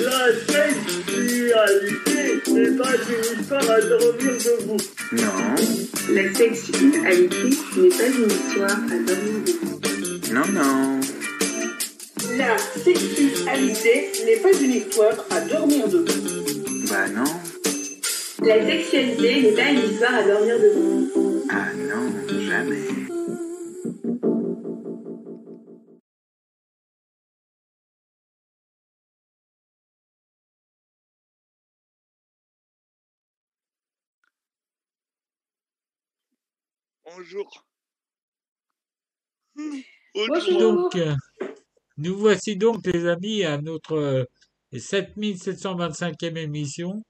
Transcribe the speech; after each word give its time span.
La 0.00 0.32
sexualité 0.48 2.42
n'est 2.50 2.76
pas 2.76 2.94
une 2.96 3.40
histoire 3.40 3.70
à 3.70 3.80
dormir 3.80 4.32
debout. 4.44 4.76
Non, 5.12 5.54
La 6.14 6.34
sexualité 6.34 6.98
n'est 6.98 7.88
pas 7.88 8.06
une 8.06 8.30
histoire 8.30 8.70
à 8.70 8.96
dormir 9.06 9.38
debout. 9.46 9.80
non, 10.32 10.46
non. 10.52 11.00
La 12.38 12.56
sexualité 12.58 13.94
n'est 14.24 14.36
pas 14.36 14.52
une 14.60 14.72
histoire 14.72 15.18
à 15.30 15.40
dormir 15.40 15.88
debout. 15.88 16.86
Bah 16.88 17.08
non. 17.14 17.24
La 18.46 18.56
sexualité 18.66 19.42
n'est 19.42 19.52
pas 19.52 19.70
une 19.70 19.90
histoire 19.92 20.14
à 20.14 20.22
dormir 20.22 20.56
debout. 20.58 21.44
Ah 21.50 21.66
non, 21.76 22.04
jamais. 22.48 22.88
Bonjour. 37.16 37.66
Bonjour. 40.14 40.60
Donc, 40.60 40.96
euh, 40.96 41.14
nous 41.98 42.16
voici 42.16 42.56
donc, 42.56 42.86
les 42.86 43.06
amis, 43.06 43.44
à 43.44 43.58
notre 43.60 43.94
euh, 43.94 44.24
7725e 44.72 46.36
émission, 46.38 47.02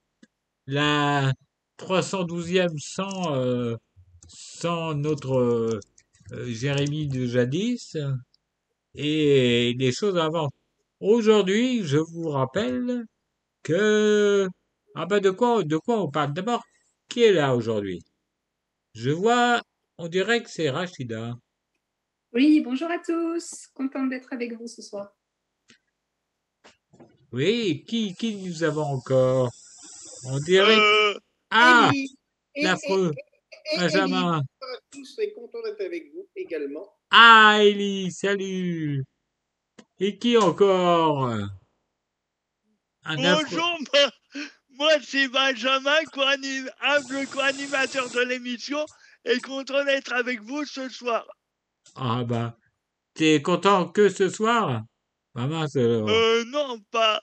la 0.66 1.32
312e 1.78 2.78
sans, 2.78 3.36
euh, 3.36 3.76
sans 4.28 4.94
notre 4.94 5.34
euh, 5.38 5.80
euh, 6.32 6.46
Jérémie 6.46 7.06
de 7.06 7.26
jadis, 7.26 7.96
et 8.94 9.74
les 9.78 9.92
choses 9.92 10.18
avancent. 10.18 10.50
Aujourd'hui, 11.00 11.84
je 11.84 11.98
vous 11.98 12.28
rappelle 12.28 13.04
que... 13.62 14.48
Ah 14.94 15.06
ben 15.06 15.20
de 15.20 15.30
quoi, 15.30 15.62
de 15.64 15.76
quoi 15.76 16.02
on 16.02 16.10
parle 16.10 16.32
D'abord, 16.34 16.62
qui 17.08 17.22
est 17.22 17.32
là 17.32 17.54
aujourd'hui? 17.56 18.02
Je 18.94 19.10
vois, 19.10 19.62
on 19.98 20.08
dirait 20.08 20.42
que 20.42 20.50
c'est 20.50 20.70
Rachida. 20.70 21.34
Oui, 22.32 22.60
bonjour 22.60 22.90
à 22.90 22.98
tous. 22.98 23.66
Contente 23.74 24.08
d'être 24.10 24.32
avec 24.32 24.54
vous 24.54 24.66
ce 24.66 24.82
soir. 24.82 25.14
Oui, 27.32 27.84
qui, 27.86 28.14
qui 28.14 28.36
nous 28.36 28.62
avons 28.62 28.84
encore? 28.84 29.50
On 30.24 30.38
dirait... 30.38 30.78
Euh, 30.78 31.14
Ah, 31.50 31.90
Élie, 31.92 32.14
et- 32.54 32.64
l'affreux 32.64 33.12
et- 33.14 33.74
et- 33.74 33.78
Benjamin. 33.78 34.42
Bonjour 34.60 34.76
à 34.76 34.80
tous 34.90 35.18
et 35.18 35.32
content 35.34 35.62
d'être 35.62 35.80
avec 35.84 36.12
vous 36.14 36.26
également. 36.36 36.88
Ah, 37.10 37.58
Ellie, 37.60 38.10
salut 38.10 39.04
Et 39.98 40.18
qui 40.18 40.36
encore? 40.38 41.28
Un 43.04 43.18
affreux... 43.24 43.44
bonjour, 43.50 43.78
moi, 43.92 44.10
moi, 44.70 44.92
c'est 45.02 45.28
Benjamin, 45.28 46.02
co-animateur 47.30 48.08
de 48.10 48.20
l'émission, 48.20 48.84
et 49.24 49.38
content 49.40 49.84
d'être 49.84 50.12
avec 50.12 50.40
vous 50.40 50.64
ce 50.64 50.88
soir. 50.88 51.26
Ah 51.96 52.24
bah, 52.24 52.56
t'es 53.14 53.42
content 53.42 53.88
que 53.88 54.08
ce 54.08 54.28
soir? 54.28 54.82
Maman, 55.34 55.66
c'est... 55.66 55.80
Euh, 55.80 56.44
non, 56.46 56.78
pas. 56.90 57.22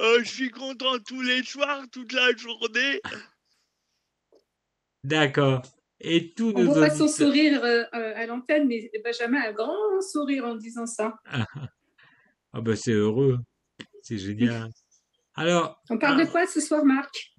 Euh, 0.00 0.18
je 0.24 0.28
suis 0.28 0.50
content 0.50 0.98
tous 1.06 1.22
les 1.22 1.44
soirs, 1.44 1.84
toute 1.92 2.12
la 2.12 2.34
journée. 2.36 3.00
D'accord. 5.04 5.62
Et 6.00 6.34
tous 6.34 6.52
On 6.56 6.64
voit 6.64 6.88
pas 6.88 6.90
son 6.90 7.06
sourire 7.06 7.62
euh, 7.62 7.84
à 7.92 8.26
l'antenne, 8.26 8.66
mais 8.66 8.90
Benjamin 9.04 9.40
a 9.40 9.48
un 9.50 9.52
grand 9.52 10.00
sourire 10.00 10.44
en 10.44 10.54
disant 10.56 10.86
ça. 10.86 11.14
Ah 12.56 12.60
bah 12.60 12.76
c'est 12.76 12.92
heureux. 12.92 13.38
C'est 14.00 14.16
génial. 14.16 14.70
Alors, 15.34 15.82
On 15.90 15.98
parle 15.98 16.24
de 16.24 16.30
quoi 16.30 16.46
ce 16.46 16.60
soir, 16.60 16.84
Marc? 16.84 17.34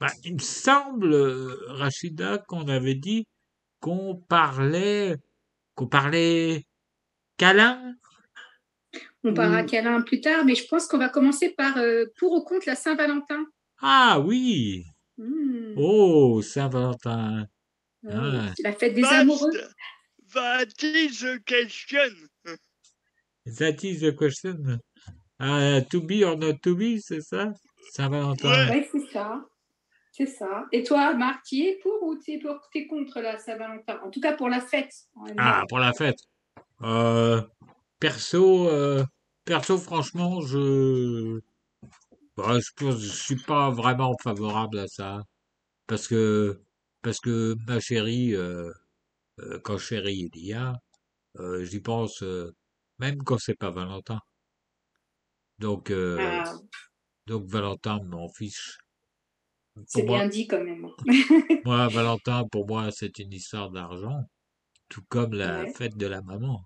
Bah, 0.00 0.08
il 0.24 0.34
me 0.34 0.38
semble, 0.40 1.12
euh, 1.12 1.56
Rachida, 1.68 2.38
qu'on 2.38 2.66
avait 2.68 2.94
dit 2.94 3.26
qu'on 3.80 4.16
parlait, 4.28 5.16
qu'on 5.74 5.86
parlait 5.86 6.64
câlin. 7.36 7.94
On 9.24 9.34
parlera 9.34 9.62
Mm. 9.62 9.66
câlin 9.66 10.00
plus 10.02 10.20
tard, 10.20 10.44
mais 10.44 10.54
je 10.54 10.66
pense 10.66 10.86
qu'on 10.86 10.98
va 10.98 11.08
commencer 11.08 11.50
par 11.50 11.76
euh, 11.78 12.04
pour 12.18 12.32
ou 12.32 12.42
contre 12.44 12.66
la 12.66 12.76
Saint-Valentin. 12.76 13.44
Ah 13.80 14.20
oui. 14.20 14.84
Hmm. 15.18 15.74
Oh, 15.76 16.40
Saint-Valentin. 16.42 17.46
Ah. 18.10 18.52
La 18.62 18.72
fête 18.72 18.94
des 18.94 19.02
Vaste, 19.02 19.14
amoureux. 19.14 19.50
vaste 20.28 20.86
question. 21.44 21.98
That 23.46 23.82
is 23.82 24.00
the 24.00 24.14
question. 24.16 24.78
Ah, 25.38 25.80
to 25.90 26.00
be 26.00 26.22
or 26.24 26.36
not 26.36 26.54
to 26.62 26.74
be, 26.76 26.98
c'est 27.00 27.20
ça? 27.20 27.52
Saint-Valentin. 27.92 28.48
Ouais. 28.48 28.70
Ouais, 28.70 28.88
c'est 28.90 29.12
ça. 29.12 29.44
C'est 30.16 30.26
ça. 30.26 30.66
Et 30.70 30.84
toi, 30.84 31.12
Marc, 31.14 31.42
tu 31.44 31.56
es 31.56 31.76
pour 31.82 32.00
ou 32.04 32.16
tu 32.16 32.34
es, 32.34 32.38
pour, 32.38 32.60
t'es 32.72 32.86
contre 32.86 33.20
la 33.20 33.36
Saint-Valentin? 33.36 33.98
En 34.04 34.10
tout 34.12 34.20
cas 34.20 34.36
pour 34.36 34.48
la 34.48 34.60
fête. 34.60 34.92
Ah, 35.36 35.64
pour 35.68 35.80
la 35.80 35.92
fête. 35.92 36.20
Euh, 36.82 37.42
perso, 37.98 38.68
euh, 38.68 39.04
perso, 39.44 39.76
franchement, 39.76 40.40
je, 40.40 41.40
bah, 42.36 42.60
je 42.60 43.08
suis 43.08 43.42
pas 43.42 43.70
vraiment 43.70 44.16
favorable 44.22 44.78
à 44.78 44.86
ça. 44.86 45.20
Parce 45.88 46.06
que, 46.06 46.62
parce 47.02 47.18
que 47.18 47.56
ma 47.66 47.80
chérie, 47.80 48.36
euh, 48.36 48.70
euh, 49.40 49.58
quand 49.64 49.78
chérie 49.78 50.30
il 50.32 50.46
y 50.46 50.52
a, 50.52 50.74
euh, 51.40 51.64
j'y 51.64 51.80
pense, 51.80 52.22
euh, 52.22 52.54
même 53.00 53.18
quand 53.24 53.38
c'est 53.38 53.58
pas 53.58 53.70
Valentin. 53.70 54.20
Donc, 55.58 55.90
euh, 55.90 56.18
Ah, 56.20 56.52
donc 57.26 57.46
Valentin 57.46 57.98
m'en 58.04 58.28
fiche. 58.28 58.78
C'est 59.86 60.02
Pour 60.02 60.06
moi, 60.06 60.18
bien 60.18 60.28
dit 60.28 60.46
quand 60.46 60.62
même. 60.62 60.88
moi, 61.64 61.88
Valentin, 61.88 62.44
pour 62.50 62.66
moi, 62.66 62.90
c'est 62.92 63.18
une 63.18 63.32
histoire 63.32 63.70
d'argent, 63.70 64.22
tout 64.88 65.02
comme 65.08 65.34
la 65.34 65.66
Ouais. 65.66 65.74
fête 65.76 65.96
de 65.96 66.06
la 66.06 66.22
maman 66.22 66.64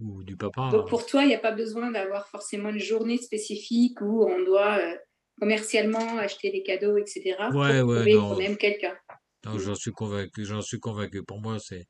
ou 0.00 0.24
du 0.24 0.36
papa. 0.36 0.72
Donc 0.72 0.88
pour 0.88 1.06
toi, 1.06 1.22
il 1.22 1.28
n'y 1.28 1.34
a 1.34 1.38
pas 1.38 1.52
besoin 1.52 1.90
d'avoir 1.90 2.28
forcément 2.28 2.68
une 2.70 2.78
journée 2.78 3.18
spécifique 3.18 4.00
où 4.00 4.24
on 4.28 4.42
doit 4.44 4.78
euh, 4.78 4.96
commercialement 5.40 6.18
acheter 6.18 6.50
des 6.50 6.62
cadeaux, 6.62 6.96
etc. 6.98 7.50
pour 7.50 7.60
Ouais, 7.60 7.80
ouais, 7.82 7.82
prouver 7.82 8.12
non. 8.14 8.30
qu'on 8.30 8.40
aime 8.40 8.56
quelqu'un. 8.56 8.96
Non, 9.44 9.58
j'en 9.58 9.74
suis 9.74 9.92
convaincu, 9.92 10.44
j'en 10.44 10.60
suis 10.60 10.78
convaincu. 10.80 11.22
Pour 11.24 11.40
moi, 11.40 11.58
c'est, 11.58 11.86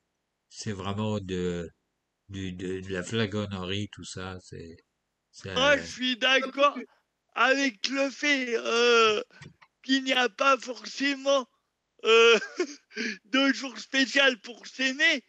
c'est 0.50 0.72
vraiment 0.72 1.18
de, 1.20 1.70
du- 2.28 2.52
de, 2.52 2.80
de 2.80 2.92
la 2.92 3.02
flagornerie, 3.02 3.88
tout 3.92 4.04
ça. 4.04 4.38
C'est, 4.42 4.76
c'est, 5.32 5.50
Moi, 5.56 5.76
je 5.78 5.82
suis 5.82 6.16
d'accord 6.18 6.78
avec 7.34 7.88
le 7.88 8.10
fait 8.10 8.56
euh, 8.58 9.22
qu'il 9.86 10.02
n'y 10.04 10.12
a 10.12 10.28
pas 10.28 10.58
forcément 10.58 11.46
euh, 12.04 12.38
de 13.26 13.52
jour 13.52 13.78
spécial 13.78 14.38
pour 14.40 14.66
s'aimer, 14.66 15.22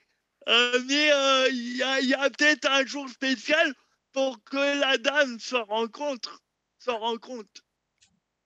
euh, 0.50 0.80
mais 0.88 1.12
euh, 1.12 1.48
il 1.52 1.78
y 1.78 2.14
a, 2.14 2.30
peut-être 2.30 2.70
un 2.70 2.86
jour 2.86 3.08
spécial 3.08 3.74
pour 4.12 4.44
que 4.44 4.80
la 4.80 4.98
dame 4.98 5.40
se 5.40 5.56
rencontre. 5.56 6.44
Se 6.80 6.90
rencontre. 6.90 7.62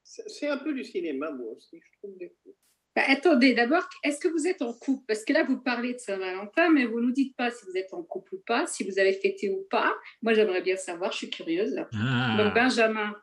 C'est 0.03 0.49
un 0.49 0.57
peu 0.57 0.73
du 0.73 0.83
cinéma, 0.83 1.31
moi 1.31 1.53
aussi, 1.55 1.79
je 1.79 1.97
trouve. 1.97 2.17
des 2.17 2.29
fois. 2.43 2.53
Bah, 2.93 3.03
attendez, 3.07 3.53
d'abord, 3.53 3.87
est-ce 4.03 4.19
que 4.19 4.27
vous 4.27 4.47
êtes 4.47 4.61
en 4.61 4.73
couple? 4.73 5.05
Parce 5.07 5.23
que 5.23 5.31
là, 5.31 5.45
vous 5.45 5.57
parlez 5.57 5.93
de 5.93 5.99
Saint-Valentin, 5.99 6.71
mais 6.71 6.85
vous 6.85 6.99
ne 6.99 7.05
nous 7.05 7.11
dites 7.11 7.37
pas 7.37 7.49
si 7.49 7.65
vous 7.65 7.77
êtes 7.77 7.93
en 7.93 8.03
couple 8.03 8.35
ou 8.35 8.43
pas, 8.45 8.67
si 8.67 8.83
vous 8.83 8.99
avez 8.99 9.13
fêté 9.13 9.49
ou 9.49 9.65
pas. 9.69 9.95
Moi, 10.21 10.33
j'aimerais 10.33 10.61
bien 10.61 10.75
savoir, 10.75 11.13
je 11.13 11.19
suis 11.19 11.29
curieuse. 11.29 11.73
Donc, 11.75 11.87
ah, 11.93 12.51
Benjamin, 12.53 13.15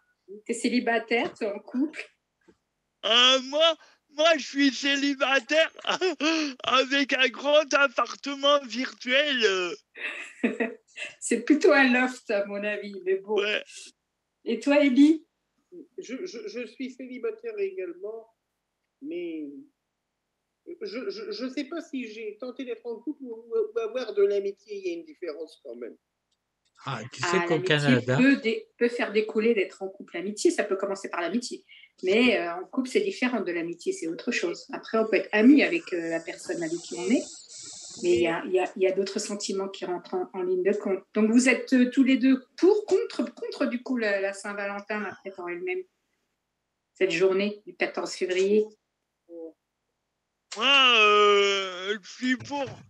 tu 0.47 0.53
es 0.53 0.55
célibataire, 0.55 1.35
tu 1.35 1.45
es 1.45 1.53
en 1.53 1.59
couple 1.59 2.09
Euh, 3.05 3.41
moi, 3.43 3.77
moi, 4.11 4.37
je 4.37 4.47
suis 4.47 4.71
célibataire 4.73 5.73
avec 6.65 7.13
un 7.13 7.29
grand 7.29 7.73
appartement 7.75 8.61
virtuel. 8.65 9.75
C'est 11.21 11.43
plutôt 11.45 11.73
un 11.73 11.93
loft, 11.93 12.31
à 12.31 12.45
mon 12.47 12.63
avis, 12.65 13.01
mais 13.05 13.17
bon. 13.17 13.41
ouais. 13.41 13.63
Et 14.45 14.59
toi, 14.59 14.83
Ellie 14.85 15.27
Je, 15.99 16.27
je, 16.27 16.49
je 16.49 16.67
suis 16.67 16.91
célibataire 16.91 17.57
également, 17.59 18.35
mais 19.03 19.49
je 20.83 21.45
ne 21.45 21.51
sais 21.51 21.65
pas 21.65 21.81
si 21.81 22.09
j'ai 22.09 22.37
tenté 22.39 22.65
d'être 22.65 22.87
en 22.87 22.97
couple 23.01 23.23
ou, 23.25 23.45
ou 23.75 23.79
avoir 23.79 24.15
de 24.15 24.23
l'amitié. 24.23 24.77
Il 24.77 24.87
y 24.87 24.91
a 24.91 24.99
une 24.99 25.05
différence 25.05 25.61
quand 25.63 25.77
même. 25.77 25.97
Ah, 26.87 27.01
tu 27.13 27.21
Ah, 27.25 27.31
sais 27.33 27.47
qu'au 27.47 27.61
Canada, 27.61 28.17
peut, 28.17 28.37
dé- 28.37 28.67
peut 28.79 28.89
faire 28.89 29.13
découler 29.13 29.55
d'être 29.55 29.83
en 29.83 29.89
couple. 29.89 30.17
L'amitié, 30.17 30.51
ça 30.51 30.65
peut 30.65 30.77
commencer 30.77 31.09
par 31.11 31.21
l'amitié. 31.21 31.65
Mais 32.05 32.39
euh, 32.39 32.55
en 32.55 32.65
couple, 32.65 32.89
c'est 32.89 33.01
différent 33.01 33.41
de 33.41 33.51
l'amitié, 33.53 33.93
c'est 33.93 34.07
autre 34.07 34.31
chose. 34.31 34.67
Après, 34.73 34.99
on 34.99 35.07
peut 35.07 35.17
être 35.17 35.29
ami 35.33 35.63
avec 35.65 35.93
euh, 35.93 36.11
la 36.11 36.21
personne 36.21 36.63
avec 36.63 36.79
qui 36.79 36.95
on 36.97 37.11
est, 37.11 37.23
mais 38.05 38.13
il 38.15 38.21
y 38.23 38.29
a, 38.29 38.43
il 38.47 38.53
y 38.53 38.61
a- 38.61 38.73
il 38.77 38.83
y 38.83 38.87
a 38.87 38.93
d'autres 38.93 39.19
sentiments 39.19 39.69
qui 39.69 39.85
rentrent 39.85 40.15
en, 40.15 40.31
en 40.33 40.43
ligne 40.43 40.63
de 40.63 40.73
compte. 40.73 41.03
Donc, 41.15 41.31
vous 41.33 41.49
êtes 41.49 41.73
euh, 41.73 41.91
tous 41.91 42.05
les 42.05 42.17
deux 42.17 42.45
pour, 42.57 42.85
contre, 42.87 43.25
contre 43.35 43.67
du 43.67 43.83
coup, 43.83 43.97
la, 43.97 44.21
la 44.21 44.33
Saint-Valentin, 44.33 45.01
la 45.01 45.17
fête 45.25 45.39
en 45.41 45.49
elle-même, 45.49 45.83
cette 46.95 47.11
journée 47.11 47.61
du 47.67 47.75
14 47.75 48.13
février. 48.13 48.65
Moi, 50.57 50.67
euh, 50.67 51.99
je 52.03 52.09
suis 52.11 52.37
pour. 52.37 52.65
Toi, 52.65 52.81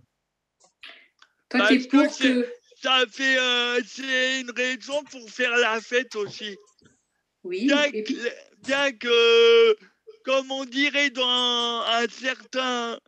Parce 1.49 1.68
tu 1.71 1.75
es 1.83 1.88
pour 1.88 2.18
que. 2.18 2.52
Ça 2.80 3.04
fait, 3.11 3.38
euh, 3.38 3.80
c'est 3.85 4.40
une 4.40 4.52
raison 4.52 5.02
pour 5.04 5.28
faire 5.30 5.56
la 5.56 5.80
fête 5.80 6.14
aussi. 6.14 6.56
Oui, 7.42 7.66
bien 7.66 7.85
et 7.85 8.04
puis, 8.04 8.14
que, 8.14 8.20
bien 8.64 8.92
que, 8.92 9.76
comme 10.25 10.52
on 10.52 10.64
dirait 10.64 11.11
dans 11.11 11.82
un 11.87 12.06
certain 12.08 13.00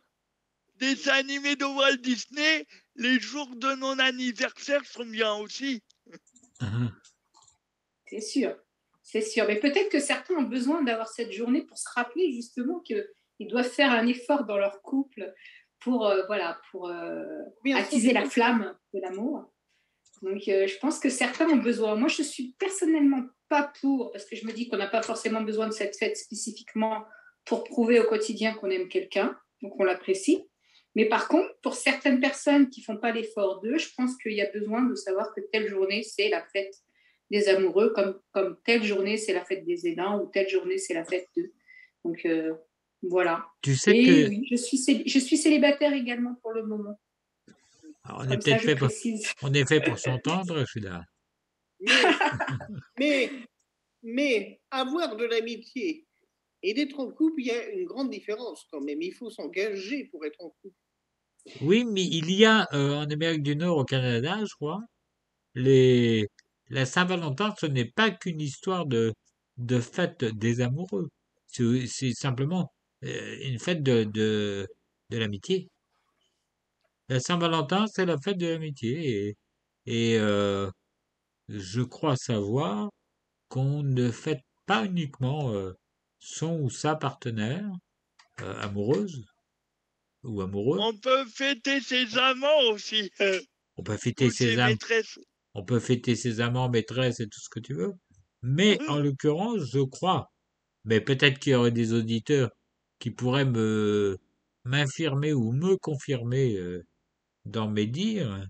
dessin 0.75 1.13
animé 1.13 1.55
de 1.55 1.63
Walt 1.63 1.97
Disney, 1.97 2.65
les 2.95 3.17
jours 3.19 3.55
de 3.55 3.73
mon 3.75 3.97
anniversaire 3.99 4.83
sont 4.85 5.05
bien 5.05 5.35
aussi. 5.35 5.81
Hein. 6.59 6.91
c'est 8.07 8.21
sûr. 8.21 8.57
C'est 9.03 9.21
sûr. 9.21 9.45
Mais 9.47 9.59
peut-être 9.59 9.89
que 9.89 9.99
certains 9.99 10.35
ont 10.35 10.43
besoin 10.43 10.83
d'avoir 10.83 11.07
cette 11.07 11.31
journée 11.31 11.61
pour 11.61 11.77
se 11.77 11.89
rappeler 11.95 12.33
justement 12.33 12.81
qu'ils 12.81 13.47
doivent 13.47 13.69
faire 13.69 13.91
un 13.91 14.05
effort 14.07 14.43
dans 14.43 14.57
leur 14.57 14.81
couple 14.81 15.33
pour, 15.79 16.07
euh, 16.07 16.25
voilà, 16.27 16.59
pour 16.71 16.89
euh, 16.89 17.39
attiser 17.73 18.11
la 18.11 18.25
flamme 18.25 18.77
de 18.93 18.99
l'amour. 18.99 19.51
Donc, 20.21 20.47
euh, 20.47 20.67
je 20.67 20.77
pense 20.77 20.99
que 20.99 21.09
certains 21.09 21.49
ont 21.49 21.57
besoin. 21.57 21.95
Moi, 21.95 22.07
je 22.07 22.21
suis 22.21 22.55
personnellement 22.59 23.23
pas 23.49 23.71
pour, 23.81 24.11
parce 24.11 24.25
que 24.25 24.35
je 24.35 24.45
me 24.45 24.53
dis 24.53 24.67
qu'on 24.67 24.77
n'a 24.77 24.87
pas 24.87 25.01
forcément 25.01 25.41
besoin 25.41 25.67
de 25.67 25.73
cette 25.73 25.97
fête 25.97 26.15
spécifiquement 26.15 27.03
pour 27.45 27.63
prouver 27.63 27.99
au 27.99 28.05
quotidien 28.05 28.53
qu'on 28.53 28.69
aime 28.69 28.87
quelqu'un, 28.87 29.35
donc 29.61 29.79
on 29.79 29.83
l'apprécie. 29.83 30.45
Mais 30.95 31.05
par 31.05 31.27
contre, 31.27 31.49
pour 31.61 31.73
certaines 31.73 32.19
personnes 32.19 32.69
qui 32.69 32.81
font 32.81 32.97
pas 32.97 33.11
l'effort 33.11 33.61
d'eux, 33.61 33.77
je 33.77 33.89
pense 33.97 34.15
qu'il 34.17 34.33
y 34.33 34.41
a 34.41 34.51
besoin 34.51 34.83
de 34.83 34.93
savoir 34.95 35.33
que 35.33 35.41
telle 35.51 35.67
journée, 35.67 36.03
c'est 36.03 36.29
la 36.29 36.43
fête 36.53 36.75
des 37.31 37.47
amoureux, 37.47 37.93
comme, 37.95 38.19
comme 38.33 38.57
telle 38.65 38.83
journée, 38.83 39.17
c'est 39.17 39.33
la 39.33 39.45
fête 39.45 39.65
des 39.65 39.87
aidants, 39.87 40.21
ou 40.21 40.27
telle 40.27 40.49
journée, 40.49 40.77
c'est 40.77 40.93
la 40.93 41.05
fête 41.05 41.27
d'eux. 41.35 41.53
Donc, 42.03 42.25
euh, 42.25 42.53
voilà. 43.01 43.45
Tu 43.61 43.75
sais 43.75 43.97
Et 43.97 44.05
que 44.05 44.29
oui, 44.29 44.47
je 44.51 44.55
suis, 44.55 45.03
je 45.07 45.19
suis 45.19 45.37
célibataire 45.37 45.93
également 45.93 46.35
pour 46.41 46.51
le 46.51 46.63
moment. 46.63 46.99
Alors, 48.03 48.21
on 48.21 48.23
est 48.25 48.27
Comme 48.29 48.39
peut-être 48.39 48.61
fait 48.63 48.75
pour, 48.75 48.87
précise. 48.87 49.31
on 49.41 49.53
est 49.53 49.67
fait 49.67 49.81
pour 49.81 49.99
s'entendre, 49.99 50.59
je 50.59 50.65
suis 50.65 50.81
là. 50.81 51.03
Mais, 51.79 51.93
mais, 52.97 53.31
mais 54.03 54.61
avoir 54.71 55.15
de 55.15 55.25
l'amitié 55.25 56.05
et 56.63 56.73
d'être 56.73 56.99
en 56.99 57.11
couple, 57.11 57.41
il 57.41 57.47
y 57.47 57.51
a 57.51 57.69
une 57.69 57.85
grande 57.85 58.09
différence 58.09 58.67
quand 58.71 58.81
même. 58.81 59.01
Il 59.01 59.13
faut 59.13 59.29
s'engager 59.29 60.05
pour 60.05 60.25
être 60.25 60.39
en 60.41 60.49
couple. 60.61 60.75
Oui, 61.61 61.85
mais 61.85 62.03
il 62.03 62.31
y 62.31 62.45
a 62.45 62.67
euh, 62.73 62.95
en 62.95 63.09
Amérique 63.09 63.41
du 63.43 63.55
Nord, 63.55 63.77
au 63.77 63.85
Canada, 63.85 64.39
je 64.45 64.53
crois, 64.55 64.81
les 65.55 66.27
la 66.69 66.85
Saint-Valentin, 66.85 67.53
ce 67.59 67.65
n'est 67.65 67.85
pas 67.91 68.11
qu'une 68.11 68.41
histoire 68.41 68.85
de 68.85 69.13
de 69.57 69.79
fête 69.79 70.23
des 70.25 70.61
amoureux. 70.61 71.09
C'est 71.47 71.87
c'est 71.87 72.13
simplement 72.13 72.71
euh, 73.03 73.37
une 73.43 73.59
fête 73.59 73.83
de 73.83 74.03
de 74.05 74.67
de 75.09 75.17
l'amitié. 75.17 75.69
La 77.11 77.19
Saint-Valentin, 77.19 77.87
c'est 77.87 78.05
la 78.05 78.17
fête 78.17 78.37
de 78.37 78.47
l'amitié 78.47 79.27
et 79.27 79.37
et 79.85 80.17
euh, 80.17 80.71
je 81.49 81.81
crois 81.81 82.15
savoir 82.15 82.89
qu'on 83.49 83.83
ne 83.83 84.11
fête 84.11 84.39
pas 84.65 84.85
uniquement 84.85 85.53
euh, 85.53 85.73
son 86.19 86.61
ou 86.61 86.69
sa 86.69 86.95
partenaire 86.95 87.69
euh, 88.39 88.57
amoureuse 88.61 89.25
ou 90.23 90.39
amoureux. 90.39 90.79
On 90.79 90.97
peut 90.97 91.25
fêter 91.25 91.81
ses 91.81 92.17
amants 92.17 92.69
aussi. 92.71 93.11
On 93.75 93.83
peut 93.83 93.97
fêter 93.97 94.27
ou 94.27 94.31
ses 94.31 94.51
ses 94.51 94.55
maîtresses. 94.55 95.19
on 95.53 95.65
peut 95.65 95.79
fêter 95.81 96.15
ses 96.15 96.39
amants, 96.39 96.69
maîtresses 96.69 97.19
et 97.19 97.27
tout 97.27 97.41
ce 97.41 97.49
que 97.49 97.59
tu 97.59 97.73
veux. 97.73 97.91
Mais 98.41 98.79
en 98.87 98.99
l'occurrence, 98.99 99.63
je 99.69 99.81
crois, 99.81 100.31
mais 100.85 101.01
peut-être 101.01 101.39
qu'il 101.39 101.51
y 101.51 101.55
aurait 101.55 101.71
des 101.71 101.91
auditeurs 101.91 102.51
qui 102.99 103.11
pourraient 103.11 103.43
me 103.43 104.17
m'infirmer 104.63 105.33
ou 105.33 105.51
me 105.51 105.75
confirmer 105.75 106.57
dans 107.45 107.69
mes 107.69 107.87
dires. 107.87 108.47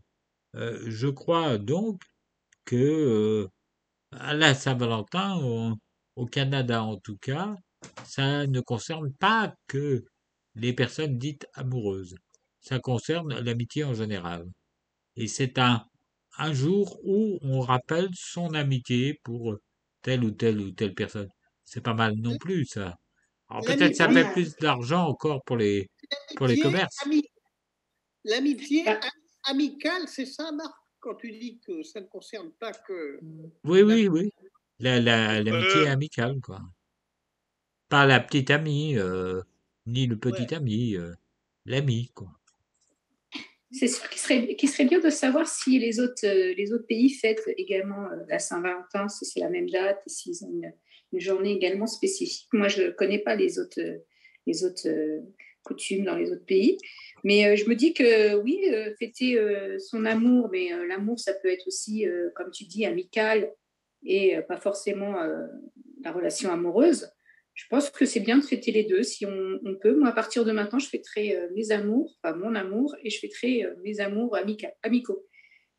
Euh, 0.56 0.84
je 0.88 1.08
crois 1.08 1.58
donc 1.58 2.02
que 2.66 2.76
euh, 2.78 3.50
à 4.12 4.34
la 4.34 4.54
Saint-Valentin, 4.56 5.38
au, 5.44 5.74
au 6.16 6.26
Canada 6.28 6.84
en 6.84 6.98
tout 6.98 7.18
cas, 7.18 7.56
ça 8.06 8.48
ne 8.48 8.62
concerne 8.62 9.14
pas 9.14 9.54
que 9.68 10.06
les 10.56 10.74
personnes 10.74 11.18
dites 11.18 11.48
amoureuses. 11.54 12.16
Ça 12.62 12.80
concerne 12.80 13.40
l'amitié 13.42 13.84
en 13.86 13.94
général. 13.94 14.46
Et 15.16 15.28
c'est 15.28 15.58
un, 15.60 15.86
un 16.38 16.54
jour 16.54 17.00
où 17.04 17.40
on 17.42 17.62
rappelle 17.62 18.10
son 18.14 18.54
amitié 18.54 19.20
pour 19.24 19.58
telle 20.02 20.24
ou 20.24 20.32
telle 20.32 20.60
ou 20.60 20.72
telle 20.72 20.94
personne. 20.96 21.30
C'est 21.66 21.82
pas 21.82 21.94
mal 21.94 22.16
non 22.18 22.38
plus, 22.38 22.66
ça. 22.66 22.96
Alors 23.50 23.64
peut-être 23.66 23.96
ça 23.96 24.10
fait 24.10 24.26
plus 24.34 24.56
d'argent 24.58 25.08
encore 25.08 25.44
pour 25.46 25.58
les, 25.58 25.90
pour 26.36 26.48
les 26.48 26.58
commerces. 26.58 27.12
L'amitié 28.26 28.84
Ah. 28.88 29.00
amicale, 29.46 30.04
c'est 30.08 30.26
ça, 30.26 30.52
Marc, 30.52 30.76
quand 31.00 31.16
tu 31.16 31.32
dis 31.32 31.60
que 31.66 31.82
ça 31.84 32.02
ne 32.02 32.06
concerne 32.06 32.52
pas 32.60 32.72
que. 32.74 33.20
Oui, 33.64 33.82
oui, 33.82 34.08
oui. 34.08 34.32
La, 34.80 35.00
la, 35.00 35.42
l'amitié 35.42 35.88
Euh. 35.88 35.92
amicale, 35.92 36.40
quoi. 36.42 36.62
Pas 37.90 38.06
la 38.06 38.20
petite 38.20 38.50
amie, 38.52 38.98
euh, 38.98 39.42
ni 39.86 40.08
le 40.08 40.18
petit 40.18 40.54
ami, 40.56 40.96
euh, 40.96 41.14
l'ami, 41.66 42.12
quoi. 42.14 42.30
C'est 43.74 43.88
sûr 43.88 44.10
qu'il 44.10 44.20
serait, 44.20 44.56
qu'il 44.58 44.68
serait 44.70 44.86
bien 44.86 45.00
de 45.00 45.10
savoir 45.10 45.48
si 45.48 45.80
les 45.80 46.00
autres, 46.02 46.28
les 46.28 46.74
autres 46.74 46.86
pays 46.88 47.10
fêtent 47.10 47.48
également 47.58 48.06
la 48.28 48.38
Saint-Valentin, 48.38 49.08
si 49.08 49.26
c'est 49.26 49.40
la 49.40 49.50
même 49.50 49.70
date, 49.70 50.02
s'ils 50.08 50.44
ont 50.44 50.50
une, 50.52 50.74
une 51.14 51.20
journée 51.22 51.54
également 51.54 51.88
spécifique. 51.88 52.50
Moi, 52.52 52.68
je 52.68 52.82
ne 52.84 52.90
connais 52.92 53.20
pas 53.20 53.36
les 53.36 53.60
autres, 53.60 53.80
les 54.46 54.66
autres 54.66 54.90
euh, 54.90 55.22
coutumes 55.64 56.04
dans 56.04 56.18
les 56.18 56.32
autres 56.32 56.46
pays. 56.46 56.78
Mais 57.24 57.46
euh, 57.46 57.56
je 57.56 57.66
me 57.66 57.76
dis 57.76 57.94
que 57.94 58.36
oui, 58.36 58.60
euh, 58.72 58.94
fêter 58.98 59.38
euh, 59.38 59.78
son 59.80 60.06
amour, 60.06 60.50
mais 60.52 60.74
euh, 60.74 60.86
l'amour, 60.88 61.20
ça 61.20 61.34
peut 61.34 61.50
être 61.50 61.68
aussi, 61.68 62.08
euh, 62.08 62.30
comme 62.36 62.52
tu 62.52 62.66
dis, 62.66 62.86
amical 62.86 63.52
et 64.04 64.38
euh, 64.38 64.42
pas 64.42 64.58
forcément 64.60 65.22
euh, 65.22 65.46
la 66.04 66.12
relation 66.12 66.52
amoureuse. 66.52 67.12
Je 67.54 67.66
pense 67.70 67.90
que 67.90 68.06
c'est 68.06 68.22
bien 68.22 68.38
de 68.38 68.44
fêter 68.44 68.72
les 68.72 68.86
deux 68.86 69.04
si 69.04 69.26
on, 69.26 69.60
on 69.64 69.76
peut. 69.76 69.96
Moi, 69.96 70.10
à 70.10 70.14
partir 70.14 70.46
de 70.46 70.52
maintenant, 70.52 70.80
je 70.80 70.88
fêterai 70.88 71.36
euh, 71.36 71.50
mes 71.54 71.72
amours, 71.72 72.18
enfin 72.24 72.36
mon 72.36 72.56
amour, 72.56 72.96
et 73.04 73.10
je 73.10 73.20
fêterai 73.20 73.66
euh, 73.66 73.76
mes 73.84 74.00
amours 74.00 74.36
amica- 74.36 74.74
amicaux. 74.82 75.28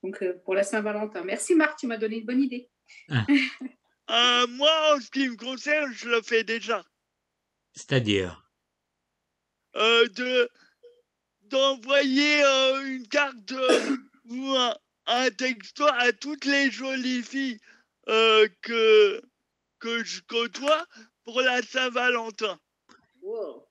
Donc, 0.04 0.22
euh, 0.22 0.34
pour 0.44 0.54
la 0.54 0.62
Saint-Valentin. 0.62 1.25
Merci 1.25 1.54
Marc, 1.54 1.78
tu 1.78 1.87
m'as 1.87 1.96
donné 1.96 2.18
une 2.18 2.26
bonne 2.26 2.42
idée. 2.42 2.68
Euh, 4.11 4.46
moi, 4.49 4.70
en 4.94 5.00
ce 5.00 5.11
qui 5.11 5.26
me 5.28 5.37
concerne, 5.37 5.90
je 5.94 6.08
le 6.08 6.20
fais 6.20 6.42
déjà. 6.44 6.84
C'est-à-dire, 7.72 8.50
Euh, 9.76 10.06
de 10.08 10.50
d'envoyer 11.52 12.42
euh, 12.42 12.87
une 12.87 13.06
carte 13.06 13.52
euh, 13.52 13.97
ou 14.30 14.54
un, 14.54 14.75
un 15.06 15.30
texto 15.30 15.85
à 15.87 16.12
toutes 16.12 16.47
les 16.47 16.71
jolies 16.71 17.23
filles 17.23 17.59
euh, 18.09 18.49
que 18.62 19.23
que 19.78 20.04
je 20.04 20.23
côtoie 20.23 20.87
pour 21.25 21.40
la 21.40 21.61
Saint-Valentin. 21.62 22.59
Wow. 23.21 23.66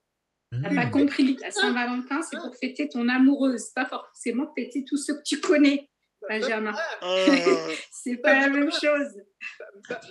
T'as 0.50 0.70
hmm, 0.70 0.74
pas 0.74 0.86
compris, 0.86 1.36
la 1.40 1.50
Saint-Valentin, 1.50 2.20
c'est 2.22 2.36
pour 2.36 2.54
fêter 2.56 2.88
ton 2.88 3.08
amoureuse, 3.08 3.70
pas 3.70 3.86
forcément 3.86 4.52
fêter 4.54 4.84
tous 4.84 4.98
ceux 4.98 5.14
que 5.14 5.22
tu 5.24 5.40
connais, 5.40 5.88
Benjamin. 6.28 6.74
Euh, 7.02 7.74
C'est 7.90 8.18
pas 8.18 8.38
la 8.38 8.48
même 8.48 8.70
chose. 8.70 9.16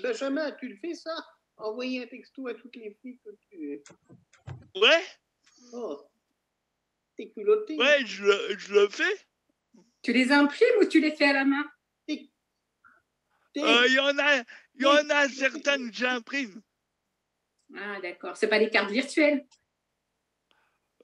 Benjamin, 0.01 0.51
tu 0.53 0.69
le 0.69 0.77
fais 0.77 0.95
ça? 0.95 1.13
Envoyer 1.57 2.03
un 2.03 2.07
texto 2.07 2.47
à 2.47 2.55
toutes 2.55 2.75
les 2.75 2.97
filles 3.01 3.19
que 3.23 3.29
tu. 3.47 3.83
ouais, 4.75 5.03
Oh, 5.73 6.10
t'es 7.21 7.29
culotté. 7.29 7.77
ouais, 7.77 8.05
je 8.05 8.23
le, 8.23 8.57
je 8.57 8.73
le 8.73 8.89
fais. 8.89 9.15
Tu 10.01 10.11
les 10.13 10.31
imprimes 10.31 10.77
ou 10.81 10.85
tu 10.85 10.99
les 10.99 11.11
fais 11.11 11.25
à 11.25 11.33
la 11.33 11.45
main? 11.45 11.63
T'es- 12.07 12.29
Euh, 13.57 13.85
Il 13.87 13.93
y 13.93 13.99
en 13.99 14.17
a, 14.17 14.37
il 14.75 14.81
y 14.81 14.85
en 14.85 15.09
a 15.09 15.27
certaines 15.29 15.91
que 15.91 15.95
j'imprime. 15.95 16.61
Ah, 17.75 17.99
d'accord. 18.01 18.35
C'est 18.37 18.47
pas 18.47 18.59
des 18.59 18.69
cartes 18.69 18.91
virtuelles? 18.91 19.45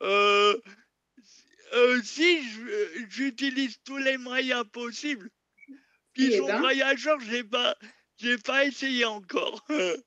Euh, 0.02 0.58
euh, 1.74 2.02
si 2.04 2.42
je- 2.50 3.06
j'utilise 3.10 3.78
tous 3.84 3.98
les 3.98 4.18
moyens 4.18 4.64
possibles. 4.72 5.30
Puis 6.14 6.34
Eh 6.34 6.38
son 6.38 6.48
ben. 6.48 6.58
voyageur, 6.60 7.20
j'ai 7.20 7.44
pas, 7.44 7.76
j'ai 8.18 8.38
pas 8.38 8.66
essayé 8.66 9.06
encore. 9.06 9.64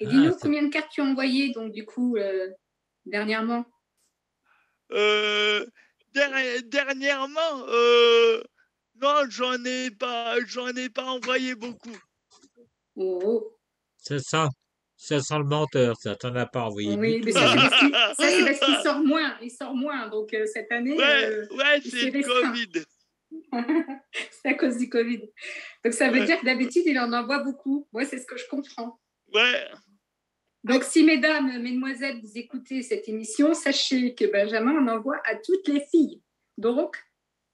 Et 0.00 0.06
Ah, 0.06 0.08
dis-nous 0.08 0.32
c'est- 0.32 0.38
combien 0.40 0.62
de 0.62 0.68
cartes 0.70 0.90
tu 0.90 1.00
as 1.02 1.04
envoyées, 1.04 1.52
donc, 1.52 1.72
du 1.72 1.84
coup, 1.84 2.16
euh, 2.16 2.50
dernièrement? 3.04 3.64
Der- 6.14 6.62
dernièrement, 6.64 7.66
euh, 7.68 8.42
non, 9.00 9.22
j'en 9.30 9.62
ai 9.64 9.90
pas, 9.90 10.36
j'en 10.46 10.68
ai 10.68 10.88
pas 10.90 11.04
envoyé 11.04 11.54
beaucoup. 11.54 11.96
Oh, 12.96 13.20
oh. 13.24 13.56
ça 13.96 14.18
sent, 14.18 14.48
ça 14.96 15.20
sent 15.20 15.38
le 15.38 15.44
menteur, 15.44 15.96
ça. 15.98 16.14
T'en 16.16 16.34
as 16.36 16.46
pas 16.46 16.64
envoyé 16.64 16.94
Oui, 16.96 17.20
mais 17.24 17.32
ça, 17.32 17.48
c'est 17.50 17.56
parce 18.44 18.58
qu'il 18.60 18.74
c'est 18.76 18.82
sort 18.82 19.00
moins. 19.00 19.36
Il 19.40 19.50
sort 19.50 19.74
moins. 19.74 20.08
Donc, 20.08 20.32
euh, 20.34 20.46
cette 20.46 20.70
année, 20.70 20.96
Ouais, 20.96 21.24
euh, 21.24 21.46
ouais, 21.56 21.80
c'est 21.88 22.10
le. 22.10 22.22
Covid. 22.22 22.84
c'est 24.42 24.48
à 24.50 24.54
cause 24.54 24.76
du 24.76 24.88
Covid. 24.90 25.22
Donc, 25.84 25.94
ça 25.94 26.10
veut 26.10 26.20
Ouais. 26.20 26.26
dire 26.26 26.38
que 26.40 26.44
d'habitude, 26.44 26.82
il 26.86 26.98
en 26.98 27.12
envoie 27.12 27.38
beaucoup. 27.38 27.88
Moi, 27.92 28.04
c'est 28.04 28.18
ce 28.18 28.26
que 28.26 28.36
je 28.36 28.46
comprends. 28.46 29.00
Ouais, 29.32 29.68
Donc, 30.64 30.84
si 30.84 31.02
mesdames, 31.04 31.60
mesdemoiselles, 31.60 32.20
vous 32.22 32.38
écoutez 32.38 32.82
cette 32.82 33.08
émission, 33.08 33.52
sachez 33.54 34.14
que 34.14 34.24
Benjamin 34.30 34.78
en 34.78 34.88
envoie 34.96 35.20
à 35.24 35.34
toutes 35.36 35.66
les 35.68 35.80
filles. 35.80 36.20
Donc, 36.56 36.96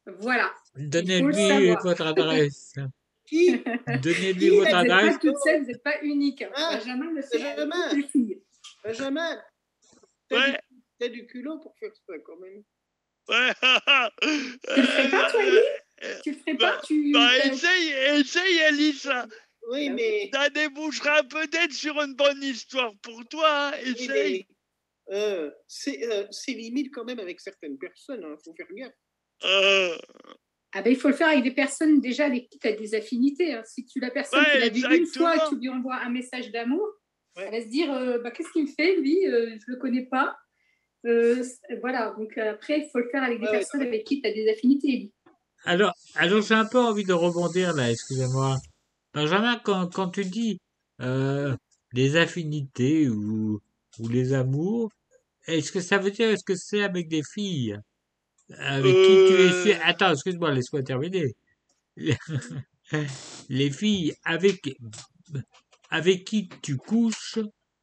voilà. 0.07 0.55
Donnez-lui 0.77 1.75
votre 1.83 2.03
adresse. 2.07 2.75
Qui 3.27 3.63
Donnez-lui 4.03 4.49
votre 4.51 4.59
Vous 4.61 4.65
n'êtes 4.65 4.75
adresse. 4.75 5.15
pas 5.15 5.19
toute 5.21 5.37
seule, 5.45 5.61
vous 5.63 5.67
n'êtes 5.69 5.83
pas 5.83 6.01
unique. 6.03 6.43
hein. 6.43 6.51
Ah, 6.55 6.77
Benjamin 6.79 7.11
le 7.13 7.23
fait 7.23 7.39
Benjamin. 7.39 7.89
toutes 7.91 7.99
les 7.99 8.09
filles. 8.09 8.43
Benjamin 8.85 9.39
T'as 10.29 10.37
Ouais. 10.37 10.53
du, 10.53 10.59
t'as 10.99 11.09
du 11.09 11.27
culot 11.27 11.59
pour 11.59 11.75
faire 11.79 11.91
ça 12.07 12.13
quand 12.25 12.37
même. 12.39 12.63
Ouais. 13.29 13.53
Tu 14.73 14.81
le 14.81 14.87
ferais 14.87 15.11
pas, 15.11 15.31
toi, 15.31 15.43
Ellie 15.45 15.59
Tu 16.23 16.31
le 16.33 16.37
ferais 16.39 16.57
pas 16.57 16.81
tu... 16.87 17.13
Bah, 17.13 17.31
essaye, 17.45 17.91
essaye, 18.19 18.59
Elisa. 18.69 19.27
Oui, 19.71 19.89
Ah 19.91 19.95
mais. 19.95 20.31
Ça 20.33 20.49
débouchera 20.51 21.23
peut-être 21.25 21.73
sur 21.73 22.01
une 22.01 22.15
bonne 22.15 22.43
histoire 22.43 22.93
pour 23.03 23.25
toi. 23.29 23.69
hein. 23.69 23.73
oui, 23.85 23.91
Essaye. 23.91 24.47
mais, 25.09 25.15
euh, 25.17 25.51
c'est 25.67 26.05
euh, 26.11 26.27
c'est 26.31 26.53
limite 26.53 26.93
quand 26.93 27.05
même 27.05 27.19
avec 27.19 27.41
certaines 27.41 27.79
personnes, 27.79 28.21
il 28.25 28.37
faut 28.45 28.55
faire 28.55 28.67
gaffe. 28.75 28.93
Euh, 29.45 29.97
Ah 30.75 30.83
ben, 30.83 30.91
il 30.93 30.97
faut 30.99 31.09
le 31.09 31.15
faire 31.15 31.29
avec 31.29 31.45
des 31.45 31.51
personnes 31.55 32.01
déjà 32.01 32.27
avec 32.27 32.49
qui 32.51 32.59
tu 32.59 32.69
as 32.69 32.73
des 32.73 32.95
affinités. 32.95 33.55
hein. 33.55 33.63
Si 33.65 33.85
tu 33.87 34.01
la 34.01 34.11
personne, 34.11 34.41
Ouais, 34.41 34.71
tu 34.71 34.81
l'as 34.81 34.89
vue 34.91 34.99
une 34.99 35.07
fois 35.07 35.37
et 35.37 35.49
tu 35.49 35.57
lui 35.59 35.69
envoies 35.69 35.97
un 35.97 36.11
message 36.11 36.51
d'amour, 36.51 36.87
Ouais. 37.37 37.45
elle 37.47 37.53
va 37.53 37.61
se 37.63 37.69
dire 37.69 37.93
euh, 37.93 38.19
bah, 38.19 38.31
qu'est-ce 38.33 38.51
qu'il 38.53 38.65
me 38.65 38.69
fait, 38.69 38.97
lui 38.97 39.27
euh, 39.29 39.51
Je 39.67 39.73
le 39.73 39.77
connais 39.77 40.07
pas. 40.07 40.37
Euh, 41.07 41.45
voilà, 41.81 42.15
donc 42.19 42.37
après, 42.37 42.81
il 42.81 42.89
faut 42.91 42.99
le 42.99 43.09
faire 43.11 43.23
avec 43.23 43.39
des 43.39 43.45
Ouais, 43.47 43.53
ouais, 43.53 43.59
personnes 43.59 43.83
avec 43.83 44.05
qui 44.05 44.21
tu 44.21 44.29
as 44.29 44.33
des 44.33 44.49
affinités. 44.51 45.13
Alors, 45.65 45.93
alors 46.17 46.43
j'ai 46.43 46.55
un 46.55 46.65
peu 46.67 46.79
envie 46.79 47.05
de 47.05 47.13
rebondir 47.13 47.75
là, 47.75 47.91
excusez-moi. 47.91 48.57
Benjamin, 49.15 49.59
quand, 49.65 49.89
quand 49.93 50.11
tu 50.11 50.25
dis 50.25 50.59
euh, 51.01 51.57
les 51.93 52.17
affinités 52.17 53.09
ou, 53.09 53.61
ou 53.99 54.09
les 54.09 54.33
amours, 54.33 54.91
est-ce 55.47 55.73
que 55.73 55.81
ça 55.81 55.99
veut 55.99 56.11
dire 56.11 56.31
est-ce 56.31 56.45
que 56.45 56.57
c'est 56.57 56.83
avec 56.83 57.09
des 57.09 57.23
filles 57.25 57.77
avec 58.59 59.03
qui 59.03 59.25
tu 59.25 59.35
es 59.35 59.53
Euh. 59.53 59.79
Attends, 59.85 60.13
excuse-moi, 60.13 60.53
laisse-moi 60.53 60.83
terminer. 60.83 61.35
Les 63.49 63.71
filles 63.71 64.15
avec 64.25 64.61
avec 65.91 66.25
qui 66.25 66.49
tu 66.63 66.77
couches, 66.79 67.39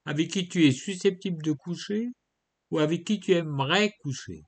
avec 0.06 0.32
qui 0.32 0.48
tu 0.48 0.66
es 0.66 0.72
susceptible 0.72 1.44
de 1.44 1.52
coucher, 1.52 2.10
ou 2.72 2.80
avec 2.80 3.04
qui 3.06 3.20
tu 3.20 3.34
aimerais 3.34 3.92
coucher? 4.02 4.44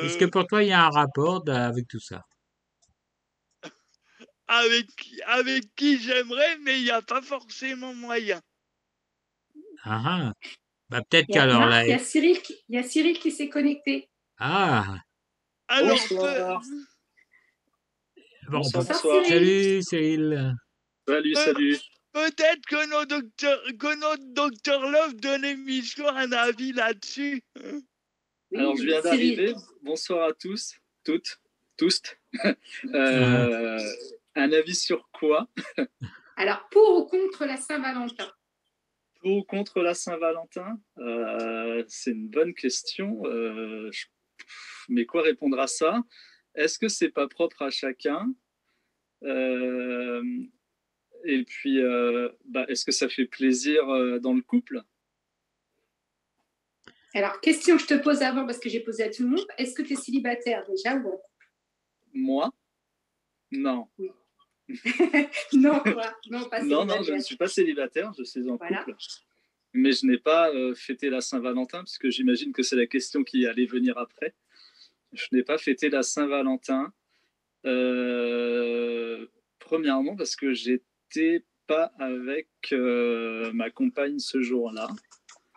Est-ce 0.00 0.16
que 0.16 0.24
euh, 0.24 0.30
pour 0.30 0.46
toi 0.46 0.62
il 0.62 0.68
y 0.68 0.72
a 0.72 0.84
un 0.86 0.90
rapport 0.90 1.42
avec 1.48 1.86
tout 1.88 2.00
ça? 2.00 2.22
Avec, 4.48 4.86
avec 5.26 5.74
qui 5.74 5.98
j'aimerais, 6.00 6.56
mais 6.58 6.78
il 6.78 6.84
n'y 6.84 6.90
a 6.90 7.02
pas 7.02 7.22
forcément 7.22 7.94
moyen. 7.94 8.40
Ah 9.84 10.02
ah. 10.04 10.32
Bah 10.88 11.02
peut-être 11.02 11.26
Il 11.28 11.34
y 11.34 11.38
a, 11.38 11.42
qu'alors 11.42 11.66
là. 11.66 11.84
il 11.84 11.90
y 11.90 11.92
a 11.92 11.98
Cyril 11.98 12.40
qui, 12.42 12.54
il 12.68 12.76
y 12.76 12.78
a 12.78 12.82
Cyril 12.84 13.18
qui 13.18 13.32
s'est 13.32 13.48
connecté. 13.48 14.08
Ah 14.38 14.96
Alors, 15.68 15.96
Bonsoir. 15.98 16.60
peut- 16.62 16.66
bon, 18.50 18.58
Bonsoir, 18.58 18.84
bon- 18.84 18.88
bonsoir. 18.92 19.24
Salut 19.26 19.82
Cyril. 19.82 20.54
Salut, 21.08 21.36
Euh, 21.36 21.44
salut. 21.44 21.78
peut-être 22.12 22.66
que, 22.66 22.88
nos 22.88 23.04
docteurs, 23.04 23.62
que 23.78 23.96
notre 24.00 24.24
docteur 24.32 24.88
Love 24.88 25.16
de 25.16 25.40
l'émission 25.42 26.06
a 26.08 26.20
un 26.20 26.32
avis 26.32 26.72
là-dessus. 26.72 27.42
Oui, 28.52 28.58
Alors, 28.60 28.76
je 28.76 28.82
viens 28.84 29.00
d'arriver. 29.02 29.54
Bonsoir 29.82 30.28
à 30.28 30.32
tous, 30.32 30.74
toutes, 31.04 31.40
tous. 31.76 32.00
Euh, 32.94 33.78
un 34.36 34.52
avis 34.52 34.74
sur 34.74 35.08
quoi? 35.12 35.48
Alors, 36.36 36.68
pour 36.70 36.98
ou 36.98 37.06
contre 37.06 37.44
la 37.46 37.56
Saint-Valentin? 37.56 38.30
Pour 39.20 39.36
ou 39.38 39.42
contre 39.44 39.80
la 39.80 39.94
Saint-Valentin? 39.94 40.78
Euh, 40.98 41.82
C'est 41.88 42.12
une 42.12 42.28
bonne 42.28 42.54
question. 42.54 43.24
Euh, 43.26 43.90
je- 43.92 44.06
Mais 44.88 45.06
quoi 45.06 45.22
répondre 45.22 45.58
à 45.58 45.66
ça? 45.66 46.02
Est-ce 46.54 46.78
que 46.78 46.88
c'est 46.88 47.08
pas 47.10 47.26
propre 47.28 47.62
à 47.62 47.70
chacun? 47.70 48.32
Euh, 49.24 50.22
Et 51.24 51.42
puis, 51.44 51.80
bah, 52.44 52.66
est-ce 52.68 52.84
que 52.84 52.92
ça 52.92 53.08
fait 53.08 53.26
plaisir 53.26 53.84
dans 54.20 54.34
le 54.34 54.42
couple? 54.42 54.82
Alors, 57.14 57.40
question 57.40 57.76
que 57.76 57.82
je 57.82 57.86
te 57.88 57.94
pose 57.94 58.20
avant, 58.22 58.44
parce 58.46 58.58
que 58.58 58.68
j'ai 58.68 58.80
posé 58.80 59.02
à 59.04 59.10
tout 59.10 59.22
le 59.22 59.30
monde. 59.30 59.46
Est-ce 59.56 59.74
que 59.74 59.82
tu 59.82 59.94
es 59.94 59.96
célibataire 59.96 60.64
déjà 60.68 60.94
ou 60.96 61.18
Moi? 62.12 62.52
Non. 63.50 63.88
Non, 65.52 65.80
quoi. 65.80 66.14
Non, 66.30 66.48
pas 66.48 66.62
Non, 66.62 66.84
non, 66.84 66.94
je 66.98 67.04
célibataire. 67.04 67.16
ne 67.16 67.20
suis 67.22 67.36
pas 67.36 67.48
célibataire, 67.48 68.12
je 68.18 68.24
suis 68.24 68.48
en 68.50 68.56
Voilà. 68.56 68.82
couple. 68.84 68.96
Mais 69.74 69.92
je 69.92 70.06
n'ai 70.06 70.18
pas 70.18 70.50
euh, 70.54 70.74
fêté 70.74 71.10
la 71.10 71.20
Saint-Valentin, 71.20 71.84
puisque 71.84 72.08
j'imagine 72.08 72.52
que 72.52 72.62
c'est 72.62 72.76
la 72.76 72.86
question 72.86 73.24
qui 73.24 73.46
allait 73.46 73.66
venir 73.66 73.98
après. 73.98 74.34
Je 75.12 75.26
n'ai 75.32 75.42
pas 75.42 75.58
fêté 75.58 75.88
la 75.90 76.02
Saint-Valentin. 76.02 76.92
euh, 77.66 79.26
premièrement, 79.58 80.16
parce 80.16 80.36
que 80.36 80.52
j'étais 80.54 81.44
pas 81.66 81.92
avec 81.98 82.48
euh, 82.72 83.52
ma 83.52 83.70
compagne 83.70 84.18
ce 84.18 84.40
jour-là, 84.40 84.88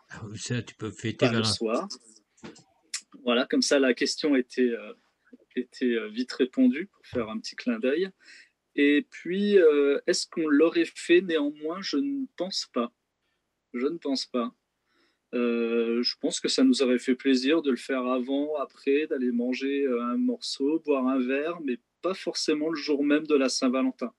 Ah 0.10 0.22
oui, 0.26 0.38
ça, 0.40 0.62
tu 0.64 0.76
peux 0.76 0.90
fêter 0.92 1.28
pas 1.28 1.32
le 1.32 1.44
soir. 1.44 1.88
Voilà, 3.24 3.46
comme 3.46 3.62
ça, 3.62 3.80
la 3.80 3.94
question 3.94 4.36
était, 4.36 4.74
était 5.56 6.10
vite 6.10 6.32
répondue 6.34 6.88
pour 6.88 7.06
faire 7.06 7.30
un 7.30 7.38
petit 7.40 7.56
clin 7.56 7.78
d'œil. 7.80 8.10
Et 8.76 9.06
puis, 9.10 9.58
euh, 9.58 10.00
est-ce 10.08 10.28
qu'on 10.28 10.48
l'aurait 10.48 10.86
fait 10.86 11.22
néanmoins? 11.22 11.82
Je 11.82 11.98
ne 11.98 12.26
pense 12.38 12.68
pas. 12.74 12.92
Je 13.74 13.88
ne 13.88 13.98
pense 13.98 14.26
pas. 14.26 14.54
Euh, 15.36 16.02
je 16.02 16.16
pense 16.20 16.40
que 16.40 16.48
ça 16.48 16.64
nous 16.64 16.82
aurait 16.82 16.98
fait 16.98 17.16
plaisir 17.16 17.62
de 17.62 17.70
le 17.70 17.78
faire 17.78 18.06
avant, 18.08 18.56
après, 18.56 19.06
d'aller 19.08 19.32
manger 19.32 19.84
euh, 19.84 20.02
un 20.04 20.18
morceau, 20.18 20.82
boire 20.86 21.08
un 21.08 21.20
verre, 21.20 21.60
mais 21.62 21.78
pas 22.02 22.14
forcément 22.14 22.70
le 22.70 22.78
jour 22.78 23.04
même 23.04 23.28
de 23.28 23.36
la 23.36 23.50
Saint-Valentin. 23.50 24.12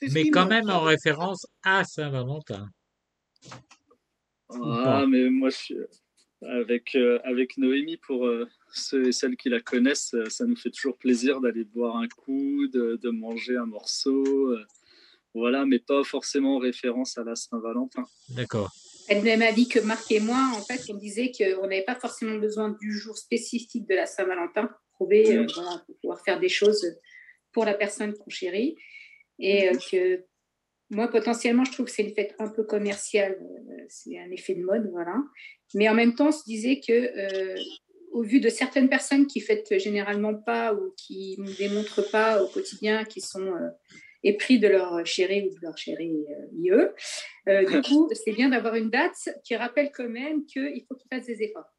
Mais 0.00 0.30
quand 0.30 0.46
même 0.46 0.70
en 0.70 0.80
ça. 0.80 0.86
référence 0.86 1.46
à 1.62 1.84
Saint-Valentin. 1.84 2.70
Ah, 4.48 5.04
mais 5.06 5.28
moi, 5.28 5.50
je 5.50 5.56
suis 5.56 5.76
avec, 6.48 6.94
euh, 6.94 7.18
avec 7.24 7.56
Noémie, 7.58 7.96
pour 7.96 8.26
euh, 8.26 8.48
ceux 8.72 9.08
et 9.08 9.12
celles 9.12 9.36
qui 9.36 9.48
la 9.48 9.60
connaissent, 9.60 10.14
euh, 10.14 10.28
ça 10.28 10.44
nous 10.44 10.56
fait 10.56 10.70
toujours 10.70 10.96
plaisir 10.98 11.40
d'aller 11.40 11.64
boire 11.64 11.96
un 11.96 12.08
coup, 12.08 12.66
de, 12.68 12.98
de 13.02 13.10
manger 13.10 13.56
un 13.56 13.66
morceau. 13.66 14.52
euh, 14.52 14.64
voilà, 15.34 15.66
mais 15.66 15.80
pas 15.80 16.04
forcément 16.04 16.56
en 16.56 16.58
référence 16.58 17.18
à 17.18 17.24
la 17.24 17.34
Saint-Valentin. 17.34 18.06
D'accord. 18.30 18.72
Elle 19.08 19.22
même 19.22 19.42
avis 19.42 19.68
que 19.68 19.80
Marc 19.80 20.10
et 20.12 20.20
moi, 20.20 20.52
en 20.56 20.62
fait, 20.62 20.80
on 20.88 20.94
disait 20.94 21.30
qu'on 21.36 21.62
n'avait 21.62 21.84
pas 21.84 21.96
forcément 21.96 22.38
besoin 22.38 22.70
du 22.80 22.92
jour 22.92 23.18
spécifique 23.18 23.86
de 23.86 23.94
la 23.94 24.06
Saint-Valentin 24.06 24.66
pour 24.66 24.78
trouver, 24.94 25.36
euh, 25.36 25.46
voilà, 25.54 25.82
pour 25.86 25.96
pouvoir 26.00 26.24
faire 26.24 26.40
des 26.40 26.48
choses 26.48 26.86
pour 27.52 27.64
la 27.64 27.74
personne 27.74 28.14
qu'on 28.14 28.30
chérit. 28.30 28.76
Et 29.38 29.68
euh, 29.68 29.72
que 29.90 30.24
moi, 30.90 31.08
potentiellement, 31.08 31.64
je 31.64 31.72
trouve 31.72 31.86
que 31.86 31.92
c'est 31.92 32.04
une 32.04 32.14
fête 32.14 32.34
un 32.38 32.48
peu 32.48 32.64
commerciale. 32.64 33.38
c'est 33.88 34.18
un 34.18 34.30
effet 34.30 34.54
de 34.54 34.64
mode, 34.64 34.88
voilà. 34.92 35.16
Mais 35.74 35.88
en 35.88 35.94
même 35.94 36.14
temps, 36.14 36.28
on 36.28 36.32
se 36.32 36.44
disait 36.44 36.80
que, 36.80 36.92
euh, 36.92 37.56
au 38.12 38.22
vu 38.22 38.40
de 38.40 38.48
certaines 38.48 38.88
personnes 38.88 39.26
qui 39.26 39.40
fêtent 39.40 39.78
généralement 39.78 40.34
pas 40.34 40.72
ou 40.74 40.94
qui 40.96 41.36
ne 41.38 41.52
démontrent 41.52 42.08
pas 42.10 42.42
au 42.42 42.48
quotidien, 42.48 43.04
qui 43.04 43.20
sont 43.20 43.46
euh, 43.46 43.68
épris 44.22 44.58
de 44.60 44.68
leur 44.68 45.04
chéri 45.04 45.42
ou 45.48 45.50
de 45.54 45.58
leur 45.60 45.76
chéri 45.76 46.24
euh, 46.30 46.46
IE, 46.56 46.70
euh, 47.48 47.64
du 47.64 47.82
coup, 47.82 48.08
c'est 48.14 48.32
bien 48.32 48.48
d'avoir 48.50 48.76
une 48.76 48.88
date 48.90 49.16
qui 49.44 49.56
rappelle 49.56 49.90
quand 49.92 50.08
même 50.08 50.46
qu'il 50.46 50.84
faut 50.88 50.94
qu'ils 50.94 51.08
fassent 51.12 51.26
des 51.26 51.42
efforts. 51.42 51.72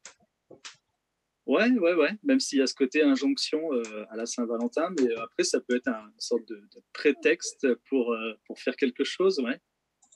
Ouais, 1.46 1.70
ouais, 1.70 1.94
ouais. 1.94 2.10
Même 2.24 2.40
s'il 2.40 2.58
y 2.58 2.62
a 2.62 2.66
ce 2.66 2.74
côté 2.74 3.02
injonction 3.02 3.72
euh, 3.72 4.04
à 4.10 4.16
la 4.16 4.26
Saint-Valentin, 4.26 4.90
mais 5.00 5.10
euh, 5.12 5.22
après, 5.22 5.44
ça 5.44 5.60
peut 5.60 5.76
être 5.76 5.86
un- 5.88 6.10
une 6.12 6.20
sorte 6.20 6.46
de, 6.48 6.56
de 6.56 6.82
prétexte 6.92 7.66
pour, 7.88 8.12
euh, 8.12 8.32
pour 8.46 8.58
faire 8.58 8.74
quelque 8.76 9.04
chose, 9.04 9.38
ouais. 9.38 9.58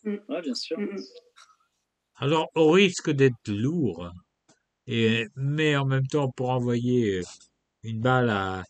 Mm. 0.04 0.16
Ouais, 0.28 0.42
bien 0.42 0.54
sûr. 0.54 0.78
Mm, 0.78 0.86
mm. 0.96 1.02
Alors, 2.22 2.50
au 2.54 2.70
risque 2.70 3.10
d'être 3.10 3.48
lourd, 3.48 4.10
mais 4.86 5.76
en 5.76 5.86
même 5.86 6.06
temps 6.06 6.30
pour 6.30 6.50
envoyer 6.50 7.22
une 7.82 8.00
balle 8.00 8.28
à, 8.28 8.62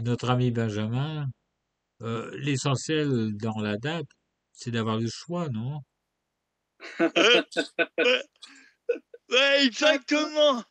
notre 0.00 0.30
ami 0.30 0.50
Benjamin, 0.50 1.26
euh, 2.02 2.36
l'essentiel 2.38 3.36
dans 3.36 3.60
la 3.60 3.76
date, 3.76 4.08
c'est 4.52 4.72
d'avoir 4.72 4.98
le 4.98 5.08
choix, 5.08 5.48
non? 5.48 5.80
Euh, 7.00 7.42
ouais, 9.30 9.64
exactement. 9.64 10.64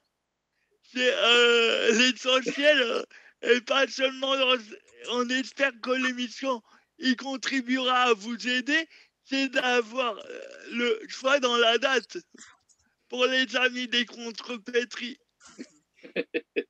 C'est 0.83 1.13
euh, 1.13 1.91
l'essentiel, 1.93 2.81
euh, 2.81 3.03
et 3.43 3.61
pas 3.61 3.87
seulement. 3.87 4.35
dans- 4.35 4.61
on 5.11 5.29
espère 5.29 5.71
que 5.81 5.91
l'émission 5.91 6.61
y 6.99 7.15
contribuera 7.15 8.03
à 8.09 8.13
vous 8.13 8.47
aider, 8.49 8.87
c'est 9.27 9.49
d'avoir 9.49 10.17
euh, 10.17 10.39
le 10.71 10.99
choix 11.07 11.39
dans 11.39 11.57
la 11.57 11.77
date 11.77 12.17
pour 13.09 13.25
les 13.25 13.55
amis 13.55 13.87
des 13.87 14.05
contrepétries. 14.05 15.17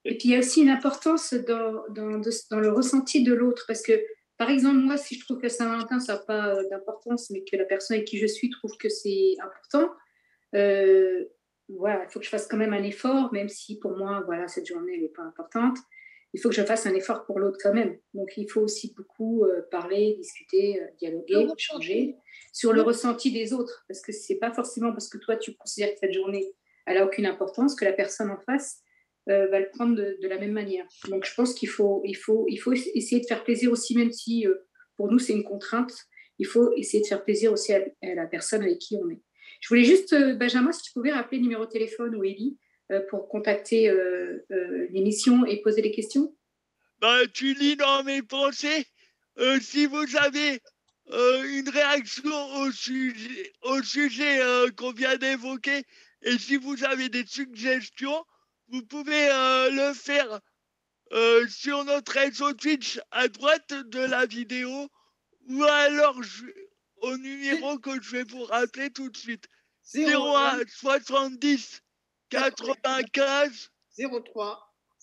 Et 0.05 0.17
puis 0.17 0.29
il 0.29 0.31
y 0.31 0.35
a 0.35 0.39
aussi 0.39 0.61
une 0.61 0.69
importance 0.69 1.33
dans, 1.33 1.71
le 1.89 2.69
ressenti 2.69 3.23
de 3.23 3.33
l'autre. 3.33 3.65
Parce 3.67 3.81
que, 3.81 3.93
par 4.37 4.49
exemple, 4.49 4.77
moi, 4.77 4.97
si 4.97 5.15
je 5.15 5.25
trouve 5.25 5.39
que 5.39 5.49
Saint-Valentin, 5.49 5.99
ça 5.99 6.13
n'a 6.13 6.19
pas 6.19 6.63
d'importance, 6.69 7.29
mais 7.29 7.43
que 7.43 7.55
la 7.55 7.65
personne 7.65 7.97
avec 7.97 8.07
qui 8.07 8.17
je 8.17 8.27
suis 8.27 8.49
trouve 8.49 8.75
que 8.77 8.89
c'est 8.89 9.35
important, 9.43 9.91
euh, 10.55 11.25
voilà, 11.69 12.05
il 12.05 12.11
faut 12.11 12.19
que 12.19 12.25
je 12.25 12.29
fasse 12.29 12.47
quand 12.47 12.57
même 12.57 12.73
un 12.73 12.83
effort, 12.83 13.31
même 13.33 13.49
si 13.49 13.77
pour 13.79 13.97
moi, 13.97 14.23
voilà, 14.25 14.47
cette 14.47 14.65
journée, 14.65 14.97
n'est 14.97 15.09
pas 15.09 15.23
importante. 15.23 15.77
Il 16.33 16.41
faut 16.41 16.49
que 16.49 16.55
je 16.55 16.63
fasse 16.63 16.85
un 16.85 16.93
effort 16.93 17.25
pour 17.25 17.39
l'autre 17.39 17.57
quand 17.61 17.73
même. 17.73 17.97
Donc, 18.13 18.33
il 18.37 18.49
faut 18.49 18.61
aussi 18.61 18.93
beaucoup 18.95 19.45
euh, 19.45 19.61
parler, 19.71 20.15
discuter, 20.19 20.81
euh, 20.81 20.85
dialoguer, 20.97 21.45
Le 21.45 21.53
échanger 21.57 22.15
sur 22.53 22.73
le 22.73 22.81
ressenti 22.81 23.31
des 23.31 23.53
autres. 23.53 23.85
Parce 23.87 24.01
que 24.01 24.11
c'est 24.11 24.35
pas 24.35 24.51
forcément 24.51 24.91
parce 24.91 25.09
que 25.09 25.17
toi, 25.17 25.37
tu 25.37 25.55
considères 25.55 25.93
que 25.93 25.99
cette 25.99 26.13
journée, 26.13 26.53
elle 26.85 26.97
a 26.97 27.05
aucune 27.05 27.25
importance 27.25 27.75
que 27.75 27.85
la 27.85 27.93
personne 27.93 28.29
en 28.29 28.39
face 28.39 28.81
euh, 29.29 29.47
va 29.47 29.59
le 29.59 29.69
prendre 29.69 29.95
de, 29.95 30.17
de 30.21 30.27
la 30.27 30.37
même 30.37 30.51
manière. 30.51 30.85
Donc, 31.09 31.25
je 31.25 31.33
pense 31.33 31.53
qu'il 31.53 31.69
faut, 31.69 32.01
il 32.05 32.15
faut, 32.15 32.45
il 32.49 32.57
faut 32.57 32.73
essayer 32.73 33.21
de 33.21 33.25
faire 33.25 33.43
plaisir 33.43 33.71
aussi, 33.71 33.95
même 33.97 34.11
si 34.11 34.45
pour 34.95 35.09
nous, 35.09 35.19
c'est 35.19 35.33
une 35.33 35.43
contrainte. 35.43 35.93
Il 36.39 36.45
faut 36.45 36.71
essayer 36.75 37.01
de 37.01 37.07
faire 37.07 37.23
plaisir 37.23 37.51
aussi 37.51 37.73
à, 37.73 37.83
à 38.03 38.15
la 38.15 38.27
personne 38.27 38.61
avec 38.61 38.79
qui 38.79 38.95
on 38.95 39.09
est. 39.09 39.21
Je 39.61 39.69
voulais 39.69 39.83
juste, 39.83 40.13
Benjamin, 40.37 40.71
si 40.71 40.83
tu 40.83 40.91
pouvais 40.93 41.11
rappeler 41.11 41.37
le 41.37 41.43
numéro 41.43 41.65
de 41.65 41.69
téléphone 41.71 42.15
ou 42.15 42.23
Élie 42.23 42.57
pour 43.10 43.28
contacter 43.30 43.89
euh, 43.89 44.45
euh, 44.52 44.88
l'émission 44.91 45.45
et 45.45 45.62
poser 45.62 45.82
des 45.82 45.91
questions? 45.91 46.36
Bah, 47.00 47.28
tu 47.34 47.54
lis 47.54 47.76
dans 47.76 48.04
mes 48.04 48.21
pensées. 48.21 48.86
Euh, 49.39 49.60
si 49.60 49.86
vous 49.86 50.06
avez 50.17 50.62
euh, 51.12 51.43
une 51.60 51.69
réaction 51.69 52.54
au 52.62 52.71
sujet, 52.71 53.54
au 53.62 53.84
sujet 53.84 54.41
euh, 54.41 54.69
qu'on 54.71 54.91
vient 54.91 55.15
d'évoquer, 55.17 55.84
et 56.23 56.38
si 56.39 56.58
vous 56.58 56.84
avez 56.84 57.10
des 57.10 57.26
suggestions, 57.26 58.26
vous 58.69 58.82
pouvez 58.84 59.30
euh, 59.32 59.69
le 59.69 59.93
faire 59.93 60.39
euh, 61.13 61.47
sur 61.47 61.86
notre 61.86 62.13
réseau 62.13 62.52
Twitch 62.54 63.00
à 63.12 63.28
droite 63.28 63.73
de 63.73 64.00
la 64.00 64.26
vidéo, 64.26 64.89
ou 65.50 65.63
alors 65.63 66.21
je- 66.23 66.45
au 67.02 67.15
numéro 67.17 67.78
que 67.78 68.02
je 68.02 68.12
vais 68.12 68.23
vous 68.23 68.43
rappeler 68.43 68.89
tout 68.89 69.10
de 69.10 69.15
suite. 69.17 69.45
01 69.93 70.63
70 70.67 71.82
95 72.29 73.69
03 73.97 74.59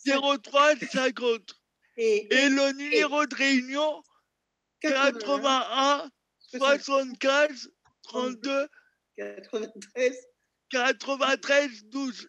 03 0.07 0.77
50. 0.93 1.55
Et, 1.97 2.27
Et 2.35 2.49
le 2.49 2.73
numéro 2.73 3.25
de 3.27 3.35
réunion 3.35 4.03
81 4.81 6.09
75 6.51 7.71
32 8.03 8.69
93 9.17 10.17
93 10.71 11.85
12. 11.87 12.29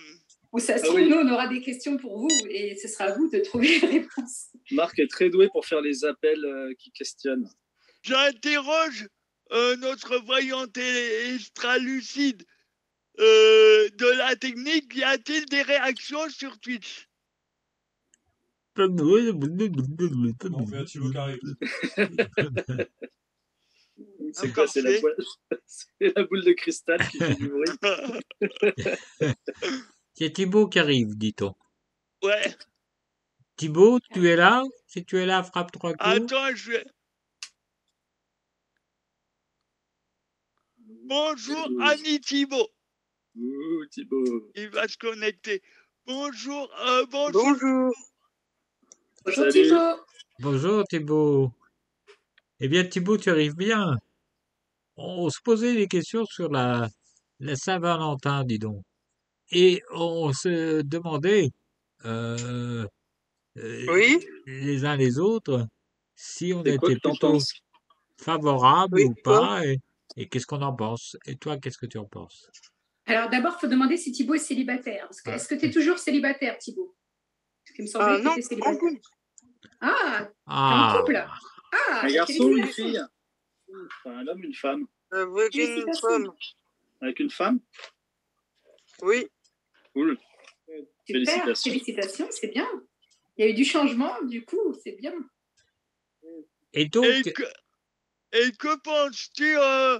Ou 0.52 0.60
ça 0.60 0.78
se 0.78 0.84
Ah 0.84 0.86
trouve, 0.88 0.98
oui. 0.98 1.10
nous, 1.10 1.18
on 1.18 1.32
aura 1.32 1.48
des 1.48 1.62
questions 1.62 1.98
pour 1.98 2.20
vous 2.20 2.30
et 2.50 2.76
ce 2.76 2.88
sera 2.88 3.06
à 3.06 3.12
vous 3.16 3.30
de 3.30 3.40
trouver 3.40 3.80
les 3.80 3.88
réponses. 4.00 4.48
Marc 4.72 5.00
est 5.00 5.10
très 5.10 5.30
doué 5.30 5.48
pour 5.52 5.66
faire 5.66 5.82
les 5.82 6.06
appels 6.06 6.44
euh, 6.46 6.74
qui 6.80 6.92
questionnent. 6.92 7.50
J'interroge 8.04 9.08
euh, 9.52 9.76
notre 9.78 10.18
voyante 10.18 10.78
extra-lucide 10.78 12.44
euh, 13.20 13.90
de 13.90 14.18
la 14.18 14.36
technique. 14.36 14.96
Y 14.96 15.04
a-t-il 15.04 15.46
des 15.46 15.62
réactions 15.62 16.30
sur 16.30 16.60
Twitch? 16.60 17.08
On 18.76 18.98
fait 20.68 20.78
un 20.78 20.86
Thibaut 20.86 21.12
qui 21.12 21.18
arrive. 21.18 21.40
C'est 24.34 24.52
quoi 24.52 24.68
C'est 24.68 24.82
la, 24.82 25.00
boule... 25.00 25.16
c'est 25.68 26.16
la 26.16 26.24
boule 26.24 26.44
de 26.44 26.54
cristal 26.54 27.00
qui 27.10 27.20
fait 27.20 27.36
du 27.36 27.50
bruit? 27.50 27.70
C'est 30.16 30.34
Thibaut 30.34 30.68
qui 30.68 30.80
arrive, 30.80 31.16
dit-on. 31.16 31.54
Ouais. 32.24 32.56
Thibaut, 33.56 34.00
tu 34.12 34.28
es 34.28 34.36
là? 34.36 34.64
Si 34.88 35.06
tu 35.06 35.18
es 35.20 35.28
là, 35.28 35.44
frappe 35.44 35.72
trois 35.72 35.92
coups. 35.92 36.02
Attends, 36.04 36.56
je 36.56 36.72
vais. 36.72 36.86
Bonjour 41.06 41.70
Annie 41.82 42.20
Thibault. 42.22 42.70
Ouh, 43.36 43.86
Thibaut. 43.92 44.52
Il 44.56 44.70
va 44.70 44.88
se 44.88 44.98
connecter. 44.98 45.62
Bonjour, 46.06 46.70
euh, 46.86 47.06
bonjour. 47.10 47.44
Bonjour. 47.44 47.94
Bonjour 49.26 49.52
Salut. 49.52 49.52
Thibaut. 49.52 50.06
Bonjour 50.40 50.84
Thibaut. 50.84 51.52
Eh 52.60 52.68
bien 52.68 52.84
Thibaut, 52.84 53.18
tu 53.18 53.30
arrives 53.30 53.56
bien. 53.56 53.98
On 54.96 55.30
se 55.30 55.40
posait 55.44 55.74
des 55.76 55.88
questions 55.88 56.26
sur 56.26 56.50
la, 56.52 56.88
la 57.40 57.56
Saint-Valentin, 57.56 58.44
dis 58.44 58.60
donc. 58.60 58.84
Et 59.52 59.82
on 59.92 60.32
se 60.34 60.82
demandait, 60.82 61.50
euh, 62.06 62.86
euh, 63.58 63.86
Oui. 63.90 64.26
les 64.46 64.86
uns 64.86 64.96
les 64.96 65.20
autres, 65.20 65.68
si 66.16 66.54
on 66.54 66.62
était 66.64 66.78
plutôt 66.78 67.40
favorable 68.18 69.00
Oui, 69.00 69.06
ou 69.06 69.16
pas, 69.24 69.66
et, 69.66 69.80
et 70.18 70.28
qu'est-ce 70.30 70.46
qu'on 70.46 70.62
en 70.62 70.76
pense? 70.76 71.18
Et 71.26 71.36
toi, 71.36 71.58
qu'est-ce 71.58 71.78
que 71.78 71.86
tu 71.88 71.98
en 71.98 72.06
penses? 72.06 72.48
Alors 73.06 73.30
d'abord, 73.30 73.54
il 73.58 73.62
faut 73.62 73.68
demander 73.68 73.98
si 73.98 74.12
Thibaut 74.12 74.36
est 74.36 74.40
célibataire. 74.40 75.10
Ah. 75.26 75.36
Est-ce 75.36 75.48
que 75.48 75.56
tu 75.56 75.66
es 75.66 75.72
toujours 75.72 75.98
célibataire, 76.00 76.58
Thibaut? 76.58 76.96
Parce 77.66 77.76
qu'il 77.76 77.86
me 77.86 77.90
semblait 77.90 78.08
Ah, 78.16 78.18
que 78.20 78.24
non, 78.24 78.34
tu 78.34 78.40
étais 78.40 78.48
célibataire. 78.50 78.84
en. 78.84 78.98
Ah, 79.82 80.20
t'es 80.26 80.30
en 80.30 80.32
Ah, 80.48 80.96
couple 81.00 81.16
Ah, 81.18 82.02
Un 82.04 82.08
garçon 82.12 82.44
ou 82.44 82.58
une 82.58 82.68
fille 82.68 83.02
Enfin, 84.04 84.18
Un 84.20 84.28
homme 84.28 84.40
ou 84.40 84.44
une 84.44 84.54
femme 84.56 84.88
Avec 85.12 85.56
une 85.56 85.94
femme. 86.00 86.32
Avec 87.02 87.20
une 87.20 87.30
femme? 87.30 87.60
Oui. 89.02 89.28
Cool. 89.94 90.18
Super, 90.68 90.86
Félicitations. 91.08 91.72
félicitations, 91.72 92.28
c'est 92.32 92.48
bien. 92.48 92.68
Il 93.38 93.46
y 93.46 93.48
a 93.48 93.52
eu 93.52 93.54
du 93.54 93.66
changement, 93.66 94.14
du 94.24 94.46
coup, 94.46 94.74
c'est 94.84 94.94
bien. 94.94 95.14
et 96.72 96.86
donc, 96.86 97.06
Et 97.06 97.34
que, 97.34 97.44
et 98.32 98.52
que 98.54 98.78
penses-tu 98.82 99.58
euh, 99.58 100.00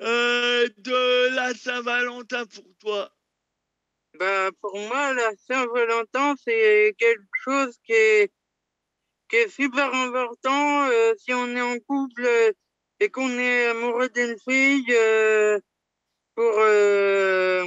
euh, 0.00 0.68
de 0.78 1.34
la 1.34 1.54
Saint-Valentin 1.54 2.46
pour 2.46 2.64
toi 2.80 3.12
Bah, 4.18 4.50
pour 4.60 4.78
moi, 4.78 5.14
la 5.14 5.32
Saint-Valentin, 5.46 6.34
c'est 6.44 6.94
quelque 6.98 7.22
chose 7.44 7.76
qui 7.84 7.92
est, 7.92 8.32
qui 9.28 9.36
est 9.36 9.48
super 9.48 9.92
important. 9.94 10.88
euh, 10.90 11.14
si 11.18 11.32
on 11.34 11.48
est 11.56 11.60
en 11.60 11.78
couple 11.80 12.26
et 13.00 13.10
qu'on 13.10 13.30
est 13.38 13.66
amoureux 13.66 14.08
d'une 14.08 14.36
fille, 14.48 14.86
euh, 14.90 15.58
pour 16.34 16.52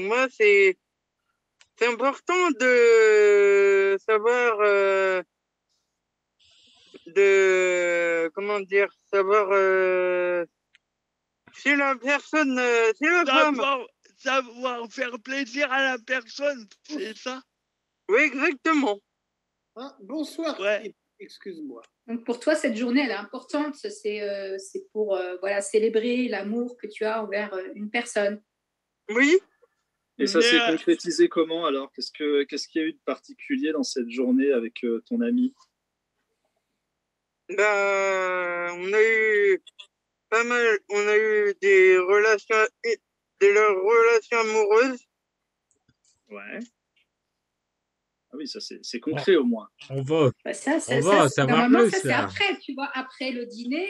moi, 0.02 0.28
c'est 0.30 0.78
important 1.82 2.52
de 2.60 3.98
savoir 4.06 4.58
de 7.08 8.32
comment 8.34 8.60
dire 8.62 8.90
savoir 9.12 9.50
si 11.58 11.76
la 11.76 11.96
personne 11.96 12.58
euh, 12.60 12.92
si 12.96 13.06
la 13.06 13.26
femme 13.26 13.56
savoir, 13.56 13.88
savoir 14.18 14.92
faire 14.92 15.20
plaisir 15.20 15.72
à 15.72 15.84
la 15.84 15.98
personne, 16.00 16.68
c'est 16.88 17.18
ça? 17.18 17.42
Oui 18.10 18.22
exactement 18.22 19.00
Ah, 19.76 19.96
bonsoir, 20.02 20.60
Ouais. 20.60 20.94
Excuse-moi. 21.20 21.82
Donc 22.08 22.26
pour 22.26 22.40
toi, 22.40 22.56
cette 22.56 22.76
journée, 22.76 23.02
elle 23.02 23.12
est 23.12 23.14
importante. 23.14 23.76
C'est 23.76 24.22
euh, 24.22 24.58
c'est 24.60 24.86
pour 24.92 25.16
euh, 25.16 25.38
voilà, 25.40 25.62
célébrer 25.62 26.28
l'amour 26.28 26.76
que 26.78 26.88
tu 26.88 27.06
as 27.06 27.24
envers 27.24 27.54
euh, 27.54 27.70
une 27.74 27.90
personne. 27.90 28.42
oui 29.10 29.40
Et 30.20 30.28
ça 30.28 30.42
s'est 30.42 30.60
euh, 30.60 30.72
concrétisé 30.72 31.30
comment 31.30 31.66
alors? 31.66 31.92
Qu'est-ce 31.94 32.12
que 32.12 32.44
qu'est-ce 32.44 32.68
qu'il 32.68 32.82
y 32.82 32.84
a 32.84 32.88
eu 32.88 32.94
de 32.94 33.00
particulier 33.06 33.72
dans 33.72 33.84
cette 33.84 34.10
journée 34.10 34.52
avec 34.52 34.84
euh, 34.84 35.02
ton 35.08 35.22
ami? 35.22 35.54
Ben, 37.48 38.72
on 38.74 38.94
a 38.94 39.02
eu 39.02 39.64
pas 40.30 40.44
mal, 40.44 40.80
on 40.90 41.08
a 41.08 41.18
eu 41.18 41.54
des 41.62 41.98
relations, 41.98 42.56
des 42.84 43.52
relations 43.52 44.40
amoureuses. 44.40 45.04
Ouais. 46.30 46.60
Ah 48.32 48.38
oui, 48.38 48.48
ça 48.48 48.60
c'est 48.60 49.00
concret 49.00 49.36
au 49.36 49.44
moins. 49.46 49.70
on 49.90 50.02
va, 50.02 50.32
Bah, 50.44 50.54
ça, 50.54 50.80
ça, 50.80 50.96
On 50.98 51.02
ça, 51.02 51.30
savoir 51.30 51.58
normalement, 51.58 51.88
plus, 51.88 51.92
ça 51.92 52.00
c'est 52.02 52.14
après, 52.14 52.58
tu 52.60 52.74
vois, 52.74 52.90
après 52.94 53.32
le 53.32 53.46
dîner, 53.46 53.88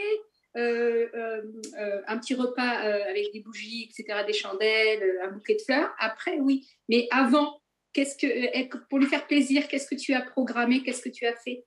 euh, 0.55 1.07
euh, 1.13 1.41
euh, 1.79 2.01
un 2.07 2.17
petit 2.19 2.35
repas 2.35 2.85
euh, 2.85 3.09
avec 3.09 3.33
des 3.33 3.39
bougies, 3.41 3.89
etc., 3.89 4.23
des 4.25 4.33
chandelles, 4.33 5.19
un 5.23 5.31
bouquet 5.31 5.55
de 5.55 5.61
fleurs. 5.61 5.93
Après, 5.99 6.37
oui. 6.39 6.67
Mais 6.89 7.07
avant, 7.11 7.59
qu'est-ce 7.93 8.15
que, 8.17 8.27
euh, 8.27 8.79
pour 8.89 8.99
lui 8.99 9.07
faire 9.07 9.25
plaisir, 9.27 9.67
qu'est-ce 9.67 9.87
que 9.87 9.95
tu 9.95 10.13
as 10.13 10.21
programmé, 10.21 10.83
qu'est-ce 10.83 11.01
que 11.01 11.09
tu 11.09 11.25
as 11.25 11.35
fait? 11.35 11.65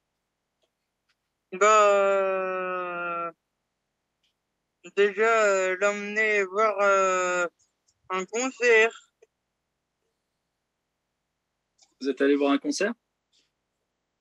Bah, 1.53 2.88
déjà, 4.97 5.45
euh, 5.45 5.77
l'emmener 5.81 6.45
voir 6.45 6.77
euh, 6.81 7.47
un 8.11 8.25
concert. 8.25 9.11
Vous 12.01 12.09
êtes 12.09 12.21
allé 12.21 12.37
voir 12.37 12.53
un 12.53 12.59
concert? 12.59 12.95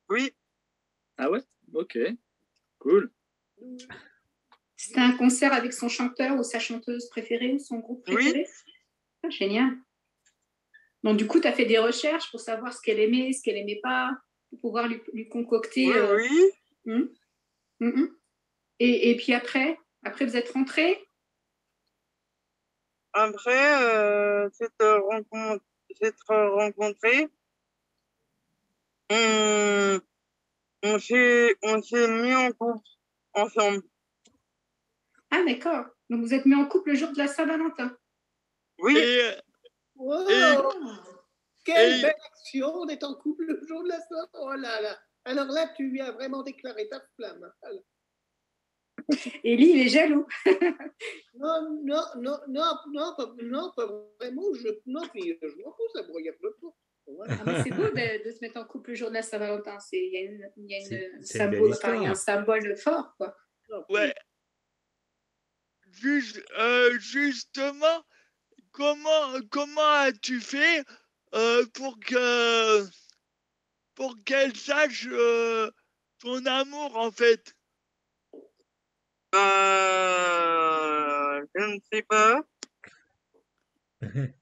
Oui, 0.10 0.34
Ah 1.18 1.30
ouais? 1.30 1.42
Ok. 1.74 1.98
Cool. 2.80 3.12
C'était 4.76 5.00
un 5.00 5.18
concert 5.18 5.54
avec 5.54 5.74
son 5.74 5.90
chanteur 5.90 6.38
ou 6.38 6.44
sa 6.44 6.60
chanteuse 6.60 7.10
préférée 7.10 7.54
ou 7.54 7.60
son 7.60 7.80
groupe 7.80 8.04
préféré? 8.04 8.46
Ah, 9.24 9.30
Génial. 9.30 9.78
Donc, 11.04 11.18
du 11.18 11.28
coup, 11.28 11.40
tu 11.40 11.48
as 11.48 11.54
fait 11.54 11.66
des 11.66 11.78
recherches 11.80 12.30
pour 12.32 12.40
savoir 12.40 12.74
ce 12.74 12.82
qu'elle 12.82 13.00
aimait, 13.00 13.34
ce 13.34 13.42
qu'elle 13.42 13.58
aimait 13.58 13.80
pas, 13.82 14.12
pour 14.50 14.60
pouvoir 14.60 14.88
lui, 14.88 15.02
lui 15.14 15.28
concocter. 15.28 15.88
Oui, 15.88 15.94
euh, 15.96 16.18
oui. 16.18 16.52
hum, 16.86 17.10
hum. 17.82 18.18
Et, 18.80 19.10
et 19.10 19.18
puis 19.18 19.34
après, 19.34 19.80
après 20.08 20.26
vous 20.26 20.36
êtes 20.38 20.52
rentrés? 20.52 21.08
Après 23.14 23.84
euh, 23.84 24.50
cette 24.54 24.82
rencontre, 24.82 25.64
cette 26.02 26.20
rencontrée, 26.28 27.28
on, 29.10 30.00
on 30.84 31.00
s'est, 31.00 31.56
on 31.64 31.82
s'est 31.82 32.08
mis 32.08 32.36
en 32.36 32.52
couple 32.52 32.88
ensemble. 33.34 33.82
Ah, 35.32 35.44
d'accord. 35.46 35.86
Donc, 36.10 36.22
vous 36.22 36.34
êtes 36.34 36.46
mis 36.46 36.56
en 36.56 36.68
couple 36.68 36.92
le 36.92 36.96
jour 36.96 37.12
de 37.12 37.18
la 37.18 37.28
Saint-Valentin? 37.28 37.96
Oui. 38.80 38.98
Wow 39.96 40.30
Et- 40.30 40.58
Quelle 41.66 42.00
et- 42.00 42.02
belle 42.02 42.16
action 42.34 42.86
d'être 42.86 43.04
en 43.04 43.16
couple 43.16 43.46
le 43.46 43.68
jour 43.68 43.84
de 43.84 43.90
la 43.90 44.00
soirée. 44.06 44.28
Oh 44.34 44.54
là 44.54 44.82
là. 44.82 44.98
Alors 45.26 45.48
là, 45.48 45.68
tu 45.76 45.90
lui 45.90 46.00
as 46.02 46.12
vraiment 46.12 46.44
déclaré 46.44 46.88
ta 46.88 47.02
flamme. 47.16 47.44
hein. 47.44 47.54
Alors, 47.64 47.82
Lui, 49.44 49.72
il 49.72 49.80
est 49.86 49.90
jaloux. 49.90 50.26
Non, 51.40 51.80
non, 51.84 52.02
non, 52.20 52.38
non, 52.48 52.74
non, 52.92 53.14
pas, 53.16 53.32
non, 53.44 53.72
pas 53.76 53.86
vraiment. 54.20 54.42
Je, 54.56 54.70
non, 54.88 55.02
puis 55.14 55.38
je 55.40 55.48
m'en 55.64 55.72
fous, 55.72 55.84
ça 55.94 56.02
me 56.02 56.12
regarde 56.12 56.38
pas. 56.42 56.48
Voilà. 57.06 57.38
Ah, 57.40 57.44
mais 57.46 57.64
c'est 57.64 57.70
beau 57.72 57.84
de, 57.84 58.26
de 58.26 58.32
se 58.32 58.40
mettre 58.42 58.58
en 58.58 58.66
couple 58.66 58.90
le 58.90 58.96
jour 58.96 59.10
de 59.10 59.14
la 59.14 59.22
Saint-Valentin. 59.22 59.80
C'est- 59.80 59.98
Il 59.98 60.14
y 60.14 60.18
a 60.18 60.22
une, 60.22 60.52
il 60.58 60.66
y 60.72 60.76
a 60.76 60.80
une 61.16 61.22
symbole, 61.24 61.72
enfin, 61.74 62.02
un 62.04 62.16
symbole 62.16 62.76
fort, 62.76 63.14
quoi. 63.18 63.38
Ouais. 63.90 64.14
Juste, 65.92 66.44
euh, 66.58 66.98
justement, 67.00 68.04
comment, 68.72 69.40
comment 69.50 69.82
as-tu 70.02 70.40
fait 70.42 70.84
euh, 71.34 71.66
pour 71.74 72.00
que 72.00 72.84
pour 73.96 74.16
qu'elle 74.26 74.56
sache 74.56 75.08
euh, 75.10 75.72
ton 76.20 76.46
amour 76.46 76.98
en 76.98 77.12
fait? 77.12 77.54
Euh, 79.38 81.42
je 81.56 81.66
ne 81.66 81.80
sais 81.92 82.04
pas. 82.04 82.44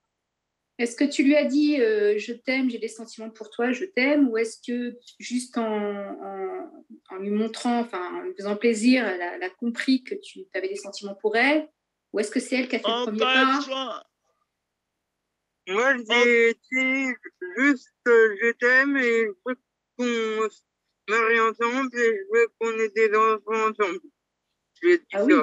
Est-ce 0.77 0.97
que 0.97 1.05
tu 1.05 1.23
lui 1.23 1.38
as 1.38 1.45
dit 1.45 1.79
euh, 1.79 2.17
je 2.17 2.34
t'aime, 2.34 2.69
j'ai 2.69 2.79
des 2.79 2.89
sentiments 2.89 3.29
pour 3.29 3.49
toi, 3.49 3.71
je 3.71 3.86
t'aime, 3.86 4.27
ou 4.27 4.38
est-ce 4.38 4.58
que 4.65 4.97
juste 5.19 5.58
en, 5.58 5.63
en, 5.63 6.69
en 7.12 7.15
lui 7.15 7.29
montrant, 7.29 7.79
enfin 7.79 8.17
en 8.17 8.23
lui 8.23 8.34
faisant 8.36 8.58
plaisir, 8.58 9.08
elle 9.08 9.21
a, 9.21 9.36
elle 9.36 9.43
a 9.43 9.49
compris 9.49 10.03
que 10.03 10.15
tu 10.15 10.41
avais 10.53 10.67
des 10.67 10.75
sentiments 10.75 11.15
pour 11.15 11.38
elle, 11.38 11.69
ou 12.12 12.19
est-ce 12.19 12.29
que 12.29 12.41
c'est 12.41 12.58
elle 12.58 12.67
qui 12.67 12.75
a 12.75 12.79
fait 12.79 12.89
le 12.89 13.05
premier 13.05 13.19
pas? 13.19 14.03
Moi, 15.67 15.97
j'ai 15.97 16.53
dit 16.71 17.12
juste 17.58 17.89
euh, 18.08 18.38
je 18.41 18.51
t'aime 18.51 18.97
et 18.97 19.01
je 19.01 19.31
veux 19.45 19.58
qu'on 19.97 20.49
se 20.49 20.62
marie 21.08 21.39
ensemble 21.39 21.97
et 21.97 22.17
je 22.17 22.23
veux 22.34 22.47
qu'on 22.60 22.77
ait 22.79 22.89
des 22.89 23.15
enfants 23.15 23.69
ensemble. 23.69 24.01
Je 24.81 24.88
lui 24.88 24.93
ai 24.93 24.97
dit 24.99 25.05
Ah 25.13 25.23
oui, 25.23 25.33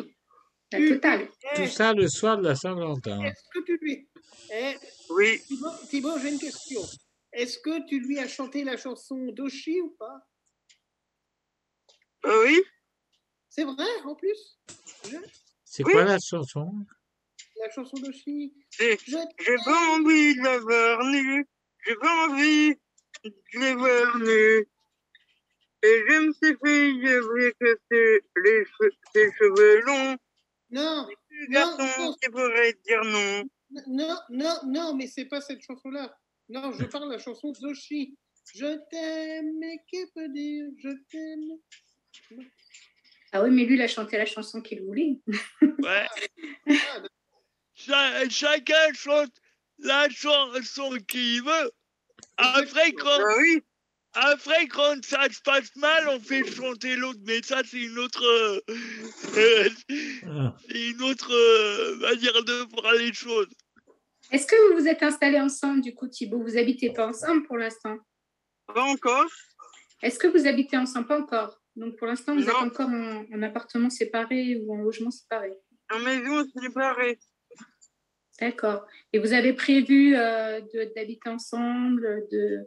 la 0.72 0.88
totale. 0.88 1.28
Tout 1.54 1.66
ça 1.66 1.92
le 1.92 2.08
soir 2.08 2.38
de 2.38 2.44
la 2.44 2.54
Saint-Valentin. 2.54 3.20
Est-ce 3.24 3.42
que 3.52 3.64
tu 3.64 3.76
lui. 3.78 4.08
Eh, 4.52 4.74
Oui. 5.10 5.40
Thibaut, 5.46 5.70
Thibaut, 5.88 6.18
j'ai 6.18 6.30
une 6.30 6.38
question. 6.38 6.82
Est-ce 7.32 7.58
que 7.58 7.86
tu 7.88 8.00
lui 8.00 8.18
as 8.18 8.28
chanté 8.28 8.64
la 8.64 8.76
chanson 8.76 9.16
d'Oshi 9.32 9.80
ou 9.80 9.90
pas? 9.98 10.20
Ah 12.24 12.38
oui 12.44 12.62
C'est 13.48 13.64
vrai, 13.64 13.86
en 14.04 14.14
plus? 14.14 14.58
Je- 15.10 15.16
C'est 15.64 15.84
Oui. 15.84 15.92
quoi 15.92 16.04
la 16.04 16.18
chanson? 16.18 16.70
La 17.60 17.70
chanson 17.70 17.96
d'Oshi. 17.98 18.54
J'ai 18.78 18.96
pas 19.64 19.88
envie 19.96 20.34
de 20.36 20.42
la 20.42 20.58
voir 20.58 21.04
nue. 21.04 21.46
J'ai 21.86 21.96
pas 21.96 22.28
envie 22.28 22.74
de 23.24 23.32
les 23.60 23.74
voir. 23.74 24.16
Et 25.84 26.02
j'aime 26.08 26.32
ces 26.40 26.56
filles 26.64 27.08
avec 27.08 27.56
ses, 27.90 28.20
les 28.36 28.64
che- 28.64 28.92
ses 29.14 29.30
cheveux 29.32 29.80
longs. 29.80 30.16
Non, 30.70 31.06
Les 31.30 31.48
non, 31.48 32.14
qui 32.20 32.28
pourraient 32.30 32.78
dire 32.86 33.04
non. 33.04 33.44
non, 33.88 34.16
non, 34.30 34.54
non, 34.66 34.94
mais 34.94 35.06
c'est 35.06 35.24
pas 35.26 35.40
cette 35.40 35.62
chanson-là. 35.62 36.14
Non, 36.48 36.72
je 36.72 36.84
parle 36.84 37.08
de 37.08 37.12
la 37.14 37.18
chanson 37.18 37.52
d'Oshi. 37.60 38.16
Je 38.54 38.78
t'aime, 38.90 39.58
mais 39.58 39.78
qui 39.88 40.04
peut 40.14 40.28
dire 40.28 40.66
je 40.78 40.90
t'aime? 41.10 41.58
Ah 43.32 43.42
oui, 43.42 43.50
mais 43.50 43.64
lui, 43.64 43.74
il 43.76 43.82
a 43.82 43.88
chanté 43.88 44.18
la 44.18 44.26
chanson 44.26 44.60
qu'il 44.60 44.82
voulait. 44.82 45.20
Ouais. 45.60 46.06
Ah, 46.68 47.02
Cha- 47.74 48.28
chacun 48.28 48.92
chante 48.94 49.32
la 49.78 50.08
chanson 50.10 50.90
qu'il 51.08 51.42
veut. 51.42 51.72
Après 52.36 52.92
quand, 52.92 53.08
Ah 53.20 53.34
oui, 53.38 53.62
après, 54.14 54.66
quand 54.68 55.04
ça 55.04 55.28
se 55.30 55.40
passe 55.42 55.74
mal, 55.76 56.08
on 56.08 56.20
fait 56.20 56.44
chanter 56.44 56.96
l'autre. 56.96 57.20
Mais 57.26 57.42
ça, 57.42 57.62
c'est 57.64 57.80
une 57.82 57.98
autre, 57.98 58.24
euh, 58.24 58.60
Ah. 60.26 60.56
c'est 60.68 60.90
une 60.90 61.02
autre 61.02 61.32
euh, 61.32 61.96
manière 61.96 62.44
de 62.44 62.70
voir 62.74 62.92
les 62.94 63.12
choses. 63.12 63.48
Est-ce 64.30 64.46
que 64.46 64.68
vous 64.68 64.80
vous 64.80 64.88
êtes 64.88 65.02
installés 65.02 65.40
ensemble, 65.40 65.80
du 65.82 65.94
coup, 65.94 66.08
Thibaut? 66.08 66.42
Vous 66.42 66.56
habitez 66.56 66.92
pas 66.92 67.06
ensemble 67.08 67.42
pour 67.46 67.56
l'instant? 67.58 67.96
Pas 68.66 68.82
encore. 68.82 69.26
Est-ce 70.02 70.18
que 70.18 70.26
vous 70.26 70.46
habitez 70.46 70.76
ensemble? 70.76 71.06
Pas 71.06 71.20
encore. 71.20 71.58
Donc 71.76 71.96
pour 71.96 72.06
l'instant, 72.06 72.34
vous 72.34 72.42
êtes 72.48 72.54
encore 72.54 72.88
en, 72.88 73.24
en 73.32 73.42
appartement 73.42 73.88
séparé 73.90 74.56
ou 74.62 74.74
en 74.74 74.78
logement 74.78 75.10
séparé? 75.10 75.52
En 75.90 75.98
maison 76.00 76.44
séparée. 76.60 77.18
D'accord. 78.40 78.86
Et 79.12 79.18
vous 79.18 79.32
avez 79.32 79.52
prévu 79.52 80.16
euh, 80.16 80.60
d'habiter 80.96 81.28
ensemble, 81.28 82.26
de 82.30 82.66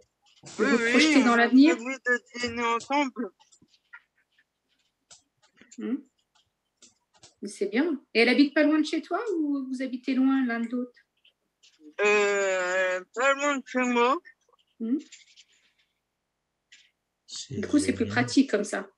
Oui, 0.60 0.65
vous 0.65 0.77
oui, 0.77 0.89
projeter 0.91 1.23
dans 1.23 1.31
on 1.31 1.34
a 1.34 1.38
l'avenir 1.38 1.75
prévu 1.75 1.97
de 2.05 2.39
dîner 2.39 2.63
ensemble. 2.63 3.31
Hmm. 5.77 5.95
C'est 7.43 7.67
bien. 7.67 8.01
Et 8.13 8.21
elle 8.21 8.29
habite 8.29 8.53
pas 8.53 8.63
loin 8.63 8.79
de 8.79 8.86
chez 8.86 9.01
toi 9.01 9.19
ou 9.36 9.67
vous 9.67 9.81
habitez 9.81 10.15
loin 10.15 10.45
l'un 10.45 10.62
de 10.62 10.69
l'autre? 10.69 10.99
Euh, 12.01 13.03
pas 13.13 13.34
loin 13.36 13.58
de 13.58 13.63
chez 13.65 13.79
moi. 13.79 14.17
Hmm. 14.79 14.97
Du 17.49 17.67
coup, 17.67 17.79
c'est 17.79 17.93
plus 17.93 18.08
pratique 18.08 18.49
comme 18.49 18.63
ça. 18.63 18.89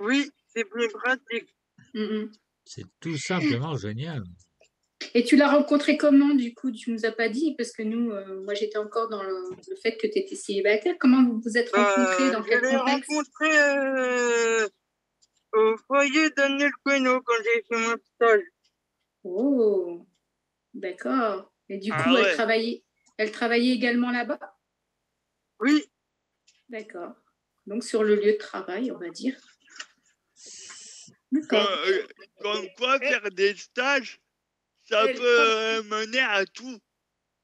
Oui, 0.00 0.30
c'est 0.48 0.64
plus 0.64 0.88
pratique. 0.88 1.54
Hmm. 1.92 2.26
C'est 2.64 2.86
tout 3.00 3.16
simplement 3.18 3.76
génial. 3.76 4.24
Et 5.16 5.22
tu 5.22 5.36
l'as 5.36 5.48
rencontré 5.50 5.96
comment, 5.96 6.34
du 6.34 6.54
coup? 6.54 6.72
Tu 6.72 6.90
nous 6.90 7.06
as 7.06 7.12
pas 7.12 7.28
dit, 7.28 7.54
parce 7.56 7.70
que 7.70 7.82
nous, 7.84 8.10
euh, 8.10 8.42
moi, 8.42 8.54
j'étais 8.54 8.78
encore 8.78 9.08
dans 9.08 9.22
le, 9.22 9.50
le 9.68 9.76
fait 9.76 9.96
que 9.96 10.08
tu 10.08 10.18
étais 10.18 10.34
célibataire. 10.34 10.96
Comment 10.98 11.24
vous 11.24 11.40
vous 11.40 11.56
êtes 11.56 11.70
rencontrés 11.74 12.32
Dans 12.32 12.42
quel 12.42 12.58
je 12.58 12.64
l'ai 12.70 12.76
contexte? 12.76 13.10
rencontré 13.10 13.58
euh, 13.60 14.68
au 15.52 15.76
foyer 15.86 16.30
Daniel 16.30 16.72
Queno 16.84 17.20
quand 17.22 17.34
j'ai 17.44 17.62
fait 17.62 17.88
mon 17.88 17.96
stage. 18.16 18.42
Oh, 19.22 20.04
d'accord. 20.74 21.52
Et 21.68 21.78
du 21.78 21.90
coup, 21.92 21.96
Ah 22.00 22.14
elle, 22.18 22.24
ouais. 22.24 22.34
travaillait, 22.34 22.82
elle 23.16 23.30
travaillait 23.30 23.74
également 23.74 24.10
là-bas? 24.10 24.40
Oui, 25.60 25.84
D'accord. 26.68 27.14
Donc, 27.68 27.84
sur 27.84 28.02
le 28.02 28.16
lieu 28.16 28.32
de 28.32 28.38
travail, 28.38 28.90
on 28.90 28.98
va 28.98 29.10
dire. 29.10 29.36
D'accord. 31.30 31.68
euh, 31.86 32.02
comme 32.40 32.66
quoi, 32.76 32.98
faire 32.98 33.30
des 33.30 33.54
stages, 33.56 34.20
ça 34.84 35.04
Elle- 35.06 35.16
peut 35.16 35.22
euh, 35.40 35.82
mener 35.84 36.20
à 36.20 36.44
tout. 36.46 36.78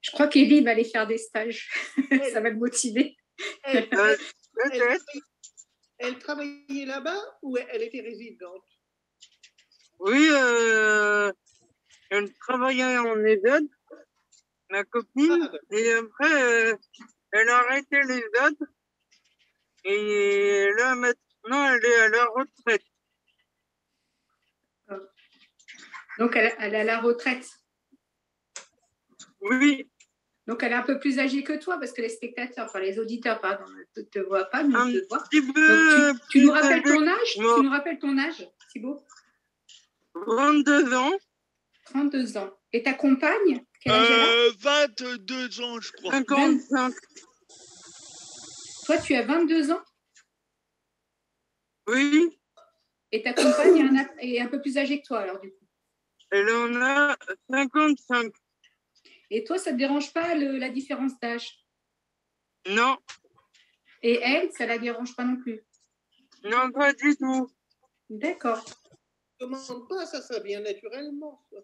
Je 0.02 0.10
crois 0.12 0.28
qu'Elie 0.28 0.62
va 0.62 0.70
aller 0.70 0.84
faire 0.84 1.06
des 1.06 1.18
stages. 1.18 1.68
ça 2.32 2.40
va 2.40 2.50
le 2.50 2.56
motiver. 2.56 3.16
Elle, 3.64 3.88
elle- 3.90 4.18
peut-être. 4.54 5.04
elle 5.98 6.18
travaillait 6.18 6.86
là-bas 6.86 7.20
ou 7.42 7.56
elle 7.56 7.82
était 7.82 8.00
résidente? 8.00 8.64
Oui, 9.98 10.28
euh, 10.32 11.30
elle 12.10 12.32
travaillait 12.34 12.96
en 12.98 13.22
ESAD, 13.24 13.64
ma 14.70 14.84
copine, 14.84 15.50
Ah, 15.52 15.74
et 15.76 15.92
après, 15.92 16.42
euh, 16.42 16.76
elle 17.32 17.48
a 17.50 17.58
arrêté 17.58 18.00
les 18.08 18.18
ESAD, 18.18 18.54
et 19.84 20.66
là, 20.78 20.94
maintenant, 20.94 21.74
elle 21.74 21.84
est 21.84 22.00
à 22.00 22.08
la 22.08 22.24
retraite. 22.26 22.82
Donc, 26.20 26.36
elle, 26.36 26.54
elle 26.58 26.74
est 26.74 26.80
à 26.80 26.84
la 26.84 27.00
retraite. 27.00 27.48
Oui, 29.40 29.88
Donc, 30.46 30.62
elle 30.62 30.72
est 30.72 30.74
un 30.74 30.82
peu 30.82 30.98
plus 30.98 31.18
âgée 31.18 31.42
que 31.42 31.54
toi, 31.54 31.78
parce 31.78 31.92
que 31.92 32.02
les 32.02 32.10
spectateurs, 32.10 32.66
enfin 32.66 32.78
les 32.78 32.98
auditeurs, 32.98 33.40
pardon, 33.40 33.64
ne 33.96 34.02
te, 34.02 34.18
voient 34.18 34.44
pas, 34.44 34.62
mais 34.62 34.74
ils 34.90 35.00
te 35.00 35.08
voient. 35.08 35.22
petit 35.30 35.40
Donc, 35.40 35.54
peu 35.54 36.12
tu, 36.28 36.40
tu 36.40 36.44
nous 36.44 36.52
rappelles 36.52 36.82
ton 36.82 37.08
âge? 37.08 37.32
Tu 37.32 37.40
nous 37.40 37.70
rappelles 37.70 37.98
ton 37.98 38.18
âge, 38.18 38.46
Thibaut? 38.70 39.02
22 40.14 40.92
ans, 40.92 41.12
32 41.86 42.36
ans. 42.36 42.50
Et 42.74 42.82
ta 42.82 42.92
compagne 42.92 43.64
Quel 43.80 43.92
âge 43.92 44.10
elle 44.10 44.20
a? 44.20 44.26
Euh, 44.26 44.50
22 44.58 45.60
ans, 45.62 45.80
je 45.80 45.92
crois. 45.92 46.12
55, 46.12 46.94
Toi, 48.84 48.98
tu 48.98 49.14
as 49.14 49.22
22 49.22 49.70
ans? 49.70 49.82
Oui, 51.88 52.38
Et 53.10 53.22
ta 53.22 53.32
compagne 53.32 53.78
est 53.78 53.98
un, 53.98 54.08
est 54.18 54.40
un 54.40 54.48
peu 54.48 54.60
plus 54.60 54.76
âgée 54.76 55.00
que 55.00 55.06
toi, 55.06 55.20
alors 55.20 55.40
du 55.40 55.50
coup? 55.50 55.60
Elle 56.30 56.48
en 56.50 56.80
a 56.82 57.16
55. 57.50 58.32
Et 59.30 59.44
toi, 59.44 59.58
ça 59.58 59.72
te 59.72 59.76
dérange 59.76 60.12
pas 60.12 60.34
le- 60.34 60.58
la 60.58 60.68
différence 60.70 61.18
d'âge? 61.20 61.64
Non, 62.68 62.96
Et 64.02 64.18
elle, 64.22 64.50
ça 64.52 64.66
la 64.66 64.78
dérange 64.78 65.14
pas 65.16 65.24
non 65.24 65.36
plus? 65.36 65.60
Non, 66.44 66.70
pas 66.72 66.92
du 66.92 67.16
tout. 67.16 67.50
D'accord. 68.08 68.64
Commande 69.38 69.88
pas, 69.88 70.06
ça, 70.06 70.20
ça 70.20 70.40
vient 70.40 70.60
naturellement. 70.60 71.40
ça. 71.52 71.58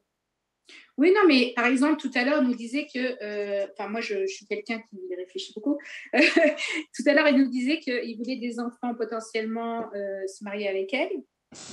Oui, 0.99 1.13
non, 1.13 1.27
mais 1.27 1.53
par 1.55 1.67
exemple, 1.67 2.01
tout 2.01 2.11
à 2.15 2.25
l'heure, 2.25 2.43
il 2.43 2.49
nous 2.49 2.55
disait 2.55 2.87
que, 2.93 3.23
euh, 3.23 3.67
enfin, 3.73 3.89
moi, 3.89 4.01
je, 4.01 4.23
je 4.27 4.33
suis 4.35 4.47
quelqu'un 4.47 4.81
qui 4.91 5.15
réfléchit 5.15 5.53
beaucoup. 5.55 5.79
tout 6.13 7.03
à 7.07 7.13
l'heure, 7.13 7.29
il 7.29 7.39
nous 7.39 7.51
disait 7.51 7.79
qu'il 7.81 8.17
voulait 8.17 8.37
des 8.37 8.59
enfants 8.59 8.95
potentiellement 8.95 9.93
euh, 9.95 10.27
se 10.27 10.43
marier 10.45 10.69
avec 10.69 10.93
elle. 10.95 11.13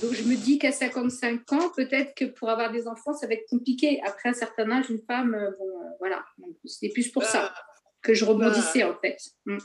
Donc, 0.02 0.12
je 0.12 0.24
me 0.24 0.36
dis 0.36 0.58
qu'à 0.58 0.72
55 0.72 1.52
ans, 1.52 1.70
peut-être 1.74 2.14
que 2.14 2.24
pour 2.24 2.50
avoir 2.50 2.72
des 2.72 2.86
enfants, 2.88 3.14
ça 3.14 3.26
va 3.26 3.34
être 3.34 3.48
compliqué. 3.48 4.00
Après 4.04 4.28
un 4.28 4.34
certain 4.34 4.70
âge, 4.70 4.90
une 4.90 5.02
femme, 5.06 5.34
euh, 5.34 5.50
bon, 5.58 5.80
euh, 5.80 5.88
voilà. 5.98 6.24
C'est 6.64 6.88
plus 6.90 7.10
pour 7.10 7.22
ça 7.22 7.54
que 8.02 8.12
je 8.12 8.24
rebondissais, 8.24 8.82
en 8.82 8.98
fait. 9.00 9.16
Mm. 9.46 9.58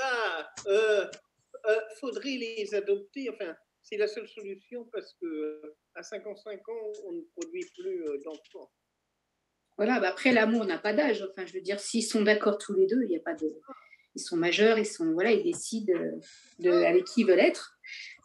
Ah, 0.00 0.48
euh, 0.66 1.06
euh, 1.66 1.80
faudrait 2.00 2.36
les 2.36 2.74
adopter. 2.74 3.30
Enfin, 3.30 3.56
c'est 3.82 3.96
la 3.96 4.06
seule 4.06 4.28
solution 4.28 4.88
parce 4.92 5.14
que 5.20 5.60
à 5.94 6.02
55 6.02 6.68
ans, 6.68 6.92
on 7.06 7.12
ne 7.12 7.22
produit 7.36 7.64
plus 7.76 8.04
d'enfants. 8.24 8.70
Voilà, 9.76 9.98
bah 9.98 10.10
après, 10.10 10.32
l'amour 10.32 10.66
n'a 10.66 10.78
pas 10.78 10.92
d'âge. 10.92 11.26
Enfin, 11.30 11.46
je 11.46 11.52
veux 11.52 11.60
dire, 11.60 11.80
s'ils 11.80 12.04
sont 12.04 12.22
d'accord 12.22 12.58
tous 12.58 12.74
les 12.74 12.86
deux, 12.86 13.02
il 13.02 13.08
n'y 13.08 13.16
a 13.16 13.20
pas 13.20 13.34
de. 13.34 13.52
Ils 14.14 14.22
sont 14.22 14.36
majeurs, 14.36 14.78
ils 14.78 14.86
sont 14.86 15.12
voilà, 15.12 15.32
ils 15.32 15.42
décident 15.42 15.92
de, 16.60 16.70
avec 16.70 17.04
qui 17.04 17.22
ils 17.22 17.26
veulent 17.26 17.40
être. 17.40 17.73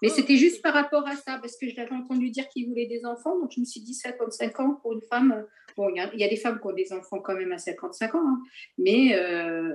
Mais 0.01 0.09
c'était 0.09 0.37
juste 0.37 0.61
par 0.61 0.73
rapport 0.73 1.05
à 1.07 1.15
ça, 1.15 1.37
parce 1.39 1.57
que 1.57 1.67
je 1.69 1.75
l'avais 1.75 1.93
entendu 1.95 2.29
dire 2.29 2.47
qu'il 2.49 2.67
voulait 2.69 2.87
des 2.87 3.05
enfants, 3.05 3.39
donc 3.39 3.51
je 3.53 3.59
me 3.59 3.65
suis 3.65 3.81
dit 3.81 3.93
55 3.93 4.59
ans 4.59 4.75
pour 4.75 4.93
une 4.93 5.01
femme. 5.01 5.45
Bon, 5.75 5.89
il 5.89 5.97
y, 5.97 5.99
a- 5.99 6.13
il 6.13 6.19
y 6.19 6.23
a 6.23 6.29
des 6.29 6.35
femmes 6.37 6.59
qui 6.59 6.67
ont 6.67 6.73
des 6.73 6.91
enfants 6.93 7.19
quand 7.21 7.35
même 7.35 7.51
à 7.51 7.57
55 7.57 8.15
ans, 8.15 8.27
hein, 8.27 8.43
mais 8.77 9.15
euh, 9.15 9.73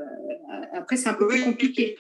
après 0.73 0.97
c'est 0.97 1.09
un 1.09 1.15
peu 1.15 1.29
plus 1.29 1.43
compliqué. 1.45 1.97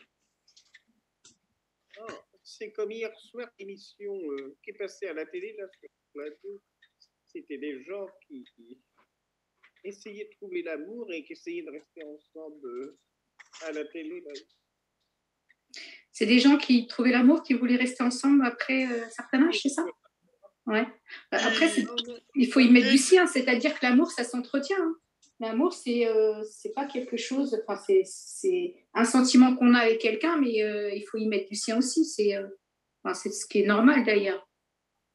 Oh, 2.00 2.06
c'est 2.42 2.72
comme 2.72 2.90
hier 2.90 3.14
soir, 3.18 3.48
l'émission 3.58 4.14
euh, 4.32 4.56
qui 4.62 4.70
est 4.70 4.74
passée 4.74 5.06
à 5.06 5.12
la 5.12 5.26
télé, 5.26 5.54
là, 5.58 5.66
sur. 5.78 5.88
C'était 7.26 7.58
des 7.58 7.82
gens 7.82 8.06
qui, 8.28 8.44
qui 8.54 8.78
essayaient 9.82 10.26
de 10.26 10.30
trouver 10.36 10.62
l'amour 10.62 11.12
et 11.12 11.24
qui 11.24 11.32
essayaient 11.32 11.62
de 11.64 11.70
rester 11.72 12.04
ensemble 12.04 12.64
euh, 12.66 12.96
à 13.62 13.72
la 13.72 13.84
télé. 13.86 14.20
Là. 14.20 14.32
C'est 16.16 16.26
des 16.26 16.38
gens 16.38 16.56
qui 16.56 16.86
trouvaient 16.86 17.10
l'amour, 17.10 17.42
qui 17.42 17.52
voulaient 17.54 17.76
rester 17.76 18.02
ensemble 18.04 18.44
après 18.46 18.86
euh, 18.86 19.04
un 19.04 19.10
certain 19.10 19.46
âge, 19.48 19.58
c'est 19.60 19.68
ça? 19.68 19.84
Ouais. 20.66 20.86
Bah, 21.30 21.38
Après, 21.44 21.68
c'est- 21.68 21.84
il 22.36 22.46
faut 22.50 22.60
y 22.60 22.70
mettre 22.70 22.88
du 22.90 22.96
sien, 22.98 23.26
c'est-à-dire 23.26 23.78
que 23.78 23.84
l'amour, 23.84 24.10
ça 24.10 24.24
s'entretient. 24.24 24.78
hein. 24.80 24.94
L'amour, 25.40 25.72
c'est 25.74 26.06
euh, 26.06 26.42
pas 26.76 26.86
quelque 26.86 27.16
chose, 27.16 27.60
enfin, 27.66 27.82
c'est- 28.04 28.74
un 28.94 29.04
sentiment 29.04 29.56
qu'on 29.56 29.74
a 29.74 29.80
avec 29.80 29.98
quelqu'un, 29.98 30.38
mais 30.40 30.62
euh, 30.62 30.90
il 30.94 31.02
faut 31.02 31.18
y 31.18 31.26
mettre 31.26 31.48
du 31.50 31.56
sien 31.56 31.76
aussi. 31.76 32.04
C'est 32.04 32.36
euh, 32.36 32.46
enfin, 33.02 33.14
ce 33.14 33.44
qui 33.46 33.60
est 33.62 33.66
normal 33.66 34.04
d'ailleurs. 34.04 34.48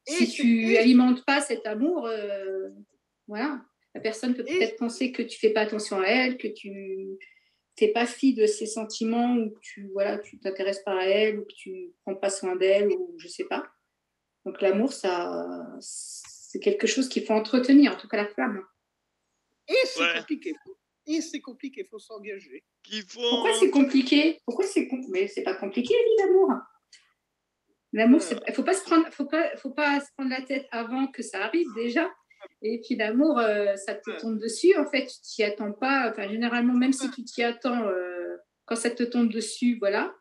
Si 0.05 0.25
tu 0.29 0.75
alimentes 0.77 1.23
pas 1.25 1.39
cet 1.39 1.65
amour, 1.65 2.05
euh, 2.07 2.67
voilà, 3.27 3.61
la 3.95 4.01
personne 4.01 4.33
peut 4.35 4.43
peut-être 4.59 4.77
penser 4.77 5.11
que 5.13 5.21
tu 5.21 5.39
fais 5.39 5.51
pas 5.51 5.61
attention 5.61 5.99
à 6.01 6.05
elle, 6.07 6.37
que 6.37 6.47
tu 6.49 6.71
t'es 7.79 7.93
pas 7.93 8.05
fille 8.05 8.33
de 8.33 8.45
ses 8.45 8.65
sentiments, 8.65 9.35
ou 9.37 9.51
que 9.51 9.59
tu 9.61 9.89
voilà, 9.93 10.17
tu 10.19 10.37
t'intéresses 10.39 10.83
pas 10.83 10.99
à 10.99 11.05
elle, 11.05 11.39
ou 11.39 11.45
que 11.45 11.53
tu 11.55 11.93
prends 12.03 12.15
pas 12.15 12.29
soin 12.29 12.55
d'elle, 12.57 12.89
ou 12.89 13.15
je 13.17 13.27
sais 13.27 13.45
pas. 13.45 13.67
Donc 14.45 14.61
l'amour, 14.61 14.91
ça, 14.91 15.65
c'est 15.79 16.59
quelque 16.59 16.87
chose 16.87 17.07
qu'il 17.07 17.25
faut 17.25 17.33
entretenir, 17.33 17.93
en 17.93 17.97
tout 17.97 18.07
cas 18.07 18.17
la 18.17 18.27
femme. 18.27 18.61
Et 19.67 19.73
c'est 19.85 19.99
compliqué. 20.19 20.53
Et 21.07 21.21
c'est 21.21 21.39
compliqué, 21.41 21.81
il 21.85 21.87
faut 21.89 21.99
s'engager. 21.99 22.63
Pourquoi 23.31 23.53
c'est 23.53 23.71
compliqué? 23.71 24.39
Pourquoi 24.45 24.65
c'est 24.65 24.87
com- 24.87 25.05
Mais 25.09 25.27
c'est 25.27 25.43
pas 25.43 25.55
compliqué, 25.55 25.93
vie, 25.93 26.23
l'amour. 26.25 26.51
L'amour, 27.93 28.21
il 28.47 28.53
faut 28.53 28.63
pas 28.63 28.73
se 28.73 28.83
prendre, 28.83 29.11
faut 29.11 29.25
pas, 29.25 29.55
faut 29.57 29.71
pas 29.71 29.99
se 29.99 30.07
prendre 30.15 30.29
la 30.29 30.41
tête 30.43 30.67
avant 30.71 31.07
que 31.07 31.23
ça 31.23 31.43
arrive 31.45 31.67
déjà. 31.75 32.07
Et 32.61 32.81
puis 32.81 32.95
l'amour, 32.95 33.39
euh, 33.39 33.75
ça 33.77 33.95
te 33.95 34.11
tombe 34.19 34.37
dessus. 34.39 34.75
En 34.77 34.85
fait, 34.85 35.05
tu 35.05 35.21
t'y 35.21 35.43
attends 35.43 35.71
pas. 35.71 36.09
Enfin, 36.09 36.27
généralement, 36.29 36.73
même 36.73 36.93
si 36.93 37.09
tu 37.11 37.23
t'y 37.23 37.43
attends, 37.43 37.87
euh, 37.87 38.35
quand 38.65 38.75
ça 38.75 38.89
te 38.89 39.03
tombe 39.03 39.31
dessus, 39.31 39.77
voilà. 39.79 40.13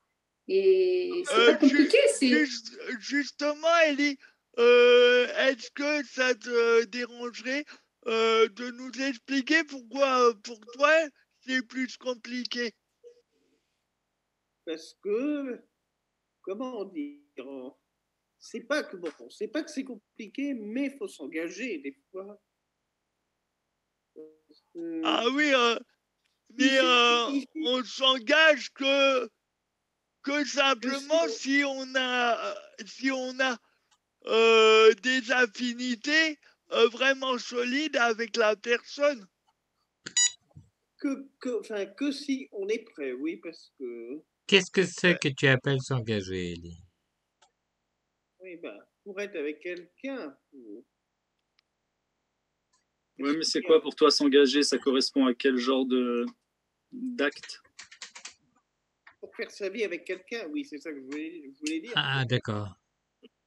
Et 0.46 1.10
c'est 1.26 1.34
Euh, 1.34 1.52
pas 1.52 1.58
compliqué. 1.58 1.98
C'est 2.14 2.28
Juste- 2.28 2.78
justement, 3.00 3.76
Ellie, 3.86 4.18
euh, 4.58 5.26
est-ce 5.48 5.70
que 5.72 6.04
ça 6.06 6.34
te 6.34 6.84
dérangerait 6.86 7.64
euh, 8.06 8.48
de 8.48 8.70
nous 8.70 8.90
expliquer 9.02 9.64
pourquoi 9.64 10.32
pour 10.42 10.58
toi 10.72 10.90
c'est 11.40 11.66
plus 11.66 11.96
compliqué? 11.98 12.72
Parce 14.64 14.94
que, 15.02 15.60
comment 16.42 16.84
dire, 16.84 17.74
c'est 18.38 18.60
pas 18.60 18.82
que 18.82 18.96
bon, 18.96 19.10
c'est 19.30 19.48
pas 19.48 19.62
que 19.62 19.70
c'est 19.70 19.84
compliqué, 19.84 20.54
mais 20.54 20.86
il 20.86 20.96
faut 20.96 21.08
s'engager 21.08 21.78
des 21.78 21.96
fois. 22.10 22.40
Euh, 24.76 25.02
Ah 25.04 25.24
oui, 25.32 25.52
euh, 25.54 25.78
mais 26.50 26.78
euh, 26.78 27.40
on 27.66 27.84
s'engage 27.84 28.72
que 28.72 29.28
que 30.22 30.44
simplement 30.44 31.28
si 31.28 31.62
on 31.66 31.94
a 31.96 32.54
si 32.86 33.10
on 33.10 33.38
a 33.40 33.58
euh, 34.26 34.94
des 34.94 35.30
affinités 35.32 36.38
euh, 36.72 36.88
vraiment 36.88 37.38
solides 37.38 37.96
avec 37.96 38.36
la 38.36 38.56
personne. 38.56 39.26
que, 40.98 41.28
que, 41.40 41.60
enfin, 41.60 41.86
que 41.86 42.10
si 42.10 42.48
on 42.52 42.68
est 42.68 42.84
prêt, 42.92 43.12
oui, 43.12 43.36
parce 43.36 43.72
que, 43.78 44.22
Qu'est-ce 44.46 44.70
que 44.70 44.84
c'est 44.84 45.16
que 45.18 45.28
tu 45.28 45.46
appelles 45.46 45.80
s'engager, 45.80 46.52
Elie 46.52 46.87
oui, 48.48 48.56
ben, 48.56 48.78
pour 49.04 49.20
être 49.20 49.36
avec 49.36 49.60
quelqu'un, 49.60 50.36
Ouais, 53.18 53.36
mais 53.36 53.42
c'est 53.42 53.62
quoi 53.62 53.82
pour 53.82 53.96
toi 53.96 54.12
s'engager? 54.12 54.62
Ça 54.62 54.78
correspond 54.78 55.26
à 55.26 55.34
quel 55.34 55.56
genre 55.56 55.84
de 55.84 56.24
d'acte? 56.92 57.60
Pour 59.20 59.34
faire 59.34 59.50
sa 59.50 59.68
vie 59.68 59.82
avec 59.82 60.04
quelqu'un, 60.04 60.46
oui, 60.52 60.64
c'est 60.64 60.78
ça 60.78 60.92
que 60.92 61.00
je 61.00 61.04
voulais, 61.04 61.42
je 61.52 61.58
voulais 61.58 61.80
dire. 61.80 61.92
Ah, 61.96 62.24
d'accord. 62.24 62.76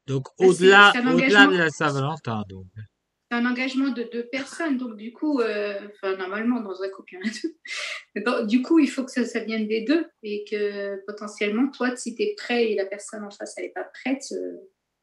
Donc, 0.07 0.27
au-delà 0.37 0.91
engagement. 0.97 1.51
de 1.51 1.57
la 1.57 1.69
Saint-Valentin, 1.69 2.43
donc. 2.49 2.65
c'est 2.75 3.37
un 3.37 3.45
engagement 3.45 3.91
de 3.91 4.03
deux 4.03 4.27
personnes. 4.27 4.77
Donc, 4.77 4.97
du 4.97 5.13
coup, 5.13 5.39
euh, 5.39 5.87
enfin, 5.87 6.17
normalement, 6.17 6.59
dans 6.59 6.83
un 6.83 6.89
couple, 6.89 7.19
bon, 8.25 8.45
du 8.45 8.61
coup, 8.61 8.79
il 8.79 8.89
faut 8.89 9.05
que 9.05 9.11
ça, 9.11 9.23
ça 9.23 9.39
vienne 9.39 9.69
des 9.69 9.85
deux. 9.85 10.05
Et 10.21 10.43
que 10.43 11.01
potentiellement, 11.05 11.71
toi, 11.71 11.95
si 11.95 12.13
tu 12.13 12.23
es 12.23 12.35
prêt 12.35 12.71
et 12.71 12.75
la 12.75 12.85
personne 12.85 13.23
en 13.23 13.31
face, 13.31 13.53
elle 13.55 13.65
n'est 13.65 13.71
pas 13.71 13.85
prête, 13.85 14.25
euh, 14.33 14.57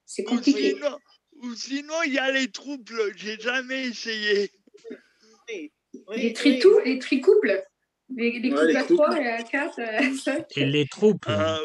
c'est 0.09 0.23
Ou 0.23 0.31
compliqué. 0.37 0.71
sinon, 0.75 0.99
ou 1.43 1.55
sinon, 1.55 2.03
il 2.07 2.15
y 2.15 2.19
a 2.19 2.33
les 2.33 2.51
troubles. 2.51 3.13
J'ai 3.17 3.39
jamais 3.39 3.89
essayé. 3.89 4.51
Les, 6.17 6.33
tritou- 6.33 6.81
les 6.85 6.99
tricouples, 6.99 7.63
les, 8.15 8.39
les 8.41 8.51
Ouais, 8.51 8.57
couples 8.57 8.67
les 8.69 8.77
à 8.77 8.83
couples. 8.83 8.95
trois 8.95 9.21
et 9.21 9.27
à 9.29 9.43
quatre, 9.43 9.81
à 9.81 10.15
cinq. 10.17 10.57
Et 10.57 10.65
les 10.67 10.87
troubles. 10.87 11.19
Ah 11.27 11.61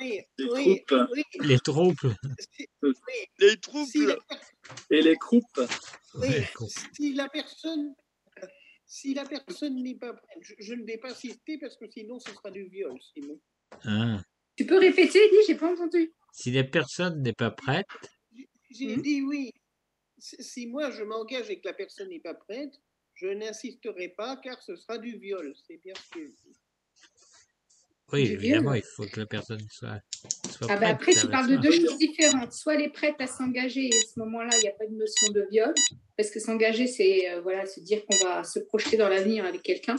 Oui, 0.00 0.20
Les 0.38 0.44
oui, 0.50 0.82
troupes. 0.86 1.08
oui, 1.12 1.22
Les 1.40 1.58
troubles. 1.58 2.16
Les. 3.38 3.56
Si 3.86 4.06
la, 4.06 4.16
et 4.90 5.02
les 5.02 5.16
croupes. 5.16 5.60
oui, 6.16 6.28
si 6.96 7.12
la 7.14 7.28
personne, 7.28 7.94
si 8.86 9.14
la 9.14 9.24
personne 9.24 9.82
n'est 9.82 9.94
pas 9.96 10.12
prête, 10.12 10.38
je, 10.42 10.54
je 10.58 10.74
ne 10.74 10.84
vais 10.84 10.98
pas 10.98 11.10
insister 11.10 11.58
parce 11.58 11.76
que 11.76 11.86
sinon 11.90 12.18
ce 12.20 12.32
sera 12.32 12.50
du 12.50 12.64
viol, 12.68 12.96
sinon. 13.14 13.40
Hein. 13.84 14.22
Tu 14.56 14.66
peux 14.66 14.78
répéter, 14.78 15.28
dis, 15.30 15.36
j'ai 15.46 15.54
pas 15.56 15.72
entendu. 15.72 16.12
Si 16.36 16.50
la 16.50 16.64
personne 16.64 17.22
n'est 17.22 17.32
pas 17.32 17.52
prête, 17.52 17.86
J'ai 18.70 18.96
dit 18.96 19.22
oui. 19.22 19.52
Si 20.18 20.66
moi 20.66 20.90
je 20.90 21.04
m'engage 21.04 21.48
et 21.48 21.60
que 21.60 21.68
la 21.68 21.74
personne 21.74 22.08
n'est 22.08 22.18
pas 22.18 22.34
prête, 22.34 22.74
je 23.14 23.28
n'insisterai 23.28 24.08
pas 24.08 24.36
car 24.42 24.60
ce 24.60 24.74
sera 24.74 24.98
du 24.98 25.16
viol. 25.16 25.54
C'est 25.64 25.76
bien 25.76 25.94
ce 25.94 26.10
que 26.10 26.26
je 26.26 26.32
dis. 26.32 26.56
oui, 28.12 28.22
évidemment, 28.22 28.74
il 28.74 28.82
faut 28.82 29.06
que 29.06 29.20
la 29.20 29.26
personne 29.26 29.64
soit, 29.70 30.00
soit 30.50 30.66
Ah 30.68 30.76
bah 30.76 30.94
prête. 30.94 30.94
après, 30.94 31.14
tu 31.14 31.28
parles 31.28 31.48
de 31.50 31.56
de 31.56 31.62
deux 31.62 31.70
choses 31.70 31.98
différentes. 31.98 32.52
Soit 32.52 32.74
elle 32.74 32.82
est 32.82 32.92
prête 32.92 33.14
à 33.20 33.28
s'engager 33.28 33.86
et 33.86 33.96
à 33.96 34.06
ce 34.12 34.18
moment-là, 34.18 34.50
il 34.56 34.60
n'y 34.62 34.68
a 34.68 34.72
pas 34.72 34.86
de 34.86 34.94
notion 34.96 35.30
de 35.30 35.46
viol. 35.52 35.72
Parce 36.16 36.30
que 36.32 36.40
s'engager, 36.40 36.88
c'est 36.88 37.30
euh, 37.30 37.40
voilà, 37.42 37.64
se 37.66 37.78
dire 37.78 38.04
qu'on 38.06 38.16
va 38.26 38.42
se 38.42 38.58
projeter 38.58 38.96
dans 38.96 39.08
l'avenir 39.08 39.44
avec 39.44 39.62
quelqu'un. 39.62 39.96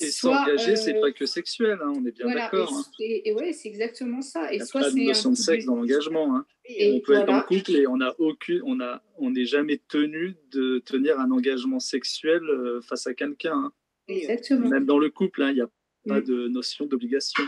Et 0.00 0.10
s'engager, 0.10 0.76
c'est 0.76 0.96
euh, 0.96 1.00
pas 1.00 1.12
que 1.12 1.26
sexuel, 1.26 1.78
hein, 1.82 1.92
on 1.96 2.04
est 2.04 2.12
bien 2.12 2.24
Voilà, 2.26 2.42
d'accord. 2.42 2.72
et, 2.98 3.30
hein. 3.30 3.34
ouais, 3.34 3.52
c'est 3.52 3.68
exactement 3.68 4.20
ça. 4.20 4.52
Et 4.52 4.56
Il 4.56 4.58
n'y 4.58 4.62
a 4.62 4.66
soit 4.66 4.80
pas 4.82 4.90
de 4.90 4.96
notion 4.98 5.30
de 5.30 5.36
sexe 5.36 5.64
dans 5.64 5.76
l'engagement. 5.76 6.36
hein. 6.36 6.46
On 6.68 7.00
peut 7.00 7.14
être 7.14 7.22
en 7.22 7.24
voilà. 7.26 7.42
couple 7.42 7.70
et 7.76 7.86
on 7.86 7.96
n'a 7.96 8.14
aucune, 8.18 8.60
on 8.64 8.80
a, 8.80 9.02
on 9.16 9.30
n'est 9.30 9.44
jamais 9.46 9.80
tenu 9.88 10.36
de 10.50 10.78
tenir 10.80 11.18
un 11.20 11.30
engagement 11.30 11.80
sexuel 11.80 12.42
euh, 12.44 12.80
face 12.82 13.06
à 13.06 13.14
quelqu'un. 13.14 13.54
hein. 13.54 13.72
Exactement. 14.08 14.68
Même 14.68 14.84
dans 14.86 14.98
le 14.98 15.10
couple, 15.10 15.42
il 15.48 15.54
n'y 15.54 15.60
a 15.60 15.66
pas 16.08 16.20
Mm. 16.20 16.24
de 16.24 16.48
notion 16.48 16.84
d'obligation. 16.86 17.44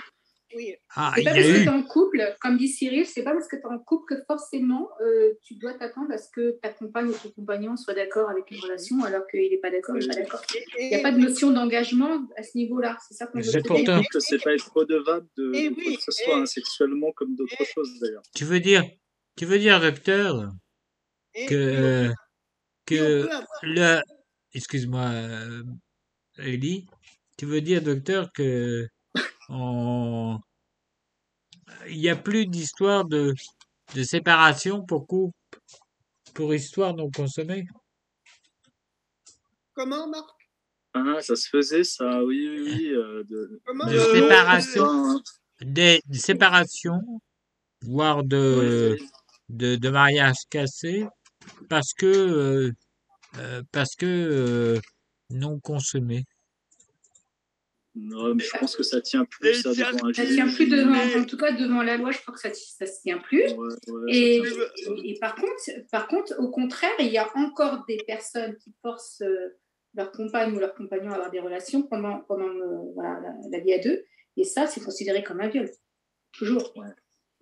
Oui. 0.56 0.74
Ah, 0.96 1.12
C'est 1.16 1.22
pas 1.24 1.30
parce 1.32 1.44
a 1.46 1.48
que 1.52 1.56
tu 1.56 1.62
es 1.64 1.68
en 1.68 1.82
couple, 1.82 2.36
comme 2.40 2.56
dit 2.56 2.68
Cyril, 2.68 3.06
c'est 3.06 3.22
pas 3.22 3.32
parce 3.32 3.48
que 3.48 3.56
tu 3.56 3.62
es 3.62 3.66
en 3.66 3.78
couple 3.78 4.14
que 4.14 4.22
forcément 4.26 4.88
euh, 5.00 5.32
tu 5.42 5.54
dois 5.56 5.74
t'attendre 5.74 6.12
à 6.12 6.18
ce 6.18 6.28
que 6.30 6.58
ta 6.62 6.70
compagne 6.70 7.08
ou 7.08 7.12
ton 7.14 7.30
compagnon 7.30 7.76
soit 7.76 7.94
d'accord 7.94 8.30
avec 8.30 8.50
une 8.50 8.58
relation 8.60 9.02
alors 9.04 9.26
qu'il 9.28 9.50
n'est 9.50 9.58
pas 9.58 9.70
d'accord, 9.70 9.96
il 9.96 10.02
n'est 10.06 10.14
pas 10.14 10.20
d'accord. 10.22 10.42
Il 10.78 10.88
n'y 10.88 10.94
a 10.94 11.00
pas 11.00 11.12
de 11.12 11.18
notion 11.18 11.50
d'engagement 11.50 12.26
à 12.36 12.42
ce 12.42 12.56
niveau-là. 12.56 12.96
C'est 13.08 13.14
ça 13.14 13.26
qu'on 13.26 13.38
veut 13.38 13.44
C'est 13.44 13.62
te 13.62 13.68
pourtant- 13.68 13.98
dire. 14.00 14.08
que 14.10 14.20
c'est 14.20 14.42
pas 14.42 14.54
être 14.54 14.70
redevable 14.74 15.26
de, 15.36 15.52
Eh 15.54 15.70
de 15.70 15.74
oui, 15.74 15.84
quoi 15.84 15.96
que 15.96 16.02
ce 16.02 16.10
soit, 16.24 16.34
eh. 16.36 16.40
hein, 16.40 16.46
sexuellement 16.46 17.12
comme 17.12 17.34
d'autres 17.36 17.64
choses 17.64 17.98
d'ailleurs. 18.00 18.22
Tu 18.34 18.44
veux 18.44 18.60
dire, 18.60 18.84
tu 19.36 19.44
veux 19.46 19.58
dire, 19.58 19.80
docteur, 19.80 20.52
que, 21.48 21.54
euh, 21.54 22.12
que 22.86 23.28
le, 23.62 24.00
excuse-moi, 24.54 25.02
euh, 25.12 25.62
Ellie, 26.38 26.86
tu 27.36 27.46
veux 27.46 27.60
dire, 27.60 27.82
docteur, 27.82 28.32
que 28.32 28.86
on, 29.48 30.38
il 31.88 31.98
n'y 31.98 32.08
a 32.08 32.16
plus 32.16 32.46
d'histoire 32.46 33.04
de, 33.04 33.34
de 33.94 34.02
séparation 34.02 34.84
pour 34.84 35.06
couple, 35.06 35.36
pour 36.34 36.54
histoire 36.54 36.94
non 36.94 37.10
consommée? 37.10 37.66
Comment, 39.74 40.08
Marc? 40.08 40.30
Ah, 40.94 41.20
ça 41.20 41.34
se 41.34 41.48
faisait, 41.48 41.82
ça, 41.84 42.22
oui, 42.24 42.48
oui, 42.48 42.60
oui. 42.62 42.88
euh, 42.90 43.24
de, 43.24 43.60
Comment 43.64 43.86
De 43.86 43.98
Euh, 43.98 44.12
séparation, 44.12 44.84
Enfin, 44.84 45.20
des, 45.60 46.00
des 46.06 46.18
séparations, 46.18 47.00
voire 47.82 48.22
de, 48.22 48.96
de, 49.48 49.76
de 49.76 49.88
mariages 49.90 50.44
cassés, 50.50 51.06
parce 51.68 51.92
que, 51.92 52.06
euh, 52.06 52.72
euh, 53.38 53.62
parce 53.72 53.96
que 53.96 54.06
euh, 54.06 54.80
non 55.30 55.58
consommés. 55.58 56.24
Non, 57.96 58.34
mais 58.34 58.42
je 58.42 58.58
pense 58.58 58.74
que 58.76 58.82
ça 58.82 59.00
tient 59.00 59.24
plus 59.24 59.54
ça 59.62 59.72
ça- 59.74 59.92
devant 59.92 60.08
un 60.08 60.12
Ça 60.12 60.24
juge. 60.24 60.34
tient 60.34 60.48
plus 60.52 60.66
devant, 60.68 61.20
en 61.20 61.24
tout 61.24 61.36
cas 61.36 61.52
devant 61.52 61.82
la 61.82 61.96
loi, 61.96 62.10
je 62.10 62.18
crois 62.20 62.34
que 62.34 62.40
ça 62.40 62.48
ne 62.48 62.54
se 62.54 63.00
tient 63.02 63.18
plus. 63.18 63.42
Ouais, 63.52 63.68
ouais, 63.88 64.12
Et, 64.12 64.42
ça 64.42 64.50
tient 64.74 64.94
et- 64.96 65.10
et 65.10 65.18
par, 65.20 65.34
contre, 65.36 65.52
par 65.92 66.08
contre, 66.08 66.34
au 66.40 66.50
contraire, 66.50 66.90
il 66.98 67.06
y 67.12 67.18
a 67.18 67.28
encore 67.36 67.84
des 67.86 67.98
personnes 68.06 68.56
qui 68.58 68.72
forcent 68.82 69.22
euh, 69.22 69.56
leur 69.94 70.10
compagne 70.10 70.52
ou 70.54 70.58
leur 70.58 70.74
compagnon 70.74 71.10
à 71.12 71.14
avoir 71.14 71.30
des 71.30 71.38
relations 71.40 71.82
pendant, 71.84 72.18
pendant 72.26 72.48
euh, 72.48 72.92
voilà, 72.94 73.20
la, 73.20 73.32
la 73.58 73.58
vie 73.64 73.72
à 73.74 73.78
deux. 73.78 74.02
Et 74.36 74.42
ça, 74.44 74.66
c'est 74.66 74.80
considéré 74.80 75.22
comme 75.22 75.40
un 75.40 75.48
viol. 75.48 75.70
Toujours. 76.32 76.74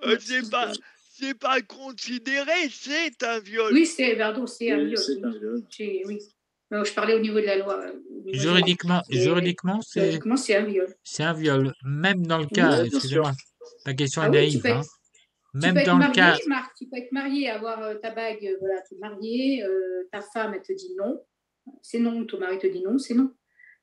Euh, 0.04 0.16
c'est 0.20 0.50
pas, 0.50 0.70
c'est 1.14 1.32
pas 1.38 1.62
considéré, 1.62 2.68
c'est 2.70 3.22
un 3.22 3.38
viol. 3.38 3.72
Oui, 3.72 3.86
c'est, 3.86 4.14
pardon, 4.16 4.46
c'est 4.46 4.70
un 4.70 4.84
viol. 4.84 4.98
c'est 4.98 5.24
un 5.24 5.30
viol. 5.30 5.62
Oui. 6.06 6.18
Non, 6.72 6.84
je 6.84 6.92
parlais 6.94 7.14
au 7.14 7.20
niveau 7.20 7.38
de 7.40 7.46
la 7.46 7.58
loi. 7.58 7.78
euh, 7.84 7.92
de. 8.24 8.32
Juridiquement, 8.32 9.02
Et- 9.10 9.20
juridiquement, 9.20 9.80
c'est, 9.82 10.00
Juridiquement, 10.00 10.36
c'est 10.36 10.56
un 10.56 10.64
viol. 10.64 10.94
c'est 11.04 11.22
un 11.22 11.34
viol. 11.34 11.72
Même 11.84 12.26
dans 12.26 12.38
le 12.38 12.46
cas, 12.46 12.80
Oui, 12.82 12.86
excusez-moi, 12.88 13.32
la 13.86 13.94
question 13.94 14.22
Ah 14.22 14.26
est 14.26 14.30
oui, 14.30 14.34
tu 14.34 14.40
naïve, 14.40 14.62
peux 14.62 14.68
être- 14.68 14.76
hein. 14.78 14.82
Tu 15.54 15.58
Même 15.60 15.74
peux 15.74 15.80
être 15.80 15.86
dans 15.86 15.92
le 15.94 15.98
marié, 15.98 16.14
cas, 16.14 16.36
Marc, 16.48 16.74
tu 16.78 16.86
peux 16.88 16.96
être 16.96 17.12
marié, 17.12 17.50
avoir 17.50 17.82
euh, 17.82 17.94
ta 17.96 18.10
bague, 18.10 18.42
euh, 18.46 18.56
voilà, 18.58 18.80
tu 18.88 18.94
es 18.94 18.98
marié, 18.98 19.62
euh, 19.64 20.08
ta 20.10 20.22
femme, 20.22 20.54
elle 20.54 20.62
te 20.62 20.72
dit 20.72 20.94
non, 20.96 21.22
c'est 21.82 21.98
non, 21.98 22.24
ton 22.24 22.38
mari 22.38 22.58
te 22.58 22.66
dit 22.66 22.82
non, 22.82 22.96
c'est 22.98 23.12
non. 23.14 23.30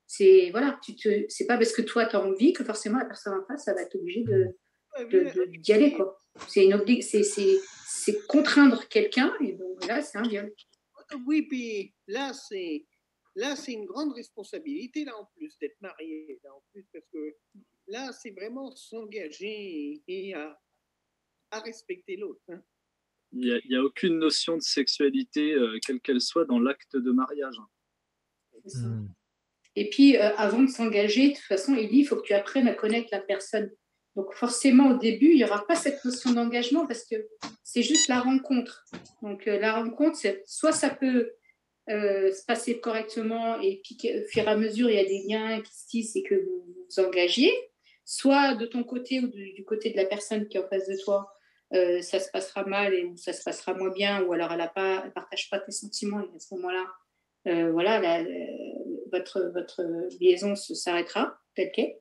C'est 0.08 0.50
voilà, 0.50 0.80
tu 0.84 0.96
te, 0.96 1.26
c'est 1.30 1.46
pas 1.46 1.58
parce 1.58 1.72
que 1.72 1.84
toi 1.84 2.08
tu 2.08 2.16
as 2.16 2.22
envie 2.26 2.54
que 2.54 2.64
forcément 2.64 2.98
la 2.98 3.06
personne 3.06 3.36
en 3.40 3.46
face, 3.46 3.66
ça 3.66 3.76
va 3.76 3.82
être 3.84 3.94
obligée 3.94 4.24
de, 4.24 4.48
de- 5.12 5.32
de- 5.36 5.46
d'y 5.58 5.72
aller 5.74 5.94
quoi. 5.94 6.18
C'est 6.48 6.66
une 6.66 6.74
obli- 6.74 7.04
c'est, 7.04 7.22
c'est, 7.22 7.58
c'est 7.86 8.26
contraindre 8.26 8.88
quelqu'un 8.88 9.32
et 9.40 9.52
donc 9.54 9.86
là 9.88 10.02
c'est 10.02 10.18
un 10.18 10.24
viol. 10.24 10.52
Oui, 11.26 11.44
puis 11.44 11.94
là, 12.08 12.34
c'est 12.34 12.86
là, 13.36 13.56
c'est 13.56 13.74
une 13.74 13.86
grande 13.86 14.14
responsabilité 14.14 15.06
là 15.06 15.16
en 15.18 15.26
plus 15.36 15.58
d'être 15.60 15.80
marié 15.82 16.40
là 16.44 16.54
en 16.54 16.64
plus 16.72 16.86
parce 16.92 17.06
que 17.12 17.36
là, 17.88 18.12
c'est 18.12 18.32
vraiment 18.32 18.76
s'engager 18.76 20.02
et 20.08 20.34
à, 20.34 20.60
à 21.52 21.60
respecter 21.62 22.18
l'autre. 22.18 22.42
hein. 22.50 22.62
Il 23.32 23.40
n'y 23.42 23.52
a, 23.52 23.58
il 23.64 23.72
y 23.72 23.76
a 23.76 23.84
aucune 23.84 24.18
notion 24.18 24.58
de 24.58 24.62
sexualité, 24.62 25.54
euh, 25.54 25.78
quelle 25.86 26.02
qu'elle 26.02 26.22
soit, 26.22 26.46
dans 26.46 26.60
l'acte 26.60 26.96
de 26.96 27.12
mariage. 27.12 27.56
hmm, 28.66 29.08
Et 29.76 29.90
puis, 29.90 30.18
euh, 30.18 30.36
avant 30.36 30.64
de 30.64 30.68
s'engager, 30.68 31.30
de 31.30 31.34
toute 31.36 31.44
façon, 31.46 31.76
il 31.76 31.88
dit 31.90 32.00
il 32.00 32.06
faut 32.06 32.16
que 32.18 32.26
tu 32.26 32.34
apprennes 32.34 32.68
à 32.68 32.74
connaître 32.74 33.10
la 33.12 33.22
personne. 33.22 33.72
Donc, 34.16 34.34
forcément, 34.34 34.92
au 34.92 34.98
début, 34.98 35.32
il 35.32 35.38
n'y 35.38 35.44
aura 35.44 35.66
pas 35.66 35.76
cette 35.76 36.04
notion 36.04 36.32
d'engagement 36.32 36.88
parce 36.88 37.06
que 37.06 37.16
c'est 37.64 37.84
juste 37.84 38.08
la 38.08 38.20
rencontre. 38.20 38.86
Donc, 39.22 39.48
euh, 39.48 39.60
la 39.60 39.74
rencontre, 39.74 40.18
soit 40.46 40.72
ça 40.72 40.90
peut 40.90 41.34
euh, 41.90 42.32
se 42.32 42.44
passer 42.46 42.80
correctement 42.80 43.60
et 43.62 43.82
puis 43.84 43.98
au 44.16 44.28
fur 44.28 44.44
et 44.44 44.48
à 44.48 44.58
mesure, 44.58 44.90
il 44.90 44.96
y 44.96 45.00
a 45.00 45.06
des 45.06 45.24
liens 45.28 45.62
qui 45.62 45.74
se 45.74 45.88
tissent 45.88 46.16
et 46.16 46.24
que 46.24 46.36
vous 46.36 46.66
vous 46.66 47.00
engagiez, 47.04 47.54
soit 48.06 48.56
de 48.56 48.66
ton 48.66 48.84
côté 48.84 49.20
ou 49.20 49.28
du, 49.28 49.64
côté 49.64 49.92
de 49.92 49.98
la 49.98 50.06
personne 50.06 50.48
qui 50.48 50.58
est 50.58 50.60
en 50.60 50.68
face 50.68 50.88
de 50.88 50.98
toi, 51.04 51.32
euh, 51.74 52.02
ça 52.02 52.20
se 52.20 52.32
passera 52.32 52.64
mal 52.66 52.94
et 52.94 53.12
ça 53.16 53.34
se 53.34 53.44
passera 53.44 53.76
moins 53.76 53.92
bien, 53.92 54.24
ou 54.24 54.34
alors 54.34 54.52
elle 54.52 54.60
ne 54.60 55.12
partage 55.12 55.50
pas 55.52 55.60
tes 55.60 55.72
sentiments 55.72 56.22
et 56.22 56.36
à 56.36 56.40
ce 56.40 56.56
moment-là, 56.56 56.88
voilà, 57.72 58.24
votre, 59.12 59.52
votre 59.54 59.82
liaison 60.20 60.56
s'arrêtera 60.56 61.40
telle 61.56 61.72
qu'elle. 61.72 61.96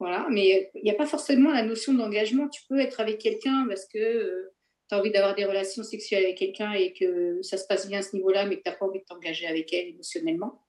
Voilà, 0.00 0.26
mais 0.30 0.70
il 0.74 0.82
n'y 0.82 0.90
a 0.90 0.94
pas 0.94 1.06
forcément 1.06 1.52
la 1.52 1.62
notion 1.62 1.92
d'engagement. 1.92 2.48
Tu 2.48 2.62
peux 2.68 2.80
être 2.80 3.00
avec 3.00 3.18
quelqu'un 3.18 3.66
parce 3.68 3.86
que 3.86 4.50
tu 4.88 4.94
as 4.94 4.98
envie 4.98 5.10
d'avoir 5.10 5.34
des 5.34 5.44
relations 5.44 5.82
sexuelles 5.82 6.24
avec 6.24 6.38
quelqu'un 6.38 6.72
et 6.72 6.94
que 6.94 7.42
ça 7.42 7.58
se 7.58 7.66
passe 7.66 7.86
bien 7.86 7.98
à 7.98 8.02
ce 8.02 8.16
niveau-là, 8.16 8.46
mais 8.46 8.56
que 8.56 8.62
tu 8.62 8.70
n'as 8.70 8.76
pas 8.76 8.86
envie 8.86 9.00
de 9.00 9.04
t'engager 9.04 9.46
avec 9.46 9.72
elle 9.74 9.88
émotionnellement. 9.88 10.64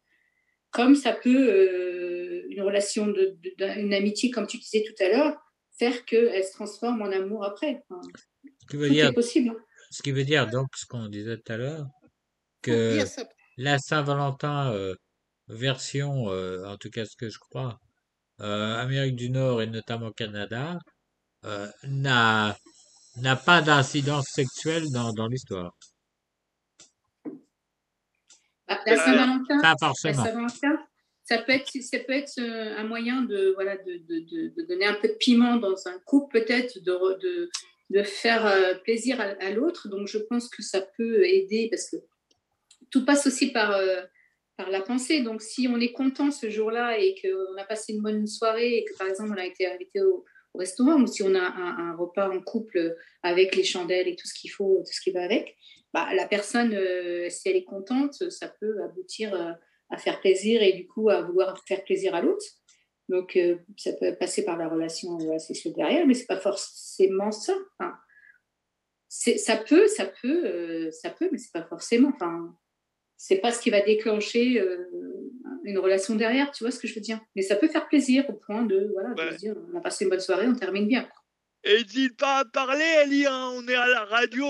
Comme 0.69 0.95
ça 0.95 1.13
peut, 1.13 1.49
euh, 1.49 2.45
une 2.49 2.61
relation, 2.61 3.07
de, 3.07 3.37
une 3.77 3.93
amitié, 3.93 4.31
comme 4.31 4.47
tu 4.47 4.57
disais 4.57 4.83
tout 4.83 5.01
à 5.01 5.07
l'heure, 5.07 5.37
faire 5.79 6.05
qu'elle 6.05 6.43
se 6.43 6.51
transforme 6.51 7.01
en 7.01 7.11
amour 7.11 7.45
après. 7.45 7.83
Enfin, 7.89 8.01
ce 8.59 8.67
qui 8.67 8.75
veut 8.75 8.87
tout 8.87 8.93
dire, 8.93 9.07
est 9.07 9.13
possible. 9.13 9.55
ce 9.91 10.03
qui 10.03 10.11
veut 10.11 10.25
dire 10.25 10.47
donc 10.47 10.67
ce 10.75 10.85
qu'on 10.85 11.07
disait 11.07 11.37
tout 11.37 11.53
à 11.53 11.57
l'heure, 11.57 11.85
que 12.61 12.99
la 13.57 13.79
Saint-Valentin 13.79 14.73
euh, 14.73 14.95
version, 15.47 16.29
euh, 16.29 16.65
en 16.65 16.75
tout 16.75 16.89
cas 16.89 17.05
ce 17.05 17.15
que 17.15 17.29
je 17.29 17.39
crois, 17.39 17.79
euh, 17.79 17.90
Amérique 18.43 19.15
du 19.15 19.29
Nord 19.29 19.61
et 19.61 19.67
notamment 19.67 20.11
Canada, 20.11 20.79
euh, 21.45 21.67
n'a 21.83 22.57
n'a 23.17 23.35
pas 23.35 23.61
d'incidence 23.61 24.27
sexuelle 24.29 24.89
dans, 24.91 25.11
dans 25.13 25.27
l'histoire. 25.27 25.75
Ah, 28.67 28.79
La 28.85 28.95
Saint-Valentin, 28.95 29.61
Pas 29.61 29.71
la 29.71 29.75
forcément. 29.77 30.23
Saint-Valentin, 30.23 30.79
ça 31.25 31.37
peut 31.39 31.51
être, 31.51 31.69
ça 31.81 31.99
peut 31.99 32.13
être 32.13 32.39
euh, 32.39 32.77
un 32.77 32.85
moyen 32.85 33.21
de, 33.23 33.51
voilà, 33.55 33.77
de, 33.77 33.97
de, 33.97 34.19
de, 34.19 34.53
de 34.55 34.67
donner 34.67 34.85
un 34.85 34.93
peu 34.93 35.09
de 35.09 35.13
piment 35.19 35.57
dans 35.57 35.87
un 35.87 35.99
couple, 36.05 36.39
peut-être, 36.41 36.79
de, 36.79 37.19
de, 37.21 37.49
de 37.89 38.03
faire 38.03 38.45
euh, 38.45 38.75
plaisir 38.75 39.19
à, 39.19 39.25
à 39.25 39.51
l'autre. 39.51 39.89
Donc, 39.89 40.07
je 40.07 40.17
pense 40.17 40.47
que 40.49 40.63
ça 40.63 40.81
peut 40.97 41.25
aider 41.25 41.67
parce 41.69 41.89
que 41.89 41.97
tout 42.89 43.03
passe 43.05 43.27
aussi 43.27 43.51
par, 43.51 43.71
euh, 43.71 44.01
la 44.69 44.81
pensée. 44.81 45.21
Donc, 45.21 45.41
si 45.41 45.67
on 45.67 45.79
est 45.79 45.91
content 45.91 46.31
ce 46.31 46.49
jour-là 46.49 46.99
et 46.99 47.15
qu'on 47.21 47.57
a 47.57 47.65
passé 47.65 47.93
une 47.93 48.01
bonne 48.01 48.27
soirée 48.27 48.77
et 48.77 48.85
que, 48.85 48.97
par 48.97 49.07
exemple, 49.07 49.31
on 49.33 49.39
a 49.39 49.45
été 49.45 49.65
invité 49.65 50.01
au, 50.01 50.25
au 50.53 50.59
restaurant 50.59 51.01
ou 51.01 51.07
si 51.07 51.23
on 51.23 51.33
a 51.35 51.39
un, 51.39 51.95
repas 51.95 52.29
en 52.29 52.41
couple 52.41 52.95
avec 53.23 53.55
les 53.55 53.63
chandelles 53.63 54.07
et 54.07 54.15
tout 54.15 54.27
ce 54.27 54.33
qu'il 54.33 54.51
faut, 54.51 54.83
tout 54.85 54.91
ce 54.91 55.01
qui 55.01 55.11
va 55.11 55.23
avec, 55.23 55.55
bah, 55.93 56.13
la 56.13 56.27
personne, 56.27 56.73
euh, 56.73 57.29
si 57.29 57.49
elle 57.49 57.55
est 57.55 57.63
contente, 57.63 58.29
ça 58.29 58.47
peut 58.59 58.81
aboutir 58.83 59.33
euh, 59.33 59.51
à 59.89 59.97
faire 59.97 60.19
plaisir 60.21 60.61
et 60.61 60.73
du 60.73 60.87
coup 60.87 61.09
à 61.09 61.21
vouloir 61.21 61.61
faire 61.67 61.83
plaisir 61.83 62.15
à 62.15 62.21
l'autre. 62.21 62.45
Donc, 63.09 63.35
euh, 63.35 63.57
ça 63.77 63.91
peut 63.93 64.15
passer 64.15 64.45
par 64.45 64.57
la 64.57 64.69
relation 64.69 65.19
euh, 65.19 65.37
sexuelle 65.37 65.73
derrière, 65.73 66.07
mais 66.07 66.13
c'est 66.13 66.27
pas 66.27 66.39
forcément 66.39 67.31
ça. 67.31 67.53
Ça 69.09 69.57
peut, 69.57 69.87
ça 69.89 70.05
peut, 70.05 70.89
ça 70.91 71.09
peut, 71.09 71.27
mais 71.31 71.37
c'est 71.37 71.51
pas 71.51 71.65
forcément. 71.65 72.13
C'est 73.23 73.37
pas 73.37 73.51
ce 73.51 73.61
qui 73.61 73.69
va 73.69 73.81
déclencher 73.81 74.59
euh, 74.59 74.83
une 75.63 75.77
relation 75.77 76.15
derrière, 76.15 76.49
tu 76.51 76.63
vois 76.63 76.71
ce 76.71 76.79
que 76.79 76.87
je 76.87 76.95
veux 76.95 77.01
dire. 77.01 77.19
Mais 77.35 77.43
ça 77.43 77.55
peut 77.55 77.67
faire 77.67 77.87
plaisir 77.87 78.27
au 78.29 78.33
point 78.33 78.63
de, 78.65 78.89
voilà, 78.93 79.13
de 79.13 79.33
se 79.33 79.37
dire, 79.37 79.55
on 79.71 79.77
a 79.77 79.81
passé 79.81 80.05
une 80.05 80.09
bonne 80.09 80.19
soirée, 80.19 80.47
on 80.47 80.55
termine 80.55 80.87
bien. 80.87 81.07
N'hésite 81.63 82.17
pas 82.17 82.39
à 82.39 82.45
parler, 82.45 82.83
Ellie, 83.03 83.27
hein, 83.27 83.51
on 83.53 83.67
est 83.67 83.75
à 83.75 83.87
la 83.87 84.05
radio. 84.05 84.47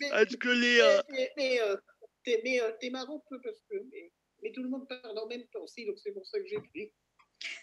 Mais, 0.00 0.08
Est-ce 0.08 0.36
que 0.38 0.48
les. 0.48 0.80
euh, 0.80 1.02
mais, 1.10 1.30
mais, 1.36 1.60
euh, 1.60 1.76
t'es, 2.24 2.40
mais, 2.42 2.62
euh, 2.62 2.70
t'es 2.80 2.88
marrant 2.88 3.22
peu 3.28 3.38
parce 3.42 3.60
que 3.68 3.76
mais, 3.92 4.10
mais 4.42 4.50
tout 4.52 4.62
le 4.62 4.70
monde 4.70 4.88
parle 4.88 5.18
en 5.18 5.26
même 5.26 5.44
temps 5.52 5.60
aussi, 5.62 5.84
donc 5.84 5.96
c'est 6.02 6.12
pour 6.12 6.26
ça 6.26 6.38
que 6.40 6.46
j'écris. 6.46 6.92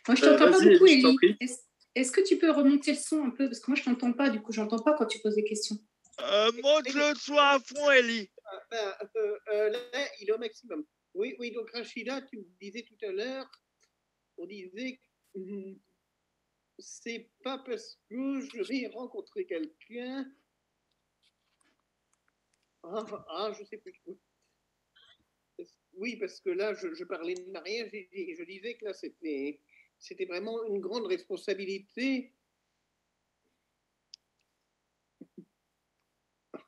Moi, 0.07 0.15
je 0.15 0.23
Euh, 0.25 0.37
t'entends 0.37 0.51
pas 0.51 0.57
vas-y, 0.59 0.73
beaucoup, 0.73 0.85
Ellie. 0.85 1.35
Est-ce, 1.41 1.57
est-ce 1.95 2.11
que 2.11 2.21
tu 2.21 2.37
peux 2.37 2.51
remonter 2.51 2.91
le 2.91 2.97
son 2.97 3.23
un 3.25 3.31
peu? 3.31 3.47
Parce 3.47 3.59
que 3.59 3.71
moi, 3.71 3.75
je 3.79 3.83
t'entends 3.85 4.13
pas, 4.13 4.29
du 4.29 4.39
coup, 4.39 4.51
j'entends 4.51 4.77
pas 4.79 4.93
quand 4.95 5.07
tu 5.07 5.17
poses 5.19 5.35
des 5.35 5.43
questions. 5.43 5.77
euh, 6.21 6.51
monte 6.61 6.93
le 6.93 7.15
soir 7.15 7.55
à 7.55 7.59
fond, 7.59 7.89
Ellie. 7.89 8.29
Ben, 8.69 8.93
là, 9.69 10.07
il 10.19 10.29
est 10.29 10.31
au 10.31 10.37
maximum. 10.37 10.85
Oui, 11.13 11.35
oui, 11.39 11.51
donc 11.51 11.69
Rachida, 11.71 12.21
tu 12.23 12.37
me 12.37 12.45
disais 12.59 12.83
tout 12.83 13.05
à 13.05 13.11
l'heure, 13.11 13.49
on 14.37 14.45
disait 14.45 14.99
que 15.33 15.39
c'est 16.79 17.29
pas 17.43 17.59
parce 17.59 17.99
que 18.09 18.41
je 18.41 18.63
vais 18.63 18.87
rencontrer 18.87 19.45
quelqu'un. 19.45 20.25
Ah, 22.83 23.05
ah, 23.29 23.53
je 23.57 23.63
sais 23.63 23.77
plus. 23.77 23.93
Oui, 25.93 26.15
parce 26.17 26.41
que 26.41 26.49
là, 26.49 26.73
je, 26.73 27.03
parlais 27.03 27.35
de 27.35 27.51
mariage 27.51 27.93
et, 27.93 28.09
et 28.11 28.35
je 28.35 28.43
disais 28.43 28.75
que 28.75 28.85
là, 28.85 28.93
c'était, 28.93 29.61
c'était 29.99 30.25
vraiment 30.25 30.63
une 30.65 30.79
grande 30.79 31.05
responsabilité 31.05 32.33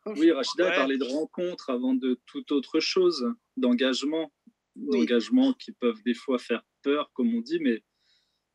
Oui, 0.05 0.31
Rachida 0.31 0.65
a 0.65 0.69
Ouais. 0.69 0.75
parlé 0.75 0.97
de 0.97 1.03
rencontre 1.03 1.69
avant 1.71 1.93
de 1.95 2.19
toute 2.27 2.51
autre 2.51 2.79
chose, 2.79 3.25
d'engagement, 3.57 4.31
d'engagement 4.75 5.53
qui 5.53 5.71
peuvent 5.71 6.01
des 6.03 6.13
fois 6.13 6.37
faire 6.37 6.63
peur, 6.83 7.11
comme 7.13 7.33
on 7.33 7.41
dit, 7.41 7.59
mais 7.59 7.83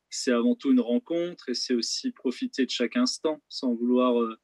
c'est 0.09 0.31
avant 0.31 0.55
tout 0.55 0.71
une 0.71 0.79
rencontre 0.79 1.49
et 1.49 1.53
c'est 1.53 1.73
aussi 1.73 2.11
profiter 2.11 2.65
de 2.65 2.71
chaque 2.71 2.95
instant 2.97 3.41
sans 3.49 3.73
vouloir 3.73 4.21
euh, 4.21 4.37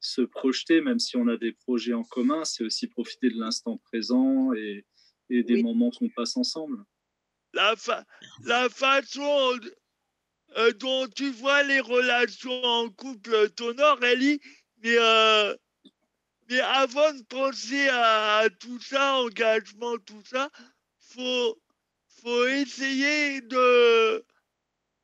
se 0.00 0.22
projeter, 0.22 0.80
même 0.80 0.98
si 0.98 1.16
on 1.16 1.28
a 1.28 1.36
des 1.36 1.52
projets 1.52 1.94
en 1.94 2.04
commun, 2.04 2.44
c'est 2.44 2.64
aussi 2.64 2.86
profiter 2.86 3.30
de 3.30 3.38
l'instant 3.38 3.76
présent 3.78 4.52
et, 4.54 4.86
et 5.30 5.42
des 5.42 5.62
moments 5.62 5.90
qu'on 5.90 6.08
passe 6.10 6.36
ensemble. 6.36 6.84
la, 7.52 7.74
fa- 7.76 8.04
la 8.44 8.68
façon 8.68 9.58
euh, 10.56 10.72
dont 10.72 11.06
tu 11.08 11.30
vois 11.30 11.62
les 11.64 11.80
relations 11.80 12.62
en 12.64 12.88
couple 12.90 13.50
t'honore, 13.50 14.02
Ellie, 14.04 14.40
mais, 14.82 14.96
euh, 14.98 15.54
mais 16.48 16.60
avant 16.60 17.12
de 17.12 17.22
penser 17.22 17.88
à, 17.88 18.38
à 18.38 18.50
tout 18.50 18.80
ça, 18.80 19.14
engagement, 19.16 19.98
tout 19.98 20.22
ça, 20.24 20.50
faut, 21.00 21.60
faut 22.22 22.46
essayer 22.46 23.40
de, 23.40 24.24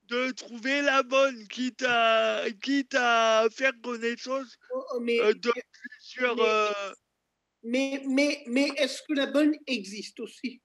de 0.04 0.30
trouver 0.32 0.82
la 0.82 1.02
bonne, 1.02 1.46
quitte 1.48 1.84
à, 1.86 2.44
quitte 2.62 2.94
à 2.94 3.48
faire 3.50 3.72
connaissance 3.82 4.56
euh, 5.20 5.32
de 5.34 5.52
plusieurs... 5.72 6.36
mais- 6.36 6.42
euh, 6.42 6.92
Mais, 7.64 8.02
mais, 8.06 8.42
mais 8.46 8.68
est-ce 8.76 9.02
que 9.02 9.12
la 9.14 9.26
bonne 9.26 9.54
existe 9.66 10.18
aussi? 10.20 10.60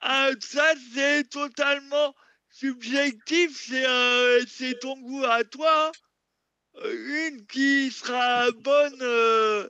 Ah, 0.00 0.30
ça, 0.40 0.72
c'est 0.94 1.28
totalement 1.28 2.14
subjectif, 2.50 3.56
c'est 3.66 3.86
euh, 3.86 4.40
c'est 4.46 4.78
ton 4.78 4.98
goût 5.00 5.24
à 5.24 5.44
toi. 5.44 5.88
hein. 5.88 5.92
Une 6.82 7.46
qui 7.46 7.90
sera 7.90 8.50
bonne, 8.52 8.98
euh, 9.02 9.68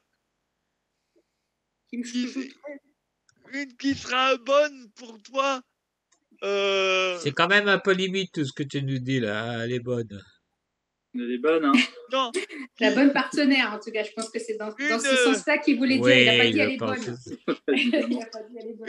qui- 1.89 2.53
une 3.53 3.77
qui 3.77 3.95
sera 3.95 4.37
bonne 4.37 4.91
pour 4.97 5.21
toi. 5.23 5.61
euh, 6.43 7.19
C'est 7.19 7.33
quand 7.33 7.49
même 7.49 7.69
un 7.69 7.79
peu 7.79 7.93
limite 7.93 8.33
tout 8.33 8.45
ce 8.45 8.53
que 8.53 8.63
tu 8.63 8.83
nous 8.83 8.99
dis 8.99 9.21
là, 9.21 9.51
hein, 9.51 9.61
elle 9.65 9.73
est 9.73 9.81
bonne. 9.81 10.23
Elle 11.15 11.33
est 11.33 11.39
bonne, 11.39 11.65
hein 11.65 11.73
Non. 12.13 12.31
La 12.79 12.93
bonne 12.93 13.13
partenaire, 13.13 13.73
en 13.75 13.81
tout 13.81 13.91
cas, 13.91 14.05
je 14.05 14.13
pense 14.13 14.31
que 14.31 14.39
c'est 14.39 14.57
dans, 14.57 14.69
dans 14.69 14.75
ce 15.01 15.07
euh, 15.09 15.35
sens-là 15.35 15.59
qu'il 15.59 15.77
voulait 15.77 15.97
dire. 15.99 16.05
Oui, 16.05 16.21
il 16.21 16.25
n'a 16.27 16.37
pas 16.39 16.51
dit 16.51 16.59
elle 16.61 16.71
est 16.71 16.77
bonne. 16.79 17.11
aussi. 17.11 17.39
Il 17.75 17.91
n'a 17.91 18.27
pas 18.27 18.43
dit 18.45 18.57
elle 18.59 18.69
est 18.69 18.75
bonne. 18.75 18.89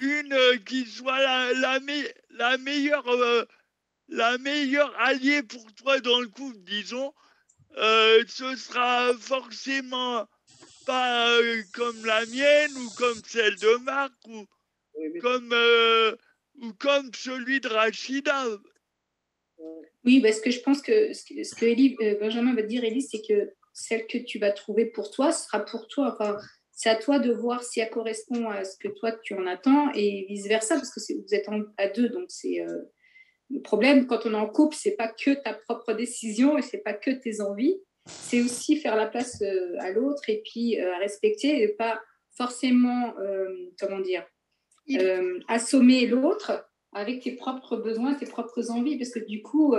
une, 0.00 0.34
une 0.54 0.64
qui 0.64 0.86
soit 0.86 1.20
la, 1.20 1.52
la, 1.52 1.80
me- 1.80 2.12
la 2.30 2.56
meilleure 2.58 3.06
euh, 3.08 3.44
la 4.08 4.38
meilleure 4.38 4.94
alliée 4.98 5.42
pour 5.42 5.72
toi 5.74 6.00
dans 6.00 6.20
le 6.20 6.28
couple, 6.28 6.58
disons, 6.60 7.12
euh, 7.76 8.24
ce 8.26 8.56
sera 8.56 9.12
forcément 9.18 10.26
pas 10.86 11.38
euh, 11.38 11.62
comme 11.74 12.04
la 12.04 12.24
mienne 12.26 12.76
ou 12.78 12.90
comme 12.96 13.20
celle 13.26 13.56
de 13.56 13.76
Marc 13.84 14.12
ou 14.26 14.46
comme 15.20 15.50
euh, 15.52 16.16
ou 16.60 16.72
comme 16.72 17.10
celui 17.14 17.60
de 17.60 17.68
Rachida. 17.68 18.44
Oui, 20.04 20.20
parce 20.20 20.40
que 20.40 20.50
je 20.50 20.60
pense 20.60 20.80
que 20.80 21.12
ce 21.12 21.24
que, 21.24 21.44
ce 21.44 21.54
que 21.54 21.66
Élie- 21.66 21.96
Benjamin 22.18 22.54
va 22.54 22.62
te 22.62 22.68
dire, 22.68 22.84
Élie, 22.84 23.02
c'est 23.02 23.20
que 23.20 23.52
celle 23.74 24.06
que 24.06 24.18
tu 24.18 24.38
vas 24.38 24.50
trouver 24.52 24.86
pour 24.86 25.10
toi 25.10 25.32
sera 25.32 25.64
pour 25.64 25.86
toi. 25.88 26.14
Enfin, 26.14 26.38
c'est 26.72 26.88
à 26.88 26.96
toi 26.96 27.18
de 27.18 27.32
voir 27.32 27.62
si 27.62 27.80
elle 27.80 27.90
correspond 27.90 28.48
à 28.48 28.64
ce 28.64 28.76
que 28.78 28.88
toi 28.88 29.12
tu 29.12 29.34
en 29.34 29.46
attends 29.46 29.92
et 29.94 30.24
vice-versa, 30.28 30.76
parce 30.76 30.90
que 30.94 31.12
vous 31.14 31.34
êtes 31.34 31.48
en- 31.48 31.64
à 31.76 31.88
deux, 31.88 32.08
donc 32.08 32.26
c'est 32.28 32.60
le 33.50 33.60
problème 33.62 34.06
quand 34.06 34.26
on 34.26 34.32
est 34.32 34.36
en 34.36 34.48
couple, 34.48 34.76
c'est 34.78 34.96
pas 34.96 35.08
que 35.08 35.30
ta 35.30 35.54
propre 35.54 35.92
décision 35.94 36.58
et 36.58 36.62
c'est 36.62 36.78
pas 36.78 36.92
que 36.92 37.10
tes 37.10 37.40
envies, 37.40 37.80
c'est 38.06 38.42
aussi 38.42 38.76
faire 38.76 38.96
la 38.96 39.06
place 39.06 39.40
euh, 39.42 39.76
à 39.80 39.90
l'autre 39.90 40.28
et 40.28 40.42
puis 40.44 40.80
euh, 40.80 40.94
à 40.94 40.98
respecter 40.98 41.62
et 41.62 41.68
pas 41.68 42.00
forcément, 42.36 43.18
euh, 43.18 43.70
comment 43.80 44.00
dire, 44.00 44.24
euh, 44.92 45.40
assommer 45.48 46.06
l'autre 46.06 46.68
avec 46.92 47.22
tes 47.22 47.32
propres 47.32 47.76
besoins, 47.76 48.14
tes 48.14 48.26
propres 48.26 48.70
envies, 48.70 48.96
parce 48.96 49.10
que 49.10 49.18
du 49.18 49.42
coup, 49.42 49.74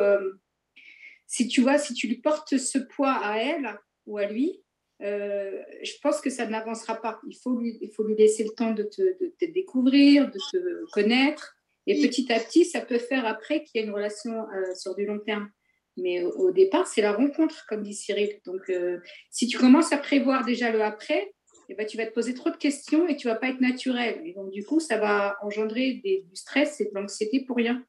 si 1.26 1.48
tu 1.48 1.62
vois, 1.62 1.80
si 1.80 1.96
tu 1.96 2.08
lui 2.08 2.18
portes 2.18 2.58
ce 2.58 2.78
poids 2.78 3.14
à 3.14 3.38
elle 3.40 3.80
ou 4.06 4.20
à 4.20 4.26
lui, 4.26 4.62
je 5.00 6.00
pense 6.04 6.22
que 6.22 6.30
ça 6.30 6.46
n'avancera 6.46 7.02
pas. 7.02 7.20
Il 7.28 7.36
faut 7.36 7.58
lui, 7.58 7.80
il 7.82 7.90
faut 7.92 8.04
lui 8.04 8.16
laisser 8.16 8.44
le 8.44 8.52
temps 8.52 8.74
de 8.74 8.84
te, 8.84 9.02
de 9.02 9.34
te 9.40 9.46
découvrir, 9.46 10.28
de 10.28 10.38
te 10.52 10.92
connaître, 10.92 11.56
et 11.88 12.02
petit 12.02 12.32
à 12.32 12.40
petit, 12.40 12.66
ça 12.66 12.82
peut 12.82 13.00
faire 13.00 13.26
après 13.26 13.64
qu'il 13.64 13.80
y 13.82 13.84
ait 13.84 13.88
une 13.88 13.94
relation 13.94 14.32
euh, 14.32 14.76
sur 14.76 14.96
du 14.96 15.06
long 15.06 15.20
terme. 15.20 15.50
Mais 15.98 16.22
au, 16.24 16.30
au 16.32 16.52
départ, 16.52 16.88
c'est 16.88 17.02
la 17.02 17.12
rencontre, 17.14 17.66
comme 17.68 17.84
dit 17.84 17.94
Cyril. 17.94 18.40
Donc, 18.46 18.70
euh, 18.70 19.00
si 19.32 19.48
tu 19.48 19.58
commences 19.58 19.92
à 19.92 19.98
prévoir 19.98 20.46
déjà 20.46 20.72
le 20.72 20.82
après, 20.82 21.34
eh 21.68 21.76
ben, 21.76 21.86
tu 21.86 21.98
vas 21.98 22.06
te 22.06 22.14
poser 22.14 22.34
trop 22.34 22.50
de 22.50 22.58
questions 22.58 23.08
et 23.08 23.16
tu 23.16 23.28
vas 23.28 23.36
pas 23.36 23.50
être 23.50 23.60
naturel. 23.62 24.22
Et 24.26 24.34
donc, 24.34 24.52
du 24.52 24.64
coup, 24.64 24.80
ça 24.80 24.98
va 24.98 25.38
engendrer 25.44 26.00
des- 26.04 26.24
du 26.28 26.36
stress 26.36 26.80
et 26.82 26.86
de 26.86 26.92
l'anxiété 26.94 27.44
pour 27.46 27.58
rien. 27.58 27.84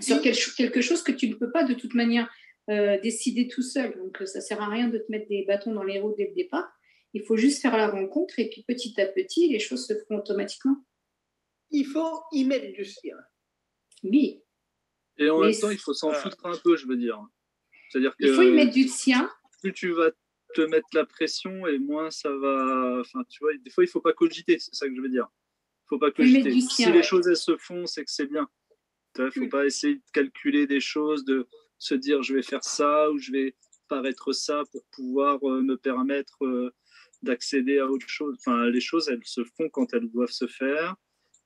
Sur 0.00 0.20
quel- 0.20 0.34
quelque 0.56 0.80
chose 0.80 1.02
que 1.02 1.12
tu 1.12 1.28
ne 1.28 1.34
peux 1.34 1.50
pas 1.52 1.64
de 1.64 1.74
toute 1.74 1.94
manière 1.94 2.28
euh, 2.70 2.98
décider 3.00 3.46
tout 3.46 3.62
seul. 3.62 3.94
Donc, 3.98 4.26
ça 4.26 4.40
sert 4.40 4.60
à 4.62 4.68
rien 4.68 4.88
de 4.88 4.98
te 4.98 5.10
mettre 5.10 5.28
des 5.28 5.44
bâtons 5.46 5.72
dans 5.72 5.82
les 5.84 6.00
roues 6.00 6.14
dès 6.16 6.28
le 6.28 6.34
départ. 6.34 6.66
Il 7.12 7.22
faut 7.22 7.36
juste 7.36 7.60
faire 7.62 7.76
la 7.76 7.88
rencontre 7.88 8.38
et 8.38 8.48
puis 8.48 8.64
petit 8.66 8.98
à 9.00 9.06
petit, 9.06 9.48
les 9.48 9.58
choses 9.58 9.86
se 9.86 9.94
feront 9.94 10.18
automatiquement. 10.18 10.76
Il 11.70 11.84
faut 11.86 12.22
y 12.32 12.44
mettre 12.44 12.72
du 12.72 12.84
sien. 12.84 13.16
Oui. 14.02 14.42
Et 15.16 15.30
en 15.30 15.40
Mais 15.40 15.50
même 15.50 15.60
temps, 15.60 15.70
il 15.70 15.78
faut 15.78 15.94
s'en 15.94 16.12
foutre 16.12 16.44
un 16.46 16.56
peu, 16.58 16.76
je 16.76 16.86
veux 16.86 16.96
dire. 16.96 17.20
C'est-à-dire 17.90 18.16
que 18.16 18.24
Il 18.26 18.34
faut 18.34 18.42
y 18.42 18.50
mettre 18.50 18.72
du 18.72 18.88
sien. 18.88 19.30
plus 19.60 19.72
tu 19.72 19.92
vas 19.92 20.10
te 20.54 20.60
mettre 20.62 20.86
la 20.92 21.04
pression 21.06 21.66
et 21.66 21.78
moins 21.78 22.10
ça 22.10 22.30
va. 22.30 22.98
Enfin, 23.00 23.22
tu 23.28 23.38
vois, 23.40 23.54
des 23.56 23.70
fois, 23.70 23.84
il 23.84 23.88
faut 23.88 24.00
pas 24.00 24.12
cogiter, 24.12 24.58
c'est 24.58 24.74
ça 24.74 24.88
que 24.88 24.94
je 24.94 25.00
veux 25.00 25.08
dire. 25.08 25.28
Il 25.84 25.86
faut 25.90 25.98
pas 25.98 26.10
Faut 26.14 26.22
mettre 26.22 26.44
cogiter. 26.44 26.60
si 26.60 26.90
les 26.92 27.02
choses 27.02 27.26
elles 27.28 27.36
se 27.36 27.56
font, 27.56 27.86
c'est 27.86 28.04
que 28.04 28.10
c'est 28.10 28.26
bien. 28.26 28.48
Tu 29.14 29.22
vois, 29.22 29.30
faut 29.30 29.48
pas 29.48 29.66
essayer 29.66 29.96
de 29.96 30.02
calculer 30.12 30.66
des 30.66 30.80
choses, 30.80 31.24
de 31.24 31.46
se 31.78 31.94
dire 31.94 32.22
je 32.22 32.34
vais 32.34 32.42
faire 32.42 32.64
ça 32.64 33.10
ou 33.10 33.18
je 33.18 33.30
vais 33.32 33.56
paraître 33.88 34.32
ça 34.32 34.62
pour 34.72 34.84
pouvoir 34.92 35.38
euh, 35.48 35.62
me 35.62 35.76
permettre 35.76 36.44
euh, 36.44 36.74
d'accéder 37.22 37.78
à 37.78 37.86
autre 37.86 38.08
chose. 38.08 38.36
Enfin, 38.40 38.66
les 38.70 38.80
choses, 38.80 39.08
elles 39.08 39.20
se 39.24 39.44
font 39.56 39.68
quand 39.68 39.92
elles 39.94 40.10
doivent 40.10 40.30
se 40.30 40.46
faire. 40.46 40.96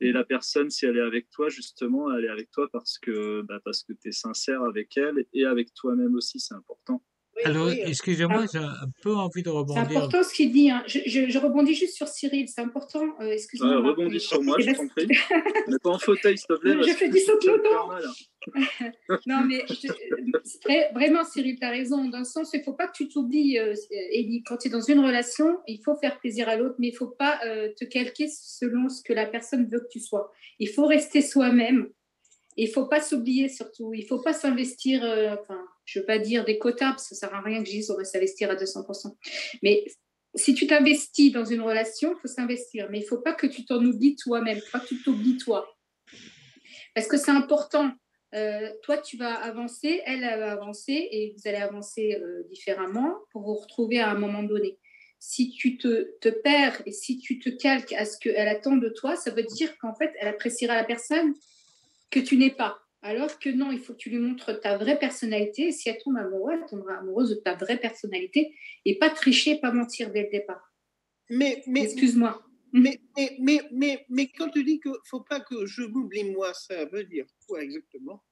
Et 0.01 0.12
la 0.12 0.24
personne, 0.24 0.70
si 0.70 0.86
elle 0.86 0.96
est 0.96 1.01
avec 1.03 1.30
toi, 1.30 1.49
justement, 1.49 2.12
elle 2.14 2.24
est 2.24 2.28
avec 2.28 2.51
toi 2.51 2.68
parce 2.72 2.99
que, 2.99 3.42
bah, 3.42 3.61
parce 3.64 3.82
que 3.82 3.92
tu 3.92 4.09
es 4.09 4.12
sincère 4.12 4.62
avec 4.62 4.96
elle 4.96 5.26
et 5.32 5.44
avec 5.44 5.74
toi-même 5.74 6.14
aussi, 6.14 6.40
c'est 6.40 6.55
important. 6.55 7.03
Alors, 7.45 7.70
excusez-moi, 7.70 8.45
j'ai 8.53 8.59
un 8.59 8.91
peu 9.03 9.14
envie 9.14 9.43
de 9.43 9.49
C'est 9.51 9.57
rebondir. 9.57 9.82
important 9.82 10.22
ce 10.22 10.32
qu'il 10.34 10.53
dit. 10.53 10.70
hein. 10.70 10.82
Je, 10.86 10.99
je- 11.07 11.28
je 11.28 11.39
rebondis 11.39 11.74
juste 11.74 11.95
sur 11.95 12.09
Cyril. 12.09 12.49
C'est 12.49 12.61
important. 12.61 13.03
Euh. 13.20 13.26
Ouais, 13.26 13.36
Marc. 13.61 13.84
rebondis 13.86 14.20
sur 14.20 14.43
moi, 14.43 14.57
Eh 14.59 14.62
je 14.62 14.66
ben, 14.70 14.76
t'en 14.76 14.89
prie. 14.89 15.07
Mais 15.68 15.78
pas 15.82 15.91
en 15.91 15.99
fauteuil, 15.99 16.36
s'il 16.39 16.47
te 16.49 16.55
plaît. 16.61 16.74
Je 16.82 16.91
fais 16.95 17.09
du 17.09 17.18
mal. 17.89 18.03
non, 19.26 19.45
mais 19.45 19.64
je- 19.68 19.89
euh, 19.89 20.41
c'est 20.45 20.91
vraiment, 20.95 21.24
Cyril, 21.24 21.59
tu 21.59 21.66
as 21.66 21.70
raison. 21.70 22.09
Dans 22.09 22.20
le 22.20 22.24
sens, 22.24 22.51
il 22.55 22.59
ne 22.61 22.64
faut 22.64 22.72
pas 22.72 22.86
que 22.86 22.93
tu 22.97 23.09
t'oublies, 23.09 23.59
euh, 23.59 23.74
Elie. 24.12 24.43
Quand 24.47 24.57
tu 24.59 24.68
es 24.68 24.70
dans 24.70 24.80
une 24.80 25.01
relation, 25.01 25.59
il 25.66 25.80
faut 25.84 25.97
faire 25.97 26.18
plaisir 26.18 26.49
à 26.49 26.57
l'autre, 26.57 26.76
mais 26.78 26.89
il 26.89 26.93
ne 26.93 26.97
faut 26.97 27.09
pas 27.09 27.39
euh, 27.45 27.68
te 27.78 27.84
calquer 27.84 28.28
selon 28.28 28.89
ce 28.89 29.03
que 29.03 29.12
la 29.12 29.26
personne 29.26 29.68
veut 29.70 29.80
que 29.80 29.89
tu 29.91 30.01
sois. 30.01 30.32
Il 30.59 30.68
faut 30.68 30.86
rester 30.86 31.20
soi-même. 31.20 31.89
Il 32.57 32.68
ne 32.68 32.72
faut 32.72 32.86
pas 32.86 33.01
s'oublier 33.01 33.49
surtout. 33.49 33.93
Il 33.95 34.03
ne 34.03 34.07
faut 34.07 34.20
pas 34.22 34.32
s'investir, 34.32 35.05
euh, 35.05 35.34
enfin, 35.41 35.61
je 35.89 35.99
ne 35.99 36.03
veux 36.03 36.07
pas 36.07 36.18
dire 36.18 36.45
des 36.45 36.59
quotas, 36.59 36.91
parce 36.91 37.09
que 37.09 37.14
ça 37.14 37.26
ne 37.26 37.30
sert 37.30 37.39
à 37.39 37.43
rien 37.43 37.61
que 37.61 37.66
je 37.66 37.72
dise 37.72 37.91
on 37.91 37.97
va 37.97 38.05
s'investir 38.05 38.51
à 38.51 38.57
200%. 38.57 39.16
Mais 39.62 39.86
si 40.34 40.55
tu 40.55 40.66
t'investis 40.66 41.32
dans 41.32 41.47
une 41.47 41.62
relation, 41.62 42.14
il 42.14 42.20
faut 42.20 42.28
s'investir. 42.28 42.89
Mais 42.91 42.99
il 42.99 43.03
ne 43.03 43.07
faut 43.07 43.22
pas 43.22 43.32
que 43.32 43.47
tu 43.47 43.64
t'en 43.64 43.82
oublies 43.82 44.14
toi-même. 44.16 44.61
Pas 44.70 44.80
que 44.80 44.89
tu 44.89 45.03
t'oublies 45.03 45.39
toi. 45.39 45.66
Parce 46.95 47.09
que 47.09 47.16
c'est 47.16 47.30
important. 47.30 47.91
Euh, 48.34 48.70
toi, 48.82 48.99
tu 48.99 49.16
vas 49.16 49.34
avancer, 49.34 50.03
elle, 50.05 50.22
elle 50.22 50.41
va 50.41 50.53
avancer, 50.53 51.09
et 51.11 51.34
vous 51.34 51.49
allez 51.49 51.57
avancer 51.57 52.18
euh, 52.20 52.43
différemment 52.51 53.14
pour 53.32 53.43
vous 53.43 53.55
retrouver 53.55 54.01
à 54.01 54.11
un 54.11 54.18
moment 54.18 54.43
donné. 54.43 54.76
Si 55.18 55.51
tu 55.51 55.78
te, 55.78 56.18
te 56.20 56.28
perds 56.28 56.82
et 56.84 56.93
si 56.93 57.18
tu 57.18 57.39
te 57.39 57.49
calques 57.49 57.95
à 57.95 58.05
ce 58.05 58.18
qu'elle 58.18 58.47
attend 58.47 58.76
de 58.76 58.91
toi, 58.91 59.16
ça 59.16 59.30
veut 59.30 59.43
dire 59.43 59.78
qu'en 59.78 59.95
fait, 59.95 60.12
elle 60.20 60.28
appréciera 60.28 60.74
la 60.74 60.84
personne 60.84 61.32
que 62.11 62.20
tu 62.20 62.36
n'es 62.36 62.51
pas. 62.51 62.78
Alors 63.03 63.38
que 63.38 63.49
non, 63.49 63.70
il 63.70 63.78
faut 63.78 63.92
que 63.92 63.99
tu 63.99 64.11
lui 64.11 64.18
montres 64.18 64.61
ta 64.61 64.76
vraie 64.76 64.99
personnalité. 64.99 65.68
Et 65.68 65.72
si 65.72 65.88
elle 65.88 65.99
tombe 65.99 66.16
amoureuse, 66.16 66.59
elle 66.61 66.68
tombera 66.68 66.99
amoureuse 66.99 67.30
de 67.30 67.36
ta 67.36 67.55
vraie 67.55 67.78
personnalité 67.78 68.55
et 68.84 68.99
pas 68.99 69.11
tricher, 69.11 69.61
pas 69.61 69.72
mentir 69.72 70.11
dès 70.11 70.24
le 70.24 70.30
départ. 70.30 70.72
Mais, 71.30 71.62
mais, 71.66 71.84
Excuse-moi. 71.84 72.42
Mais, 72.72 73.01
mais, 73.16 73.36
mais, 73.40 73.61
mais, 73.72 74.07
mais 74.09 74.28
quand 74.28 74.51
tu 74.51 74.64
dis 74.64 74.80
qu'il 74.80 74.90
ne 74.90 74.96
faut 75.05 75.20
pas 75.20 75.40
que 75.40 75.64
je 75.64 75.82
m'oublie 75.82 76.24
moi, 76.24 76.53
ça 76.55 76.84
veut 76.86 77.05
dire 77.05 77.26
quoi 77.46 77.62
exactement? 77.62 78.22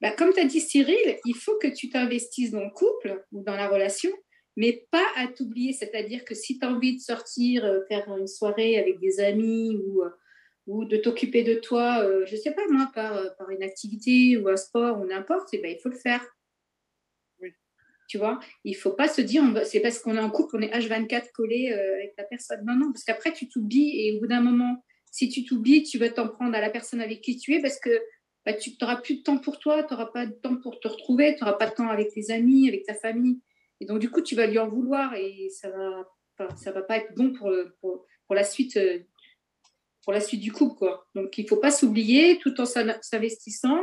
Bah, 0.00 0.12
comme 0.12 0.32
tu 0.32 0.40
as 0.40 0.44
dit 0.44 0.60
Cyril, 0.60 1.18
il 1.24 1.34
faut 1.34 1.58
que 1.58 1.68
tu 1.68 1.90
t'investisses 1.90 2.52
dans 2.52 2.64
le 2.64 2.70
couple 2.70 3.24
ou 3.32 3.42
dans 3.42 3.56
la 3.56 3.68
relation, 3.68 4.10
mais 4.56 4.86
pas 4.90 5.06
à 5.16 5.26
t'oublier. 5.28 5.72
C'est-à-dire 5.72 6.24
que 6.24 6.34
si 6.34 6.58
tu 6.58 6.64
as 6.64 6.70
envie 6.70 6.96
de 6.96 7.00
sortir, 7.00 7.64
euh, 7.64 7.80
faire 7.88 8.08
une 8.16 8.26
soirée 8.26 8.78
avec 8.78 9.00
des 9.00 9.20
amis 9.20 9.76
ou, 9.76 10.02
euh, 10.02 10.10
ou 10.66 10.84
de 10.84 10.96
t'occuper 10.96 11.42
de 11.42 11.54
toi, 11.54 12.02
euh, 12.02 12.24
je 12.26 12.36
sais 12.36 12.52
pas 12.52 12.62
moi, 12.70 12.90
par, 12.94 13.16
euh, 13.16 13.28
par 13.38 13.50
une 13.50 13.62
activité 13.62 14.36
ou 14.36 14.48
un 14.48 14.56
sport 14.56 15.00
ou 15.00 15.06
n'importe, 15.06 15.48
eh 15.52 15.58
ben, 15.58 15.74
il 15.76 15.80
faut 15.80 15.88
le 15.88 15.96
faire. 15.96 16.24
Tu 18.08 18.18
vois, 18.18 18.40
il 18.64 18.74
faut 18.74 18.90
pas 18.90 19.06
se 19.06 19.20
dire, 19.20 19.44
c'est 19.64 19.78
parce 19.78 20.00
qu'on 20.00 20.16
est 20.16 20.20
en 20.20 20.30
couple, 20.30 20.56
on 20.56 20.62
est 20.62 20.74
H24 20.74 21.30
collé 21.32 21.72
euh, 21.72 21.94
avec 21.94 22.14
la 22.18 22.24
personne. 22.24 22.64
Non, 22.66 22.74
non, 22.74 22.92
parce 22.92 23.04
qu'après, 23.04 23.32
tu 23.32 23.48
t'oublies 23.48 24.00
et 24.00 24.16
au 24.16 24.20
bout 24.20 24.26
d'un 24.26 24.40
moment, 24.40 24.84
si 25.12 25.28
tu 25.28 25.44
t'oublies, 25.44 25.84
tu 25.84 25.96
vas 25.96 26.08
t'en 26.08 26.26
prendre 26.26 26.56
à 26.56 26.60
la 26.60 26.70
personne 26.70 27.00
avec 27.00 27.20
qui 27.20 27.36
tu 27.36 27.54
es 27.54 27.60
parce 27.60 27.78
que 27.78 27.90
bah, 28.44 28.52
tu 28.52 28.72
n'auras 28.80 28.96
plus 28.96 29.18
de 29.18 29.22
temps 29.22 29.38
pour 29.38 29.60
toi, 29.60 29.84
tu 29.84 29.94
n'auras 29.94 30.06
pas 30.06 30.26
de 30.26 30.32
temps 30.32 30.56
pour 30.56 30.80
te 30.80 30.88
retrouver, 30.88 31.36
tu 31.36 31.44
n'auras 31.44 31.56
pas 31.56 31.68
de 31.68 31.74
temps 31.74 31.88
avec 31.88 32.12
tes 32.12 32.32
amis, 32.32 32.68
avec 32.68 32.84
ta 32.84 32.94
famille. 32.94 33.40
Et 33.78 33.86
donc, 33.86 34.00
du 34.00 34.10
coup, 34.10 34.22
tu 34.22 34.34
vas 34.34 34.48
lui 34.48 34.58
en 34.58 34.68
vouloir 34.68 35.14
et 35.14 35.48
ça 35.50 35.70
va, 35.70 36.48
ça 36.56 36.72
va 36.72 36.82
pas 36.82 36.96
être 36.96 37.14
bon 37.14 37.32
pour, 37.32 37.52
pour, 37.80 38.06
pour 38.26 38.34
la 38.34 38.42
suite. 38.42 38.76
Pour 40.10 40.14
la 40.16 40.20
suite 40.20 40.40
du 40.40 40.50
couple, 40.50 40.74
quoi. 40.76 41.06
Donc, 41.14 41.38
il 41.38 41.48
faut 41.48 41.58
pas 41.58 41.70
s'oublier 41.70 42.40
tout 42.40 42.60
en 42.60 42.66
s'in- 42.66 42.98
s'investissant. 43.00 43.78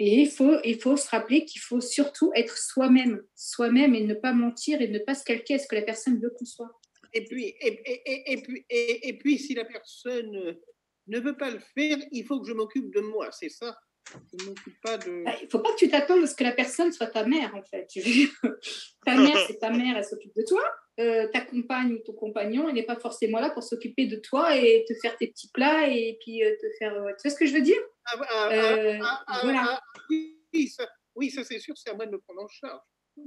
Et 0.00 0.22
il 0.22 0.28
faut, 0.28 0.56
il 0.64 0.80
faut 0.80 0.96
se 0.96 1.08
rappeler 1.08 1.44
qu'il 1.44 1.60
faut 1.60 1.80
surtout 1.80 2.32
être 2.34 2.58
soi-même, 2.58 3.22
soi-même 3.36 3.94
et 3.94 4.00
ne 4.00 4.14
pas 4.14 4.32
mentir 4.32 4.82
et 4.82 4.88
ne 4.88 4.98
pas 4.98 5.14
se 5.14 5.22
calquer 5.22 5.54
à 5.54 5.58
ce 5.60 5.68
que 5.68 5.76
la 5.76 5.82
personne 5.82 6.20
veut 6.20 6.30
qu'on 6.36 6.44
soit. 6.44 6.72
Et 7.12 7.24
puis, 7.24 7.54
et, 7.60 7.82
et- 7.86 8.32
et- 8.32 8.42
puis, 8.42 8.66
et, 8.68 9.08
et 9.10 9.12
puis, 9.16 9.38
si 9.38 9.54
la 9.54 9.64
personne 9.64 10.56
ne 11.06 11.20
veut 11.20 11.36
pas 11.36 11.50
le 11.52 11.60
faire, 11.60 11.98
il 12.10 12.24
faut 12.26 12.40
que 12.40 12.48
je 12.48 12.52
m'occupe 12.52 12.92
de 12.92 13.00
moi, 13.00 13.30
c'est 13.30 13.50
ça? 13.50 13.78
Je 14.10 14.42
ne 14.44 14.48
m'occupe 14.48 14.80
pas 14.82 14.98
de. 14.98 15.22
Bah, 15.24 15.36
Il 15.40 15.48
faut 15.48 15.60
pas 15.60 15.70
que 15.72 15.78
tu 15.78 15.88
t'attendes 15.88 16.24
à 16.24 16.26
ce 16.26 16.34
que 16.34 16.42
la 16.42 16.50
personne 16.52 16.90
soit 16.90 17.06
ta 17.06 17.24
mère, 17.24 17.54
en 17.54 17.62
fait. 17.62 17.86
Ta 19.06 19.14
mère, 19.16 19.38
c'est 19.46 19.60
ta 19.60 19.70
mère, 19.70 19.96
elle 19.96 20.04
s'occupe 20.04 20.34
de 20.34 20.42
toi. 20.48 20.68
Euh, 21.00 21.26
ta 21.32 21.40
compagne 21.40 21.94
ou 21.94 21.98
ton 21.98 22.12
compagnon, 22.12 22.68
il 22.68 22.74
n'est 22.76 22.84
pas 22.86 22.94
forcément 22.94 23.40
là 23.40 23.50
pour 23.50 23.64
s'occuper 23.64 24.06
de 24.06 24.14
toi 24.14 24.56
et 24.56 24.84
te 24.88 24.94
faire 24.94 25.16
tes 25.16 25.26
petits 25.26 25.50
plats 25.52 25.88
et 25.88 26.16
puis 26.20 26.44
euh, 26.44 26.54
te 26.60 26.66
faire. 26.78 26.94
euh, 26.94 27.10
Tu 27.20 27.26
vois 27.28 27.30
ce 27.34 27.36
que 27.36 27.46
je 27.46 27.52
veux 27.54 27.62
dire? 27.62 27.80
Voilà. 29.42 29.80
oui, 30.08 30.68
ça, 30.68 30.88
oui, 31.16 31.30
ça 31.30 31.42
c'est 31.42 31.58
sûr, 31.58 31.74
c'est 31.76 31.90
à 31.90 31.94
moi 31.94 32.06
de 32.06 32.12
me 32.12 32.18
prendre 32.18 32.42
en 32.42 32.48
charge. 32.48 32.80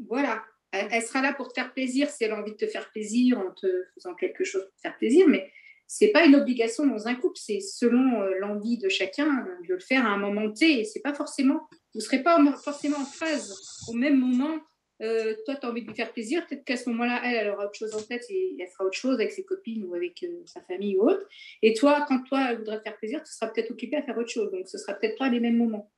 Voilà. 0.08 0.46
Elle, 0.72 0.88
elle 0.92 1.02
sera 1.02 1.22
là 1.22 1.34
pour 1.34 1.50
te 1.50 1.54
faire 1.56 1.74
plaisir 1.74 2.10
si 2.10 2.24
elle 2.24 2.32
a 2.32 2.40
envie 2.40 2.52
de 2.54 2.58
te 2.58 2.68
faire 2.68 2.90
plaisir 2.92 3.38
en 3.40 3.52
te 3.52 3.68
faisant 3.96 4.16
quelque 4.16 4.46
chose 4.46 4.64
pour 4.64 4.76
te 4.76 4.82
faire 4.82 4.98
plaisir, 4.98 5.28
mais 5.28 5.52
c'est 5.88 6.10
pas 6.12 6.26
une 6.26 6.36
obligation 6.36 6.86
dans 6.86 7.08
un 7.08 7.16
couple, 7.16 7.38
c'est 7.38 7.60
selon 7.62 8.22
l'envie 8.40 8.78
de 8.78 8.88
chacun 8.90 9.46
de 9.68 9.74
le 9.74 9.80
faire 9.80 10.06
à 10.06 10.10
un 10.10 10.18
moment 10.18 10.52
T. 10.54 10.80
Et 10.82 10.84
c'est 10.86 11.00
pas 11.02 11.14
forcément, 11.14 11.68
vous 11.94 12.02
serez 12.02 12.24
pas 12.24 12.38
en- 12.42 12.54
forcément 12.54 12.98
en 13.00 13.06
phase 13.06 13.54
au 13.90 13.94
même 13.94 14.18
moment. 14.18 14.58
Euh, 15.02 15.36
toi, 15.46 15.56
tu 15.56 15.66
as 15.66 15.70
envie 15.70 15.84
de 15.84 15.88
lui 15.88 15.96
faire 15.96 16.12
plaisir, 16.12 16.46
peut-être 16.48 16.66
qu'à 16.66 16.76
ce 16.76 16.90
moment-là, 16.90 17.22
elle, 17.24 17.50
aura 17.50 17.66
autre 17.66 17.78
chose 17.78 17.94
en 17.94 18.02
tête 18.02 18.24
et 18.30 18.58
elle 18.60 18.68
fera 18.68 18.86
autre 18.86 18.98
chose 18.98 19.16
avec 19.16 19.32
ses 19.32 19.46
copines 19.46 19.84
ou 19.84 19.94
avec 19.94 20.24
euh, 20.24 20.42
sa 20.46 20.62
famille 20.62 20.98
ou 20.98 21.10
autre. 21.10 21.28
Et 21.62 21.74
toi, 21.74 22.06
quand 22.08 22.24
toi, 22.24 22.48
elle 22.50 22.58
voudrait 22.58 22.80
te 22.80 22.84
faire 22.84 22.98
plaisir, 22.98 23.22
tu 23.24 23.32
seras 23.32 23.48
peut-être 23.52 23.72
occupé 23.72 23.98
à 23.98 24.02
faire 24.02 24.18
autre 24.18 24.30
chose. 24.30 24.52
Donc, 24.52 24.68
ce 24.68 24.78
sera 24.78 24.96
peut-être 24.96 25.18
pas 25.18 25.30
les 25.30 25.40
mêmes 25.40 25.58
moments. 25.58 25.92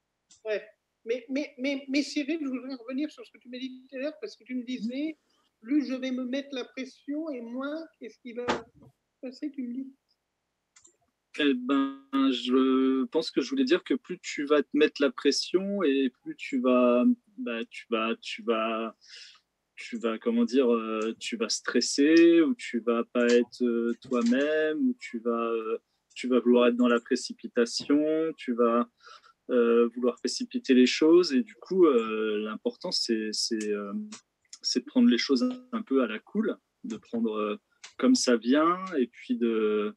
Ouais. 0.46 0.62
Mais, 1.06 1.26
mais, 1.30 1.54
mais, 1.58 1.86
mais 1.88 2.02
Cyril, 2.02 2.40
je 2.42 2.48
voudrais 2.48 2.76
revenir 2.76 3.10
sur 3.10 3.26
ce 3.26 3.32
que 3.32 3.38
tu 3.38 3.48
m'as 3.48 3.58
dit 3.58 3.82
tout 3.90 3.96
à 3.96 4.00
l'heure, 4.00 4.14
parce 4.20 4.36
que 4.36 4.44
tu 4.44 4.56
me 4.56 4.64
disais, 4.64 5.18
plus 5.62 5.88
je 5.88 5.94
vais 5.94 6.12
me 6.12 6.26
mettre 6.26 6.50
la 6.52 6.66
pression 6.66 7.30
et 7.30 7.42
moins, 7.42 7.86
qu'est-ce 8.00 8.20
qui 8.20 8.34
va 8.34 8.46
se 8.48 8.86
passer, 9.22 9.50
tu 9.52 9.64
me 9.64 9.74
dis? 9.74 9.94
Eh 11.42 11.54
ben, 11.54 11.98
je 12.12 13.06
pense 13.06 13.32
que 13.32 13.40
je 13.40 13.50
voulais 13.50 13.64
dire 13.64 13.86
que 13.86 13.94
plus 13.94 14.20
tu 14.20 14.44
vas 14.44 14.62
te 14.62 14.68
mettre 14.74 15.02
la 15.02 15.10
pression 15.10 15.82
et 15.84 16.12
plus 16.22 16.36
tu 16.36 16.60
vas, 16.60 17.06
bah, 17.38 17.64
tu 17.70 17.86
vas, 17.90 18.14
tu 18.22 18.44
vas, 18.44 18.94
tu 19.78 19.98
vas, 19.98 20.20
comment 20.20 20.44
dire, 20.44 20.70
euh, 20.70 21.16
tu 21.18 21.38
vas 21.38 21.48
stresser 21.48 22.42
ou 22.42 22.56
tu 22.56 22.82
vas 22.82 23.06
pas 23.06 23.26
être 23.28 23.64
euh, 23.64 23.94
toi-même 24.02 24.80
ou 24.80 24.98
tu 25.00 25.20
vas, 25.20 25.50
euh, 25.52 25.78
tu 26.14 26.28
vas 26.28 26.42
vouloir 26.42 26.68
être 26.68 26.76
dans 26.76 26.90
la 26.90 27.00
précipitation, 27.00 28.34
tu 28.36 28.54
vas 28.54 28.90
vouloir 29.96 30.16
précipiter 30.18 30.76
les 30.76 30.86
choses 30.86 31.34
et 31.34 31.42
du 31.42 31.56
coup, 31.56 31.88
l'important 31.90 32.92
c'est, 32.92 33.30
c'est, 33.32 33.74
c'est 34.62 34.82
de 34.82 34.86
prendre 34.86 35.08
les 35.10 35.18
choses 35.18 35.50
un 35.72 35.82
peu 35.82 36.04
à 36.04 36.08
la 36.08 36.20
cool, 36.20 36.56
de 36.84 36.98
prendre 36.98 37.60
comme 37.98 38.14
ça 38.14 38.38
vient 38.38 38.78
et 39.00 39.08
puis 39.08 39.38
de 39.38 39.96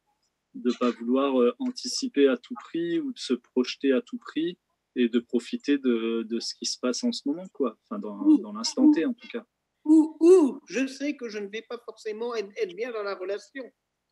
de 0.55 0.71
pas 0.79 0.91
vouloir 0.91 1.39
euh, 1.39 1.55
anticiper 1.59 2.27
à 2.27 2.37
tout 2.37 2.53
prix 2.55 2.99
ou 2.99 3.11
de 3.11 3.19
se 3.19 3.33
projeter 3.33 3.91
à 3.91 4.01
tout 4.01 4.17
prix 4.17 4.57
et 4.95 5.09
de 5.09 5.19
profiter 5.19 5.77
de, 5.77 6.23
de 6.23 6.39
ce 6.39 6.53
qui 6.55 6.65
se 6.65 6.77
passe 6.79 7.03
en 7.03 7.11
ce 7.11 7.21
moment, 7.25 7.47
quoi. 7.51 7.77
Enfin, 7.83 7.99
dans, 7.99 8.37
dans 8.37 8.53
l'instant 8.53 8.91
T, 8.91 9.05
en 9.05 9.13
tout 9.13 9.27
cas. 9.27 9.45
Ou, 9.85 10.15
ou 10.19 10.61
je 10.67 10.87
sais 10.87 11.15
que 11.15 11.27
je 11.29 11.39
ne 11.39 11.47
vais 11.47 11.63
pas 11.63 11.79
forcément 11.83 12.35
être, 12.35 12.51
être 12.55 12.75
bien 12.75 12.91
dans 12.91 13.03
la 13.03 13.15
relation, 13.15 13.63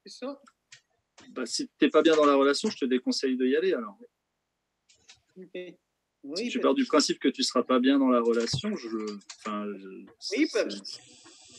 c'est 0.05 0.11
ça? 0.11 0.41
Bah, 1.29 1.45
si 1.45 1.69
t'es 1.77 1.89
pas 1.89 2.01
bien 2.01 2.15
dans 2.15 2.25
la 2.25 2.35
relation, 2.35 2.69
je 2.69 2.77
te 2.77 2.85
déconseille 2.85 3.37
de 3.37 3.45
y 3.45 3.55
aller, 3.55 3.73
alors. 3.73 3.97
Si 6.35 6.49
tu 6.49 6.57
bah- 6.57 6.63
pars 6.63 6.73
du 6.73 6.85
principe 6.85 7.19
que 7.19 7.29
tu 7.29 7.43
seras 7.43 7.63
pas 7.63 7.79
bien 7.79 7.97
dans 7.99 8.09
la 8.09 8.21
relation, 8.21 8.75
je, 8.75 9.17
enfin, 9.39 9.65
je, 9.77 9.87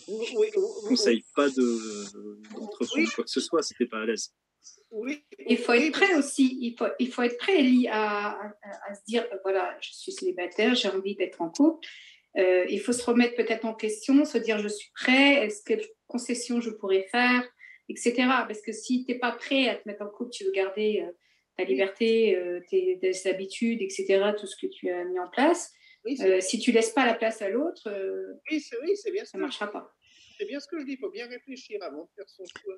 Oui, 0.08 0.34
oui, 0.36 0.50
conseille 0.88 1.24
pas 1.34 1.48
de, 1.48 2.52
d'entreprendre 2.54 3.14
quoi 3.14 3.24
que 3.24 3.30
ce 3.30 3.40
soit 3.40 3.62
si 3.62 3.74
t'es 3.74 3.86
pas 3.86 4.02
à 4.02 4.06
l'aise. 4.06 4.32
Oui, 4.92 5.24
Il 5.46 5.58
faut 5.58 5.72
être 5.72 5.90
prêt 5.92 6.14
aussi. 6.14 6.58
Il 6.60 6.76
faut, 6.76 6.86
il 6.98 7.10
faut 7.10 7.22
être 7.22 7.38
prêt, 7.38 7.58
Ellie, 7.58 7.88
à, 7.88 8.30
à- 8.30 8.90
à 8.90 8.94
se 8.94 9.00
dire 9.06 9.26
euh, 9.32 9.36
voilà, 9.42 9.76
je 9.80 9.90
suis 9.92 10.12
célibataire, 10.12 10.74
j'ai 10.74 10.88
envie 10.88 11.16
d'être 11.16 11.40
en 11.42 11.50
couple. 11.50 11.86
Euh, 12.38 12.64
il 12.68 12.80
faut 12.80 12.92
se 12.92 13.04
remettre 13.04 13.34
peut-être 13.34 13.64
en 13.64 13.74
question, 13.74 14.24
se 14.24 14.38
dire 14.38 14.58
je 14.58 14.68
suis 14.68 14.90
prêt, 14.94 15.44
est-ce 15.44 15.62
quelle 15.64 15.84
concession 16.06 16.60
je 16.60 16.70
pourrais 16.70 17.06
faire, 17.10 17.42
etc. 17.88 18.14
Parce 18.46 18.62
que 18.62 18.72
si 18.72 19.04
tu 19.04 19.12
n'es 19.12 19.18
pas 19.18 19.32
prêt 19.32 19.68
à 19.68 19.76
te 19.76 19.86
mettre 19.88 20.02
en 20.02 20.08
couple, 20.08 20.30
tu 20.30 20.44
veux 20.44 20.52
garder 20.52 21.02
euh, 21.06 21.12
ta 21.56 21.64
liberté, 21.64 22.36
euh, 22.36 22.60
tes, 22.70 22.98
tes 23.00 23.28
habitudes, 23.28 23.82
etc., 23.82 24.32
tout 24.38 24.46
ce 24.46 24.56
que 24.56 24.66
tu 24.66 24.88
as 24.90 25.04
mis 25.04 25.18
en 25.18 25.28
place. 25.28 25.72
Oui, 26.04 26.18
si 26.40 26.58
tu 26.58 26.72
laisses 26.72 26.90
pas 26.90 27.06
la 27.06 27.14
place 27.14 27.42
à 27.42 27.48
l'autre, 27.48 27.82
oui, 28.50 28.60
oui, 28.82 28.94
bien 29.12 29.24
ça 29.24 29.38
que 29.38 29.42
marchera 29.42 29.70
pas. 29.70 29.94
C'est 30.36 30.46
bien 30.46 30.58
ce 30.58 30.66
que 30.66 30.80
je 30.80 30.84
dis, 30.84 30.92
il 30.94 30.98
faut 30.98 31.10
bien 31.10 31.28
réfléchir 31.28 31.78
avant 31.82 32.02
de 32.02 32.08
faire 32.16 32.28
son 32.28 32.42
choix. 32.60 32.74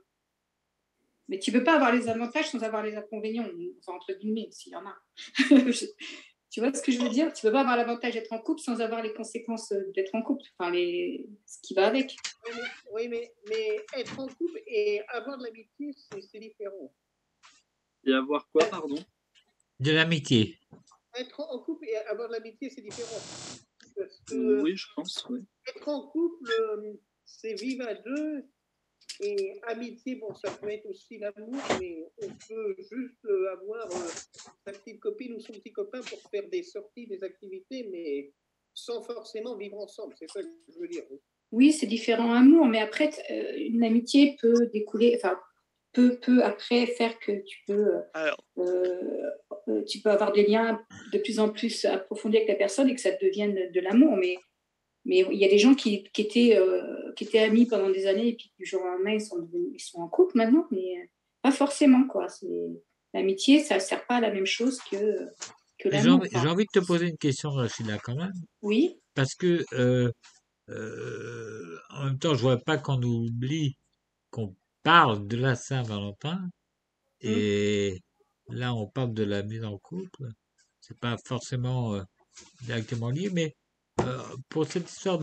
Mais 1.29 1.39
tu 1.39 1.53
peux 1.53 1.65
pas 1.65 1.77
avoir 1.77 1.93
les 1.93 2.09
avantages 2.09 2.51
sans 2.51 2.63
avoir 2.63 2.83
les 2.83 2.97
inconvénients, 2.97 3.49
enfin, 3.79 3.97
entre 3.97 4.13
guillemets, 4.13 4.49
s'il 4.51 4.73
y 4.73 4.77
en 4.77 4.85
a. 4.87 4.97
tu 6.51 6.61
vois 6.61 6.73
ce 6.73 6.83
que 6.83 6.93
je 6.93 7.01
veux 7.01 7.09
dire? 7.09 7.33
Tu 7.33 7.43
peux 7.43 7.53
pas 7.53 7.61
avoir 7.61 7.77
l'avantage 7.77 8.13
d'être 8.13 8.33
en 8.33 8.39
couple 8.39 8.61
sans 8.61 8.81
avoir 8.81 9.03
les 9.03 9.15
conséquences 9.15 9.73
euh, 9.73 9.91
d'être 9.95 10.15
en 10.15 10.23
couple, 10.23 10.45
enfin, 10.59 10.71
les... 10.71 11.27
ce 11.47 11.59
qui 11.63 11.75
va 11.75 11.87
avec. 11.87 12.15
Oui, 12.93 13.09
mais, 13.09 13.33
être 13.97 14.21
en 14.21 14.29
couple 14.29 14.63
et 14.67 15.03
avoir 15.09 15.39
de 15.39 15.45
l'amitié, 15.45 15.93
c'est 16.31 16.39
différent. 16.39 16.95
Et 18.07 18.13
avoir 18.13 18.49
quoi, 18.51 18.67
pardon? 18.67 19.03
De 19.81 19.93
l'amitié. 19.93 20.59
Être 21.17 21.41
en 21.41 21.59
couple 21.61 21.87
et 21.89 21.97
avoir 21.97 22.29
de 22.29 22.35
l'amitié, 22.35 22.69
c'est 22.71 22.83
différent. 22.83 23.21
Parce 23.97 24.21
que 24.29 24.63
Oui, 24.63 24.77
je 24.77 24.87
pense, 24.95 25.27
oui. 25.31 25.41
être 25.67 25.89
en 25.89 26.07
couple, 26.09 26.51
euh, 26.61 26.93
c'est 27.25 27.55
vivre 27.55 27.87
à 27.87 27.95
deux. 27.95 28.45
Et 29.21 29.61
amitié, 29.69 30.17
bon, 30.17 30.35
ça 30.35 30.51
peut 30.51 30.71
être 30.71 30.87
aussi 30.87 31.19
l'amour, 31.19 31.63
mais 31.81 32.05
on 32.23 32.29
peut 32.49 32.75
juste 32.79 33.25
euh, 33.27 33.53
avoir 33.53 33.87
euh, 33.87 34.09
sa 34.67 34.73
petite 34.73 35.01
copine 35.01 35.35
ou 35.35 35.41
son 35.41 35.53
petit 35.53 35.73
copain 35.73 36.01
pour 36.01 36.19
faire 36.31 36.49
des 36.49 36.63
sorties, 36.63 37.07
des 37.07 37.23
activités, 37.23 37.89
mais 37.91 38.33
sans 38.75 39.03
forcément 39.03 39.57
vivre 39.57 39.79
ensemble. 39.79 40.15
C'est 40.19 40.29
ça 40.31 40.43
que 40.43 40.49
je 40.69 40.79
veux 40.81 40.89
dire. 40.89 41.05
Oui, 41.53 41.73
c'est 41.73 41.87
différent 41.87 42.35
amour, 42.35 42.67
mais 42.67 42.81
après, 42.81 43.11
euh, 43.31 43.57
une 43.57 43.85
amitié 43.85 44.37
peut 44.41 44.67
découler, 44.73 45.15
enfin, 45.17 45.39
peut, 45.93 46.19
peut 46.21 46.43
après 46.43 46.87
faire 46.87 47.19
que 47.21 47.33
tu 47.45 47.59
peux, 47.67 47.93
euh, 48.59 49.83
tu 49.87 50.01
peux 50.01 50.11
avoir 50.11 50.33
des 50.33 50.45
liens 50.45 50.85
de 51.13 51.19
plus 51.19 51.39
en 51.39 51.49
plus 51.51 51.85
approfondis 51.85 52.39
avec 52.39 52.49
la 52.49 52.57
personne 52.57 52.89
et 52.89 52.95
que 52.95 53.01
ça 53.01 53.13
devienne 53.13 53.71
de 53.73 53.81
l'amour. 53.81 54.17
Mais, 54.17 54.37
mais 55.05 55.25
il 55.31 55.39
y 55.39 55.45
a 55.45 55.49
des 55.49 55.59
gens 55.59 55.75
qui, 55.75 56.05
qui 56.05 56.23
étaient, 56.23 56.57
euh, 56.57 57.13
qui 57.15 57.25
étaient 57.25 57.41
amis 57.41 57.67
pendant 57.67 57.91
des 57.91 58.07
années 58.07 58.29
et 58.29 58.37
puis 58.37 58.53
du 58.59 58.65
jour 58.65 58.83
au 58.83 58.87
lendemain, 58.87 59.13
ils 59.13 59.21
sont, 59.21 59.49
ils 59.53 59.81
sont 59.81 59.99
en 59.99 60.09
couple 60.09 60.37
maintenant, 60.37 60.67
mais 60.71 60.99
euh, 60.99 61.07
pas 61.43 61.53
forcément, 61.53 62.07
quoi. 62.07 62.27
L'amitié, 63.13 63.61
ça 63.61 63.77
ne 63.77 63.81
sert 63.81 64.07
pas 64.07 64.17
à 64.17 64.21
la 64.21 64.33
même 64.33 64.47
chose 64.47 64.81
que, 64.91 65.29
que 65.79 65.89
l'amour. 65.89 66.25
j'ai 66.31 66.49
envie 66.49 66.65
de 66.65 66.81
te 66.81 66.85
poser 66.85 67.09
une 67.09 67.19
question, 67.19 67.51
Rachida, 67.51 67.99
quand 67.99 68.17
même. 68.17 68.33
Oui. 68.63 68.99
Parce 69.15 69.35
que, 69.35 69.65
euh, 69.75 70.11
euh, 70.71 71.79
en 71.91 72.07
même 72.07 72.19
temps, 72.19 72.35
je 72.35 72.41
vois 72.41 72.59
pas 72.59 72.79
qu'on 72.79 73.01
oublie 73.03 73.77
qu'on 74.31 74.57
parle 74.83 75.29
de 75.29 75.37
la 75.37 75.55
Saint-Valentin. 75.55 76.41
Et 77.21 78.01
là, 78.49 78.75
on 78.75 78.87
parle 78.87 79.13
de 79.13 79.23
la 79.23 79.43
mise 79.43 79.65
en 79.65 79.79
couple. 79.79 80.29
C'est 80.81 80.99
pas 80.99 81.17
forcément 81.25 81.99
directement 82.63 83.11
lié, 83.11 83.31
mais 83.33 83.55
euh, 84.01 84.37
pour 84.49 84.67
cette 84.67 84.91
histoire 84.91 85.21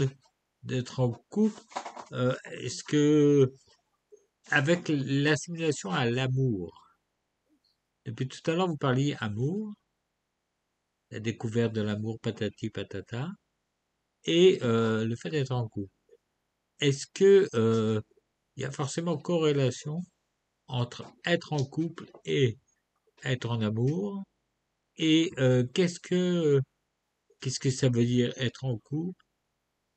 d'être 0.63 0.99
en 0.99 1.11
couple, 1.29 1.61
euh, 2.13 2.35
est-ce 2.51 2.83
que 2.83 3.53
avec 4.49 4.89
l'assimilation 4.89 5.91
à 5.91 6.05
l'amour, 6.05 6.77
depuis 8.05 8.27
tout 8.27 8.49
à 8.49 8.55
l'heure, 8.55 8.67
vous 8.67 8.77
parliez 8.77 9.15
amour, 9.19 9.73
la 11.11 11.19
découverte 11.19 11.73
de 11.73 11.81
l'amour, 11.81 12.19
patati 12.19 12.69
patata, 12.69 13.29
et 14.25 14.59
euh, 14.63 15.05
le 15.05 15.15
fait 15.15 15.29
d'être 15.29 15.51
en 15.51 15.67
couple. 15.67 15.93
Est-ce 16.79 17.07
que 17.13 17.47
euh, 17.55 18.01
il 18.55 18.63
y 18.63 18.65
a 18.65 18.71
forcément 18.71 19.17
corrélation 19.17 20.01
entre 20.67 21.05
être 21.25 21.53
en 21.53 21.63
couple 21.63 22.05
et 22.25 22.57
être 23.23 23.49
en 23.49 23.61
amour? 23.61 24.23
Et 24.97 25.31
euh, 25.39 25.65
qu'est-ce 25.73 25.99
que 25.99 26.61
qu'est-ce 27.41 27.59
que 27.59 27.71
ça 27.71 27.89
veut 27.89 28.05
dire 28.05 28.33
être 28.37 28.65
en 28.65 28.77
couple? 28.79 29.25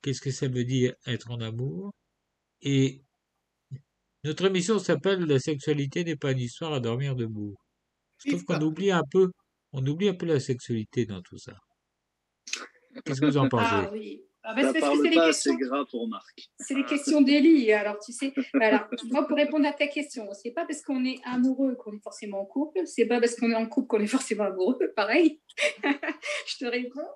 Qu'est-ce 0.03 0.21
que 0.21 0.31
ça 0.31 0.47
veut 0.49 0.65
dire 0.65 0.95
être 1.07 1.31
en 1.31 1.41
amour? 1.41 1.93
Et 2.61 3.03
notre 4.25 4.45
émission 4.47 4.77
s'appelle 4.77 5.21
La 5.21 5.39
sexualité 5.39 6.03
n'est 6.03 6.17
pas 6.17 6.33
une 6.33 6.39
histoire 6.39 6.73
à 6.73 6.81
dormir 6.81 7.15
debout. 7.15 7.55
Je 8.19 8.25
trouve 8.27 8.45
qu'on 8.45 8.61
oublie 8.61 8.91
un 8.91 9.03
peu, 9.11 9.31
on 9.73 9.85
oublie 9.87 10.09
un 10.09 10.15
peu 10.15 10.25
la 10.27 10.39
sexualité 10.41 11.05
dans 11.05 11.21
tout 11.21 11.37
ça. 11.37 11.53
Qu'est-ce 13.03 13.21
que 13.21 13.25
vous 13.25 13.37
en 13.37 13.47
pensez? 13.47 13.85
Ah 13.85 13.89
oui. 13.91 14.25
Ah, 14.47 14.53
bah, 14.53 14.61
Ça 14.61 14.73
c'est 14.73 14.79
parce 14.79 14.99
les 15.01 15.15
pas 15.15 15.25
questions. 15.27 15.53
assez 15.53 15.63
gras 15.63 15.85
pour 15.85 16.07
Marc. 16.07 16.49
C'est 16.59 16.75
les 16.75 16.85
questions 16.85 17.21
d'Elie. 17.21 17.71
Alors, 17.73 17.97
tu 17.99 18.11
sais, 18.11 18.31
alors, 18.61 18.81
moi, 19.09 19.27
pour 19.27 19.37
répondre 19.37 19.65
à 19.67 19.73
ta 19.73 19.87
question, 19.87 20.27
c'est 20.33 20.51
pas 20.51 20.65
parce 20.65 20.83
qu'on 20.83 21.03
est 21.03 21.19
amoureux 21.25 21.75
qu'on 21.75 21.93
est 21.93 22.03
forcément 22.03 22.41
en 22.41 22.45
couple. 22.45 22.85
C'est 22.85 23.05
pas 23.07 23.19
parce 23.19 23.35
qu'on 23.35 23.49
est 23.49 23.55
en 23.55 23.65
couple 23.67 23.87
qu'on 23.87 24.01
est 24.01 24.07
forcément 24.07 24.43
amoureux. 24.43 24.77
Pareil. 24.95 25.41
je 26.47 26.57
te 26.59 26.65
réponds. 26.65 27.07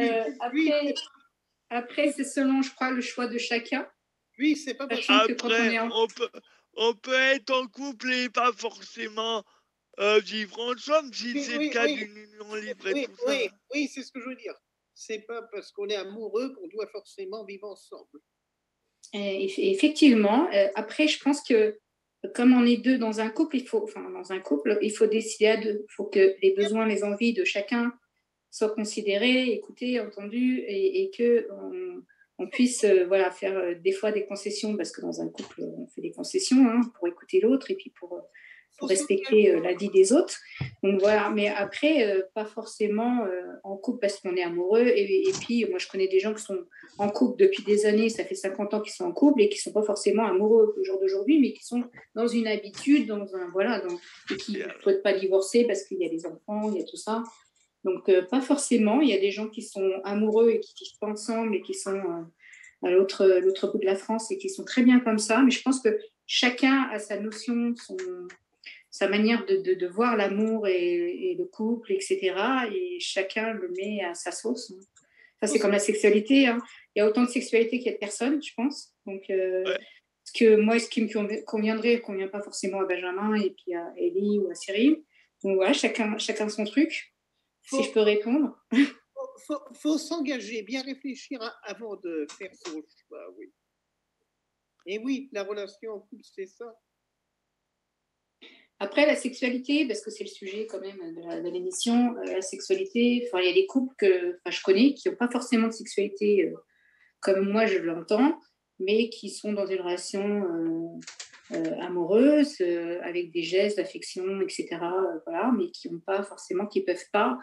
Euh, 0.00 0.24
après, 0.40 0.94
après 1.70 2.12
c'est 2.12 2.24
selon, 2.24 2.62
je 2.62 2.74
crois, 2.74 2.90
le 2.90 3.02
choix 3.02 3.26
de 3.26 3.36
chacun. 3.38 3.86
Oui, 4.38 4.56
c'est 4.56 4.74
pas 4.74 4.86
Sachant 4.88 5.26
que 5.26 5.32
quand 5.34 5.48
on 5.48 5.50
Après, 5.50 5.74
est 5.74 5.78
en 5.80 5.90
on 5.92 6.06
peut, 6.06 6.28
on 6.76 6.94
peut 6.94 7.12
être 7.34 7.50
en 7.50 7.66
couple 7.66 8.12
et 8.12 8.28
pas 8.30 8.52
forcément 8.52 9.44
euh, 9.98 10.20
vivre 10.20 10.58
ensemble 10.60 11.12
si 11.12 11.32
Oui, 11.34 11.42
c'est 11.42 11.58
oui, 11.58 11.66
le 11.68 11.72
cas 11.72 11.84
oui. 11.86 11.96
d'une 11.96 12.16
union 12.16 12.54
libre 12.54 12.86
et 12.88 12.92
Oui, 12.94 13.06
tout 13.06 13.16
ça. 13.26 13.32
oui, 13.32 13.48
oui, 13.74 13.90
c'est 13.92 14.02
ce 14.02 14.12
que 14.12 14.20
je 14.20 14.26
veux 14.28 14.36
dire. 14.36 14.54
C'est 15.00 15.20
pas 15.20 15.42
parce 15.52 15.70
qu'on 15.70 15.86
est 15.86 15.94
amoureux 15.94 16.52
qu'on 16.54 16.66
doit 16.66 16.88
forcément 16.88 17.44
vivre 17.44 17.68
ensemble. 17.68 18.18
Et 19.14 19.70
effectivement. 19.70 20.50
euh, 20.52 20.66
après, 20.74 21.06
je 21.06 21.22
pense 21.22 21.40
que 21.40 21.78
comme 22.34 22.52
on 22.52 22.66
est 22.66 22.78
deux 22.78 22.98
dans 22.98 23.20
un 23.20 23.30
couple, 23.30 23.58
il 23.58 23.66
faut, 23.66 23.80
enfin, 23.84 24.10
dans 24.10 24.32
un 24.32 24.40
couple, 24.40 24.76
il 24.82 24.90
faut 24.90 25.06
décider 25.06 25.46
à 25.46 25.56
deux. 25.56 25.86
Il 25.88 25.92
faut 25.92 26.06
que 26.06 26.34
les 26.42 26.52
besoins, 26.52 26.84
les 26.84 27.04
envies 27.04 27.32
de 27.32 27.44
chacun 27.44 27.92
soient 28.50 28.74
considérés, 28.74 29.52
écoutés, 29.52 30.00
entendus, 30.00 30.64
et, 30.66 31.02
et 31.02 31.10
que 31.10 31.46
on, 31.52 32.02
on 32.38 32.48
puisse, 32.48 32.82
euh, 32.82 33.06
voilà, 33.06 33.30
faire 33.30 33.56
euh, 33.56 33.74
des 33.76 33.92
fois 33.92 34.10
des 34.10 34.26
concessions, 34.26 34.76
parce 34.76 34.90
que 34.90 35.00
dans 35.00 35.20
un 35.20 35.28
couple, 35.28 35.62
on 35.62 35.86
fait 35.86 36.00
des 36.00 36.10
concessions 36.10 36.66
hein, 36.68 36.80
pour 36.98 37.06
écouter 37.06 37.38
l'autre 37.38 37.70
et 37.70 37.76
puis 37.76 37.90
pour, 37.90 38.20
pour 38.78 38.88
respecter 38.88 39.50
euh, 39.50 39.60
la 39.60 39.74
vie 39.74 39.90
des 39.90 40.12
autres. 40.12 40.38
Donc 40.82 41.00
voilà, 41.00 41.30
mais 41.30 41.48
après, 41.48 42.06
euh, 42.06 42.22
pas 42.34 42.44
forcément 42.44 43.24
euh, 43.24 43.42
en 43.64 43.76
couple 43.76 44.00
parce 44.00 44.20
qu'on 44.20 44.36
est 44.36 44.42
amoureux. 44.42 44.86
Et, 44.86 45.28
et 45.28 45.32
puis, 45.32 45.64
moi, 45.68 45.78
je 45.78 45.88
connais 45.88 46.08
des 46.08 46.20
gens 46.20 46.32
qui 46.34 46.42
sont 46.42 46.58
en 46.98 47.08
couple 47.08 47.38
depuis 47.38 47.62
des 47.62 47.86
années, 47.86 48.08
ça 48.08 48.24
fait 48.24 48.34
50 48.34 48.74
ans 48.74 48.80
qu'ils 48.80 48.92
sont 48.92 49.04
en 49.04 49.12
couple 49.12 49.42
et 49.42 49.48
qui 49.48 49.58
sont 49.58 49.72
pas 49.72 49.82
forcément 49.82 50.26
amoureux 50.26 50.74
au 50.78 50.84
jour 50.84 51.00
d'aujourd'hui, 51.00 51.40
mais 51.40 51.52
qui 51.52 51.64
sont 51.64 51.84
dans 52.14 52.26
une 52.26 52.46
habitude, 52.46 53.06
dans 53.06 53.34
un 53.34 53.50
voilà, 53.52 53.80
dans, 53.80 53.94
et 54.30 54.36
qui 54.36 54.58
ne 54.58 54.64
souhaitent 54.82 55.02
pas 55.02 55.12
divorcer 55.12 55.64
parce 55.64 55.84
qu'il 55.84 55.98
y 55.98 56.06
a 56.06 56.08
des 56.08 56.26
enfants, 56.26 56.70
il 56.70 56.78
y 56.78 56.82
a 56.82 56.84
tout 56.84 56.96
ça. 56.96 57.22
Donc 57.84 58.08
euh, 58.08 58.22
pas 58.22 58.40
forcément. 58.40 59.00
Il 59.00 59.08
y 59.08 59.14
a 59.14 59.18
des 59.18 59.30
gens 59.30 59.48
qui 59.48 59.62
sont 59.62 59.90
amoureux 60.04 60.50
et 60.50 60.60
qui 60.60 60.74
vivent 60.84 60.98
pas 61.00 61.08
ensemble 61.08 61.54
et 61.54 61.62
qui 61.62 61.74
sont 61.74 62.00
à 62.82 62.90
l'autre 62.90 63.26
l'autre 63.40 63.70
bout 63.70 63.78
de 63.78 63.86
la 63.86 63.96
France 63.96 64.30
et 64.30 64.38
qui 64.38 64.48
sont 64.48 64.64
très 64.64 64.82
bien 64.82 65.00
comme 65.00 65.18
ça. 65.18 65.40
Mais 65.42 65.50
je 65.50 65.62
pense 65.62 65.80
que 65.80 65.98
chacun 66.26 66.88
a 66.92 66.98
sa 66.98 67.20
notion, 67.20 67.74
son, 67.76 67.96
sa 68.90 69.08
manière 69.08 69.44
de, 69.46 69.56
de, 69.56 69.74
de 69.74 69.86
voir 69.86 70.16
l'amour 70.16 70.66
et, 70.66 71.30
et 71.30 71.34
le 71.34 71.44
couple, 71.44 71.92
etc. 71.92 72.34
Et 72.74 72.98
chacun 73.00 73.52
le 73.52 73.68
met 73.76 74.02
à 74.04 74.14
sa 74.14 74.32
sauce. 74.32 74.70
hein. 74.72 74.80
Ça, 75.40 75.46
c'est 75.46 75.58
comme 75.60 75.70
la 75.70 75.78
sexualité. 75.78 76.46
hein. 76.48 76.58
Il 76.94 76.98
y 76.98 77.02
a 77.02 77.06
autant 77.06 77.22
de 77.22 77.28
sexualité 77.28 77.78
qu'il 77.78 77.86
y 77.86 77.90
a 77.90 77.92
de 77.92 77.98
personnes, 77.98 78.42
je 78.42 78.52
pense. 78.56 78.92
Donc, 79.06 79.22
euh, 79.30 79.62
ce 80.24 80.32
que 80.32 80.56
moi, 80.56 80.78
ce 80.80 80.88
qui 80.88 81.00
me 81.02 81.06
convi- 81.06 81.44
conviendrait, 81.44 81.94
ne 81.94 82.00
convient 82.00 82.26
pas 82.28 82.42
forcément 82.42 82.80
à 82.80 82.86
Benjamin 82.86 83.34
et 83.36 83.50
puis 83.50 83.72
à 83.74 83.92
Ellie 83.96 84.40
ou 84.40 84.50
à 84.50 84.54
Cyril. 84.54 85.02
Donc 85.44 85.54
voilà, 85.56 85.72
chacun, 85.72 86.18
chacun 86.18 86.48
son 86.48 86.64
truc. 86.64 87.14
Si 87.62 87.82
je 87.84 87.92
peux 87.92 88.00
répondre. 88.00 88.58
Faut, 88.72 89.28
faut, 89.46 89.60
faut 89.74 89.98
s'engager, 89.98 90.62
bien 90.62 90.82
réfléchir 90.82 91.40
à- 91.42 91.54
avant 91.70 91.96
de 91.96 92.26
faire 92.36 92.50
son 92.54 92.82
choix, 93.06 93.30
oui. 93.36 93.52
Et 94.86 94.98
oui, 94.98 95.28
la 95.32 95.44
relation 95.44 95.92
en 95.92 96.00
couple, 96.00 96.22
c'est 96.24 96.46
ça. 96.46 96.74
Après, 98.80 99.06
la 99.06 99.16
sexualité, 99.16 99.86
parce 99.88 100.00
que 100.02 100.10
c'est 100.10 100.22
le 100.24 100.30
sujet 100.30 100.66
quand 100.66 100.80
même 100.80 101.14
de 101.14 101.20
la- 101.26 101.40
l'émission, 101.40 102.14
euh, 102.16 102.34
la 102.34 102.42
sexualité, 102.42 103.28
il 103.34 103.44
y 103.44 103.48
a 103.48 103.52
des 103.52 103.66
couples 103.66 103.94
que 103.98 104.38
je 104.48 104.62
connais 104.62 104.94
qui 104.94 105.08
n'ont 105.08 105.16
pas 105.16 105.28
forcément 105.28 105.66
de 105.66 105.72
sexualité 105.72 106.44
euh, 106.44 106.54
comme 107.20 107.50
moi 107.50 107.66
je 107.66 107.78
l'entends, 107.78 108.38
mais 108.78 109.08
qui 109.08 109.30
sont 109.30 109.52
dans 109.52 109.66
une 109.66 109.80
relation 109.80 111.00
euh, 111.50 111.80
amoureuse, 111.80 112.60
avec 113.02 113.32
des 113.32 113.42
gestes 113.42 113.78
d'affection, 113.78 114.40
etc. 114.40 114.68
voilà, 115.26 115.50
mais 115.56 115.70
qui 115.72 115.90
n'ont 115.90 115.98
pas 115.98 116.22
forcément, 116.22 116.66
qui 116.66 116.80
ne 116.80 116.84
peuvent 116.84 117.10
pas, 117.12 117.36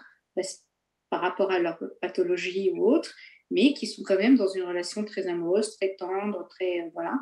par 1.10 1.20
rapport 1.20 1.52
à 1.52 1.60
leur 1.60 1.78
pathologie 2.00 2.72
ou 2.74 2.86
autre, 2.90 3.14
mais 3.52 3.74
qui 3.74 3.88
sont 3.88 4.04
quand 4.04 4.18
même 4.18 4.36
dans 4.38 4.48
une 4.48 4.64
relation 4.64 5.04
très 5.04 5.28
amoureuse, 5.28 5.76
très 5.76 5.96
tendre, 5.98 6.48
très. 6.50 6.90
voilà. 6.94 7.20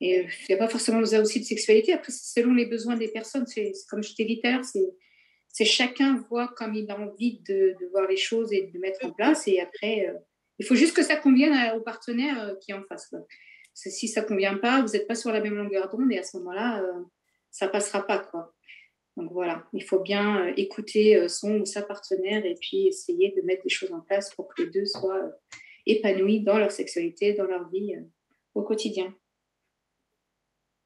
Et 0.00 0.20
il 0.20 0.46
n'y 0.48 0.54
a 0.54 0.58
pas 0.58 0.68
forcément 0.68 1.00
besoin 1.00 1.20
aussi 1.20 1.40
de 1.40 1.44
sexualité. 1.44 1.92
Après, 1.92 2.12
c'est 2.12 2.40
selon 2.40 2.54
les 2.54 2.66
besoins 2.66 2.96
des 2.96 3.08
personnes. 3.08 3.46
C'est 3.46 3.72
comme 3.90 4.02
je 4.02 4.14
t'ai 4.14 4.24
dit 4.24 4.40
tout 4.40 4.46
à 4.46 4.52
l'heure, 4.52 4.64
c'est 4.64 5.64
chacun 5.64 6.24
voit 6.28 6.48
comme 6.56 6.74
il 6.74 6.90
a 6.90 6.98
envie 6.98 7.40
de, 7.48 7.76
voir 7.90 8.08
les 8.08 8.16
choses 8.16 8.52
et 8.52 8.70
de 8.72 8.78
mettre 8.78 9.04
en 9.04 9.10
place. 9.10 9.48
Et 9.48 9.60
après, 9.60 10.06
euh, 10.08 10.14
il 10.58 10.66
faut 10.66 10.74
juste 10.74 10.94
que 10.94 11.02
ça 11.02 11.16
convienne 11.16 11.52
à- 11.52 11.76
au 11.76 11.80
partenaire 11.80 12.40
euh, 12.42 12.54
qui 12.56 12.70
est 12.70 12.74
en 12.74 12.84
face. 12.84 13.12
Si 13.74 14.08
ça 14.08 14.22
ne 14.22 14.26
convient 14.26 14.56
pas, 14.56 14.82
vous 14.82 14.92
n'êtes 14.92 15.06
pas 15.06 15.14
sur 15.14 15.32
la 15.32 15.40
même 15.40 15.54
longueur 15.54 15.88
d'onde 15.88 16.12
et 16.12 16.18
à 16.18 16.22
ce 16.22 16.36
moment-là, 16.38 16.82
euh, 16.82 17.02
ça 17.50 17.66
ne 17.66 17.70
passera 17.70 18.06
pas. 18.06 18.28
Donc 19.16 19.32
voilà, 19.32 19.64
il 19.72 19.82
faut 19.82 19.98
bien 20.00 20.46
écouter 20.56 21.28
son 21.28 21.60
ou 21.60 21.66
sa 21.66 21.82
partenaire 21.82 22.44
et 22.44 22.54
puis 22.54 22.86
essayer 22.86 23.34
de 23.36 23.42
mettre 23.42 23.64
des 23.64 23.68
choses 23.68 23.92
en 23.92 24.00
place 24.00 24.32
pour 24.34 24.46
que 24.48 24.62
les 24.62 24.70
deux 24.70 24.84
soient 24.84 25.32
épanouis 25.86 26.40
dans 26.40 26.56
leur 26.56 26.70
sexualité, 26.70 27.32
dans 27.32 27.46
leur 27.46 27.68
vie 27.68 27.96
au 28.54 28.62
quotidien. 28.62 29.12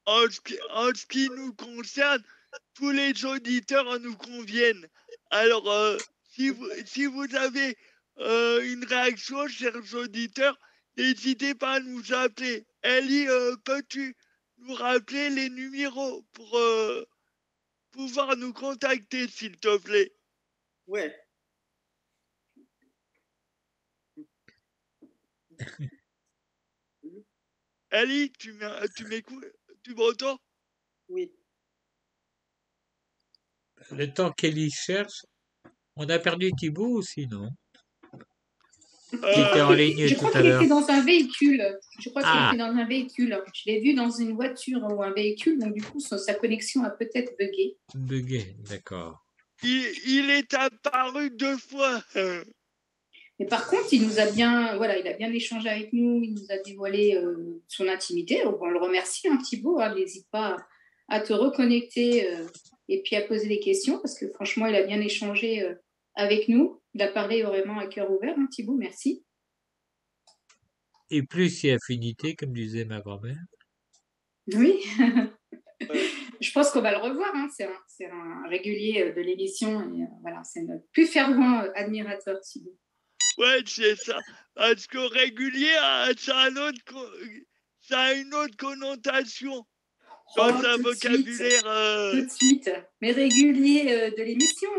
En 0.06 0.28
ce, 0.30 0.40
qui, 0.40 0.58
en 0.70 0.92
ce 0.94 1.06
qui 1.06 1.28
nous 1.30 1.54
concerne, 1.54 2.22
tous 2.74 2.90
les 2.90 3.24
auditeurs 3.24 4.00
nous 4.00 4.16
conviennent. 4.16 4.88
Alors, 5.30 5.70
euh, 5.70 5.96
si, 6.28 6.50
vous, 6.50 6.68
si 6.84 7.06
vous 7.06 7.34
avez 7.36 7.76
euh, 8.18 8.60
une 8.72 8.84
réaction, 8.84 9.46
chers 9.48 9.94
auditeurs, 9.94 10.58
n'hésitez 10.96 11.54
pas 11.54 11.74
à 11.74 11.80
nous 11.80 12.12
appeler. 12.12 12.66
Ellie, 12.82 13.28
euh, 13.28 13.56
peux-tu 13.64 14.16
nous 14.58 14.74
rappeler 14.74 15.30
les 15.30 15.48
numéros 15.50 16.22
pour 16.32 16.58
euh, 16.58 17.04
pouvoir 17.92 18.36
nous 18.36 18.52
contacter, 18.52 19.28
s'il 19.28 19.56
te 19.58 19.76
plaît? 19.78 20.12
Ouais. 20.86 21.16
Ellie, 27.90 28.32
tu 28.32 28.52
m'écoutes? 29.04 29.44
Tu 29.82 29.94
m'entends 29.94 30.38
Oui. 31.08 31.30
Le 33.90 34.06
temps 34.12 34.30
qu'Ellie 34.30 34.70
cherche, 34.70 35.24
on 35.96 36.08
a 36.08 36.18
perdu 36.18 36.52
Thibaut 36.56 36.98
aussi, 36.98 37.26
non 37.26 37.48
Qui 39.10 39.16
était 39.16 39.60
en 39.60 39.72
ligne 39.72 40.06
Je 40.06 40.14
tout 40.14 40.20
crois 40.26 40.30
qu'il 40.40 40.46
était 40.50 40.68
dans 40.68 40.88
un 40.88 41.04
véhicule. 41.04 41.78
Je 42.00 42.08
crois 42.10 42.22
qu'il 42.22 42.30
Ah. 42.32 42.50
était 42.52 42.58
dans 42.58 42.76
un 42.76 42.86
véhicule. 42.86 43.42
Je 43.54 43.62
l'ai 43.70 43.80
vu 43.80 43.94
dans 43.94 44.10
une 44.10 44.34
voiture 44.34 44.80
ou 44.84 45.02
un 45.02 45.12
véhicule, 45.12 45.58
donc 45.58 45.74
du 45.74 45.82
coup, 45.82 46.00
sa, 46.00 46.16
sa 46.16 46.34
connexion 46.34 46.84
a 46.84 46.90
peut-être 46.90 47.36
bugué. 47.38 47.76
Bugué, 47.94 48.56
d'accord. 48.60 49.18
il, 49.64 49.92
il 50.06 50.30
est 50.30 50.54
apparu 50.54 51.30
deux 51.30 51.58
fois. 51.58 52.02
Mais 53.42 53.48
par 53.48 53.66
contre, 53.68 53.92
il 53.92 54.06
nous 54.06 54.20
a 54.20 54.30
bien, 54.30 54.76
voilà, 54.76 54.96
il 54.96 55.08
a 55.08 55.14
bien 55.14 55.32
échangé 55.32 55.68
avec 55.68 55.92
nous. 55.92 56.22
Il 56.22 56.34
nous 56.34 56.46
a 56.50 56.58
dévoilé 56.58 57.16
euh, 57.16 57.60
son 57.66 57.88
intimité. 57.88 58.46
On 58.46 58.66
le 58.68 58.78
remercie, 58.78 59.26
hein, 59.26 59.36
Thibaut. 59.36 59.80
hein. 59.80 59.92
N'hésite 59.96 60.28
pas 60.30 60.56
à 61.08 61.18
te 61.18 61.32
reconnecter 61.32 62.30
euh, 62.32 62.46
et 62.88 63.02
puis 63.02 63.16
à 63.16 63.22
poser 63.22 63.48
des 63.48 63.58
questions 63.58 63.98
parce 63.98 64.16
que 64.16 64.28
franchement, 64.28 64.66
il 64.66 64.76
a 64.76 64.84
bien 64.84 65.00
échangé 65.00 65.60
euh, 65.64 65.74
avec 66.14 66.46
nous. 66.48 66.80
Il 66.94 67.02
a 67.02 67.08
parlé 67.08 67.42
vraiment 67.42 67.80
à 67.80 67.88
cœur 67.88 68.12
ouvert, 68.12 68.36
hein, 68.38 68.46
Thibaut. 68.48 68.76
Merci. 68.76 69.24
Et 71.10 71.24
plus 71.24 71.64
il 71.64 71.70
y 71.70 71.72
a 71.72 71.74
affinité, 71.74 72.36
comme 72.36 72.52
disait 72.52 72.84
ma 72.84 73.00
grand-mère. 73.00 73.42
Oui. 74.54 74.84
Je 76.40 76.52
pense 76.52 76.70
qu'on 76.70 76.80
va 76.80 76.92
le 76.92 76.98
revoir. 76.98 77.32
hein. 77.34 77.48
C'est 77.52 77.64
un, 77.64 77.78
c'est 77.88 78.06
un 78.06 78.46
régulier 78.48 79.10
de 79.10 79.20
l'émission. 79.20 79.80
Et, 79.96 80.06
voilà, 80.20 80.44
c'est 80.44 80.62
notre 80.62 80.86
plus 80.92 81.06
fervent 81.06 81.64
admirateur, 81.74 82.38
Thibaut. 82.40 82.78
Ouais, 83.38 83.62
c'est 83.66 83.96
ça. 83.96 84.18
Parce 84.54 84.86
que 84.86 84.98
régulier, 84.98 85.72
ça 86.18 86.36
a, 86.38 86.46
un 86.48 86.56
autre 86.56 87.12
ça 87.80 88.00
a 88.00 88.12
une 88.14 88.32
autre 88.34 88.56
connotation 88.56 89.64
dans 90.36 90.48
Oh, 90.48 90.64
un 90.66 90.76
vocabulaire. 90.78 91.60
suite. 91.60 91.64
euh, 91.66 92.12
Tout 92.20 92.26
de 92.26 92.30
suite. 92.30 92.70
Mais 93.00 93.12
régulier 93.12 93.92
euh, 93.92 94.10
de 94.10 94.22
l'émission. 94.22 94.70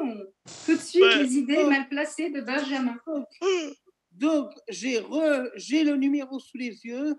Tout 0.65 0.75
de 0.75 0.81
suite, 0.81 1.03
Ouais. 1.03 1.23
les 1.23 1.33
idées 1.37 1.63
mal 1.65 1.87
placées 1.89 2.29
de 2.29 2.41
Benjamin. 2.41 2.97
Donc, 4.11 4.51
j'ai 4.69 4.99
re- 4.99 5.49
j'ai 5.55 5.83
le 5.83 5.95
numéro 5.95 6.39
sous 6.39 6.57
les 6.57 6.79
yeux. 6.85 7.15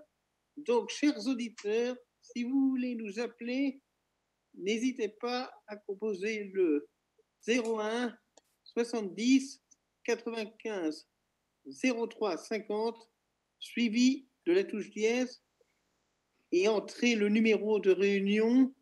Donc, 0.56 0.90
chers 0.90 1.26
auditeurs, 1.26 1.96
si 2.20 2.44
vous 2.44 2.70
voulez 2.70 2.94
nous 2.94 3.18
appeler, 3.20 3.80
n'hésitez 4.54 5.08
pas 5.08 5.52
à 5.66 5.76
composer 5.76 6.44
le 6.54 6.88
01 7.46 8.16
70 8.64 9.60
95 10.04 11.06
03 11.66 12.36
50 12.36 13.10
suivi 13.58 14.28
de 14.46 14.52
la 14.52 14.64
touche 14.64 14.90
dièse 14.90 15.42
et 16.52 16.68
entrer 16.68 17.14
le 17.14 17.28
numéro 17.28 17.80
de 17.80 17.90
réunion 17.90 18.74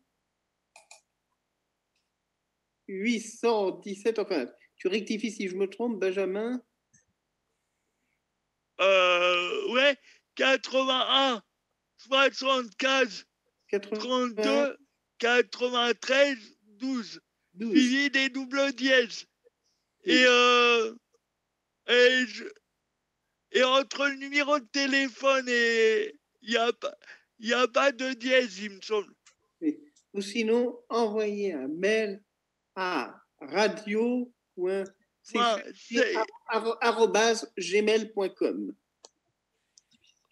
817. 2.87 4.19
Enfin, 4.19 4.47
tu 4.75 4.87
rectifies 4.87 5.31
si 5.31 5.47
je 5.47 5.55
me 5.55 5.67
trompe, 5.67 5.99
Benjamin? 5.99 6.61
Euh, 8.81 9.71
ouais, 9.73 9.97
81, 10.35 11.41
75, 11.97 13.25
32, 13.91 14.77
93, 15.19 16.37
12. 16.65 17.21
Suivi 17.71 18.09
des 18.09 18.29
doubles 18.29 18.73
dièses. 18.73 19.25
Et, 20.03 20.25
euh, 20.27 20.93
et, 21.87 22.25
je- 22.27 22.43
et 23.53 23.63
entre 23.63 24.07
le 24.07 24.15
numéro 24.15 24.59
de 24.59 24.65
téléphone 24.65 25.45
et. 25.47 26.13
Il 26.45 26.49
n'y 26.49 26.57
a, 26.57 26.73
pas- 26.73 26.97
y 27.39 27.53
a 27.53 27.67
pas 27.69 27.93
de 27.93 28.11
dièse, 28.13 28.59
il 28.59 28.71
me 28.71 28.81
semble. 28.81 29.13
Ou 30.13 30.21
sinon, 30.21 30.77
envoyer 30.89 31.53
un 31.53 31.69
mail 31.69 32.21
à 32.75 33.15
radio. 33.39 34.29
gmail.com. 37.57 38.73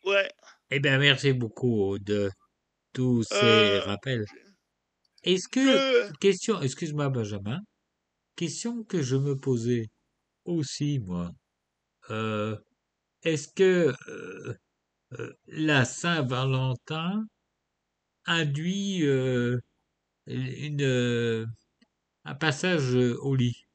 Ouais. 0.05 0.29
Eh 0.69 0.79
bien, 0.79 0.97
merci 0.97 1.33
beaucoup 1.33 1.97
de 1.99 2.29
tous 2.93 3.23
ces 3.23 3.35
Euh, 3.35 3.79
rappels. 3.81 4.25
Est-ce 5.23 5.47
que, 5.47 6.11
question, 6.17 6.61
excuse-moi 6.61 7.09
Benjamin, 7.09 7.59
question 8.35 8.83
que 8.83 9.01
je 9.01 9.15
me 9.15 9.35
posais 9.39 9.87
aussi, 10.45 10.99
moi, 10.99 11.31
euh, 12.09 12.57
est-ce 13.23 13.47
que 13.53 13.93
euh, 14.09 14.53
euh, 15.19 15.33
la 15.47 15.85
Saint-Valentin 15.85 17.25
induit 18.25 19.05
euh, 19.05 19.59
une, 20.27 21.47
un 22.25 22.35
passage 22.35 22.95
au 22.95 23.35
lit? 23.35 23.65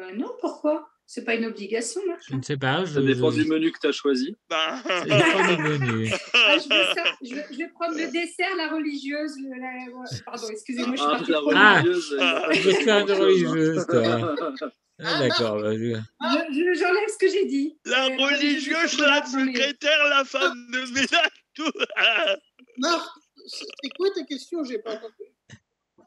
Euh, 0.00 0.12
non, 0.14 0.30
pourquoi? 0.40 0.90
C'est 1.06 1.24
pas 1.24 1.34
une 1.34 1.44
obligation, 1.44 2.00
Marc. 2.06 2.22
Je 2.28 2.34
ne 2.34 2.42
sais 2.42 2.56
pas. 2.56 2.84
Ça 2.86 2.94
je- 2.94 3.00
dépend 3.00 3.30
je- 3.30 3.42
du 3.42 3.48
menu 3.48 3.70
que 3.70 3.78
tu 3.78 3.86
as 3.86 3.92
choisi. 3.92 4.34
Bah. 4.48 4.82
Ça 4.86 5.04
dépend 5.04 5.46
du 5.56 5.62
menu. 5.62 6.08
Ah, 6.32 6.56
je, 6.58 6.68
veux 6.74 6.84
ça. 6.94 7.04
Je, 7.22 7.34
veux- 7.34 7.44
je 7.52 7.58
vais 7.58 7.68
prendre 7.68 7.96
le 7.96 8.10
dessert, 8.10 8.56
la 8.56 8.70
religieuse. 8.70 9.36
le- 9.38 9.60
la- 9.60 9.92
ouais, 9.98 10.20
Pardon, 10.24 10.48
excusez-moi, 10.50 10.96
je 10.96 11.00
suis 11.02 11.10
Ah, 11.10 11.16
partie 11.16 11.30
la 11.30 11.38
religieuse. 11.40 12.16
Ah, 12.20 12.48
je 12.52 12.70
faire 12.70 12.98
une 13.06 13.12
religieuse, 13.12 13.86
toi. 13.86 14.36
Ah, 15.00 15.18
d'accord. 15.18 15.60
bah, 15.60 15.74
je- 15.76 15.78
Je- 15.94 16.54
je- 16.54 16.78
J'enlève 16.78 17.08
ce 17.08 17.18
que 17.18 17.28
j'ai 17.28 17.46
dit. 17.46 17.76
La 17.84 18.06
Euh, 18.06 18.16
religieuse, 18.16 18.98
la 18.98 19.24
secrétaire, 19.26 20.04
la 20.08 20.24
femme 20.24 20.66
de 20.72 20.92
ménage, 20.92 21.44
tout. 21.54 21.72
Marc, 22.78 23.08
c'est 23.46 23.66
quoi 23.96 24.08
ta 24.14 24.22
question? 24.24 24.64
J'ai 24.64 24.78
pas 24.78 24.96
compris. 24.96 25.24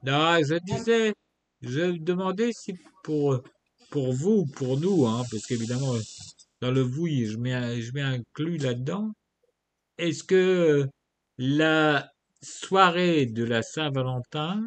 Non, 0.04 0.38
je 0.44 0.58
disais, 0.64 1.14
je 1.62 1.80
me 1.82 1.98
demandais 1.98 2.52
si 2.54 2.74
pour, 3.04 3.42
pour 3.90 4.14
vous, 4.14 4.46
pour 4.46 4.80
nous, 4.80 5.06
hein, 5.06 5.24
parce 5.32 5.46
qu'évidemment, 5.46 5.94
dans 6.62 6.72
le 6.72 6.82
vous, 6.82 7.08
je 7.08 7.38
mets, 7.38 7.54
un- 7.54 7.80
je 7.82 7.92
mets 7.92 8.02
inclus 8.02 8.58
là-dedans, 8.58 9.12
est-ce 9.98 10.24
que 10.24 10.88
la 11.38 12.10
soirée 12.42 13.26
de 13.26 13.44
la 13.44 13.62
Saint-Valentin 13.64 14.64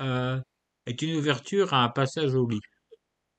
euh, 0.00 0.38
est 0.86 1.02
une 1.02 1.16
ouverture 1.16 1.74
à 1.74 1.84
un 1.84 1.88
passage 1.88 2.34
au 2.34 2.48
lit? 2.48 2.60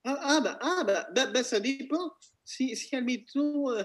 Ah, 0.04 0.20
ah, 0.22 0.42
bah, 0.42 0.60
ah 0.62 0.84
bah, 0.86 1.08
bah, 1.16 1.28
bah, 1.28 1.44
ça 1.44 1.60
dépend. 1.60 2.12
Si, 2.44 2.76
si 2.76 2.96
admettons, 2.96 3.70
euh, 3.70 3.84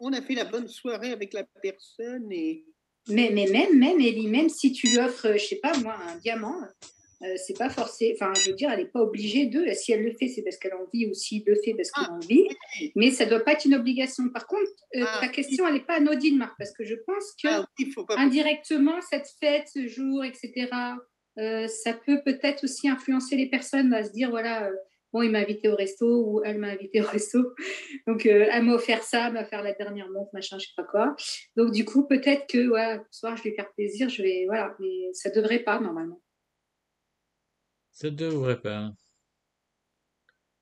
on 0.00 0.12
a 0.12 0.20
fait 0.20 0.34
la 0.34 0.44
bonne 0.44 0.68
soirée 0.68 1.10
avec 1.10 1.32
la 1.32 1.44
personne 1.62 2.30
et. 2.30 2.64
Mais, 3.08 3.30
mais 3.32 3.46
même, 3.46 3.78
même, 3.78 4.00
Ellie, 4.00 4.28
même 4.28 4.48
si 4.48 4.72
tu 4.72 4.88
lui 4.88 4.98
offres, 4.98 5.34
je 5.34 5.44
sais 5.44 5.60
pas 5.62 5.76
moi, 5.78 5.94
un 6.08 6.16
diamant, 6.16 6.56
euh, 7.24 7.34
c'est 7.36 7.56
pas 7.56 7.70
forcé. 7.70 8.14
Enfin, 8.14 8.32
je 8.38 8.50
veux 8.50 8.56
dire, 8.56 8.70
elle 8.70 8.80
n'est 8.80 8.90
pas 8.90 9.00
obligée 9.00 9.46
de. 9.46 9.66
Si 9.72 9.92
elle 9.92 10.02
le 10.02 10.12
fait, 10.12 10.28
c'est 10.28 10.42
parce 10.42 10.56
qu'elle 10.56 10.72
a 10.72 10.78
envie, 10.78 11.06
ou 11.06 11.14
s'il 11.14 11.42
le 11.46 11.54
fait 11.64 11.74
parce 11.74 11.90
qu'il 11.90 12.04
a 12.04 12.12
envie. 12.12 12.48
Mais 12.96 13.10
ça 13.10 13.24
doit 13.24 13.40
pas 13.40 13.52
être 13.52 13.64
une 13.64 13.74
obligation. 13.74 14.28
Par 14.30 14.46
contre, 14.46 14.70
euh, 14.96 15.04
ta 15.20 15.28
question, 15.28 15.66
elle 15.66 15.74
n'est 15.74 15.84
pas 15.84 15.96
anodine, 15.96 16.36
Marc, 16.36 16.54
parce 16.58 16.72
que 16.72 16.84
je 16.84 16.94
pense 17.06 17.24
que 17.42 18.16
indirectement, 18.18 19.00
cette 19.08 19.28
fête, 19.40 19.68
ce 19.72 19.86
jour, 19.86 20.24
etc., 20.24 20.68
euh, 21.38 21.66
ça 21.66 21.94
peut 21.94 22.20
peut-être 22.24 22.64
aussi 22.64 22.88
influencer 22.88 23.36
les 23.36 23.48
personnes 23.48 23.92
à 23.94 24.04
se 24.04 24.12
dire, 24.12 24.30
voilà. 24.30 24.70
Bon, 25.14 25.22
il 25.22 25.30
m'a 25.30 25.38
invité 25.38 25.68
au 25.68 25.76
resto 25.76 26.06
ou 26.06 26.42
elle 26.44 26.58
m'a 26.58 26.70
invité 26.70 27.00
au 27.00 27.06
resto. 27.06 27.54
Donc, 28.08 28.26
euh, 28.26 28.48
elle 28.50 28.64
m'a 28.64 28.74
offert 28.74 29.04
ça, 29.04 29.28
elle 29.28 29.34
m'a 29.34 29.42
offert 29.42 29.62
la 29.62 29.72
dernière 29.72 30.10
montre, 30.10 30.30
machin, 30.32 30.58
je 30.58 30.66
sais 30.66 30.72
pas 30.76 30.82
quoi. 30.82 31.14
Donc, 31.54 31.70
du 31.70 31.84
coup, 31.84 32.04
peut-être 32.08 32.48
que, 32.48 32.66
voilà, 32.66 33.00
ce 33.12 33.20
soir, 33.20 33.36
je 33.36 33.44
vais 33.44 33.54
faire 33.54 33.72
plaisir, 33.74 34.08
je 34.08 34.22
vais, 34.22 34.44
voilà, 34.46 34.74
mais 34.80 35.12
ça 35.12 35.30
devrait 35.30 35.60
pas, 35.60 35.78
normalement. 35.78 36.20
Ça 37.92 38.10
devrait 38.10 38.60
pas. 38.60 38.90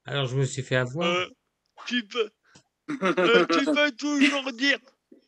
Alors, 0.04 0.26
je 0.26 0.36
me 0.36 0.44
suis 0.44 0.60
fait 0.60 0.76
avoir. 0.76 1.08
Euh, 1.08 1.26
tu 1.86 2.06
peux, 2.06 2.28
euh, 2.90 3.46
tu 3.46 3.64
peux 3.74 3.90
toujours 3.92 4.52
dire, 4.52 4.78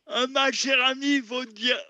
euh, 0.09 0.27
ma 0.27 0.53
chère 0.53 0.85
amie, 0.85 1.22
faut 1.22 1.47
dire, 1.47 1.81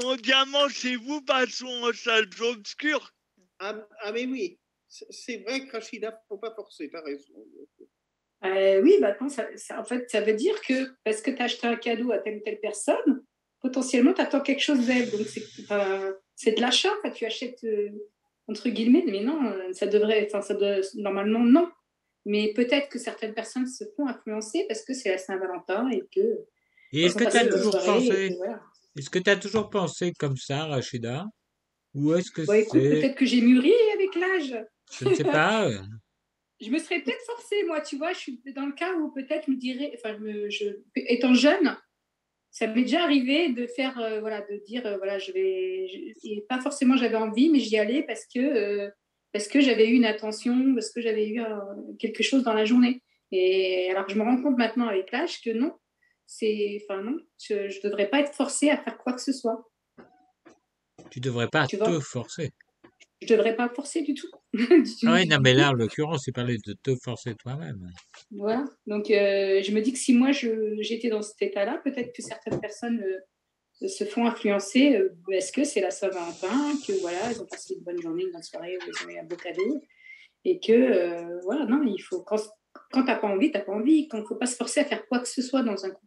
mon 0.00 0.14
diamant, 0.14 0.68
c'est 0.68 0.94
vous, 0.94 1.22
passons 1.22 1.66
en 1.66 1.92
salle 1.92 2.30
obscure. 2.40 3.12
Ah, 3.58 3.74
ah, 4.02 4.12
mais 4.12 4.26
oui, 4.26 4.60
c'est 4.88 5.38
vrai 5.38 5.66
que 5.66 5.72
Rachida, 5.72 6.22
faut 6.28 6.38
pas 6.38 6.54
forcer, 6.54 6.88
t'as 6.90 7.02
raison. 7.02 7.34
Euh, 8.44 8.80
oui, 8.82 8.96
bah, 9.00 9.08
attends, 9.08 9.28
ça, 9.28 9.48
ça- 9.56 9.80
en 9.80 9.84
fait, 9.84 10.08
ça 10.10 10.20
veut 10.20 10.34
dire 10.34 10.60
que 10.62 10.90
parce 11.04 11.20
que 11.20 11.30
tu 11.30 11.40
as 11.42 11.46
acheté 11.46 11.66
un 11.66 11.76
cadeau 11.76 12.12
à 12.12 12.18
telle 12.18 12.38
ou 12.38 12.40
telle 12.44 12.60
personne, 12.60 13.24
potentiellement, 13.60 14.14
tu 14.14 14.20
attends 14.20 14.40
quelque 14.40 14.62
chose 14.62 14.86
d'elle. 14.86 15.10
Donc, 15.10 15.26
c'est 16.36 16.52
de 16.52 16.60
l'achat. 16.60 16.92
Tu 17.14 17.26
achètes, 17.26 17.64
euh, 17.64 17.90
entre 18.46 18.68
guillemets, 18.68 19.04
mais 19.06 19.20
non, 19.20 19.44
euh, 19.44 19.72
ça 19.72 19.86
devrait, 19.86 20.26
enfin, 20.26 20.40
ça 20.40 20.54
doit, 20.54 20.76
normalement, 20.94 21.40
non. 21.40 21.70
Mais 22.24 22.52
peut-être 22.54 22.88
que 22.88 22.98
certaines 22.98 23.34
personnes 23.34 23.66
se 23.66 23.84
font 23.96 24.06
influencer 24.06 24.66
parce 24.68 24.84
que 24.84 24.94
c'est 24.94 25.10
la 25.10 25.18
Saint-Valentin 25.18 25.90
et 25.90 26.02
que. 26.14 26.46
Et 26.92 27.04
est-ce 27.04 27.16
que 27.16 27.24
tu 27.24 27.36
as 27.36 27.48
toujours 27.48 27.72
pensé, 27.84 28.34
voilà. 28.36 28.62
est-ce 28.96 29.10
que 29.10 29.18
tu 29.18 29.30
as 29.30 29.36
toujours 29.36 29.68
pensé 29.68 30.12
comme 30.18 30.36
ça, 30.36 30.66
Rachida? 30.66 31.26
Ou 31.94 32.14
est-ce 32.14 32.30
que 32.30 32.42
Bon, 32.42 32.52
écoute, 32.52 32.80
c'est, 32.82 32.88
peut-être 32.88 33.16
que 33.16 33.26
j'ai 33.26 33.40
mûri 33.40 33.72
avec 33.94 34.14
l'âge. 34.14 34.64
Je 34.90 35.08
ne 35.08 35.14
sais 35.14 35.24
pas, 35.24 35.66
euh, 35.68 35.78
je 36.60 36.70
me 36.70 36.78
serais 36.78 37.00
peut-être 37.00 37.22
forcée, 37.26 37.62
moi, 37.64 37.80
tu 37.80 37.96
vois, 37.96 38.12
je 38.12 38.18
suis 38.18 38.42
dans 38.54 38.66
le 38.66 38.72
cas 38.72 38.94
où 38.94 39.12
peut-être 39.12 39.48
me 39.48 39.56
dirais, 39.56 39.92
enfin, 39.96 40.16
me- 40.18 40.50
je- 40.50 40.80
étant 40.96 41.34
jeune, 41.34 41.76
ça 42.50 42.66
m'est 42.66 42.82
déjà 42.82 43.02
arrivé 43.02 43.50
de 43.50 43.66
faire, 43.66 43.98
euh, 44.00 44.20
voilà, 44.20 44.40
de 44.40 44.56
dire, 44.66 44.86
euh, 44.86 44.96
voilà, 44.96 45.18
je 45.18 45.32
vais, 45.32 45.86
je- 45.88 46.28
et 46.28 46.44
pas 46.48 46.60
forcément 46.60 46.96
j'avais 46.96 47.16
envie, 47.16 47.50
mais 47.50 47.60
j'y 47.60 47.76
allais 47.78 48.02
parce 48.02 48.24
que, 48.26 48.40
euh, 48.40 48.90
parce 49.32 49.46
que 49.48 49.60
j'avais 49.60 49.88
eu 49.88 49.94
une 49.94 50.06
attention, 50.06 50.74
parce 50.74 50.90
que 50.90 51.00
j'avais 51.00 51.28
eu 51.28 51.40
quelque 51.98 52.22
chose 52.22 52.42
dans 52.42 52.54
la 52.54 52.64
journée. 52.64 53.02
Et 53.30 53.90
alors 53.90 54.06
que 54.06 54.12
je 54.12 54.18
me 54.18 54.24
rends 54.24 54.42
compte 54.42 54.56
maintenant 54.56 54.88
avec 54.88 55.12
l'âge 55.12 55.42
que 55.42 55.50
non, 55.50 55.76
c'est, 56.26 56.78
enfin 56.82 57.02
non, 57.02 57.18
je, 57.38 57.54
ne 57.54 57.82
devrais 57.82 58.08
pas 58.08 58.20
être 58.20 58.32
forcée 58.34 58.70
à 58.70 58.78
faire 58.78 58.96
quoi 58.96 59.12
que 59.12 59.20
ce 59.20 59.32
soit. 59.32 59.70
tu 61.10 61.20
devrais 61.20 61.48
pas 61.48 61.66
Tu 61.66 61.76
te 61.78 62.00
forcer. 62.00 62.50
Je 63.20 63.26
devrais 63.34 63.56
pas 63.56 63.68
forcer 63.68 64.02
du 64.02 64.14
tout. 64.14 64.28
Ah 65.06 65.12
ouais, 65.12 65.24
non, 65.26 65.38
mais 65.42 65.54
là, 65.54 65.70
en 65.70 65.72
l'occurrence, 65.72 66.26
il 66.26 66.32
parlait 66.32 66.56
de 66.66 66.72
te 66.82 66.94
forcer 67.02 67.34
toi-même. 67.34 67.90
Voilà. 68.30 68.64
Donc, 68.86 69.10
euh, 69.10 69.60
je 69.62 69.72
me 69.72 69.80
dis 69.80 69.92
que 69.92 69.98
si 69.98 70.14
moi 70.14 70.30
je- 70.32 70.76
j'étais 70.80 71.08
dans 71.08 71.22
cet 71.22 71.42
état-là, 71.42 71.80
peut-être 71.84 72.12
que 72.14 72.22
certaines 72.22 72.60
personnes 72.60 73.02
euh, 73.02 73.88
se 73.88 74.04
font 74.04 74.26
influencer. 74.26 74.96
euh, 74.96 75.10
Est-ce 75.32 75.52
que 75.52 75.64
c'est 75.64 75.80
la 75.80 75.90
Saint-Valentin 75.90 76.72
Que 76.86 76.92
voilà, 77.00 77.18
elles 77.30 77.40
ont 77.42 77.46
passé 77.46 77.74
une 77.74 77.82
bonne 77.84 78.00
journée, 78.00 78.22
une 78.24 78.32
bonne 78.32 78.42
soirée, 78.42 78.76
où 78.76 78.80
elles 78.86 79.06
ont 79.06 79.10
eu 79.10 79.18
un 79.18 79.24
beau 79.24 79.36
cadeau. 79.36 79.80
Et 80.44 80.60
que, 80.60 80.72
euh, 80.72 81.40
voilà, 81.44 81.64
non, 81.66 81.82
il 81.84 82.00
faut. 82.00 82.22
Quand, 82.22 82.38
quand 82.92 83.04
t'as 83.04 83.16
pas 83.16 83.26
envie, 83.28 83.50
t'as 83.50 83.60
pas 83.60 83.72
envie. 83.72 84.06
Quand 84.08 84.24
faut 84.26 84.36
pas 84.36 84.46
se 84.46 84.56
forcer 84.56 84.80
à 84.80 84.84
faire 84.84 85.06
quoi 85.08 85.18
que 85.18 85.28
ce 85.28 85.42
soit 85.42 85.62
dans 85.62 85.84
un 85.84 85.90
couple. 85.90 86.06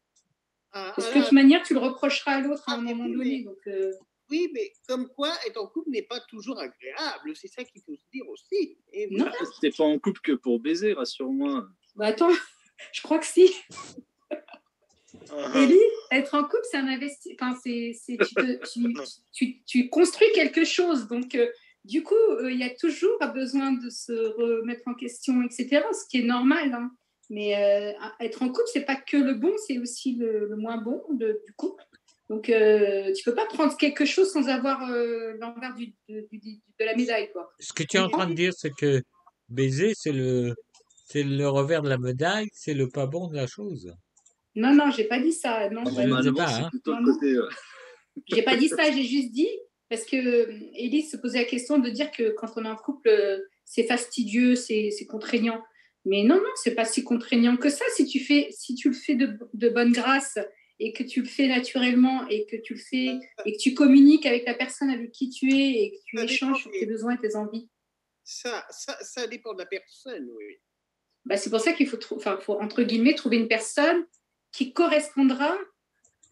Ah, 0.72 0.93
Parce 0.95 1.09
ah, 1.09 1.12
que 1.12 1.16
de 1.16 1.20
là, 1.20 1.26
toute 1.26 1.34
manière, 1.34 1.62
tu 1.64 1.74
le 1.74 1.80
reprocheras 1.82 2.36
à 2.36 2.41
l'autre 2.41 2.64
à 2.68 2.74
un 2.76 2.82
moment 2.82 3.07
donné. 3.07 3.43
Donc, 3.43 3.57
euh, 3.68 3.91
Oui, 4.32 4.50
mais 4.54 4.72
comme 4.88 5.08
quoi, 5.10 5.32
être 5.46 5.58
en 5.62 5.68
couple 5.68 5.90
n'est 5.92 6.02
pas 6.04 6.20
toujours 6.22 6.58
agréable. 6.58 7.36
C'est 7.36 7.50
ça 7.50 7.64
qu'il 7.66 7.82
faut 7.82 7.94
se 7.96 8.02
dire 8.14 8.28
aussi. 8.30 8.78
Et 8.94 9.08
Non. 9.12 9.26
voilà. 9.26 9.38
T'es 9.60 9.70
pas 9.72 9.84
en 9.84 10.00
couple 10.00 10.22
que 10.22 10.32
pour 10.32 10.60
baiser, 10.60 10.94
rassure-moi. 10.94 11.68
bah 11.96 12.06
attends, 12.08 12.30
je 12.94 13.02
crois 13.02 13.20
que 13.20 13.26
si. 13.26 13.54
Ah, 15.30 15.52
Ellie, 15.56 15.78
être 16.12 16.34
en 16.36 16.44
couple, 16.44 16.64
c'est 16.70 16.78
un 16.78 16.88
investissement. 16.88 17.36
Enfin, 17.50 17.60
c'est, 17.64 17.94
c'est- 17.94 18.18
tu, 18.18 18.34
te- 18.36 18.72
tu, 18.72 18.94
tu- 19.34 19.62
tu 19.66 19.90
construis 19.90 20.32
quelque 20.34 20.64
chose. 20.64 21.08
Donc, 21.08 21.36
euh, 21.36 21.48
du 21.86 22.04
coup, 22.04 22.16
euh, 22.16 22.52
il 22.52 22.58
y 22.60 22.64
a 22.64 22.70
toujours 22.74 23.18
besoin 23.34 23.74
de 23.74 23.90
se 23.90 24.12
remettre 24.14 24.84
en 24.88 24.94
question, 24.94 25.42
etc. 25.44 25.84
Ce 25.94 26.08
qui 26.10 26.20
est 26.20 26.24
normal. 26.26 26.74
hein. 26.74 26.92
Mais 27.30 27.56
euh, 27.56 27.92
être 28.20 28.42
en 28.44 28.48
couple, 28.50 28.68
c'est 28.74 28.86
pas 28.86 28.96
que 28.98 29.16
le 29.18 29.34
bon, 29.36 29.54
c'est 29.68 29.78
aussi 29.80 30.16
le, 30.16 30.48
le 30.50 30.56
moins 30.58 30.78
bon 30.78 31.02
de- 31.12 31.42
du 31.46 31.54
couple. 31.54 31.84
Donc, 32.32 32.50
euh, 32.50 33.12
tu 33.14 33.26
peux 33.26 33.36
pas 33.36 33.46
prendre 33.46 33.76
quelque 33.76 34.06
chose 34.06 34.32
sans 34.32 34.48
avoir 34.48 34.90
euh, 34.90 35.34
l'envers 35.42 35.76
du, 35.76 35.88
de, 36.08 36.26
du- 36.32 36.38
du- 36.40 36.62
de 36.80 36.86
la 36.86 36.96
médaille, 36.96 37.30
quoi. 37.34 37.52
Ce 37.60 37.74
que 37.74 37.84
tu 37.84 37.98
es 37.98 38.00
en 38.00 38.08
train 38.08 38.26
de 38.26 38.34
dire, 38.34 38.54
c'est 38.56 38.72
que 38.74 39.02
baiser, 39.50 39.92
c'est 39.98 40.14
le, 40.14 40.56
c'est 41.08 41.24
le 41.24 41.50
revers 41.50 41.82
de 41.82 41.90
la 41.90 41.98
médaille, 41.98 42.48
c'est 42.54 42.74
le 42.74 42.88
pas 42.88 43.06
bon 43.06 43.28
de 43.28 43.36
la 43.36 43.48
chose. 43.48 43.94
Non, 44.56 44.74
non, 44.74 44.92
j'ai 44.92 45.04
pas 45.04 45.20
dit 45.20 45.34
ça. 45.34 45.70
Non, 45.70 45.84
Ah, 45.86 45.90
j'ai- 45.90 45.96
je 45.96 46.08
ne 46.08 46.22
sais 46.22 46.32
Normalement, 46.32 46.34
pas, 46.38 46.56
hein. 46.56 46.70
euh, 47.24 47.50
J'ai 48.28 48.44
pas 48.44 48.56
dit 48.56 48.70
ça, 48.70 48.90
j'ai 48.92 49.04
juste 49.04 49.32
dit, 49.34 49.50
parce 49.90 50.06
que 50.06 50.16
euh, 50.16 50.54
Élise 50.76 51.12
se 51.12 51.18
posait 51.18 51.40
la 51.40 51.46
question 51.46 51.80
de 51.80 51.90
dire 51.90 52.12
que 52.12 52.32
quand 52.32 52.48
on 52.56 52.64
est 52.64 52.70
en 52.70 52.78
couple, 52.78 53.10
euh, 53.10 53.40
c'est 53.66 53.84
fastidieux, 53.84 54.56
c'est 54.56 54.90
c'est 54.92 55.06
contraignant. 55.06 55.62
Mais 56.06 56.24
non, 56.24 56.36
non, 56.36 56.50
c'est 56.56 56.76
pas 56.76 56.86
si 56.86 57.04
contraignant 57.04 57.58
que 57.58 57.70
ça. 57.70 57.84
Si 57.96 58.06
tu, 58.08 58.20
fais, 58.22 58.48
si 58.52 58.74
tu 58.76 58.88
le 58.88 58.96
fais 58.96 59.16
de, 59.16 59.38
de 59.54 59.68
bonne 59.70 59.92
grâce 59.92 60.38
et 60.84 60.92
que 60.94 61.04
tu 61.04 61.22
le 61.22 61.28
fais 61.28 61.48
naturellement 61.48 62.28
et 62.28 62.46
que 62.48 62.56
tu 62.58 62.74
le 62.74 62.80
fais 62.80 63.20
et 63.46 63.54
que 63.54 63.58
tu 63.58 63.74
communiques 63.74 64.26
avec 64.26 64.46
la 64.46 64.54
personne 64.56 64.90
avec 64.90 65.12
qui 65.12 65.30
tu 65.30 65.48
es 65.54 65.84
et 65.84 65.92
que 65.92 65.98
tu 66.06 66.18
Ça 66.18 66.24
échanges 66.26 66.62
sur 66.62 66.72
tes 66.72 66.86
besoins 66.86 67.16
et 67.16 67.20
tes 67.20 67.36
envies, 67.36 67.70
Ça, 68.24 68.66
ça, 68.70 68.98
ça 69.02 69.28
dépend 69.28 69.54
de 69.54 69.60
la 69.60 69.66
personne, 69.68 70.28
oui. 70.38 70.56
bah, 71.26 71.38
c'est 71.38 71.50
pour 71.50 71.60
ça 71.60 71.74
qu'il 71.74 71.88
faut, 71.88 71.98
enfin, 72.16 72.38
faut, 72.42 72.60
entre 72.60 72.84
guillemets, 72.84 73.16
trouver 73.16 73.38
une 73.38 73.48
personne 73.48 74.06
qui 74.52 74.74
correspondra, 74.74 75.56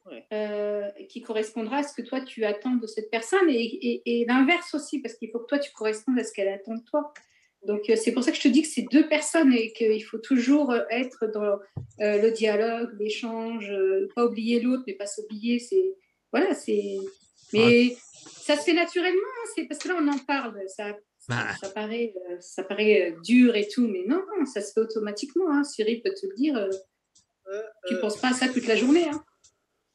Ouais. 0.05 0.25
euh, 0.33 0.89
qui 1.09 1.21
correspondra 1.21 1.77
à 1.79 1.83
ce 1.83 1.93
que 1.93 2.01
toi 2.01 2.21
tu 2.21 2.43
attends 2.43 2.75
de 2.75 2.87
cette 2.87 3.11
personne 3.11 3.47
et, 3.49 3.61
et- 3.63 4.21
et 4.21 4.25
l'inverse 4.25 4.73
aussi, 4.73 4.99
parce 5.01 5.13
qu'il 5.15 5.29
faut 5.29 5.39
que 5.39 5.45
toi 5.45 5.59
tu 5.59 5.71
correspondes 5.71 6.17
à 6.17 6.23
ce 6.23 6.33
qu'elle 6.33 6.47
attend 6.47 6.73
de 6.75 6.83
toi. 6.83 7.13
Donc 7.65 7.89
euh, 7.89 7.95
c'est 7.95 8.11
pour 8.13 8.23
ça 8.23 8.31
que 8.31 8.37
je 8.37 8.41
te 8.43 8.47
dis 8.47 8.61
que 8.61 8.67
c'est 8.67 8.85
deux 8.91 9.07
personnes 9.09 9.53
et 9.53 9.73
qu'il 9.73 10.03
faut 10.03 10.17
toujours 10.17 10.71
euh, 10.71 10.81
être 10.89 11.27
dans 11.33 11.59
euh, 12.01 12.21
le 12.21 12.31
dialogue, 12.31 12.89
l'échange, 12.99 13.69
euh, 13.71 14.07
pas 14.15 14.25
oublier 14.25 14.59
l'autre, 14.61 14.83
mais 14.87 14.93
pas 14.95 15.07
s'oublier. 15.07 15.59
C'est 15.59 15.95
voilà, 16.31 16.53
c'est. 16.55 16.97
Mais 17.53 17.95
ça 18.21 18.55
se 18.55 18.61
fait 18.63 18.73
naturellement, 18.73 19.19
hein, 19.19 19.49
c'est 19.55 19.65
parce 19.67 19.79
que 19.81 19.87
là 19.89 19.97
on 19.99 20.07
en 20.07 20.17
parle. 20.19 20.61
Ça, 20.67 20.95
Bah. 21.27 21.53
ça 21.59 21.69
paraît, 21.69 22.13
euh, 22.29 22.37
ça 22.39 22.63
paraît 22.63 23.11
euh, 23.11 23.19
dur 23.21 23.55
et 23.55 23.67
tout, 23.67 23.87
mais 23.87 24.03
non, 24.07 24.23
non, 24.37 24.45
ça 24.45 24.61
se 24.61 24.71
fait 24.73 24.79
automatiquement. 24.81 25.49
Hein. 25.51 25.63
Cyril 25.63 26.01
peut 26.01 26.13
te 26.13 26.25
le 26.27 26.35
dire. 26.35 26.55
euh, 26.57 26.69
Euh, 27.51 27.63
tu 27.87 27.95
euh, 27.95 27.99
penses 28.01 28.17
pas 28.21 28.29
à 28.29 28.33
ça 28.33 28.47
toute 28.47 28.67
la 28.67 28.75
journée. 28.75 29.07
Hein. 29.09 29.23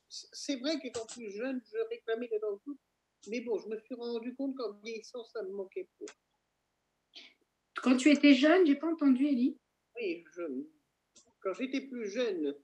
C'est 0.09 0.57
vrai 0.57 0.79
qu'étant 0.81 1.07
plus 1.07 1.31
jeune, 1.31 1.61
je 1.73 1.79
réclamais 1.89 2.27
d'être 2.29 2.43
dans 2.43 2.51
le 2.51 2.57
couple. 2.57 2.81
Mais 3.29 3.41
bon, 3.43 3.59
je 3.59 3.69
me 3.69 3.79
suis 3.79 3.95
rendu 3.95 4.35
compte 4.35 4.57
qu'en 4.57 4.73
vieillissant, 4.83 5.23
ça 5.33 5.41
me 5.45 5.51
manquait 5.53 5.89
peu. 5.99 6.07
Quand 7.83 7.97
tu 7.97 8.11
étais 8.11 8.35
jeune, 8.35 8.67
j'ai 8.67 8.77
pas 8.77 8.87
entendu, 8.91 9.27
Ellie. 9.27 9.59
Oui, 9.97 10.25
je... 10.35 10.43
quand 11.41 11.55
j'étais 11.55 11.83
plus 11.83 12.09
jeune, 12.11 12.55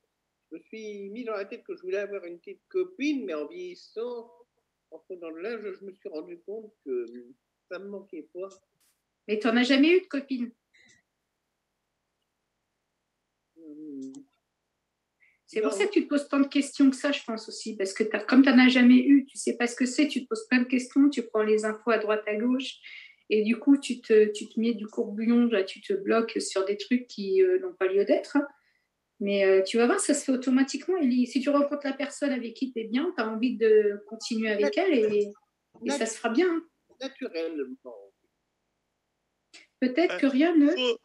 je 0.50 0.56
me 0.56 0.62
suis 0.62 1.10
mis 1.10 1.24
dans 1.24 1.34
la 1.34 1.44
tête 1.44 1.62
que 1.64 1.76
je 1.76 1.82
voulais 1.82 1.98
avoir 1.98 2.24
une 2.24 2.38
petite 2.38 2.62
copine, 2.68 3.24
mais 3.24 3.34
en 3.34 3.46
vieillissant, 3.46 4.30
en 4.90 4.98
prenant 5.00 5.30
de 5.30 5.38
l'âge, 5.38 5.60
je 5.78 5.84
me 5.84 5.92
suis 5.92 6.08
rendu 6.08 6.40
compte 6.40 6.72
que 6.84 7.06
ça 7.70 7.78
me 7.78 7.88
manquait 7.88 8.28
pas. 8.34 8.48
Mais 9.28 9.38
tu 9.38 9.46
n'en 9.46 9.56
as 9.56 9.62
jamais 9.62 9.96
eu 9.96 10.00
de 10.00 10.06
copine? 10.06 10.52
Hum, 13.56 14.12
C'est 15.46 15.60
pour 15.62 15.72
ça 15.72 15.86
que 15.86 15.90
tu 15.92 16.04
te 16.04 16.08
poses 16.08 16.28
tant 16.28 16.38
de 16.40 16.46
questions 16.46 16.88
que 16.90 16.96
ça, 16.96 17.10
je 17.10 17.22
pense 17.24 17.48
aussi. 17.48 17.76
Parce 17.76 17.92
que 17.92 18.04
t'as- 18.04 18.24
comme 18.24 18.42
tu 18.42 18.48
n'en 18.50 18.58
as 18.58 18.68
jamais 18.68 18.98
eu, 18.98 19.26
tu 19.26 19.36
sais 19.36 19.56
pas 19.56 19.66
ce 19.66 19.74
que 19.74 19.84
c'est, 19.84 20.06
tu 20.08 20.22
te 20.22 20.28
poses 20.28 20.46
plein 20.48 20.60
de 20.60 20.68
questions, 20.68 21.10
tu 21.10 21.22
prends 21.24 21.42
les 21.42 21.64
infos 21.64 21.90
à 21.90 21.98
droite, 21.98 22.22
à 22.26 22.36
gauche. 22.36 22.76
Et 23.32 23.42
du 23.42 23.58
coup, 23.58 23.78
tu 23.78 24.00
te, 24.00 24.30
tu 24.32 24.48
te 24.48 24.58
mets 24.58 24.74
du 24.74 24.86
courbouillon, 24.86 25.46
là, 25.46 25.62
tu 25.62 25.80
te 25.80 25.92
bloques 25.92 26.36
sur 26.40 26.64
des 26.64 26.76
trucs 26.76 27.06
qui 27.06 27.42
euh, 27.42 27.58
n'ont 27.60 27.72
pas 27.72 27.86
lieu 27.86 28.04
d'être. 28.04 28.36
Mais 29.20 29.44
euh, 29.44 29.62
tu 29.62 29.76
vas 29.76 29.86
voir, 29.86 30.00
ça 30.00 30.14
se 30.14 30.24
fait 30.24 30.32
automatiquement. 30.32 30.96
Ellie. 30.96 31.26
Si 31.26 31.40
tu 31.40 31.48
rencontres 31.50 31.86
la 31.86 31.92
personne 31.92 32.32
avec 32.32 32.54
qui 32.54 32.72
tu 32.72 32.80
es 32.80 32.84
bien, 32.84 33.12
tu 33.16 33.22
as 33.22 33.28
envie 33.28 33.56
de 33.56 34.02
continuer 34.08 34.50
avec 34.50 34.76
elle 34.76 34.94
et, 34.94 35.32
et 35.84 35.90
ça 35.90 36.06
se 36.06 36.16
fera 36.16 36.30
bien. 36.30 36.48
hein. 36.48 36.66
Naturellement. 37.00 38.12
Peut-être 39.80 40.18
que 40.18 40.26
rien 40.26 40.54
ne. 40.56 40.70
Faut, 40.70 40.98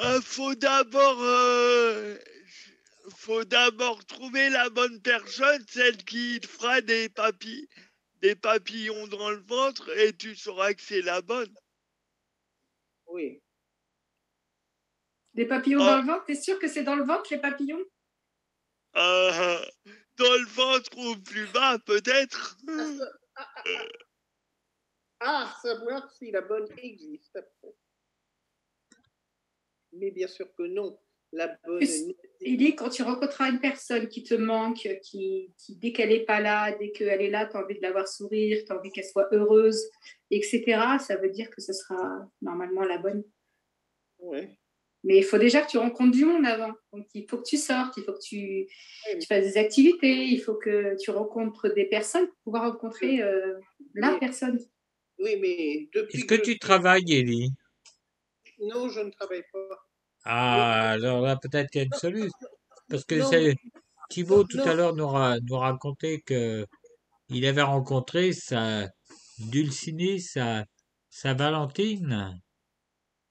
euh, 0.00 0.20
faut 0.22 0.54
d'abord, 0.54 1.18
euh, 1.22 2.16
faut 3.16 3.44
d'abord 3.44 4.04
trouver 4.06 4.48
la 4.48 4.70
bonne 4.70 5.00
personne, 5.02 5.62
celle 5.68 5.96
qui 5.98 6.40
te 6.40 6.46
fera 6.46 6.80
des 6.80 7.08
papilles, 7.08 7.68
des 8.20 8.34
papillons 8.36 9.06
dans 9.08 9.30
le 9.30 9.42
ventre, 9.46 9.88
et 9.98 10.12
tu 10.16 10.34
sauras 10.36 10.74
que 10.74 10.82
c'est 10.82 11.02
la 11.02 11.20
bonne. 11.22 11.54
Oui. 13.06 13.42
Des 15.34 15.46
papillons 15.46 15.80
Oh. 15.80 15.84
dans 15.84 15.98
le 15.98 16.06
ventre, 16.06 16.24
t'es 16.26 16.34
sûr 16.34 16.58
que 16.58 16.68
c'est 16.68 16.82
dans 16.84 16.96
le 16.96 17.04
ventre 17.04 17.28
les 17.30 17.38
papillons? 17.40 17.84
Euh, 18.96 19.60
dans 20.16 20.32
le 20.36 20.46
ventre 20.46 20.90
ou 20.98 21.16
plus 21.22 21.46
bas, 21.52 21.78
peut-être? 21.78 22.56
Ah, 25.20 25.52
savoir 25.62 26.10
si 26.12 26.30
la 26.30 26.40
bonne 26.42 26.68
existe. 26.78 27.38
Mais 29.92 30.10
bien 30.10 30.28
sûr 30.28 30.54
que 30.54 30.62
non. 30.62 30.98
La 31.32 31.48
bonne. 31.66 31.82
Il 32.40 32.56
dit 32.56 32.74
quand 32.74 32.88
tu 32.88 33.02
rencontreras 33.02 33.50
une 33.50 33.60
personne 33.60 34.08
qui 34.08 34.22
te 34.22 34.34
manque, 34.34 34.88
qui, 35.02 35.52
qui 35.58 35.76
dès 35.76 35.92
qu'elle 35.92 36.08
n'est 36.08 36.24
pas 36.24 36.40
là, 36.40 36.72
dès 36.78 36.90
qu'elle 36.90 37.20
est 37.20 37.30
là, 37.30 37.46
tu 37.46 37.56
as 37.56 37.62
envie 37.62 37.74
de 37.74 37.82
la 37.82 37.92
voir 37.92 38.08
sourire, 38.08 38.64
tu 38.64 38.72
as 38.72 38.78
envie 38.78 38.90
qu'elle 38.90 39.04
soit 39.04 39.28
heureuse, 39.32 39.90
etc., 40.30 40.98
ça 40.98 41.16
veut 41.16 41.28
dire 41.28 41.50
que 41.50 41.60
ce 41.60 41.72
sera 41.72 42.26
normalement 42.40 42.82
la 42.82 42.98
bonne. 42.98 43.24
Ouais. 44.20 44.56
Mais 45.04 45.18
il 45.18 45.24
faut 45.24 45.38
déjà 45.38 45.60
que 45.62 45.70
tu 45.70 45.78
rencontres 45.78 46.16
du 46.16 46.24
monde 46.24 46.44
avant. 46.46 46.72
Donc 46.92 47.06
il 47.14 47.26
faut 47.28 47.38
que 47.38 47.48
tu 47.48 47.56
sortes, 47.56 47.96
il 47.98 48.04
faut 48.04 48.14
que 48.14 48.20
tu, 48.22 48.66
tu 49.20 49.26
fasses 49.26 49.44
des 49.44 49.58
activités, 49.58 50.24
il 50.24 50.40
faut 50.40 50.54
que 50.54 50.96
tu 51.00 51.10
rencontres 51.10 51.68
des 51.68 51.84
personnes 51.84 52.26
pour 52.26 52.36
pouvoir 52.44 52.72
rencontrer 52.72 53.22
euh, 53.22 53.58
la 53.94 54.12
Oui. 54.14 54.18
personne. 54.18 54.58
Oui, 55.18 55.36
mais 55.40 55.88
depuis 55.94 56.18
Est-ce 56.18 56.26
que 56.26 56.34
tu 56.40 56.58
travailles, 56.58 57.12
Ellie? 57.12 57.50
Non, 58.60 58.88
je 58.88 59.00
ne 59.00 59.10
travaille 59.10 59.44
pas. 59.52 59.87
Ah, 60.28 60.90
alors 60.90 61.22
là, 61.22 61.36
peut-être 61.36 61.70
qu'il 61.70 61.80
y 61.80 61.84
a 61.84 61.86
une 61.86 61.92
solution. 61.98 62.30
Parce 62.88 63.04
que 63.04 63.16
Non, 63.16 63.26
c'est 63.30 63.56
Thibaut 64.10 64.44
tout 64.44 64.60
à 64.64 64.74
l'heure 64.74 64.94
nous, 64.94 65.06
ra- 65.08 65.38
nous 65.42 65.56
racontait 65.56 66.20
que 66.20 66.66
il 67.30 67.44
avait 67.46 67.62
rencontré 67.62 68.32
sa 68.32 68.88
Dulcinée, 69.38 70.18
sa, 70.18 70.64
sa 71.10 71.34
Valentine 71.34 72.40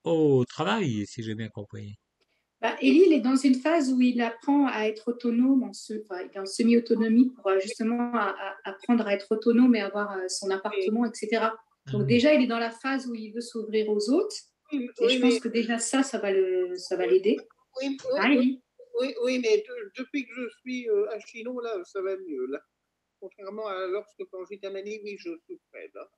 au 0.04 0.46
travail, 0.46 1.06
si 1.06 1.24
j'ai 1.24 1.36
bien 1.36 1.50
compris. 1.50 1.96
Bah, 2.62 2.76
il 2.82 3.14
est 3.14 3.20
dans 3.20 3.36
une 3.36 3.56
phase 3.56 3.92
où 3.94 4.02
il 4.02 4.20
apprend 4.22 4.68
à 4.68 4.88
être 4.88 5.10
autonome, 5.10 5.64
en 5.64 5.74
se- 5.74 6.02
enfin, 6.04 6.22
il 6.24 6.36
est 6.36 6.40
en 6.40 6.46
semi-autonomie 6.46 7.30
pour 7.36 7.48
euh, 7.48 7.60
justement 7.60 8.12
à- 8.16 8.36
à- 8.40 8.56
apprendre 8.72 9.06
à 9.06 9.14
être 9.14 9.28
autonome 9.32 9.76
et 9.76 9.82
avoir 9.82 10.12
euh, 10.14 10.28
son 10.28 10.50
appartement, 10.50 11.06
etc. 11.06 11.52
Donc 11.92 12.02
Mhm. 12.02 12.08
déjà, 12.08 12.34
il 12.34 12.42
est 12.44 12.48
dans 12.48 12.58
la 12.60 12.72
phase 12.72 13.06
où 13.08 13.14
il 13.14 13.32
veut 13.32 13.42
s'ouvrir 13.42 13.90
aux 13.90 14.10
autres. 14.10 14.36
Oui, 14.72 14.90
Et 15.00 15.06
oui, 15.06 15.10
je 15.16 15.20
pense 15.22 15.34
mais- 15.36 15.40
que 15.40 15.48
déjà 15.48 15.80
ça, 15.80 16.04
ça 16.04 16.18
va 16.20 16.32
le, 16.32 16.76
ça 16.76 16.96
va 16.96 17.06
l'aider. 17.06 17.38
oui, 17.82 17.90
oui, 17.90 18.18
Ah, 18.18 18.30
oui, 19.00 19.16
oui, 19.24 19.40
mais 19.40 19.58
de- 19.58 19.92
depuis 19.98 20.26
que 20.26 20.34
je 20.36 20.48
suis 20.62 20.90
euh, 20.90 21.10
à 21.12 21.20
Chinon, 21.20 21.60
là, 21.60 21.80
ça 21.86 22.02
va 22.02 22.16
mieux. 22.18 22.48
Là. 22.48 22.60
Contrairement 23.20 23.68
à 23.68 23.88
lorsque 23.88 24.24
quand 24.32 24.44
j'étais 24.50 24.68
à 24.68 24.72
Manille, 24.72 25.02
oui, 25.04 25.16
je 25.20 25.30
souffrais. 25.48 25.90
Là. 25.94 26.10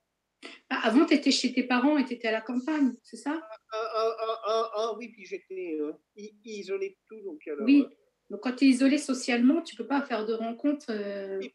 Ah, 0.70 0.88
avant, 0.88 1.06
tu 1.06 1.14
étais 1.14 1.32
chez 1.32 1.52
tes 1.54 1.64
parents 1.64 1.98
et 1.98 2.06
tu 2.06 2.14
étais 2.14 2.30
à 2.30 2.32
la 2.32 2.42
campagne, 2.42 2.94
c'est 3.04 3.18
ça? 3.18 3.42
Ah, 3.72 3.90
ah, 3.94 4.16
ah, 4.46 4.72
ah, 4.76 4.96
oui, 4.98 5.10
puis 5.10 5.26
j'étais 5.26 5.78
euh, 5.80 5.92
i- 6.16 6.34
isolé 6.46 6.90
de 6.92 6.96
tout. 7.08 7.22
Donc, 7.24 7.46
alors, 7.48 7.66
Oui. 7.66 7.84
euh, 7.86 7.96
Donc 8.30 8.42
quand 8.44 8.54
tu 8.56 8.66
es 8.66 8.68
isolé 8.70 8.98
socialement, 8.98 9.62
tu 9.64 9.76
peux 9.76 9.88
pas 9.88 10.02
faire 10.04 10.26
de 10.26 10.34
rencontres. 10.34 10.92
euh, 10.92 11.40
oui, 11.40 11.54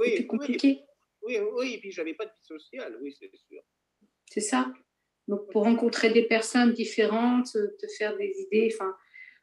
oui, 0.00 0.14
c'est 0.16 0.26
compliqué. 0.26 0.80
oui, 1.22 1.38
oui, 1.38 1.48
oui, 1.52 1.74
et 1.74 1.78
puis 1.78 1.90
j'avais 1.92 2.14
pas 2.14 2.24
de 2.26 2.30
vie 2.32 2.42
sociale, 2.44 2.98
oui, 3.00 3.14
c'est 3.18 3.30
sûr. 3.36 3.62
C'est 4.30 4.40
ça. 4.40 4.72
Donc, 5.28 5.50
pour 5.50 5.64
rencontrer 5.64 6.10
des 6.10 6.24
personnes 6.24 6.72
différentes, 6.72 7.56
euh, 7.56 7.76
te 7.80 7.86
faire 7.98 8.16
des 8.16 8.34
idées, 8.40 8.70
enfin, 8.74 8.94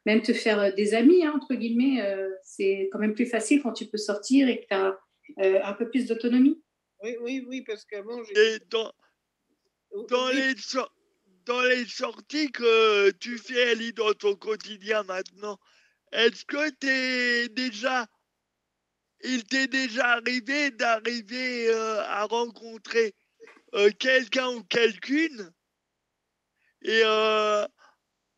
même 0.06 0.22
te 0.22 0.32
faire 0.32 0.60
euh, 0.60 0.70
des 0.70 0.94
amis, 0.94 1.24
hein, 1.24 1.32
entre 1.34 1.54
guillemets, 1.54 2.02
euh, 2.02 2.30
c'est 2.42 2.88
quand 2.92 2.98
même 2.98 3.14
plus 3.14 3.26
facile 3.26 3.62
quand 3.62 3.72
tu 3.72 3.86
peux 3.86 3.98
sortir 3.98 4.48
et 4.48 4.60
que 4.60 4.66
tu 4.66 4.74
as 4.74 4.98
un 5.64 5.72
peu 5.72 5.88
plus 5.88 6.06
d'autonomie. 6.06 6.62
Oui, 7.02 7.16
oui, 7.20 7.44
oui, 7.48 7.62
parce 7.62 7.84
qu'avant. 7.84 8.22
Et 8.22 8.58
dans, 8.70 8.92
oui, 9.92 10.06
les, 10.34 10.54
dans 11.44 11.62
les 11.62 11.86
sorties 11.86 12.50
que 12.52 13.10
tu 13.12 13.38
fais, 13.38 13.72
Ellie, 13.72 13.92
dans 13.92 14.12
ton 14.12 14.36
quotidien 14.36 15.02
maintenant, 15.02 15.58
est-ce 16.12 16.44
que 16.44 16.70
t'es 16.70 17.48
déjà. 17.48 18.06
Il 19.24 19.44
t'est 19.44 19.68
déjà 19.68 20.14
arrivé 20.14 20.72
d'arriver 20.72 21.68
euh, 21.68 22.02
à 22.02 22.24
rencontrer 22.24 23.14
euh, 23.74 23.90
quelqu'un 23.96 24.48
ou 24.48 24.64
quelqu'une 24.64 25.52
et 26.84 27.02
euh, 27.04 27.66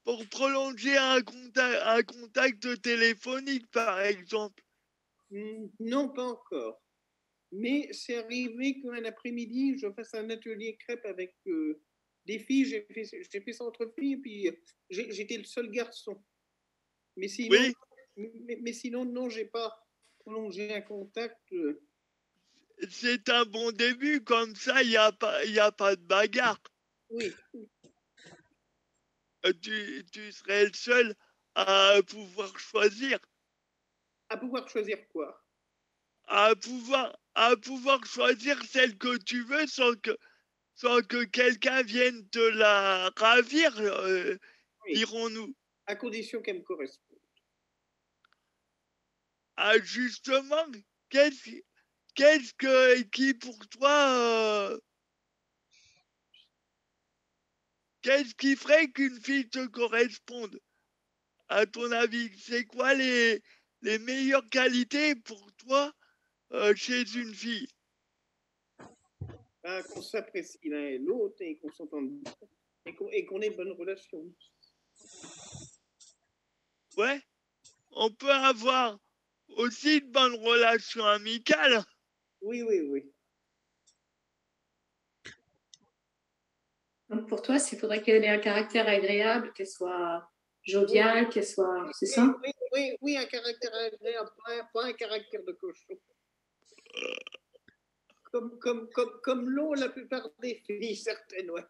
pour 0.04 0.26
prolonger 0.28 0.96
un 0.96 1.22
contact, 1.22 1.82
un 1.84 2.02
contact 2.02 2.82
téléphonique, 2.82 3.70
par 3.70 4.00
exemple 4.00 4.62
Hmm, 5.30 5.66
Non, 5.80 6.10
pas 6.10 6.24
encore. 6.24 6.80
Mais 7.50 7.88
c'est 7.92 8.16
arrivé 8.16 8.80
qu'un 8.80 9.04
après-midi, 9.04 9.78
je 9.78 9.90
fasse 9.92 10.14
un 10.14 10.28
atelier 10.30 10.76
crêpe 10.76 11.04
avec 11.06 11.34
euh, 11.46 11.80
des 12.26 12.38
filles. 12.38 12.66
J'ai 12.66 12.86
fait, 12.92 13.04
j'ai 13.04 13.40
fait 13.40 13.52
ça 13.52 13.64
entre 13.64 13.92
filles, 13.98 14.14
et 14.14 14.16
puis 14.18 14.48
euh, 14.48 14.52
j'étais 14.90 15.38
le 15.38 15.44
seul 15.44 15.70
garçon. 15.70 16.22
Mais 17.16 17.28
sinon, 17.28 17.56
mais, 18.16 18.58
mais 18.60 18.72
sinon 18.72 19.04
non, 19.04 19.28
j'ai 19.28 19.46
pas 19.46 19.76
prolongé 20.20 20.72
un 20.74 20.80
contact. 20.82 21.40
euh. 21.52 21.80
C'est 22.90 23.28
un 23.28 23.44
bon 23.44 23.70
début, 23.72 24.22
comme 24.22 24.54
ça, 24.56 24.82
il 24.82 24.90
n'y 24.90 24.96
a, 24.96 25.12
pas- 25.12 25.44
y 25.44 25.58
a 25.58 25.70
pas 25.72 25.96
de 25.96 26.02
bagarre. 26.02 26.60
Oui, 27.10 27.32
tu, 29.52 30.04
tu 30.12 30.32
serais 30.32 30.66
le 30.66 30.72
seul 30.72 31.14
à 31.54 32.00
pouvoir 32.06 32.58
choisir. 32.58 33.18
À 34.28 34.36
pouvoir 34.36 34.68
choisir 34.68 35.08
quoi? 35.08 35.44
À 36.28 36.54
pouvoir, 36.54 37.16
à 37.34 37.56
pouvoir 37.56 38.04
choisir 38.04 38.62
celle 38.64 38.96
que 38.98 39.16
tu 39.18 39.42
veux 39.44 39.66
sans 39.66 39.94
que, 39.94 40.16
sans 40.74 41.00
que 41.02 41.24
quelqu'un 41.24 41.82
vienne 41.82 42.28
te 42.30 42.38
la 42.38 43.10
ravir, 43.16 43.72
euh, 43.80 44.36
Oui. 44.84 44.94
dirons-nous. 44.94 45.54
À 45.86 45.96
condition 45.96 46.42
qu'elle 46.42 46.58
me 46.58 46.62
corresponde. 46.62 47.18
Ah, 49.56 49.78
justement, 49.82 50.66
qu'est-ce 51.10 51.50
qu'est-ce 52.14 52.54
que 52.54 53.02
qui 53.02 53.34
pour 53.34 53.58
toi 53.68 53.90
euh, 53.90 54.78
qu'est-ce 58.04 58.34
qui 58.34 58.54
ferait 58.54 58.88
qu'une 58.88 59.18
fille 59.20 59.48
te 59.48 59.66
corresponde? 59.66 60.60
À 61.48 61.64
ton 61.66 61.90
avis 61.90 62.30
c'est 62.38 62.66
quoi 62.66 62.94
les 62.94 63.42
les 63.80 63.98
meilleures 63.98 64.48
qualités 64.50 65.14
pour 65.14 65.50
toi 65.56 65.92
euh, 66.52 66.74
chez 66.74 67.02
une 67.16 67.34
fille? 67.34 67.66
Ben, 69.62 69.82
qu'on 69.82 70.02
s'apprécie 70.02 70.58
l'un 70.64 70.84
et 70.84 70.98
l'autre 70.98 71.36
et 71.40 71.56
qu'on 71.56 71.72
s'entende 71.72 72.10
bien. 72.10 72.32
Et 72.86 73.24
qu'on 73.24 73.40
ait 73.40 73.48
une 73.48 73.56
bonne 73.56 73.72
relation. 73.72 74.22
ouais 76.98 77.20
on 77.92 78.10
peut 78.12 78.30
avoir 78.30 78.98
aussi 79.56 80.02
de 80.02 80.10
bonnes 80.10 80.34
relations 80.34 81.06
amicales 81.06 81.82
Oui, 82.42 82.62
oui, 82.62 82.80
oui. 82.82 83.13
Donc 87.08 87.28
pour 87.28 87.42
toi, 87.42 87.56
il 87.56 87.78
faudrait 87.78 88.02
qu'elle 88.02 88.24
ait 88.24 88.28
un 88.28 88.38
caractère 88.38 88.88
agréable, 88.88 89.52
qu'elle 89.52 89.66
soit 89.66 90.28
joviale, 90.62 91.28
qu'elle 91.28 91.46
soit. 91.46 91.88
C'est 91.92 92.06
ça? 92.06 92.34
Oui, 92.42 92.50
oui, 92.72 92.96
oui, 93.02 93.16
un 93.16 93.26
caractère 93.26 93.74
agréable, 93.74 94.30
pas, 94.72 94.84
un 94.84 94.92
caractère 94.94 95.44
de 95.44 95.52
cochon. 95.52 95.98
Comme, 98.32 98.58
comme, 98.58 98.88
comme, 98.90 99.20
comme 99.22 99.50
l'ont 99.50 99.74
la 99.74 99.88
plupart 99.88 100.28
des 100.40 100.62
filles, 100.66 100.96
certaines, 100.96 101.50
ouais. 101.50 101.64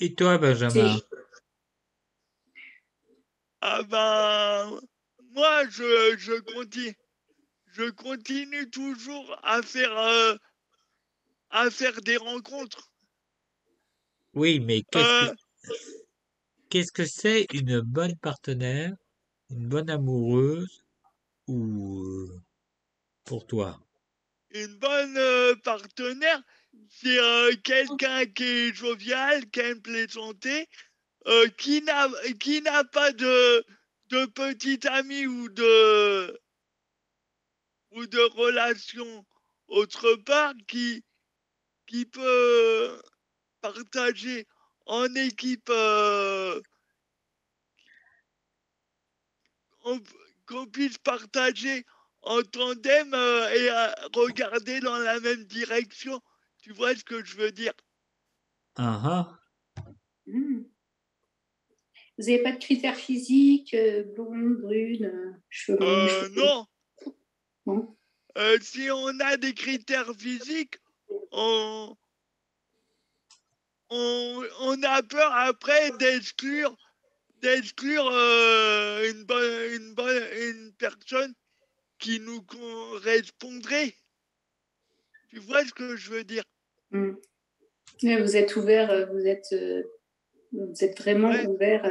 Et 0.00 0.14
toi, 0.14 0.36
Benjamin? 0.36 0.98
Ah 3.60 3.82
ben, 3.84 4.80
moi, 5.30 5.68
je, 5.68 6.16
je 6.18 6.40
continue, 6.40 6.96
je 7.66 7.88
continue 7.90 8.68
toujours 8.68 9.38
à 9.44 9.62
faire, 9.62 9.96
euh, 9.96 10.34
à 11.52 11.70
faire 11.70 12.00
des 12.02 12.16
rencontres. 12.16 12.90
Oui, 14.34 14.60
mais 14.60 14.82
qu'est-ce 14.82 15.14
Euh, 15.20 15.30
que 15.30 15.34
qu'est-ce 16.68 16.90
que 16.90 17.04
c'est 17.04 17.46
une 17.52 17.80
bonne 17.82 18.16
partenaire, 18.16 18.96
une 19.50 19.68
bonne 19.68 19.90
amoureuse 19.90 20.84
ou 21.48 22.02
euh, 22.04 22.42
pour 23.24 23.46
toi? 23.46 23.80
une 24.50 24.76
bonne 24.76 25.16
euh, 25.18 25.54
partenaire, 25.64 26.40
c'est 26.88 27.18
quelqu'un 27.64 28.24
qui 28.26 28.44
est 28.44 28.74
jovial, 28.74 29.48
qui 29.50 29.60
aime 29.60 29.82
plaisanter, 29.82 30.68
qui 31.58 31.82
n'a 31.82 32.08
qui 32.40 32.62
n'a 32.62 32.84
pas 32.84 33.12
de 33.12 33.64
de 34.10 34.26
petite 34.26 34.86
amie 34.86 35.26
ou 35.26 35.48
de 35.48 36.38
ou 37.92 38.06
de 38.06 38.18
relation 38.18 39.24
autre 39.68 40.16
part, 40.16 40.54
qui 40.66 41.04
qui 41.92 42.06
peut 42.06 42.98
partager 43.60 44.46
en 44.86 45.14
équipe 45.14 45.68
euh, 45.68 46.58
on- 49.84 50.00
qu'on 50.46 50.66
puisse 50.66 50.96
partager 50.96 51.84
en 52.22 52.40
tandem 52.44 53.12
euh, 53.12 53.50
et 53.50 53.68
euh, 53.70 53.92
regarder 54.14 54.80
dans 54.80 54.96
la 54.96 55.20
même 55.20 55.44
direction. 55.44 56.18
Tu 56.62 56.72
vois 56.72 56.94
ce 56.96 57.04
que 57.04 57.22
je 57.22 57.36
veux 57.36 57.52
dire? 57.52 57.74
Ah 58.76 59.02
ah. 59.04 59.38
Hmm. 60.26 60.62
Vous 62.16 62.24
n'avez 62.24 62.42
pas 62.42 62.52
de 62.52 62.58
critères 62.58 62.96
physiques, 62.96 63.74
euh, 63.74 64.02
blonde, 64.14 64.62
brune, 64.62 65.04
euh, 65.04 65.32
cheveux 65.50 65.78
Euh, 65.82 66.28
Non. 66.30 66.66
Non. 67.66 67.96
Euh, 68.38 68.56
si 68.62 68.90
on 68.90 69.20
a 69.20 69.36
des 69.36 69.52
critères 69.52 70.14
physiques, 70.18 70.78
on, 71.32 71.96
on, 73.90 74.42
on 74.60 74.82
a 74.82 75.02
peur 75.02 75.32
après 75.32 75.90
d'exclure 75.98 76.76
d'exclure 77.40 78.08
euh, 78.12 79.10
une 79.10 79.24
bonne 79.24 79.72
une 79.74 79.94
bonne 79.94 80.22
une 80.36 80.72
personne 80.74 81.34
qui 81.98 82.20
nous 82.20 82.42
correspondrait. 82.42 83.94
Tu 85.28 85.38
vois 85.40 85.64
ce 85.64 85.72
que 85.72 85.96
je 85.96 86.10
veux 86.10 86.24
dire? 86.24 86.44
Ouais, 86.92 88.20
Vous 88.20 88.36
êtes 88.36 88.56
ouvert, 88.56 88.90
euh, 88.90 89.06
vous 89.06 89.26
êtes, 89.26 89.52
euh, 89.52 89.82
vous 90.52 90.84
êtes 90.84 90.98
vraiment 90.98 91.30
Ouais. 91.30 91.46
ouvert 91.46 91.84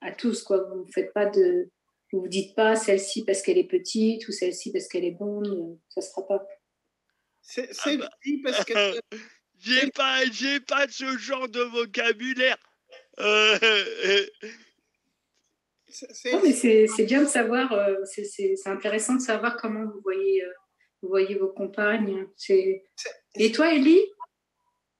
à 0.00 0.12
tous, 0.12 0.42
quoi. 0.42 0.62
Vous 0.64 0.84
ne 0.84 0.92
faites 0.92 1.12
pas 1.12 1.26
de, 1.26 1.70
vous 2.12 2.28
dites 2.28 2.54
pas 2.54 2.76
celle-ci 2.76 3.24
parce 3.24 3.42
qu'elle 3.42 3.58
est 3.58 3.68
petite 3.68 4.28
ou 4.28 4.32
celle-ci 4.32 4.72
parce 4.72 4.88
qu'elle 4.88 5.04
est 5.04 5.16
euh, 5.20 5.74
ça 5.88 6.00
se 6.00 6.10
fera 6.10 6.26
pas. 6.26 6.46
C'est 7.48 7.70
Ah 7.84 7.96
bah. 7.96 8.10
dit 8.24 8.38
parce 8.42 8.64
que 8.64 8.72
J'ai 9.58 9.90
pas 9.92 10.24
j'ai 10.30 10.60
pas 10.60 10.86
ce 10.88 11.16
genre 11.16 11.48
de 11.48 11.60
vocabulaire. 11.60 12.58
Euh, 13.20 13.56
c'est- 15.88 16.12
c'est- 16.12 16.32
Non, 16.32 16.42
mais 16.42 16.52
c'est 16.52 16.86
c'est 16.88 17.04
bien 17.04 17.22
de 17.22 17.28
savoir, 17.28 17.72
euh, 17.72 18.04
c'est- 18.04 18.24
c'est 18.24 18.56
c'est 18.56 18.68
intéressant 18.68 19.14
de 19.14 19.20
savoir 19.22 19.56
comment 19.56 19.84
vous 19.86 20.00
voyez, 20.02 20.42
euh, 20.44 20.52
vous 21.00 21.08
voyez 21.08 21.36
vos 21.36 21.48
compagnes. 21.48 22.26
C'est- 22.36 22.84
Et 23.36 23.52
toi, 23.52 23.72
Ellie, 23.74 24.04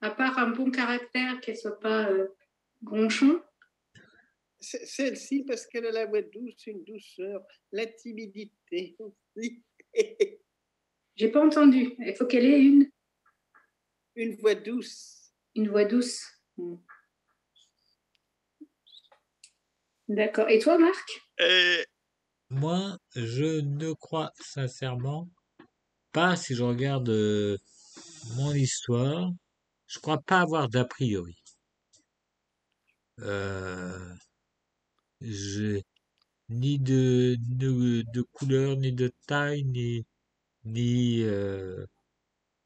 à 0.01 0.11
part 0.11 0.39
un 0.39 0.49
bon 0.51 0.71
caractère, 0.71 1.41
qu'elle 1.41 1.57
soit 1.59 1.79
pas 1.81 2.09
euh, 2.11 2.29
gronchon, 2.83 3.43
celle-ci 4.61 5.45
parce 5.45 5.67
qu'elle 5.67 5.87
a 5.87 5.91
la 5.91 6.07
voix 6.07 6.23
douce, 6.23 6.67
une 6.67 6.83
douceur, 6.85 7.43
la 7.73 7.87
timidité 7.87 8.97
aussi. 9.01 9.63
j'ai 11.17 11.29
pas 11.31 11.45
entendu. 11.45 11.95
Il 11.99 12.15
faut 12.17 12.27
qu'elle 12.27 12.45
ait 12.47 12.61
une, 12.61 12.91
Une 14.15 14.37
voix 14.37 14.55
douce. 14.55 15.33
une 15.55 15.69
voix 15.69 15.85
douce. 15.85 16.23
Hmm. 16.57 16.77
D'accord. 20.09 20.49
Et 20.49 20.59
toi, 20.59 20.79
Marc? 20.79 21.21
Euh, 21.41 21.83
Moi, 22.51 22.97
je 23.15 23.61
ne 23.61 23.93
crois 23.93 24.33
sincèrement 24.41 25.29
pas, 26.13 26.37
si 26.37 26.55
je 26.55 26.63
regarde 26.63 27.09
euh, 27.09 27.59
mon 28.37 28.55
histoire, 28.55 29.31
je 29.87 29.99
crois 29.99 30.19
pas 30.19 30.41
avoir 30.41 30.69
d'a 30.69 30.85
priori. 30.85 31.37
Euh, 33.21 34.15
j'ai 35.21 35.83
ni 36.49 36.79
de, 36.79 37.37
de, 37.41 38.03
de 38.13 38.23
couleur, 38.23 38.77
ni 38.77 38.93
de 38.93 39.13
taille, 39.27 39.65
ni, 39.65 40.05
ni, 40.67 41.23
euh, 41.23 41.87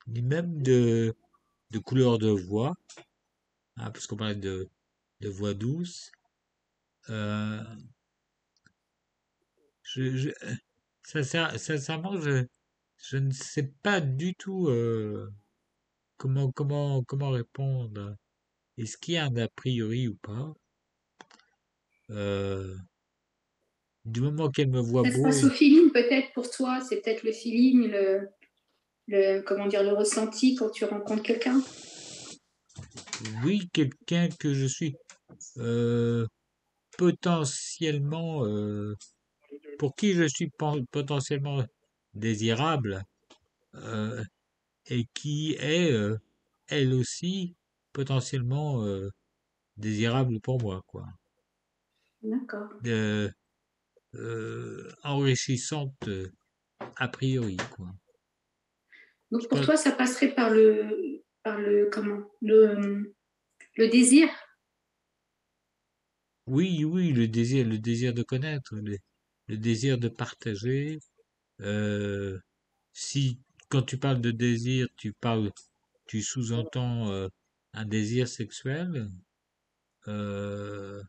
ni 0.09 0.23
même 0.23 0.63
de, 0.63 1.15
de 1.73 1.79
couleur 1.81 2.19
de 2.19 2.31
voix, 2.31 2.77
hein, 3.77 3.91
parce 3.91 4.07
qu'on 4.07 4.17
parlait 4.17 4.35
de, 4.37 4.69
de 5.21 5.29
voix 5.29 5.55
douce. 5.55 6.13
Euh, 7.11 7.63
je, 9.83 10.17
je, 10.17 10.31
sincère- 11.03 11.59
sincèrement, 11.59 12.21
je, 12.21 12.47
je 12.99 13.17
ne 13.19 13.31
sais 13.33 13.65
pas 13.83 14.01
du 14.01 14.35
tout 14.35 14.69
euh, 14.69 15.31
comment, 16.19 16.53
comment, 16.53 17.05
comment 17.05 17.31
répondre. 17.31 18.17
Est-ce 18.79 18.99
qu'il 18.99 19.15
y 19.15 19.19
a 19.19 19.27
un 19.27 19.37
a 19.37 19.49
priori 19.49 20.09
ou 20.09 20.17
pas? 20.17 20.55
Du 24.05 24.21
moment 24.21 24.51
qu'elle 24.51 24.71
me 24.71 24.81
voit 24.81 25.05
Ça 25.05 25.11
se 25.11 25.17
beau, 25.17 25.23
passe 25.23 25.45
au 25.45 25.51
feeling, 25.51 25.91
peut-être 25.93 26.33
pour 26.33 26.51
toi? 26.51 26.81
C'est 26.81 27.01
peut-être 27.03 27.23
le 27.23 27.33
feeling, 27.33 27.91
le, 27.91 28.29
le, 29.09 29.43
comment 29.43 29.67
dire, 29.67 29.83
le 29.83 29.93
ressenti 29.93 30.55
quand 30.55 30.71
tu 30.71 30.85
rencontres 30.85 31.23
quelqu'un? 31.23 31.61
oui, 33.45 33.69
quelqu'un 33.73 34.29
que 34.39 34.55
je 34.55 34.67
suis 34.67 34.97
euh, 35.59 36.27
potentiellement, 36.99 38.47
euh, 38.47 38.97
pour 39.79 39.97
qui 39.97 40.15
je 40.15 40.25
suis 40.29 40.51
potentiellement 40.93 41.65
désirable, 42.15 43.05
euh, 43.77 44.25
et 44.89 45.07
qui 45.15 45.55
est, 45.61 45.93
elle 46.69 46.95
aussi, 46.95 47.57
potentiellement 47.93 48.85
désirable 49.77 50.41
pour 50.41 50.61
moi, 50.63 50.83
quoi. 50.87 51.07
D'accord. 52.23 52.81
Euh, 54.15 54.89
euh, 54.89 54.93
enrichissante 55.05 56.09
euh, 56.09 56.31
a 56.97 57.09
priori, 57.09 57.57
quoi. 57.71 57.95
Donc 59.31 59.49
pour 59.49 59.59
peux- 59.59 59.65
toi, 59.65 59.77
ça 59.77 59.93
passerait 59.93 60.35
par 60.35 60.51
le, 60.51 61.23
par 61.43 61.59
le, 61.59 61.89
comment, 61.93 62.23
le, 62.43 63.15
Le 63.77 63.89
désir? 63.89 64.29
Oui, 66.47 66.85
oui, 66.85 67.13
le 67.13 67.29
désir, 67.29 67.67
le 67.67 67.79
désir 67.79 68.13
de 68.15 68.23
connaître, 68.23 68.75
le, 68.77 68.97
le 69.49 69.57
désir 69.57 69.99
de 69.99 70.09
partager. 70.09 70.99
Euh, 71.61 72.39
si, 72.95 73.41
quand 73.71 73.83
tu 73.85 73.99
parles 73.99 74.21
de 74.23 74.31
désir, 74.33 74.89
tu 74.97 75.13
parles, 75.15 75.53
tu 76.07 76.23
sous-entends 76.23 77.11
euh, 77.13 77.29
un 77.75 77.87
désir 77.87 78.29
sexuel, 78.29 79.09
euh, 80.09 81.03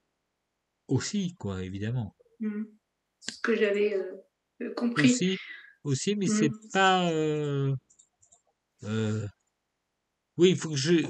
aussi, 0.88 1.36
quoi, 1.36 1.64
évidemment. 1.64 2.16
Hmm. 2.40 2.81
Ce 3.22 3.40
que 3.42 3.56
j'avais 3.56 3.94
euh, 3.96 4.18
euh, 4.62 4.74
compris. 4.74 5.14
Aussi, 5.14 5.38
aussi, 5.84 6.16
mais 6.16 6.28
Hmm. 6.28 6.38
c'est 6.40 6.52
pas. 6.72 7.10
euh, 7.12 7.76
oui, 10.38 10.50
il 10.52 10.58
faut 10.58 10.70
que 10.70 10.76
je, 10.76 11.06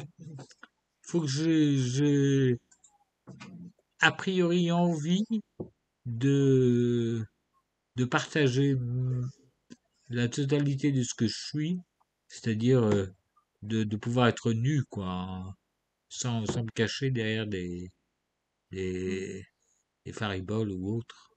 faut 1.03 1.21
que 1.21 1.27
je, 1.27 1.77
je, 1.77 2.55
a 3.99 4.11
priori 4.11 4.71
envie 4.71 5.25
de, 6.05 7.25
de 7.97 8.05
partager 8.05 8.75
mm, 8.75 9.29
la 10.09 10.29
totalité 10.29 10.91
de 10.91 11.03
ce 11.03 11.15
que 11.15 11.27
je 11.27 11.37
suis, 11.37 11.79
c'est-à-dire 12.29 12.89
de, 13.63 13.83
de 13.83 13.97
pouvoir 13.97 14.27
être 14.29 14.53
nu, 14.53 14.83
quoi, 14.89 15.53
sans, 16.09 16.45
sans 16.47 16.63
me 16.65 16.71
cacher 16.71 17.11
derrière 17.11 17.47
des, 17.47 17.91
des, 18.71 19.45
des 20.05 20.13
fariboles 20.13 20.71
ou 20.71 20.97
autres. 20.97 21.30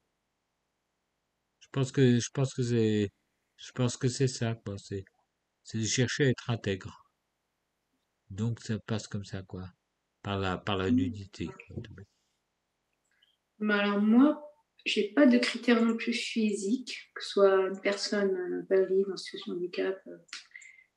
Je 1.74 1.80
pense 1.80 1.90
que, 1.90 2.20
je 2.20 2.30
pense 2.32 2.54
que 2.54 2.62
c'est, 2.62 3.10
je 3.56 3.72
pense 3.72 3.96
que 3.96 4.06
c'est 4.06 4.28
ça, 4.28 4.54
quoi, 4.54 4.78
c'est, 4.78 5.04
c'est 5.64 5.78
de 5.78 5.84
chercher 5.84 6.26
à 6.26 6.28
être 6.28 6.48
intègre. 6.48 7.10
Donc 8.30 8.60
ça 8.60 8.78
passe 8.78 9.08
comme 9.08 9.24
ça, 9.24 9.42
quoi, 9.42 9.64
par 10.22 10.38
la, 10.38 10.56
par 10.56 10.76
la 10.76 10.92
nudité. 10.92 11.46
quoi. 11.46 11.82
Mais 13.58 13.74
alors 13.74 14.00
moi, 14.00 14.40
j'ai 14.86 15.12
pas 15.14 15.26
de 15.26 15.36
critères 15.38 15.84
non 15.84 15.96
plus 15.96 16.12
physiques, 16.12 17.10
que 17.12 17.24
ce 17.24 17.30
soit 17.30 17.66
une 17.66 17.80
personne 17.80 18.36
euh, 18.36 18.62
valide 18.70 19.06
en 19.12 19.16
situation 19.16 19.54
de 19.54 19.58
handicap, 19.58 20.00
euh, 20.06 20.16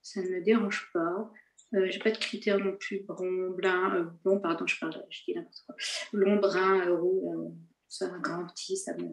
ça 0.04 0.22
ne 0.22 0.30
me 0.30 0.44
dérange 0.44 0.92
pas. 0.94 1.32
Euh, 1.74 1.88
j'ai 1.90 2.00
pas 2.00 2.12
de 2.12 2.18
critères 2.18 2.60
non 2.60 2.78
plus 2.78 3.04
blond, 3.04 3.50
blanc, 3.50 3.96
euh, 3.96 4.04
blond, 4.24 4.40
pardon, 4.40 4.68
je 4.68 4.80
parle, 4.80 5.04
je 5.10 5.24
dis 5.26 5.34
n'importe 5.34 5.64
quoi. 5.66 5.76
Blond, 6.14 6.36
brun, 6.36 6.88
euh, 6.88 6.96
roux, 6.96 7.58
ça, 7.90 8.06
un 8.06 8.20
grand, 8.20 8.46
petit, 8.48 8.78
ça 8.78 8.94
me, 8.96 9.08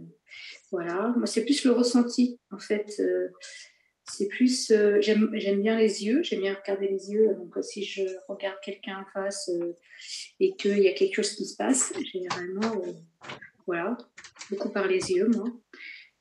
voilà. 0.71 1.15
Moi, 1.17 1.27
c'est 1.27 1.45
plus 1.45 1.65
le 1.65 1.73
ressenti, 1.73 2.39
en 2.51 2.59
fait. 2.59 2.95
euh, 3.01 3.29
c'est 4.11 4.29
plus, 4.29 4.71
euh, 4.71 5.01
j'aime 5.01 5.31
bien 5.63 5.79
les 5.79 6.05
yeux, 6.05 6.23
j'aime 6.23 6.41
bien 6.41 6.55
regarder 6.55 6.89
les 6.89 7.11
yeux. 7.11 7.35
Donc, 7.35 7.57
euh, 7.57 7.63
si 7.63 7.85
je 7.85 8.03
regarde 8.29 8.59
quelqu'un 8.63 8.99
en 9.01 9.11
face 9.13 9.49
euh, 9.49 9.73
et 10.41 10.55
qu'il 10.57 10.79
y 10.79 10.89
a 10.89 10.93
quelque 10.93 11.17
chose 11.17 11.33
qui 11.33 11.47
se 11.47 11.57
passe, 11.57 11.93
généralement, 12.13 12.83
voilà, 13.67 13.97
beaucoup 14.51 14.71
par 14.71 14.87
les 14.87 15.11
yeux, 15.11 15.29
moi. 15.29 15.47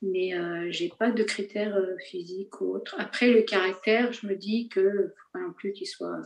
Mais 0.01 0.31
j'ai 0.69 0.89
pas 0.99 1.11
de 1.11 1.23
critères 1.23 1.79
physiques 2.09 2.59
ou 2.59 2.75
autres. 2.75 2.93
Après, 2.99 3.31
le 3.31 3.41
caractère, 3.41 4.11
je 4.11 4.27
me 4.27 4.35
dis 4.35 4.67
que 4.67 5.13
faut 5.15 5.29
pas 5.31 5.39
non 5.39 5.53
plus 5.53 5.71
qu'il 5.71 5.87
soit 5.87 6.19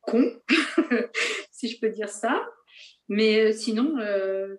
con, 0.00 0.40
si 1.52 1.68
je 1.68 1.78
peux 1.78 1.90
dire 1.90 2.08
ça. 2.08 2.44
Mais 3.10 3.40
euh, 3.40 3.52
sinon, 3.52 3.98
euh, 3.98 4.56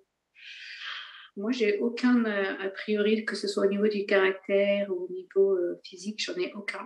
moi, 1.38 1.52
j'ai 1.52 1.80
aucun 1.80 2.26
euh, 2.26 2.54
a 2.60 2.70
priori, 2.70 3.26
que 3.26 3.36
ce 3.36 3.48
soit 3.48 3.66
au 3.66 3.70
niveau 3.70 3.88
du 3.88 4.06
caractère 4.06 4.92
ou 4.92 5.06
au 5.06 5.12
niveau 5.12 5.58
physique, 5.84 6.22
j'en 6.24 6.36
ai 6.36 6.54
aucun. 6.54 6.86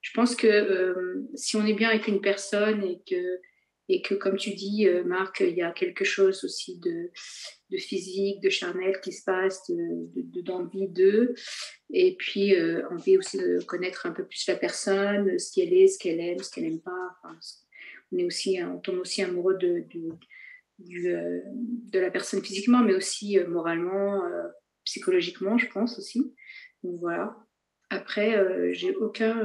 Je 0.00 0.10
pense 0.14 0.34
que 0.34 1.24
si 1.36 1.54
on 1.56 1.64
est 1.64 1.74
bien 1.74 1.90
avec 1.90 2.08
une 2.08 2.20
personne 2.20 2.82
et 2.82 3.00
que, 3.08 3.38
et 3.88 4.02
que 4.02 4.14
comme 4.14 4.36
tu 4.36 4.50
dis, 4.50 4.88
Marc, 5.04 5.40
il 5.40 5.54
y 5.54 5.62
a 5.62 5.70
quelque 5.70 6.04
chose 6.04 6.42
aussi 6.42 6.80
de, 6.80 7.10
de 7.70 7.76
physique, 7.76 8.40
de 8.40 8.48
charnel 8.50 9.00
qui 9.00 9.12
se 9.12 9.22
passe, 9.22 9.62
de, 9.70 9.76
de- 10.14 10.22
de- 10.22 10.40
d'envie 10.40 10.88
d'eux, 10.88 11.34
et 11.92 12.16
puis 12.16 12.56
euh, 12.56 12.82
envie 12.90 13.16
aussi 13.16 13.36
de 13.38 13.62
connaître 13.64 14.06
un 14.06 14.10
peu 14.12 14.26
plus 14.26 14.44
la 14.48 14.56
personne, 14.56 15.38
ce 15.38 15.52
qu'elle 15.54 15.72
est, 15.72 15.86
ce 15.86 15.98
qu'elle 16.00 16.18
aime, 16.18 16.38
ce 16.40 16.50
qu'elle 16.50 16.64
n'aime 16.64 16.80
pas. 16.80 17.10
On 18.10 18.18
est 18.18 18.24
aussi, 18.24 18.58
on 18.62 18.78
tombe 18.78 18.98
aussi 18.98 19.22
amoureux 19.22 19.56
de, 19.58 19.84
du, 20.84 21.14
euh, 21.14 21.40
de 21.44 21.98
la 21.98 22.10
personne 22.10 22.42
physiquement, 22.42 22.80
mais 22.82 22.94
aussi 22.94 23.38
euh, 23.38 23.46
moralement, 23.48 24.24
euh, 24.24 24.48
psychologiquement, 24.84 25.58
je 25.58 25.68
pense 25.68 25.98
aussi. 25.98 26.34
Donc 26.82 27.00
voilà. 27.00 27.36
Après, 27.90 28.72
j'ai 28.72 28.96
aucun, 28.96 29.36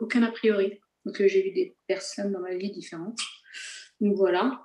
aucun 0.00 0.22
a 0.22 0.30
priori. 0.30 0.78
Donc 1.04 1.16
j'ai 1.18 1.42
vu 1.42 1.50
des 1.50 1.76
personnes 1.88 2.32
dans 2.32 2.40
ma 2.40 2.54
vie 2.54 2.70
différentes. 2.70 3.18
Donc 4.00 4.16
voilà. 4.16 4.62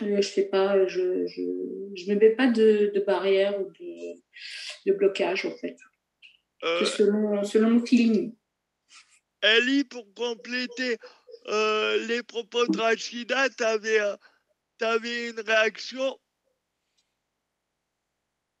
Je 0.00 0.22
fais 0.22 0.46
pas, 0.46 0.86
je, 0.86 1.26
je, 1.26 1.42
je 1.94 2.10
ne 2.10 2.18
mets 2.18 2.30
pas 2.30 2.50
de, 2.50 2.92
de 2.94 3.00
barrière 3.00 3.60
ou 3.60 3.70
de, 3.70 4.20
de 4.86 4.96
blocage 4.96 5.44
en 5.44 5.50
fait. 5.50 5.76
Selon, 6.62 7.44
selon 7.44 7.70
mon 7.70 7.84
feeling. 7.84 8.34
Ellie, 9.42 9.84
pour 9.84 10.06
compléter 10.14 10.96
les 12.08 12.22
propos 12.26 12.66
de 12.66 12.78
Rachida, 12.78 13.50
tu 13.50 13.64
avais, 13.64 14.00
une 14.80 15.40
réaction? 15.40 16.18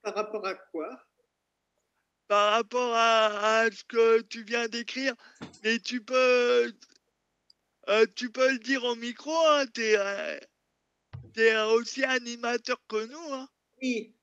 Par 0.02 0.14
rapport 0.14 0.46
à 0.46 0.54
quoi? 0.54 1.02
Par 2.28 2.52
rapport 2.52 2.94
à, 2.94 3.60
à 3.60 3.70
ce 3.70 3.84
que 3.84 4.20
tu 4.22 4.42
viens 4.42 4.68
d'écrire, 4.68 5.14
mais 5.62 5.78
tu 5.78 6.02
peux, 6.02 6.72
euh, 7.88 8.06
tu 8.16 8.30
peux 8.30 8.52
le 8.52 8.58
dire 8.58 8.84
au 8.84 8.96
micro, 8.96 9.32
hein, 9.32 9.64
tu 9.72 9.82
es, 9.82 11.56
aussi 11.70 12.02
animateur 12.04 12.80
que 12.88 13.06
nous. 13.06 13.34
Hein. 13.34 13.48
Oui, 13.80 14.16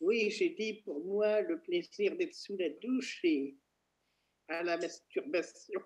oui, 0.00 0.30
j'ai 0.30 0.50
dit 0.50 0.74
pour 0.84 1.04
moi 1.04 1.40
le 1.42 1.60
plaisir 1.60 2.16
d'être 2.16 2.34
sous 2.34 2.56
la 2.56 2.70
douche 2.70 3.20
et 3.24 3.56
à 4.48 4.62
la 4.62 4.76
masturbation. 4.76 5.80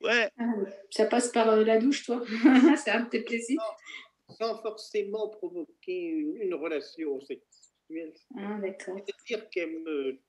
Ouais. 0.00 0.30
Ah, 0.38 0.52
ça 0.90 1.06
passe 1.06 1.30
par 1.32 1.48
euh, 1.50 1.64
la 1.64 1.78
douche, 1.78 2.04
toi 2.04 2.22
C'est 2.76 2.90
un 2.90 3.04
de 3.04 3.08
tes 3.08 3.22
plaisirs 3.22 3.60
Sans 4.38 4.60
forcément 4.62 5.28
provoquer 5.28 6.00
une, 6.02 6.36
une 6.36 6.54
relation 6.54 7.20
sexuelle. 7.20 8.14
Ah, 8.36 8.58
d'accord. 8.60 8.96
C'est-à-dire 9.06 9.50
qu'elle 9.50 9.80
me. 9.80 10.20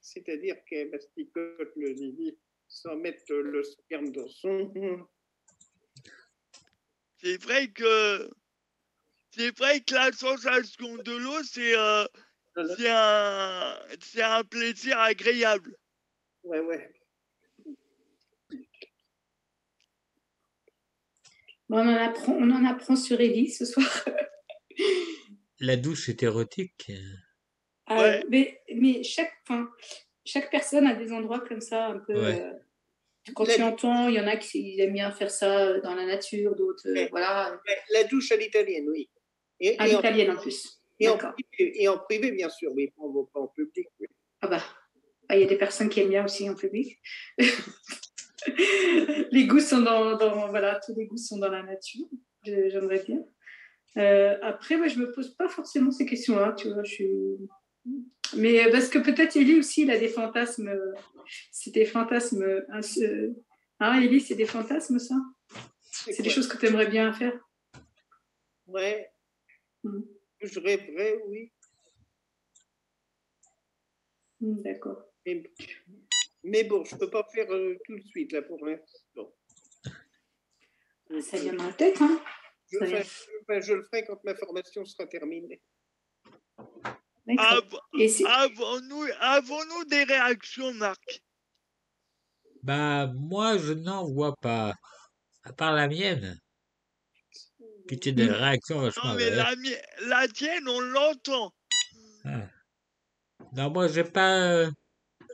C'est-à-dire 0.00 0.56
qu'elle 0.64 0.90
masticote 0.90 1.72
le 1.76 1.94
zizi 1.94 2.38
sans 2.66 2.96
mettre 2.96 3.34
le 3.34 3.62
sperme 3.62 4.10
dans 4.12 4.28
son. 4.28 4.72
C'est 7.20 7.42
vrai 7.42 7.68
que 7.68 8.30
c'est 9.32 9.56
vrai 9.58 9.80
que 9.80 9.94
la 9.94 10.12
sensation 10.12 10.96
de 10.96 11.16
l'eau, 11.16 11.42
c'est 11.42 11.76
euh, 11.76 12.04
c'est 12.76 12.88
un, 12.88 13.78
c'est 14.00 14.22
un 14.22 14.44
plaisir 14.44 14.98
agréable. 14.98 15.76
Ouais, 16.44 16.60
ouais. 16.60 16.92
On, 21.70 21.78
en 21.78 21.88
apprend, 21.94 22.32
on 22.34 22.50
en 22.50 22.64
apprend 22.64 22.96
sur 22.96 23.20
Ellie 23.20 23.50
ce 23.50 23.64
soir. 23.64 24.04
La 25.60 25.76
douche 25.76 26.08
est 26.08 26.22
érotique. 26.22 26.90
Ouais. 27.90 28.22
mais, 28.28 28.60
mais 28.74 29.02
chaque, 29.02 29.32
enfin, 29.48 29.68
chaque 30.24 30.50
personne 30.50 30.86
a 30.86 30.94
des 30.94 31.12
endroits 31.12 31.40
comme 31.40 31.60
ça, 31.60 31.86
un 31.88 31.98
peu. 31.98 32.14
Ouais. 32.14 32.40
euh, 32.40 32.52
quand 33.34 33.44
tu 33.44 33.62
entends, 33.62 34.08
il 34.08 34.14
y 34.14 34.20
en 34.20 34.26
a 34.26 34.36
qui 34.36 34.80
aiment 34.80 34.92
bien 34.94 35.10
faire 35.10 35.30
ça 35.30 35.66
euh, 35.66 35.80
dans 35.80 35.94
la 35.94 36.06
nature, 36.06 36.54
d'autres, 36.54 36.88
euh, 36.88 37.08
voilà. 37.10 37.60
La 37.92 38.04
douche 38.04 38.30
à 38.32 38.36
l'italienne, 38.36 38.88
oui. 38.88 39.08
Et, 39.60 39.78
À 39.78 39.82
en- 39.84 39.86
l'italienne 39.86 40.30
en 40.30 40.36
plus. 40.40 40.80
Et 41.00 41.08
en, 41.08 41.16
D'accord. 41.16 41.34
privé, 41.34 41.82
et 41.82 41.88
en 41.88 41.98
privé, 41.98 42.30
bien 42.32 42.48
sûr, 42.50 42.72
mais 42.74 42.88
pas 42.88 43.02
en, 43.02 43.24
pas 43.24 43.40
en 43.40 43.48
public. 43.48 43.86
oui. 44.00 44.06
Ah 44.40 44.48
bah, 44.48 44.62
ah, 45.28 45.36
il 45.36 45.42
y 45.42 45.44
a 45.44 45.48
des 45.48 45.58
personnes 45.58 45.88
qui 45.88 46.00
aiment 46.00 46.08
bien 46.10 46.24
aussi 46.24 46.48
en 46.48 46.54
public. 46.54 46.98
les 49.32 49.46
goûts 49.46 49.60
sont 49.60 49.80
dans, 49.80 50.16
dans- 50.16 50.48
voilà, 50.48 50.80
tous 50.84 50.94
les 50.94 51.06
goûts 51.06 51.16
sont 51.16 51.38
dans 51.38 51.50
la 51.50 51.62
nature. 51.62 52.06
J'aimerais 52.44 53.02
bien. 53.04 53.24
Euh, 53.96 54.36
après, 54.42 54.76
moi, 54.76 54.86
je 54.88 54.98
me 54.98 55.10
pose 55.12 55.34
pas 55.34 55.48
forcément 55.48 55.90
ces 55.90 56.06
questions-là, 56.06 56.52
tu 56.52 56.72
vois. 56.72 56.84
Je 56.84 56.92
suis... 56.92 57.10
Mais 58.36 58.70
parce 58.70 58.88
que 58.88 58.98
peut-être 58.98 59.36
Ellie 59.36 59.58
aussi, 59.58 59.82
il 59.82 59.90
a 59.90 59.98
des 59.98 60.08
fantasmes. 60.08 60.70
C'est 61.50 61.70
des 61.72 61.84
fantasmes. 61.84 62.42
euh, 62.42 63.34
Hein, 63.80 64.00
Ellie, 64.00 64.20
c'est 64.20 64.34
des 64.34 64.44
fantasmes, 64.46 64.98
ça? 64.98 65.14
C'est 65.90 66.22
des 66.22 66.30
choses 66.30 66.48
que 66.48 66.56
tu 66.58 66.66
aimerais 66.66 66.88
bien 66.88 67.12
faire? 67.12 67.32
Ouais. 68.66 69.08
Mm. 69.84 70.00
Je 70.42 70.60
rêverais, 70.60 71.22
oui. 71.28 71.52
Hmm, 74.40 74.62
D'accord. 74.62 75.04
Mais 76.44 76.64
bon, 76.64 76.84
je 76.84 76.96
peux 76.96 77.10
pas 77.10 77.26
faire 77.32 77.50
euh, 77.52 77.76
tout 77.84 77.96
de 77.96 78.02
suite, 78.02 78.32
là, 78.32 78.42
pour 78.42 78.64
l'instant. 78.64 79.34
Ça 81.22 81.38
vient 81.38 81.54
dans 81.54 81.66
la 81.66 81.72
tête, 81.72 82.00
hein 82.02 82.20
Je, 82.70 82.78
enfin, 82.78 83.60
je 83.60 83.72
le 83.74 83.82
ferai 83.84 84.04
quand 84.04 84.22
ma 84.24 84.34
formation 84.34 84.84
sera 84.84 85.06
terminée. 85.06 85.60
Av- 87.38 87.80
Avons-nous 89.20 89.84
des 89.86 90.04
réactions, 90.04 90.72
Marc? 90.74 91.22
Bah, 92.62 93.06
moi, 93.14 93.56
je 93.58 93.72
n'en 93.72 94.06
vois 94.06 94.34
pas. 94.36 94.74
À 95.44 95.52
part 95.52 95.72
la 95.72 95.88
mienne, 95.88 96.38
qui 97.88 97.94
était 97.94 98.12
des 98.12 98.26
réactions 98.26 98.80
vachement 98.80 99.10
Non, 99.10 99.16
mais 99.16 99.30
la, 99.30 99.54
la 100.06 100.28
tienne, 100.28 100.68
on 100.68 100.80
l'entend. 100.80 101.52
Ah. 102.24 102.48
Non, 103.52 103.70
moi, 103.70 103.88
j'ai 103.88 104.04
pas. 104.04 104.68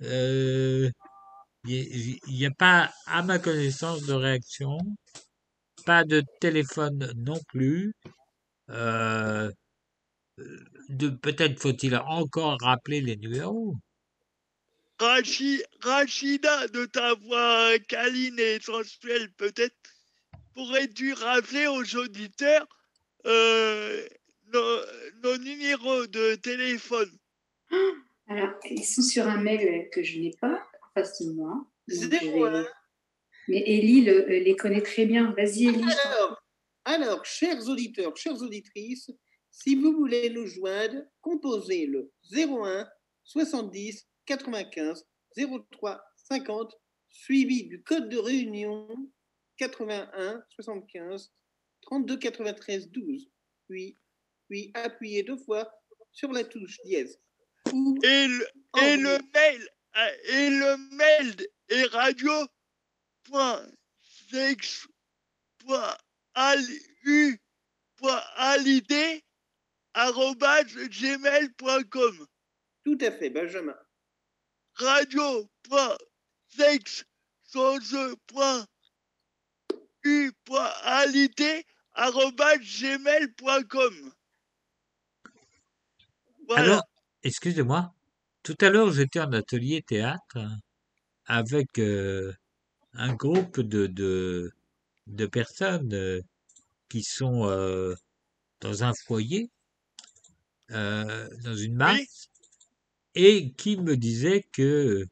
Euh, 0.03 0.91
Il 1.66 2.19
n'y 2.27 2.47
a 2.47 2.51
pas, 2.51 2.93
à 3.07 3.23
ma 3.23 3.39
connaissance, 3.39 4.03
de 4.03 4.12
réaction. 4.12 4.79
Pas 5.87 6.05
de 6.05 6.23
téléphone 6.41 7.12
non 7.16 7.41
plus. 7.49 7.95
Euh, 8.71 9.51
peut-être 11.23 11.61
faut-il 11.61 11.97
encore 11.97 12.59
rappeler 12.61 13.01
les 13.01 13.16
numéros. 13.16 13.77
Rachi- 14.99 15.62
Rachida, 15.81 16.69
de 16.69 16.87
ta 16.87 17.15
voix 17.15 17.79
câline 17.89 18.39
et 18.39 18.61
sensuelle, 18.61 19.31
peut-être, 19.33 19.77
pourrais-tu 20.55 21.12
rappeler 21.15 21.66
aux 21.66 21.97
auditeurs 21.97 22.66
euh, 23.27 24.07
nos, 24.53 24.81
nos 25.23 25.37
numéros 25.39 26.07
de 26.07 26.37
téléphone 26.37 27.11
Alors, 28.27 28.55
ils 28.71 28.85
sont 28.85 29.03
sur 29.03 29.27
un 29.27 29.41
mail 29.41 29.89
que 29.91 30.03
je 30.03 30.19
n'ai 30.19 30.33
pas 30.41 30.67
en 30.83 30.89
face 30.95 31.21
de 31.23 31.33
moi. 31.33 31.67
Zéro 31.89 32.45
vais-. 32.51 32.65
Mais 33.49 33.63
Ellie 33.67 34.03
le- 34.03 34.25
euh, 34.31 34.41
les 34.41 34.57
connaît 34.57 34.81
très 34.83 35.05
bien. 35.07 35.33
Vas-y, 35.37 35.67
Ellie. 35.67 35.83
Alors, 36.07 36.43
alors, 36.87 37.25
chers 37.27 37.69
auditeurs, 37.69 38.17
chères 38.17 38.41
auditrices, 38.41 39.11
si 39.51 39.75
vous 39.77 39.93
voulez 39.93 40.31
nous 40.31 40.47
joindre, 40.47 41.03
composez 41.21 41.87
le 41.87 42.11
01 42.33 42.89
70 43.25 44.07
95 44.27 45.07
03 45.37 46.03
50 46.17 46.75
suivi 47.11 47.65
du 47.65 47.83
code 47.83 48.09
de 48.09 48.19
réunion 48.19 48.89
81 49.59 50.43
75 50.51 51.33
32 51.83 52.17
93 52.19 52.91
12. 52.91 53.31
Puis, 53.69 53.99
puis 54.49 54.71
appuyez 54.75 55.23
deux 55.23 55.37
fois 55.37 55.71
sur 56.13 56.33
la 56.33 56.45
touche 56.45 56.81
dièse. 56.85 57.21
Et 58.03 58.27
le, 58.29 58.47
et 58.83 58.97
le 58.97 59.19
mail 59.35 59.69
euh, 59.97 60.17
et 60.29 60.51
le 60.51 60.77
mail 60.97 61.47
est 61.69 61.87
radio 61.87 62.33
point 63.25 63.65
sex 64.31 64.87
point 65.59 65.97
ali- 66.35 66.87
u 67.05 67.39
point 67.97 68.23
alidé 68.37 69.25
arobase 69.95 70.75
gmail.com 70.75 72.27
Tout 72.85 72.99
à 73.01 73.11
fait, 73.13 73.31
Benjamin. 73.31 73.77
radio 74.75 75.49
point 75.69 75.97
sex 76.49 77.05
sans 77.45 77.79
e 77.95 78.15
point 78.27 78.67
u 80.05 80.33
point 80.45 80.73
alidé 80.83 81.65
arobase 81.95 82.59
gmail.com 82.81 84.13
Voilà. 86.49 86.63
Alors, 86.63 86.85
excusez-moi, 87.25 87.93
tout 88.43 88.57
à 88.61 88.71
l'heure 88.71 88.93
j'étais 88.93 89.21
en 89.21 89.33
atelier 89.33 89.83
théâtre 89.83 90.39
avec 91.27 91.79
euh, 91.79 92.33
un 92.93 93.15
groupe 93.15 93.61
de, 93.61 93.87
de, 93.87 94.53
de 95.07 95.27
personnes 95.27 95.95
euh, 95.95 96.21
qui 96.89 97.03
sont 97.03 97.47
euh, 97.47 97.95
dans 98.61 98.85
un 98.85 98.93
foyer, 99.07 99.51
dans 100.71 101.57
une 101.57 101.77
masse, 101.77 102.29
et 103.15 103.53
qui 103.53 103.77
me 103.77 103.97
disaient 103.97 104.45
que 104.53 105.05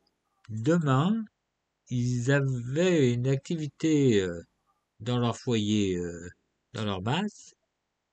demain, 0.49 1.25
ils 1.89 2.33
avaient 2.33 3.13
une 3.13 3.29
activité 3.29 4.27
dans 5.01 5.19
leur 5.19 5.37
foyer, 5.37 6.01
dans 6.73 6.85
leur 6.85 7.03
masse, 7.03 7.55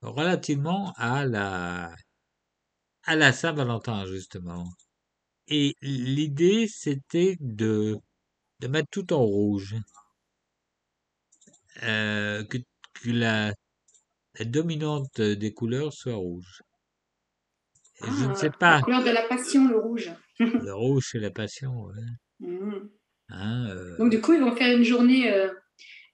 relativement 0.02 0.94
à 0.98 1.26
la 1.26 1.96
à 3.10 3.16
la 3.16 3.34
Saint-Valentin, 3.34 4.06
justement. 4.06 4.70
Et 5.48 5.76
l'idée, 5.82 6.68
c'était 6.68 7.38
de, 7.40 7.98
de 8.60 8.68
mettre 8.68 8.90
tout 8.92 9.14
en 9.14 9.24
rouge. 9.24 9.76
Euh, 11.84 12.44
que, 12.44 12.58
que 12.58 13.10
la, 13.10 13.54
la 14.40 14.46
dominante 14.46 15.22
des 15.22 15.54
couleurs 15.54 15.94
soit 15.94 16.16
rouge. 16.16 16.62
Je 18.02 18.26
ne 18.26 18.32
Ah, 18.32 18.36
sais 18.36 18.50
pas. 18.50 18.78
La 18.78 18.82
couleur 18.82 19.04
de 19.04 19.10
la 19.12 19.24
passion, 19.28 19.68
le 19.68 19.78
rouge. 19.80 20.12
Le 20.40 20.74
rouge, 20.74 21.10
c'est 21.12 21.20
la 21.20 21.32
passion. 21.32 21.86
ouais. 21.86 22.04
Mhm. 22.40 22.90
Hein, 23.30 23.70
euh, 23.70 23.98
Donc, 23.98 24.12
du 24.12 24.22
coup, 24.22 24.34
ils 24.34 24.42
vont 24.42 24.56
faire 24.56 24.76
une 24.78 24.84
journée 24.84 25.32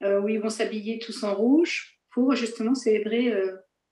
euh, 0.02 0.20
où 0.20 0.28
ils 0.28 0.40
vont 0.40 0.50
s'habiller 0.50 0.98
tous 0.98 1.22
en 1.24 1.34
rouge 1.34 1.98
pour 2.10 2.34
justement 2.34 2.74
célébrer 2.74 3.32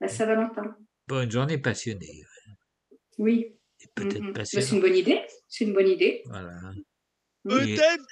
la 0.00 0.08
Saint-Valentin. 0.08 0.76
pour 1.06 1.20
une 1.20 1.30
journée 1.30 1.58
passionnée. 1.58 2.22
Oui. 3.18 3.56
Peut-être 3.94 4.20
Mhm. 4.20 4.32
Bah, 4.32 4.44
c'est 4.44 4.70
une 4.70 4.80
bonne 4.80 4.96
idée. 4.96 5.20
C'est 5.48 5.64
une 5.64 5.74
bonne 5.74 5.88
idée. 5.88 6.22
Voilà. 6.26 6.72
Peut-être, 7.44 8.04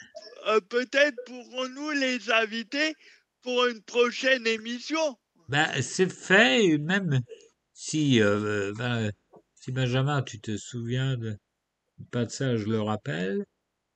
euh, 0.49 0.61
peut-être 0.61 1.16
pourrons-nous 1.24 1.91
les 1.93 2.31
inviter 2.31 2.95
pour 3.43 3.66
une 3.66 3.83
prochaine 3.83 4.47
émission. 4.47 5.16
Bah, 5.49 5.81
c'est 5.83 6.12
fait, 6.12 6.65
et 6.65 6.79
même 6.79 7.20
si, 7.74 8.20
euh, 8.20 8.73
ben, 8.77 9.11
si 9.55 9.73
Benjamin, 9.73 10.23
tu 10.23 10.41
te 10.41 10.57
souviens 10.57 11.16
de, 11.16 11.37
pas 12.11 12.24
de 12.27 12.31
ça, 12.31 12.57
je 12.57 12.66
le 12.66 12.81
rappelle, 12.83 13.45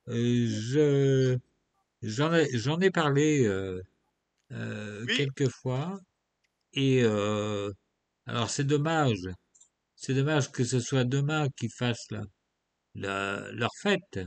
euh, 0.08 0.46
je, 0.48 1.38
j'en 2.02 2.34
ai, 2.34 2.48
j'en 2.56 2.80
ai 2.80 2.90
parlé 2.90 3.46
euh, 3.46 3.82
euh, 4.52 5.04
Oui. 5.08 5.16
quelques 5.16 5.50
fois, 5.50 5.98
et 6.74 7.02
euh, 7.04 7.72
alors 8.26 8.50
c'est 8.50 8.64
dommage, 8.64 9.28
c'est 9.96 10.14
dommage 10.14 10.52
que 10.52 10.64
ce 10.64 10.80
soit 10.80 11.04
demain 11.04 11.48
qu'ils 11.58 11.72
fassent 11.72 12.06
la, 12.12 12.22
la- 12.94 13.52
leur 13.52 13.70
fête 13.82 14.20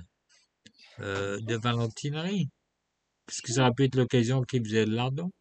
euh, 0.99 1.39
de 1.41 1.55
valentinerie, 1.55 2.49
parce 3.27 3.41
que 3.41 3.53
ça 3.53 3.63
aurait 3.63 3.73
pu 3.75 3.85
être 3.85 3.95
l'occasion 3.95 4.43
qu'ils 4.43 4.65
faisaient 4.65 4.85
le 4.85 4.95
lardon. 4.95 5.31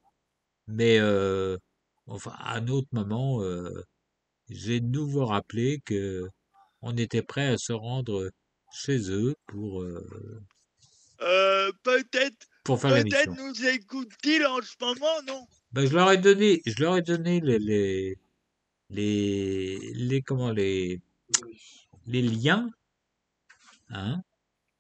Mais 0.69 0.99
euh, 1.01 1.59
enfin, 2.07 2.33
à 2.39 2.57
un 2.59 2.69
autre 2.69 2.89
moment, 2.93 3.43
euh, 3.43 3.83
j'ai 4.51 4.81
de 4.81 4.87
nouveau 4.89 5.27
rappelé 5.27 5.81
que 5.87 6.29
on 6.83 6.97
était 6.99 7.23
prêt 7.23 7.49
à 7.49 7.59
se 7.59 7.73
rendre 7.75 8.31
chez 8.75 9.11
eux 9.13 9.35
pour, 9.47 9.83
euh, 9.83 11.71
peut-être, 11.83 12.47
pour 12.65 12.81
faire 12.81 12.93
peut-être 12.95 13.33
nous 13.37 13.67
écoute-t-il 13.67 14.45
en 14.47 14.61
ce 14.63 14.75
moment, 14.81 15.23
non? 15.27 15.47
Ben, 15.73 15.87
je 15.87 15.95
leur 15.95 16.11
ai 16.11 16.19
donné, 16.19 16.61
je 16.67 16.83
leur 16.83 16.97
ai 16.97 17.03
donné 17.03 17.41
les, 17.41 17.59
les, 17.59 18.17
les, 18.91 19.79
les 19.95 20.23
comment 20.23 20.51
les, 20.51 21.01
les 22.07 22.23
liens, 22.23 22.71
hein. 23.91 24.23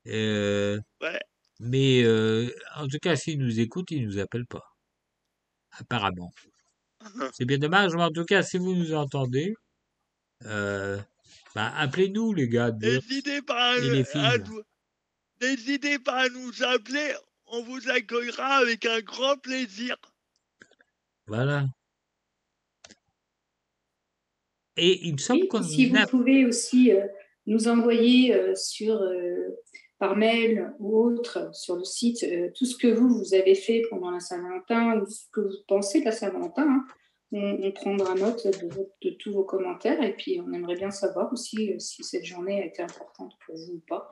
Euh, 0.06 0.80
Ouais. 1.02 1.20
mais 1.60 2.02
euh, 2.04 2.50
en 2.76 2.86
tout 2.88 2.98
cas, 3.00 3.16
s'ils 3.16 3.38
nous 3.38 3.60
écoutent, 3.60 3.90
ils 3.90 4.06
nous 4.06 4.18
appellent 4.18 4.46
pas. 4.46 4.64
Apparemment. 5.72 6.32
C'est 7.34 7.44
bien 7.44 7.58
dommage, 7.58 7.94
mais 7.94 8.02
en 8.02 8.10
tout 8.10 8.24
cas, 8.24 8.42
si 8.42 8.58
vous 8.58 8.74
nous 8.74 8.94
entendez, 8.94 9.54
euh, 10.44 10.98
bah, 11.54 11.72
appelez-nous 11.76 12.32
les 12.32 12.48
gars. 12.48 12.72
pas 13.46 13.74
à, 13.74 14.38
nous, 14.38 14.62
n'hésitez 15.40 15.98
pas 15.98 16.24
à 16.24 16.28
nous 16.28 16.62
appeler. 16.62 17.14
On 17.46 17.62
vous 17.62 17.88
accueillera 17.88 18.56
avec 18.56 18.84
un 18.86 19.00
grand 19.00 19.36
plaisir. 19.36 19.96
Voilà. 21.26 21.66
Et 24.78 25.06
il 25.06 25.12
me 25.12 25.18
semble 25.18 25.48
qu'on 25.48 25.62
si 25.62 25.88
vous 25.88 25.96
pouvez 26.08 26.44
aussi 26.44 26.92
euh, 26.92 27.06
nous 27.46 27.68
envoyer 27.68 28.34
euh, 28.34 28.54
sur, 28.54 28.94
euh, 28.94 29.58
par 29.98 30.16
mail 30.16 30.72
ou 30.78 30.96
autre 30.96 31.50
sur 31.54 31.76
le 31.76 31.84
site 31.84 32.24
tout 32.54 32.64
ce 32.64 32.76
que 32.76 32.88
vous, 32.88 33.08
vous 33.08 33.34
avez 33.34 33.54
fait 33.54 33.82
pendant 33.90 34.10
la 34.10 34.20
Saint-Valentin 34.20 35.00
ou 35.00 35.06
ce 35.06 35.26
que 35.32 35.40
vous 35.40 35.56
pensez 35.66 36.00
de 36.00 36.06
la 36.06 36.12
Saint-Valentin. 36.12 36.66
hein. 36.68 36.84
On, 37.30 37.58
on 37.62 37.72
prendra 37.72 38.14
note 38.14 38.46
de, 38.46 39.10
tous 39.10 39.32
vos 39.32 39.44
commentaires 39.44 40.02
et 40.02 40.14
puis 40.14 40.40
on 40.40 40.50
aimerait 40.52 40.76
bien 40.76 40.90
savoir 40.90 41.30
aussi 41.30 41.74
si 41.78 42.02
cette 42.02 42.24
journée 42.24 42.62
a 42.62 42.64
été 42.64 42.80
importante 42.80 43.34
pour 43.44 43.54
vous 43.54 43.74
ou 43.74 43.82
pas. 43.86 44.08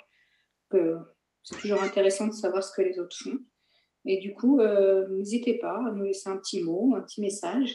C'est 1.42 1.58
toujours 1.60 1.82
intéressant 1.82 2.26
de 2.26 2.34
savoir 2.34 2.62
ce 2.62 2.74
que 2.76 2.82
les 2.82 2.98
autres 2.98 3.16
font. 3.16 3.38
Et 4.04 4.18
du 4.18 4.34
coup, 4.34 4.60
n'hésitez 5.10 5.56
pas 5.56 5.78
à 5.78 5.92
nous 5.92 6.04
laisser 6.04 6.28
un 6.28 6.36
petit 6.36 6.62
mot, 6.62 6.94
un 6.94 7.00
petit 7.00 7.22
message. 7.22 7.74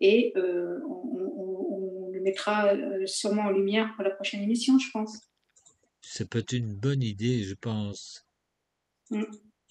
Et 0.00 0.32
euh, 0.36 0.80
on, 0.86 1.73
mettra 2.24 2.74
euh, 2.74 3.06
sûrement 3.06 3.42
en 3.44 3.50
lumière 3.50 3.92
pour 3.94 4.02
la 4.04 4.10
prochaine 4.10 4.42
émission, 4.42 4.78
je 4.78 4.90
pense. 4.90 5.30
ça 6.00 6.24
peut 6.24 6.40
être 6.40 6.52
une 6.52 6.74
bonne 6.74 7.02
idée, 7.02 7.44
je 7.44 7.54
pense. 7.54 8.26
Mm. 9.10 9.22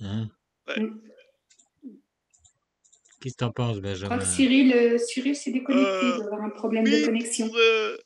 Hein? 0.02 0.30
Mm. 0.78 1.00
Qu'est-ce 3.20 3.36
que 3.36 3.40
t'en 3.40 3.52
penses, 3.52 3.78
Je 3.78 3.82
crois 3.82 3.92
Benjamin 3.94 4.18
que 4.20 4.26
Cyril, 4.26 4.74
euh, 4.74 4.98
Cyril 4.98 5.36
s'est 5.36 5.52
déconnecté, 5.52 5.90
il 6.02 6.08
Euh, 6.12 6.16
doit 6.18 6.26
avoir 6.26 6.42
un 6.44 6.50
problème 6.50 6.84
oui, 6.86 7.02
de 7.02 7.06
connexion. 7.06 7.48
Pour, 7.48 7.58
euh, 7.58 7.98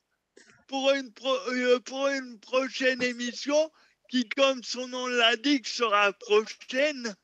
pour 0.67 0.91
une 0.91 1.11
pro- 1.13 1.51
euh, 1.51 1.79
pour 1.79 2.07
une 2.07 2.39
prochaine 2.39 3.01
émission 3.01 3.71
qui, 4.09 4.27
comme 4.29 4.61
son 4.63 4.87
nom 4.87 5.07
l'indique, 5.07 5.67
sera 5.67 6.13
prochaine. 6.13 7.15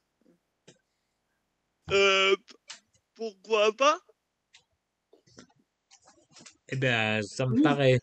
euh, 1.91 2.35
pourquoi 3.15 3.71
pas? 3.73 3.99
Eh 6.69 6.75
bien, 6.75 7.21
ça 7.21 7.45
me 7.45 7.61
paraît, 7.61 7.99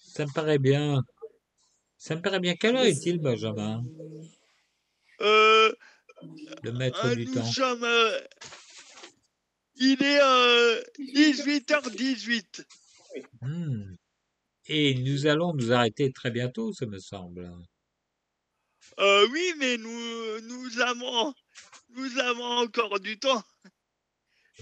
ça 0.00 0.24
me 0.26 0.32
paraît 0.32 0.58
bien. 0.58 1.02
Ça 1.98 2.16
me 2.16 2.22
paraît 2.22 2.40
bien. 2.40 2.54
Quelle 2.54 2.76
heure 2.76 2.84
est-il, 2.84 3.18
Benjamin, 3.18 3.82
euh, 5.20 5.72
le 6.62 6.72
maître 6.72 7.06
euh, 7.06 7.14
du 7.14 7.26
Nous 7.26 7.34
temps? 7.34 7.44
sommes. 7.44 7.84
euh, 7.84 8.20
il 9.76 10.02
est 10.02 10.20
euh, 10.22 10.82
18h18. 10.98 12.64
Hmm. 13.40 13.94
Et 14.66 14.94
nous 14.94 15.26
allons 15.26 15.52
nous 15.54 15.72
arrêter 15.72 16.12
très 16.12 16.30
bientôt, 16.30 16.72
ça 16.72 16.86
me 16.86 16.98
semble. 16.98 17.50
Euh, 18.98 19.26
oui, 19.30 19.52
mais 19.58 19.76
nous, 19.76 20.40
nous, 20.42 20.80
avons, 20.80 21.34
nous 21.90 22.18
avons 22.18 22.58
encore 22.58 23.00
du 23.00 23.18
temps. 23.18 23.42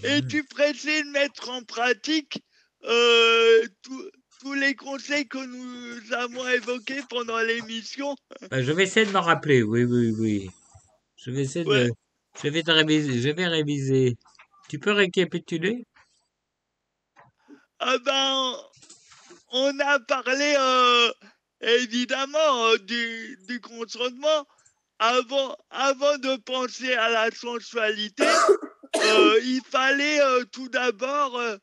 Es-tu 0.03 0.43
pressé 0.43 1.03
de 1.03 1.09
mettre 1.09 1.49
en 1.49 1.63
pratique 1.63 2.43
euh, 2.85 3.65
tous- 3.81 4.11
tous 4.41 4.53
les 4.53 4.75
conseils 4.75 5.27
que 5.27 5.37
nous 5.37 6.13
avons 6.13 6.47
évoqués 6.49 7.01
pendant 7.09 7.39
l'émission 7.39 8.15
Ben, 8.51 8.61
je 8.61 8.71
vais 8.71 8.83
essayer 8.83 9.05
de 9.05 9.11
m'en 9.11 9.21
rappeler, 9.21 9.63
oui, 9.63 9.83
oui, 9.85 10.13
oui. 10.19 10.51
Je 11.15 11.31
vais 11.31 11.43
essayer 11.43 11.65
Ouais. 11.65 11.87
de, 11.87 11.91
je 12.43 12.49
vais 12.49 12.63
te 12.63 12.71
réviser, 12.71 13.21
je 13.21 13.29
vais 13.29 13.47
réviser. 13.47 14.17
Tu 14.69 14.79
peux 14.79 14.91
récapituler? 14.91 15.85
Ah 17.79 17.97
ben, 17.99 18.55
on 19.51 19.79
a 19.79 19.99
parlé 19.99 20.55
euh, 20.57 21.11
évidemment 21.61 22.65
euh, 22.67 22.77
du, 22.77 23.37
du 23.47 23.59
consentement 23.61 24.45
avant, 24.99 25.55
avant 25.69 26.17
de 26.17 26.35
penser 26.37 26.93
à 26.93 27.09
la 27.09 27.31
sensualité. 27.31 28.23
euh, 29.03 29.39
il 29.43 29.61
fallait 29.69 30.21
euh, 30.21 30.43
tout 30.51 30.69
d'abord 30.69 31.37
euh, 31.39 31.57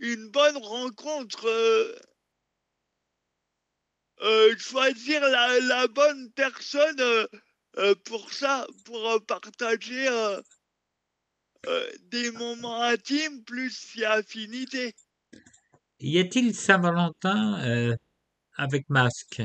une 0.00 0.28
bonne 0.30 0.56
rencontre, 0.56 1.46
euh, 1.46 1.94
euh, 4.22 4.56
choisir 4.58 5.20
la, 5.20 5.60
la 5.60 5.86
bonne 5.88 6.32
personne 6.32 7.00
euh, 7.00 7.26
euh, 7.76 7.94
pour 8.04 8.32
ça, 8.32 8.66
pour 8.84 9.10
euh, 9.10 9.18
partager 9.20 10.08
euh, 10.08 10.40
euh, 11.66 11.90
des 12.04 12.30
moments 12.32 12.82
intimes 12.82 13.44
plus 13.44 13.70
si 13.70 14.04
affinité. 14.04 14.94
Y 16.00 16.18
a-t-il 16.18 16.54
Saint-Valentin 16.54 17.62
euh, 17.62 17.94
avec 18.56 18.88
masque? 18.88 19.42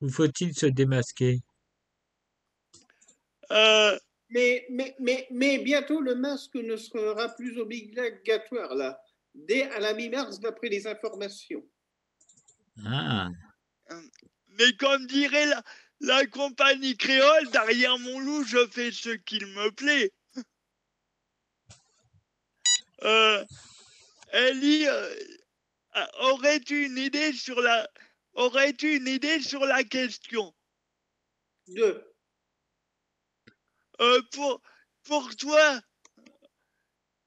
Ou 0.00 0.08
faut-il 0.08 0.54
se 0.54 0.66
démasquer? 0.66 1.40
Euh, 3.50 3.98
Mais, 4.30 4.64
mais, 4.70 4.96
mais, 4.98 5.28
mais 5.30 5.58
bientôt, 5.58 6.00
le 6.00 6.14
masque 6.14 6.54
ne 6.54 6.76
sera 6.76 7.28
plus 7.28 7.58
obligatoire, 7.58 8.74
là. 8.74 8.98
Dès 9.34 9.62
à 9.70 9.80
la 9.80 9.94
mi-mars, 9.94 10.40
d'après 10.40 10.68
les 10.68 10.86
informations. 10.86 11.66
Ah, 12.84 13.28
Mais 14.58 14.76
comme 14.76 15.06
dirait 15.06 15.46
la, 15.46 15.62
la 16.00 16.26
compagnie 16.26 16.96
créole, 16.96 17.50
derrière 17.50 17.98
mon 17.98 18.18
loup, 18.20 18.44
je 18.44 18.66
fais 18.68 18.90
ce 18.90 19.10
qu'il 19.10 19.46
me 19.46 19.70
plaît. 19.70 20.12
Euh, 23.04 23.44
Ellie, 24.32 24.86
euh, 24.86 25.14
euh, 25.96 26.06
aurais-tu 26.20 26.86
une 26.86 26.98
idée 26.98 27.32
sur 27.32 27.60
la 27.60 27.88
aurais-tu 28.34 28.94
une 28.94 29.08
idée 29.08 29.40
sur 29.40 29.66
la 29.66 29.82
question? 29.82 30.54
Deux. 31.66 32.14
Euh, 34.00 34.22
pour 34.30 34.62
pour 35.02 35.34
toi 35.34 35.80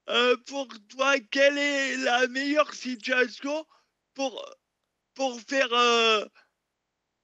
euh, 0.08 0.36
pour 0.46 0.68
toi 0.88 1.18
quelle 1.30 1.58
est 1.58 1.96
la 1.98 2.26
meilleure 2.28 2.72
situation 2.74 3.66
pour 4.14 4.44
pour 5.14 5.40
faire 5.40 5.72
euh, 5.72 6.24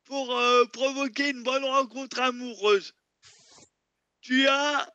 pour 0.05 0.37
euh, 0.37 0.65
provoquer 0.67 1.31
une 1.31 1.43
bonne 1.43 1.65
rencontre 1.65 2.21
amoureuse? 2.21 2.95
Tu 4.21 4.47
as 4.47 4.93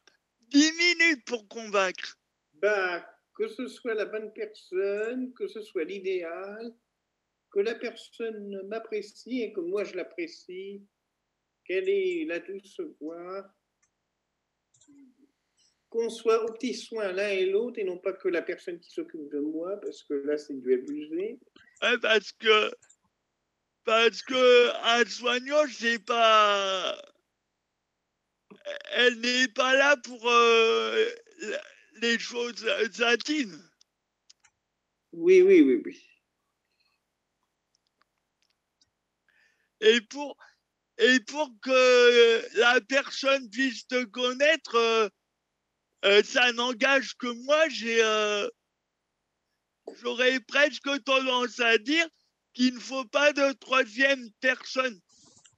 10 0.49 0.72
minutes 0.73 1.26
pour 1.26 1.47
convaincre. 1.47 2.18
Bah, 2.53 3.05
que 3.35 3.47
ce 3.47 3.68
soit 3.68 3.93
la 3.93 4.05
bonne 4.05 4.34
personne, 4.34 5.34
que 5.34 5.47
ce 5.47 5.61
soit 5.61 5.84
l'idéal, 5.84 6.73
que 7.51 7.59
la 7.59 7.76
personne 7.76 8.61
m'apprécie 8.68 9.41
et 9.41 9.53
que 9.53 9.59
moi 9.59 9.84
je 9.84 9.95
l'apprécie, 9.95 10.84
qu'elle 11.65 11.89
ait 11.89 12.26
la 12.26 12.39
douce 12.39 12.80
voix, 12.99 13.47
qu'on 15.97 16.09
soit 16.11 16.43
aux 16.43 16.53
petits 16.53 16.75
soins 16.75 17.11
l'un 17.11 17.29
et 17.29 17.47
l'autre 17.47 17.79
et 17.79 17.83
non 17.83 17.97
pas 17.97 18.13
que 18.13 18.27
la 18.27 18.43
personne 18.43 18.79
qui 18.79 18.91
s'occupe 18.91 19.31
de 19.31 19.39
moi, 19.39 19.79
parce 19.81 20.03
que 20.03 20.13
là 20.13 20.37
c'est 20.37 20.53
du 20.53 20.73
abusé. 20.75 21.39
Ouais, 21.81 21.97
parce 21.99 22.31
que 22.33 22.71
parce 23.83 24.21
que 24.21 24.99
un 24.99 25.05
soignant 25.05 25.65
c'est 25.71 25.99
pas 26.05 27.01
elle 28.91 29.19
n'est 29.21 29.47
pas 29.47 29.75
là 29.75 29.97
pour 29.97 30.29
euh, 30.29 31.09
les 32.01 32.19
choses 32.19 32.67
intimes. 32.99 33.59
Oui, 35.13 35.41
oui, 35.41 35.61
oui, 35.61 35.81
oui. 35.83 36.03
Et 39.81 40.01
pour 40.01 40.37
et 40.99 41.19
pour 41.21 41.51
que 41.61 42.57
la 42.59 42.81
personne 42.81 43.49
puisse 43.49 43.87
te 43.87 44.03
connaître, 44.05 45.11
euh, 46.05 46.23
ça 46.23 46.51
n'engage 46.53 47.15
que 47.17 47.27
moi. 47.45 47.69
J'ai 47.69 48.03
euh, 48.03 48.47
j'aurais 50.01 50.39
presque 50.41 50.89
tendance 51.03 51.59
à 51.59 51.77
dire 51.77 52.07
qu'il 52.53 52.75
ne 52.75 52.79
faut 52.79 53.05
pas 53.05 53.33
de 53.33 53.53
troisième 53.53 54.29
personne 54.39 54.99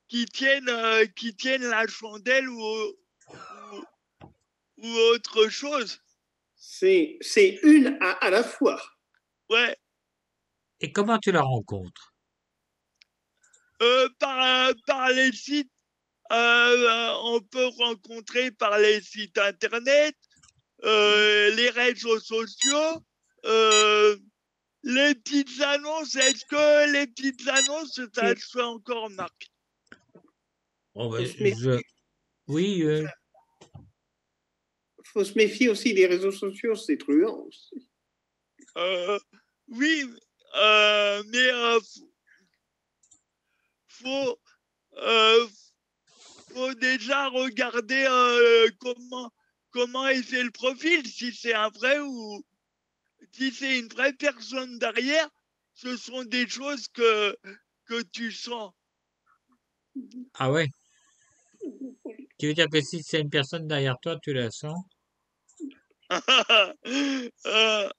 qui 0.07 0.25
tienne 0.25 0.69
euh, 0.69 1.05
qui 1.15 1.35
tienne 1.35 1.63
la 1.63 1.87
chandelle 1.87 2.49
ou, 2.49 2.61
ou, 2.61 3.83
ou 4.77 4.87
autre 5.13 5.49
chose. 5.49 6.01
C'est 6.55 7.17
c'est 7.21 7.59
une 7.63 7.97
à, 8.01 8.11
à 8.11 8.29
la 8.29 8.43
fois. 8.43 8.81
Ouais. 9.49 9.75
et 10.79 10.91
comment 10.91 11.17
tu 11.19 11.31
la 11.31 11.41
rencontres? 11.41 12.13
Euh, 13.81 14.09
par, 14.19 14.73
par 14.85 15.09
les 15.09 15.31
sites, 15.31 15.71
euh, 16.31 17.13
on 17.23 17.41
peut 17.41 17.67
rencontrer 17.77 18.51
par 18.51 18.77
les 18.77 19.01
sites 19.01 19.37
internet, 19.37 20.15
euh, 20.83 21.49
les 21.55 21.69
réseaux 21.69 22.19
sociaux, 22.19 23.03
euh, 23.45 24.17
les 24.83 25.15
petites 25.15 25.61
annonces. 25.61 26.15
Est-ce 26.15 26.45
que 26.45 26.91
les 26.93 27.07
petites 27.07 27.47
annonces, 27.47 27.99
ça 28.13 28.35
se 28.35 28.45
fait 28.51 28.61
encore, 28.61 29.09
Marc? 29.09 29.49
Oh, 30.95 31.09
ben, 31.09 31.25
je- 31.25 31.81
Oui, 32.47 32.83
euh, 32.83 33.05
faut 35.05 35.23
se 35.23 35.33
méfier 35.33 35.69
aussi 35.69 35.93
des 35.93 36.05
réseaux 36.07 36.31
sociaux, 36.31 36.75
c'est 36.75 36.97
truand 36.97 37.45
aussi. 37.47 37.89
Euh, 38.77 39.19
Oui, 39.67 40.09
euh, 40.55 41.23
mais 41.27 41.51
euh, 41.51 41.79
faut, 43.87 44.39
euh, 44.97 45.47
faut 46.53 46.73
déjà 46.75 47.27
regarder 47.29 48.05
euh, 48.09 48.67
comment 48.79 49.31
comment 49.71 50.07
est 50.07 50.23
fait 50.23 50.43
le 50.43 50.51
profil, 50.51 51.07
si 51.07 51.33
c'est 51.33 51.53
un 51.53 51.69
vrai 51.69 51.99
ou 51.99 52.43
si 53.31 53.51
c'est 53.51 53.79
une 53.79 53.87
vraie 53.89 54.13
personne 54.13 54.79
derrière. 54.79 55.29
Ce 55.73 55.97
sont 55.97 56.23
des 56.25 56.47
choses 56.47 56.87
que 56.89 57.37
que 57.85 58.01
tu 58.03 58.31
sens. 58.31 58.73
ah 60.33 60.49
ouais. 60.51 60.67
Tu 62.39 62.47
veux 62.47 62.55
dire 62.55 62.67
que 62.71 62.81
si 62.81 63.03
c'est 63.03 63.21
une 63.21 63.29
personne 63.29 63.67
derrière 63.67 63.99
toi, 64.01 64.17
tu 64.23 64.33
la 64.33 64.49
sens? 64.49 64.83
Euh, 67.45 67.89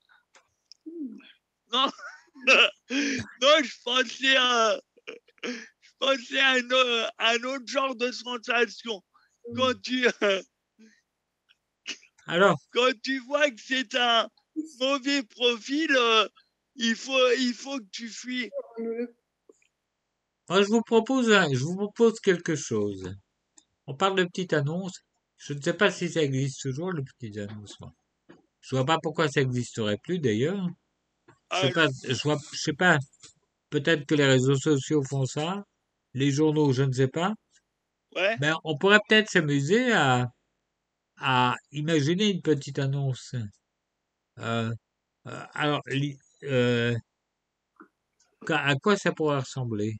non, 1.73 1.91
non, 3.41 3.57
je 3.63 3.83
pensais 3.85 4.37
à, 4.37 4.81
je 5.45 5.91
pensais 5.99 6.41
à 6.41 6.51
un, 6.53 6.71
au- 6.71 7.09
à 7.19 7.31
un 7.33 7.43
autre 7.45 7.67
genre 7.67 7.97
de 7.97 8.11
sensation. 8.13 9.03
Quand 9.57 9.75
tu, 9.83 10.07
Alors, 12.31 12.57
quand 12.71 12.93
tu 13.03 13.19
vois 13.19 13.51
que 13.51 13.61
c'est 13.61 13.93
un 13.97 14.29
mauvais 14.79 15.25
profil, 15.25 15.91
euh, 15.97 16.29
il 16.77 16.95
faut, 16.95 17.31
il 17.41 17.53
faut 17.53 17.79
que 17.79 17.91
tu 17.91 18.09
fuis. 18.09 18.49
moi, 20.49 20.63
je 20.63 20.69
vous 20.69 20.83
propose, 20.83 21.27
je 21.29 21.65
vous 21.65 21.77
propose 21.77 22.21
quelque 22.21 22.55
chose. 22.55 23.13
On 23.87 23.97
parle 23.97 24.17
de 24.17 24.25
petites 24.25 24.53
annonces. 24.53 25.01
Je 25.39 25.55
ne 25.55 25.61
sais 25.63 25.75
pas 25.75 25.91
si 25.91 26.09
ça 26.09 26.23
existe 26.23 26.63
toujours, 26.63 26.93
le 26.93 27.03
petit 27.03 27.39
annoncement. 27.41 27.93
Je 28.61 28.77
vois 28.77 28.87
pas 28.87 28.99
pourquoi 29.03 29.29
ça 29.29 29.43
n'existerait 29.43 29.99
plus, 30.03 30.21
d'ailleurs. 30.21 30.69
Je 31.53 31.59
sais 31.61 31.69
Ah, 31.69 31.73
pas, 31.73 31.89
je 32.05 32.23
vois, 32.25 32.39
je 32.53 32.59
sais 32.59 32.75
pas. 32.75 32.99
Peut-être 33.71 34.07
que 34.07 34.15
les 34.17 34.27
réseaux 34.27 34.57
sociaux 34.57 35.03
font 35.05 35.27
ça. 35.27 35.65
Les 36.15 36.31
journaux, 36.31 36.73
je 36.73 36.85
ne 36.85 36.93
sais 36.93 37.09
pas. 37.09 37.35
ouais, 38.17 38.39
Ben, 38.39 38.57
on 38.65 38.77
pourrait 38.77 39.01
peut-être 39.09 39.31
s'amuser 39.31 39.93
à, 39.93 40.27
à 41.21 41.55
imaginer 41.73 42.31
une 42.31 42.43
petite 42.43 42.79
annonce. 42.79 43.35
Euh, 44.39 44.73
euh, 45.27 45.45
alors, 45.55 45.83
euh, 46.45 46.97
à 48.49 48.75
quoi 48.77 48.97
ça 48.97 49.13
pourrait 49.13 49.39
ressembler? 49.41 49.97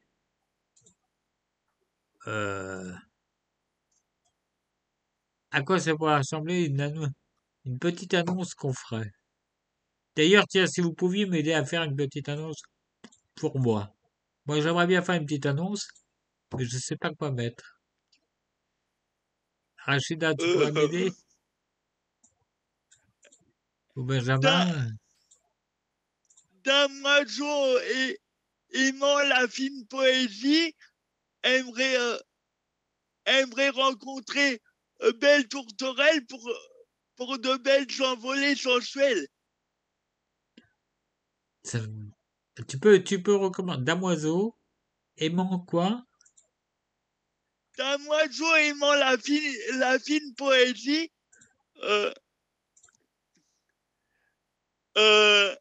À 5.51 5.61
quoi 5.63 5.79
ça 5.79 5.95
pourrait 5.95 6.17
ressembler 6.17 6.65
une, 6.65 7.11
une 7.65 7.79
petite 7.79 8.13
annonce 8.13 8.53
qu'on 8.53 8.73
ferait? 8.73 9.11
D'ailleurs, 10.15 10.47
tiens, 10.47 10.67
si 10.67 10.79
vous 10.81 10.93
pouviez 10.93 11.25
m'aider 11.25 11.53
à 11.53 11.65
faire 11.65 11.83
une 11.83 11.95
petite 11.97 12.29
annonce 12.29 12.61
pour 13.35 13.59
moi. 13.59 13.93
Moi, 14.45 14.61
j'aimerais 14.61 14.87
bien 14.87 15.01
faire 15.01 15.15
une 15.15 15.25
petite 15.25 15.45
annonce, 15.47 15.87
mais 16.57 16.65
je 16.65 16.77
sais 16.77 16.97
pas 16.97 17.13
quoi 17.13 17.31
mettre. 17.31 17.80
Rachida, 19.85 20.35
tu 20.35 20.49
pourrais 20.49 20.71
m'aider? 20.71 21.11
Ou 23.95 24.03
Benjamin? 24.03 24.97
Damoiseau 26.63 27.79
et 27.95 28.19
aimant 28.73 29.19
la 29.19 29.47
fine 29.47 29.85
poésie 29.87 30.75
aimerait, 31.43 31.97
euh, 31.97 32.17
aimerait 33.25 33.69
rencontrer 33.69 34.61
euh, 35.01 35.11
Belle 35.13 35.47
Tourterelle 35.47 36.25
pour, 36.27 36.49
pour 37.15 37.39
de 37.39 37.55
belles 37.57 37.87
envolées 38.03 38.55
sensuelles. 38.55 39.27
Ça- 41.63 41.79
Tu 42.67 42.77
peux, 42.79 43.03
tu 43.03 43.21
peux 43.23 43.35
recommander 43.35 43.83
Damoiseau, 43.83 44.55
aimant 45.17 45.59
quoi? 45.59 46.05
Damoiseau 47.81 48.55
aimant 48.57 48.93
la 48.93 49.17
fine, 49.17 49.55
la 49.79 49.97
fine 49.97 50.35
poésie 50.35 51.11
euh, 51.81 52.13
euh, 54.99 55.55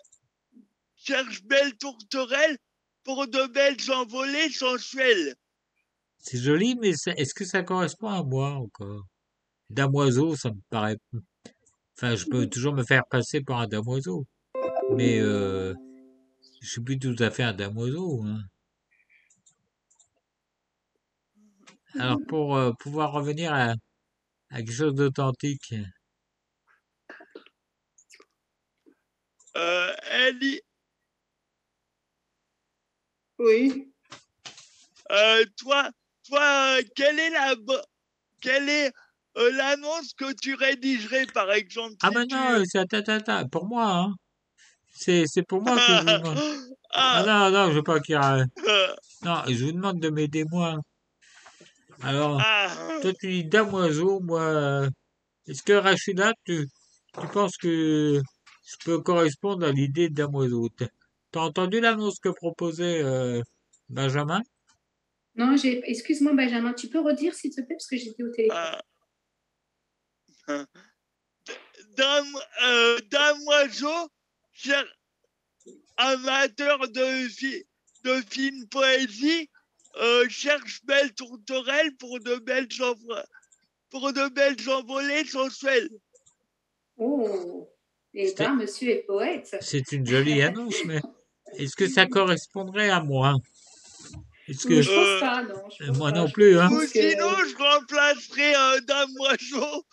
cherche 0.97 1.43
Belle 1.45 1.75
Tourterelle 1.79 2.59
pour 3.05 3.27
de 3.27 3.47
belles 3.47 3.91
envolées 3.91 4.51
sensuelles. 4.51 5.35
C'est 6.19 6.37
joli, 6.37 6.77
mais 6.77 6.91
est-ce 6.91 7.33
que 7.33 7.47
ça 7.47 7.63
correspond 7.63 8.09
à 8.09 8.23
moi 8.23 8.51
encore? 8.51 9.07
Damoiseau, 9.71 10.37
ça 10.37 10.51
me 10.51 10.61
paraît. 10.69 10.99
Enfin, 11.97 12.17
je 12.17 12.27
peux 12.27 12.47
toujours 12.49 12.75
me 12.75 12.85
faire 12.85 13.07
passer 13.09 13.41
pour 13.41 13.57
un 13.57 13.67
damoiseau, 13.67 14.27
mais 14.95 15.21
euh, 15.21 15.73
je 16.61 16.69
suis 16.69 16.83
plus 16.83 16.99
tout 16.99 17.17
à 17.19 17.31
fait 17.31 17.45
un 17.45 17.55
damoiseau. 17.55 18.23
Hein. 18.25 18.43
Alors, 21.99 22.19
pour 22.29 22.57
euh, 22.57 22.73
pouvoir 22.81 23.13
revenir 23.13 23.53
à, 23.53 23.75
à 24.51 24.57
quelque 24.59 24.73
chose 24.73 24.95
d'authentique, 24.95 25.75
Euh, 29.57 29.93
elle 30.11 30.43
y- 30.43 30.61
Oui. 33.39 33.93
Euh, 35.11 35.45
toi, 35.59 35.91
toi, 36.29 36.77
euh, 36.79 36.83
quelle 36.95 37.19
est 37.19 37.31
la 37.31 37.57
bo- 37.57 37.83
quelle 38.41 38.69
est 38.69 38.93
euh, 39.39 39.51
l'annonce 39.53 40.13
que 40.15 40.33
tu 40.41 40.55
rédigerais 40.55 41.27
par 41.27 41.51
exemple 41.53 41.97
ah 42.03 42.09
si 42.09 42.15
ben 42.15 42.27
tu- 42.29 42.35
non, 42.35 42.63
c'est 42.65 42.79
attends, 42.79 42.99
attends, 42.99 43.13
attends, 43.15 43.49
pour 43.49 43.67
moi, 43.67 43.87
hein. 43.89 44.15
C'est 44.93 45.27
c'est 45.27 45.43
pour 45.43 45.63
moi 45.63 45.77
que 45.77 45.83
je 45.83 45.93
vous 45.93 46.05
demande. 46.23 46.39
Ah 46.93 47.23
Ah, 47.25 47.51
non, 47.51 47.51
non, 47.51 47.71
je 47.71 47.77
veux 47.77 47.83
pas 47.83 48.01
qu'il 48.01 48.15
y 48.15 48.19
ait- 48.19 48.45
euh, 48.69 48.95
Non, 49.25 49.43
je 49.49 49.65
vous 49.65 49.73
demande 49.73 50.01
de 50.01 50.11
m'aider 50.11 50.45
moi. 50.45 50.79
Alors, 52.03 52.41
ah, 52.45 52.99
toi 53.03 53.13
tu 53.19 53.29
dis 53.29 53.45
damoiseau, 53.45 54.21
moi. 54.21 54.43
euh, 54.43 54.89
Est-ce 55.47 55.63
que 55.63 55.73
Rachida, 55.73 56.33
tu, 56.45 56.67
tu 57.21 57.27
penses 57.29 57.57
que 57.57 58.21
je 58.67 58.77
peux 58.85 59.01
correspondre 59.01 59.67
à 59.67 59.73
l'idée 59.73 60.09
de 60.09 60.15
damoiseau? 60.15 60.69
T'as 60.77 60.89
t'as 61.33 61.41
entendu 61.41 61.81
l'annonce 61.81 62.19
que 62.19 62.29
proposait 62.31 63.03
euh, 63.03 63.43
Benjamin? 63.89 64.41
Non, 65.37 65.57
j'ai. 65.57 65.83
Excuse-moi, 65.91 66.35
Benjamin, 66.35 66.73
tu 66.73 66.89
peux 66.89 67.01
redire 67.01 67.35
s'il 67.35 67.51
te 67.55 67.61
plaît 67.61 67.77
parce 67.77 67.87
que 67.87 67.97
j'étais 67.97 68.23
au 68.23 68.31
téléphone. 68.31 68.59
ah. 68.59 68.83
Dame, 71.97 72.37
euh, 72.65 72.99
Damoiseau, 73.11 74.09
cher 74.53 74.85
amateur 75.97 76.79
de, 76.89 77.29
fi- 77.29 77.65
de 78.05 78.23
fine 78.31 78.67
poésie, 78.69 79.50
euh, 79.97 80.29
cherche 80.29 80.85
belle 80.85 81.13
tourterelle 81.15 81.95
pour 81.97 82.21
de 82.21 82.37
belles 82.37 82.69
pour 83.91 84.13
de 84.13 84.29
belles 84.29 84.69
envolées 84.71 85.25
sensuelles. 85.25 85.91
Oh, 86.97 87.69
eh 88.15 88.33
ben, 88.37 88.55
monsieur 88.55 88.91
est 88.91 89.03
poète. 89.07 89.57
C'est 89.61 89.93
une 89.93 90.07
jolie 90.07 90.43
annonce, 90.43 90.85
mais 90.85 91.01
est-ce 91.59 91.75
que 91.75 91.89
ça 91.89 92.07
correspondrait 92.07 92.91
à 92.91 93.01
moi? 93.03 93.35
Est-ce 94.49 94.67
que 94.67 94.83
Je 94.83 94.91
pense 94.91 95.21
pas, 95.21 95.43
non. 95.43 95.63
je 95.79 95.87
pense 95.87 95.97
moi 95.99 96.11
pas. 96.13 96.19
non 96.19 96.27
Je 96.27 96.33
plus, 96.33 96.59
hein 96.59 96.69
Ou 96.73 96.79
que- 96.81 96.87
sinon, 96.87 97.29
je 97.49 97.57
remplacerai 97.57 98.55
euh, 98.55 98.81
Damoiseau 98.81 99.85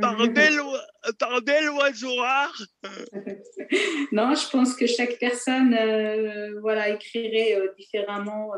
par 0.00 0.26
belle, 0.28 0.60
oi- 0.60 0.84
par 1.18 1.42
belle 1.42 1.70
oiseauard. 1.70 2.56
Non, 4.12 4.34
je 4.34 4.50
pense 4.50 4.74
que 4.74 4.86
chaque 4.86 5.18
personne, 5.18 5.72
euh, 5.74 6.58
voilà, 6.60 6.88
écrirait 6.88 7.54
euh, 7.54 7.68
différemment. 7.78 8.50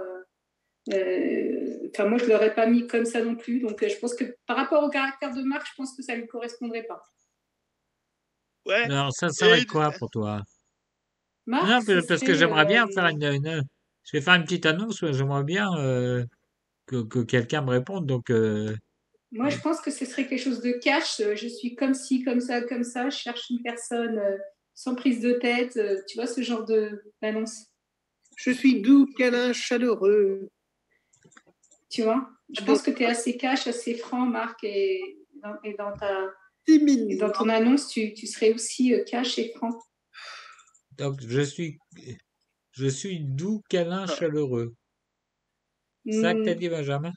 Euh, 0.90 0.94
euh, 0.94 1.88
Enfin, 1.94 2.06
moi, 2.09 2.18
je 2.18 2.24
l'aurais 2.24 2.54
pas 2.54 2.66
mis 2.66 2.86
comme 2.86 3.04
ça 3.04 3.22
non 3.22 3.36
plus. 3.36 3.60
Donc, 3.60 3.82
euh, 3.82 3.88
je 3.88 3.98
pense 3.98 4.14
que 4.14 4.24
par 4.46 4.56
rapport 4.56 4.82
au 4.82 4.88
caractère 4.88 5.34
de 5.34 5.42
Marc, 5.42 5.66
je 5.66 5.72
pense 5.76 5.94
que 5.94 6.02
ça 6.02 6.14
lui 6.14 6.26
correspondrait 6.26 6.84
pas. 6.84 7.02
Ouais. 8.64 8.84
Alors 8.84 9.12
ça 9.12 9.28
serait 9.30 9.62
Et- 9.62 9.66
quoi 9.66 9.90
pour 9.90 10.10
toi? 10.10 10.42
Marc, 11.46 11.66
Non, 11.68 11.80
ce 11.80 12.06
parce 12.06 12.20
que 12.20 12.26
serait, 12.26 12.34
j'aimerais 12.38 12.64
bien 12.66 12.86
euh, 12.86 12.92
faire 12.94 13.06
une, 13.09 13.22
une- 13.24 13.62
Je 14.04 14.16
vais 14.16 14.20
faire 14.22 14.34
une 14.34 14.44
petite 14.44 14.64
annonce, 14.66 15.04
j'aimerais 15.12 15.42
bien 15.44 15.68
euh, 15.76 16.24
que, 16.86 17.02
que 17.02 17.18
quelqu'un 17.20 17.62
me 17.62 17.70
réponde. 17.70 18.06
Donc, 18.06 18.30
euh, 18.30 18.74
Moi, 19.32 19.48
je 19.50 19.59
pense 19.60 19.80
que 19.80 19.90
ce 19.90 20.04
serait 20.06 20.26
quelque 20.26 20.40
chose 20.42 20.60
de 20.60 20.72
cash. 20.72 21.20
Je 21.34 21.48
suis 21.48 21.74
comme 21.74 21.94
ci, 21.94 22.22
comme 22.22 22.40
ça, 22.40 22.62
comme 22.62 22.84
ça. 22.84 23.10
Je 23.10 23.16
cherche 23.18 23.50
une 23.50 23.62
personne 23.62 24.20
sans 24.74 24.94
prise 24.94 25.20
de 25.20 25.32
tête. 25.32 25.78
Tu 26.09 26.16
vois, 26.16 26.26
ce 26.26 26.40
genre 26.42 26.64
de- 26.64 27.02
d'annonce. 27.20 27.66
Je 28.36 28.50
suis 28.50 28.80
doux, 28.80 29.06
câlin, 29.18 29.52
chaleureux. 29.52 30.48
Tu 31.93 32.02
vois? 32.02 32.27
Je 32.59 32.64
pense 32.64 32.81
que 32.81 32.90
tu 32.90 33.02
es 33.02 33.06
assez 33.06 33.36
cash, 33.36 33.66
assez 33.66 33.94
franc, 33.94 34.24
Marc. 34.24 34.64
Et 34.64 35.19
dans, 35.43 35.55
et 35.62 35.74
dans, 35.74 35.93
ta, 35.93 36.31
et 36.66 37.16
dans 37.16 37.31
ton 37.31 37.48
annonce, 37.51 37.89
tu, 37.89 38.14
tu 38.14 38.27
serais 38.27 38.55
aussi 38.55 38.94
euh, 38.94 39.05
cash 39.05 39.39
et 39.39 39.52
franc. 39.55 39.78
donc 40.97 41.20
je 41.20 41.43
suis, 41.43 41.78
je 42.73 42.86
suis 42.86 43.20
doux, 43.20 43.60
câlin, 43.69 44.06
chaleureux. 44.06 44.74
C'est 46.06 46.20
ça 46.23 46.35
que 46.35 46.43
t'as 46.44 46.55
Hmm. 46.55 46.59
dit, 46.59 46.69
Benjamin? 46.69 47.12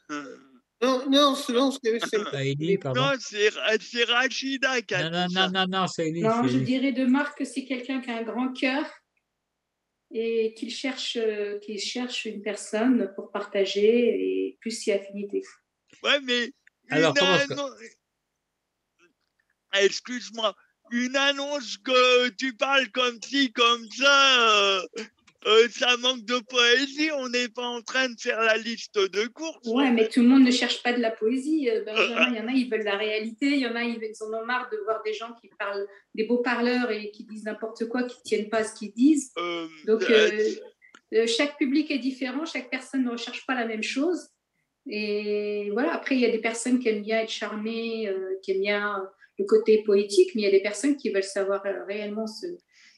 Non, 0.82 1.10
non, 1.10 1.36
c'est- 1.36 1.54
non, 1.54 1.72
c'est 1.72 2.78
pardon 2.80 3.02
Non, 3.02 3.12
c'est 3.20 3.50
Ra- 3.50 3.80
c'est 3.80 4.04
Rachida 4.04 4.82
qui 4.82 4.94
a 4.94 5.10
Non, 5.10 5.18
non, 5.18 5.28
dit 5.28 5.34
non, 5.36 5.42
ça. 5.42 5.50
non, 5.52 5.66
non, 5.70 5.88
c'est 5.88 6.08
Ellie. 6.10 6.22
Non, 6.22 6.46
je 6.48 6.58
dirais 6.60 6.92
de 6.92 7.06
Marc 7.06 7.38
que 7.38 7.46
c'est 7.46 7.64
quelqu'un 7.66 8.02
qui 8.02 8.12
a 8.12 8.18
un 8.18 8.24
grand 8.24 8.52
cœur 8.52 8.86
et 10.12 10.54
qu'il 10.54 10.70
cherche, 10.70 11.18
euh, 11.20 11.58
qu'il 11.60 11.80
cherche 11.80 12.26
une 12.26 12.42
personne 12.42 13.12
pour 13.16 13.32
partager 13.32 13.88
et 14.45 14.45
plus 14.66 14.72
si 14.72 14.92
affinité. 14.92 15.44
Ouais, 16.02 16.20
mais 16.22 16.52
Alors, 16.90 17.14
annon- 17.22 17.70
Excuse-moi, 19.74 20.56
une 20.92 21.16
annonce 21.16 21.78
que 21.78 22.30
tu 22.30 22.56
parles 22.56 22.90
comme 22.92 23.20
ci, 23.22 23.52
comme 23.52 23.88
ça, 23.92 24.50
euh, 24.80 24.82
euh, 25.46 25.68
ça 25.70 25.98
manque 25.98 26.24
de 26.26 26.40
poésie. 26.40 27.12
On 27.14 27.30
n'est 27.30 27.50
pas 27.50 27.62
en 27.68 27.82
train 27.84 28.10
de 28.10 28.20
faire 28.20 28.42
la 28.42 28.58
liste 28.58 28.98
de 28.98 29.28
courses. 29.28 29.68
Ouais, 29.68 29.92
mais 29.92 30.08
tout 30.08 30.22
le 30.22 30.30
monde 30.30 30.44
ne 30.44 30.52
cherche 30.52 30.82
pas 30.82 30.94
de 30.94 31.02
la 31.02 31.12
poésie. 31.12 31.70
euh, 31.70 31.84
Benjamin, 31.84 32.30
il 32.32 32.36
y 32.38 32.40
en 32.40 32.48
a, 32.48 32.52
ils 32.54 32.70
veulent 32.72 32.84
la 32.86 32.98
réalité. 32.98 33.48
Il 33.48 33.60
y 33.60 33.68
en 33.68 33.76
a, 33.76 33.84
ils 33.84 34.00
en 34.22 34.34
ont 34.34 34.46
marre 34.46 34.68
de 34.72 34.78
voir 34.86 35.04
des 35.04 35.14
gens 35.14 35.34
qui 35.42 35.50
parlent, 35.60 35.86
des 36.16 36.24
beaux 36.24 36.42
parleurs 36.42 36.90
et 36.90 37.12
qui 37.12 37.26
disent 37.26 37.44
n'importe 37.44 37.88
quoi, 37.90 38.04
qui 38.04 38.22
tiennent 38.24 38.50
pas 38.50 38.60
à 38.60 38.64
ce 38.64 38.74
qu'ils 38.76 38.94
disent. 38.94 39.32
Euh, 39.38 39.68
Donc, 39.86 40.04
euh, 40.10 40.32
euh, 40.32 40.50
euh, 41.14 41.28
chaque 41.28 41.58
public 41.58 41.92
est 41.92 42.00
différent, 42.00 42.46
chaque 42.46 42.70
personne 42.72 43.04
ne 43.04 43.12
recherche 43.12 43.46
pas 43.46 43.54
la 43.56 43.66
même 43.66 43.84
chose. 43.84 44.30
Et 44.88 45.70
voilà, 45.72 45.94
après, 45.96 46.16
il 46.16 46.22
y 46.22 46.26
a 46.26 46.32
des 46.32 46.40
personnes 46.40 46.80
qui 46.80 46.90
aiment 46.90 47.02
bien 47.02 47.22
être 47.22 47.30
charmées, 47.30 48.08
euh, 48.08 48.38
qui 48.44 48.52
aiment 48.52 48.62
bien 48.62 49.00
euh, 49.00 49.06
le 49.40 49.46
côté 49.46 49.84
poétique, 49.84 50.32
mais 50.36 50.42
il 50.42 50.46
y 50.46 50.48
a 50.48 50.52
des 50.52 50.62
personnes 50.62 50.96
qui 50.96 51.10
veulent 51.10 51.24
savoir 51.24 51.66
euh, 51.66 51.84
réellement 51.86 52.28
ce, 52.28 52.46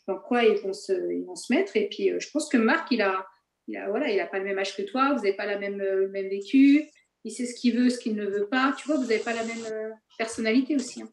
dans 0.08 0.18
quoi 0.20 0.44
ils 0.44 0.58
vont 0.58 0.74
se, 0.74 0.92
ils 1.14 1.24
vont 1.26 1.36
se 1.36 1.54
mettre. 1.54 1.76
Et 1.78 1.88
puis, 1.90 2.12
euh, 2.12 2.20
je 2.20 2.30
pense 2.32 2.50
que 2.50 2.58
Marc, 2.58 2.92
il 2.92 3.02
a, 3.02 3.26
il 3.68 3.78
a, 3.78 3.90
voilà, 3.90 4.10
il 4.12 4.20
a 4.20 4.28
pas 4.28 4.40
le 4.40 4.46
même 4.46 4.60
âge 4.60 4.76
que 4.76 4.82
toi, 4.82 5.10
vous 5.14 5.24
n'avez 5.24 5.34
pas 5.34 5.46
la 5.46 5.58
même, 5.58 5.80
euh, 5.82 5.96
le 6.02 6.10
même 6.10 6.30
vécu, 6.30 6.84
il 7.24 7.32
sait 7.32 7.46
ce 7.46 7.56
qu'il 7.56 7.78
veut, 7.78 7.90
ce 7.90 8.00
qu'il 8.00 8.16
ne 8.16 8.26
veut 8.26 8.48
pas. 8.50 8.74
Tu 8.78 8.88
vois, 8.88 8.98
vous 8.98 9.04
n'avez 9.04 9.20
pas 9.20 9.34
la 9.34 9.44
même 9.44 9.66
euh, 9.72 9.90
personnalité 10.18 10.76
aussi. 10.76 11.02
hein. 11.02 11.10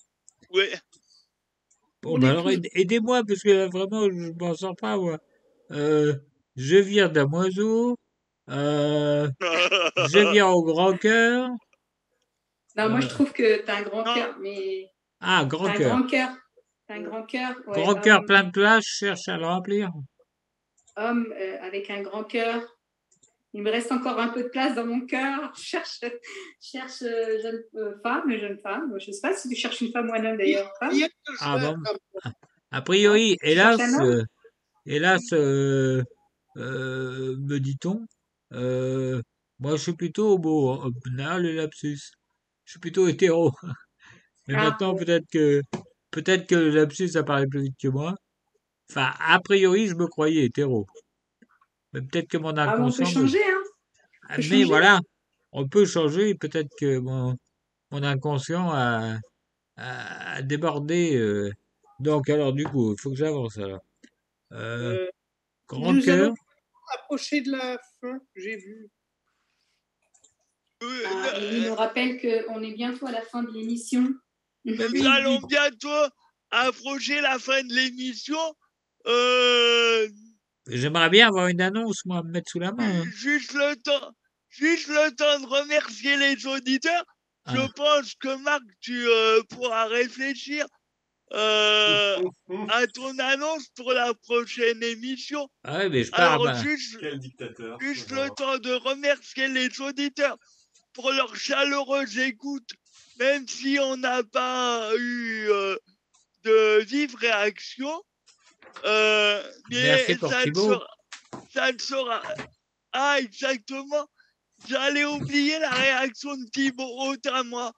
ouais. 0.51 0.71
Bon, 2.03 2.17
On 2.17 2.19
bah 2.19 2.31
alors 2.31 2.51
aidez-moi, 2.51 3.23
parce 3.27 3.43
que 3.43 3.49
là, 3.49 3.69
vraiment, 3.69 4.11
je 4.11 4.33
m'en 4.39 4.55
sors 4.55 4.77
pas, 4.77 4.97
moi. 4.99 5.19
Euh, 5.71 6.15
je 6.57 6.77
viens 6.77 7.09
damoiseau. 7.09 7.97
Euh, 8.51 9.29
je 9.41 10.33
viens 10.33 10.49
au 10.49 10.63
grand 10.63 10.97
cœur. 10.97 11.49
Non, 12.77 12.89
moi, 12.89 12.99
Euh. 12.99 13.03
je 13.03 13.09
trouve 13.09 13.33
que 13.33 13.65
tu 13.65 13.71
as 13.71 13.77
un 13.77 13.83
grand 13.83 14.05
cœur, 14.05 14.37
mais 14.41 14.87
Ah, 15.21 15.41
T'as 15.43 15.47
grand 15.47 15.67
un 15.67 15.73
cœur. 15.75 15.97
grand 15.97 16.07
cœur. 16.07 16.29
T'as 16.87 16.95
un 16.97 17.01
grand 17.03 17.23
cœur. 17.25 17.55
ouais, 17.67 17.83
Grand 17.83 17.95
cœur 17.95 18.19
homme, 18.21 18.27
plein 18.27 18.45
de 18.45 18.51
place, 18.51 18.85
cherche 18.85 19.29
à 19.29 19.37
le 19.39 19.47
remplir. 19.47 19.91
homme, 20.97 21.33
euh, 21.37 21.57
avec 21.63 21.91
un 21.91 22.03
grand 22.03 22.25
cœur. 22.25 22.63
Il 23.57 23.63
me 23.63 23.71
reste 23.71 23.93
encore 23.93 24.19
un 24.19 24.29
peu 24.29 24.43
de 24.43 24.49
place 24.49 24.75
dans 24.75 24.85
mon 24.85 25.07
cœur. 25.07 25.53
Cherche, 25.57 26.01
cherche 26.61 27.03
euh, 27.03 27.41
jeune 27.43 27.63
euh, 27.77 27.95
femme, 28.03 28.31
jeune 28.39 28.59
femme. 28.59 28.93
Je 28.99 29.07
ne 29.09 29.13
sais 29.13 29.21
pas 29.23 29.33
si 29.35 29.49
tu 29.49 29.55
cherches 29.57 29.81
une 29.81 29.93
femme 29.93 30.11
ou 30.11 30.13
un 30.15 30.25
homme 30.25 30.37
d'ailleurs. 30.37 30.71
Je 30.93 31.07
Ah 31.41 31.57
bon 31.59 31.77
A 32.73 32.83
priori, 32.83 33.37
hélas, 33.43 33.81
euh, 34.01 34.23
hélas, 34.87 35.23
euh, 35.33 36.03
euh, 36.57 37.37
me 37.39 37.59
dit-on, 37.61 38.05
euh, 38.53 39.23
moi 39.59 39.73
je 39.77 39.83
suis 39.83 39.95
plutôt 39.95 40.39
beau, 40.39 40.71
hein. 40.73 40.91
là 41.17 41.39
le 41.39 41.53
lapsus, 41.55 41.99
je 42.65 42.71
suis 42.73 42.81
plutôt 42.81 43.09
hétéro. 43.09 43.53
Mais 44.49 44.55
Ah. 44.57 44.65
maintenant 44.71 44.95
peut-être 44.97 45.27
que 45.33 45.63
peut-être 46.11 46.47
que 46.49 46.55
le 46.57 46.71
lapsus 46.71 47.17
apparaît 47.17 47.47
plus 47.49 47.63
vite 47.65 47.77
que 47.81 47.89
moi. 47.89 48.15
Enfin, 48.91 49.13
a 49.21 49.41
priori, 49.41 49.89
je 49.89 49.95
me 49.97 50.07
croyais 50.09 50.47
hétéro. 50.47 50.87
Mais 51.93 52.03
peut-être 52.03 52.29
que 52.29 52.39
mon 52.39 52.57
Ah, 52.57 52.77
mais 52.79 52.85
on 52.85 52.93
peut 52.93 53.05
inconscient. 53.05 53.07
changer, 53.07 53.45
hein. 53.45 53.63
Ah, 54.29 54.37
peut 54.37 54.43
Mais 54.51 54.63
changer. 54.63 54.65
voilà, 54.65 55.01
on 55.53 55.69
peut 55.69 55.87
changer. 55.87 56.35
Peut-être 56.37 56.71
que 56.79 56.99
mon, 56.99 57.37
mon 57.93 58.03
inconscient 58.05 58.71
a, 58.73 59.19
a 59.77 60.43
débordé. 60.43 61.17
euh. 61.17 61.53
Donc 62.01 62.29
alors 62.31 62.53
du 62.55 62.65
coup, 62.65 62.95
il 62.95 63.01
faut 63.01 63.11
que 63.11 63.17
j'avance 63.17 63.59
alors. 63.59 63.81
Euh, 64.53 65.07
Euh, 65.07 65.09
grand 65.69 65.95
cœur. 66.01 66.35
Approcher 66.95 67.41
de 67.41 67.51
la 67.53 67.79
fin, 68.01 68.19
j'ai 68.37 68.57
vu. 68.57 68.89
Euh, 70.83 71.03
Ah, 71.07 71.39
et 71.41 71.57
il 71.57 71.63
me 71.63 71.71
rappelle 71.71 72.21
qu'on 72.21 72.63
est 72.63 72.73
bientôt 72.73 73.07
à 73.07 73.13
la 73.13 73.23
fin 73.23 73.43
de 73.43 73.51
l'émission. 73.53 74.07
Nous 74.65 74.75
allons 75.13 75.41
bientôt 75.41 76.09
approcher 76.51 77.21
la 77.21 77.39
fin 77.39 77.63
de 77.63 77.73
l'émission. 77.73 78.39
Euh, 79.07 80.09
J'aimerais 80.69 81.11
bien 81.11 81.29
avoir 81.29 81.49
une 81.49 81.61
annonce, 81.61 82.05
moi, 82.07 82.19
à 82.19 82.23
me 82.23 82.31
mettre 82.31 82.51
sous 82.51 82.59
la 82.59 82.73
main. 82.73 83.01
hein. 83.03 83.05
juste 83.15 83.53
le 83.53 83.77
temps, 83.77 84.13
juste 84.49 84.89
le 84.89 85.15
temps 85.15 85.41
de 85.41 85.47
remercier 85.47 86.17
les 86.17 86.47
auditeurs. 86.47 87.05
Je 87.47 87.59
Ah. 87.59 87.69
pense 87.77 88.15
que 88.15 88.35
Marc, 88.43 88.63
tu 88.81 89.07
euh, 89.07 89.43
pourras 89.51 89.87
réfléchir 89.87 90.65
euh, 91.33 92.23
à 92.69 92.87
ton 92.89 93.19
annonce 93.19 93.69
pour 93.77 93.93
la 93.93 94.13
prochaine 94.15 94.83
émission. 94.83 95.49
Ah 95.65 95.79
ouais, 95.79 95.89
mais 95.89 96.05
je 96.05 96.11
pars. 96.11 96.35
Alors 96.35 96.45
bah, 96.45 96.63
juste, 96.63 96.99
Quel 97.01 97.19
dictateur. 97.19 97.79
juste 97.81 98.11
le 98.11 98.29
temps 98.31 98.59
de 98.59 98.73
remercier 98.73 99.49
les 99.49 99.81
auditeurs 99.81 100.37
pour 100.93 101.11
leur 101.11 101.35
chaleureuse 101.35 102.19
écoute, 102.19 102.71
même 103.19 103.49
si 103.49 103.79
on 103.81 103.97
n'a 103.97 104.23
pas 104.23 104.91
eu 104.97 105.49
euh, 105.51 105.77
de 106.45 106.81
vives 106.85 107.17
réactions. 107.17 108.03
Euh, 108.85 109.43
mais 109.71 109.83
Merci 109.83 110.17
pour 110.17 110.31
ça 110.31 110.39
ne 110.41 110.45
Thibaut. 110.45 110.73
sera, 110.75 110.87
ça 111.53 111.73
ne 111.73 111.79
sera. 111.79 112.23
Ah, 112.93 113.17
exactement. 113.19 114.07
J'allais 114.69 115.05
oublier 115.05 115.59
la 115.59 115.71
réaction 115.71 116.37
de 116.37 116.45
Thibaut, 116.51 117.09
autant 117.09 117.35
à 117.35 117.43
moi. 117.43 117.73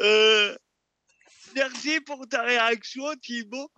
Euh, 0.00 0.56
merci 1.56 2.00
pour 2.00 2.28
ta 2.28 2.42
réaction, 2.42 3.04
Thibaut. 3.22 3.70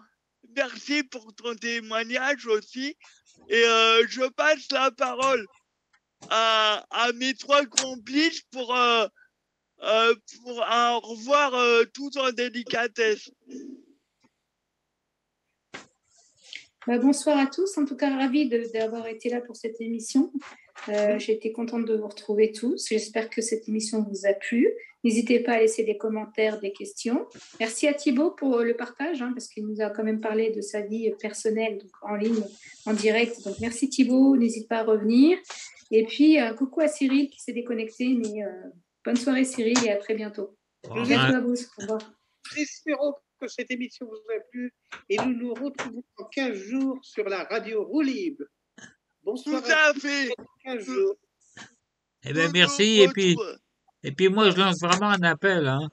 Merci 0.57 1.05
pour 1.05 1.35
ton 1.35 1.55
témoignage 1.55 2.47
aussi. 2.47 2.97
Et 3.49 3.63
euh, 3.65 4.07
je 4.09 4.29
passe 4.31 4.71
la 4.73 4.91
parole 4.91 5.47
à, 6.31 6.85
mes 7.15 7.35
trois 7.35 7.65
complices 7.67 8.43
pour, 8.51 8.75
euh, 8.75 9.07
euh, 9.83 10.15
pour 10.43 10.65
un 10.65 10.95
au 10.97 11.01
revoir 11.01 11.55
euh, 11.55 11.85
tout 11.95 12.11
en 12.19 12.31
délicatesse. 12.33 13.31
Bah, 16.87 16.99
bonsoir 16.99 17.39
à 17.39 17.47
tous. 17.47 17.77
En 17.79 17.85
tout 17.85 17.97
cas, 17.97 18.15
ravie 18.17 18.49
de- 18.49 18.71
d'avoir 18.73 19.07
été 19.07 19.29
là 19.29 19.41
pour 19.41 19.57
cette 19.57 19.81
émission. 19.81 20.33
J'ai 20.87 21.33
été 21.33 21.53
contente 21.53 21.85
de 21.87 21.97
vous 21.97 22.07
retrouver 22.09 22.53
tous. 22.53 22.87
J'espère 22.89 23.29
que 23.29 23.43
cette 23.43 23.69
émission 23.69 24.03
vous 24.03 24.27
a 24.27 24.33
plu. 24.33 24.73
N'hésitez 25.09 25.41
pas 25.41 25.53
à 25.53 25.61
laisser 25.61 25.85
des 25.85 25.97
commentaires, 25.97 26.61
des 26.61 26.71
questions. 26.71 27.27
Merci 27.59 27.89
à 27.89 27.95
Thibaut 27.95 28.33
pour 28.33 28.59
le 28.59 28.77
partage, 28.77 29.23
hein, 29.23 29.33
parce 29.35 29.49
qu'il 29.49 29.67
nous 29.67 29.81
a 29.81 29.89
quand 29.89 30.05
même 30.05 30.21
parlé 30.21 30.51
de 30.51 30.61
sa 30.61 30.83
vie 30.83 31.11
personnelle 31.19 31.79
donc 31.79 31.91
en 32.03 32.15
ligne, 32.15 32.45
en 32.85 32.93
direct. 32.93 33.43
Donc 33.43 33.57
merci 33.59 33.89
Thibaut. 33.89 34.37
N'hésite 34.37 34.69
pas 34.69 34.81
à 34.81 34.85
revenir. 34.85 35.39
Et 35.91 36.05
puis, 36.05 36.39
euh, 36.39 36.53
coucou 36.53 36.83
à 36.83 36.89
Cyril 36.89 37.31
qui 37.31 37.41
s'est 37.41 37.55
déconnecté. 37.55 38.19
Mais 38.19 38.45
euh, 38.45 38.51
bonne 39.03 39.17
soirée 39.17 39.47
Cyril 39.47 39.79
et 39.83 39.91
à 39.91 39.97
très 39.97 40.15
bientôt. 40.15 40.59
Revoir. 40.87 41.35
à 41.35 41.41
vous. 41.41 41.55
Au 41.55 41.81
revoir. 41.81 42.13
Espérons 42.59 43.15
que 43.41 43.49
cette 43.49 43.71
émission 43.71 44.05
vous 44.05 44.35
a 44.37 44.41
plu 44.51 44.75
et 45.09 45.17
nous 45.17 45.33
nous 45.33 45.55
retrouvons 45.55 46.05
dans 46.19 46.27
15 46.27 46.55
jours 46.55 46.99
sur 47.03 47.27
la 47.27 47.45
radio 47.45 47.83
Roue 47.83 48.03
Libre. 48.03 48.45
Tout 48.77 48.85
Bonsoir 49.23 49.63
à 49.65 49.89
à 49.89 49.93
tous. 49.95 50.01
fait. 50.01 50.29
15 50.67 50.85
jours. 50.85 51.15
Eh 52.27 52.35
ben 52.35 52.49
Nous 52.49 52.53
merci. 52.53 53.01
Et 53.01 53.09
puis, 53.09 53.35
et 54.03 54.12
puis 54.12 54.29
moi, 54.29 54.51
je 54.51 54.57
lance 54.57 54.81
vraiment 54.81 55.11
un 55.11 55.23
appel. 55.23 55.66
Hein. 55.66 55.89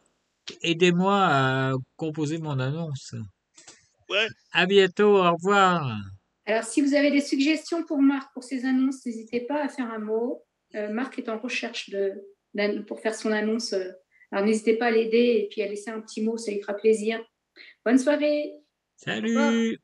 Aidez-moi 0.61 1.17
à 1.17 1.73
composer 1.95 2.37
mon 2.37 2.59
annonce. 2.59 3.15
Ouais. 4.09 4.27
À 4.51 4.65
bientôt. 4.65 5.17
Au 5.17 5.31
revoir. 5.33 5.91
Alors, 6.45 6.63
si 6.63 6.81
vous 6.81 6.93
avez 6.93 7.09
des 7.09 7.21
suggestions 7.21 7.83
pour 7.83 8.01
Marc 8.01 8.31
pour 8.33 8.43
ses 8.43 8.65
annonces, 8.65 9.03
n'hésitez 9.05 9.41
pas 9.41 9.63
à 9.63 9.67
faire 9.69 9.91
un 9.91 9.99
mot. 9.99 10.43
Euh, 10.75 10.89
Marc 10.89 11.17
est 11.17 11.29
en 11.29 11.39
recherche 11.39 11.89
de, 11.89 12.13
pour 12.87 12.99
faire 12.99 13.15
son 13.15 13.31
annonce. 13.31 13.73
euh, 13.73 13.89
Alors, 14.31 14.45
n'hésitez 14.45 14.77
pas 14.77 14.87
à 14.87 14.91
l'aider 14.91 15.41
et 15.43 15.47
puis 15.49 15.63
à 15.63 15.67
laisser 15.67 15.89
un 15.89 16.01
petit 16.01 16.21
mot, 16.21 16.37
ça 16.37 16.51
lui 16.51 16.61
fera 16.61 16.73
plaisir. 16.73 17.19
Bonne 17.83 17.97
soirée. 17.97 18.53
Salut. 18.97 19.79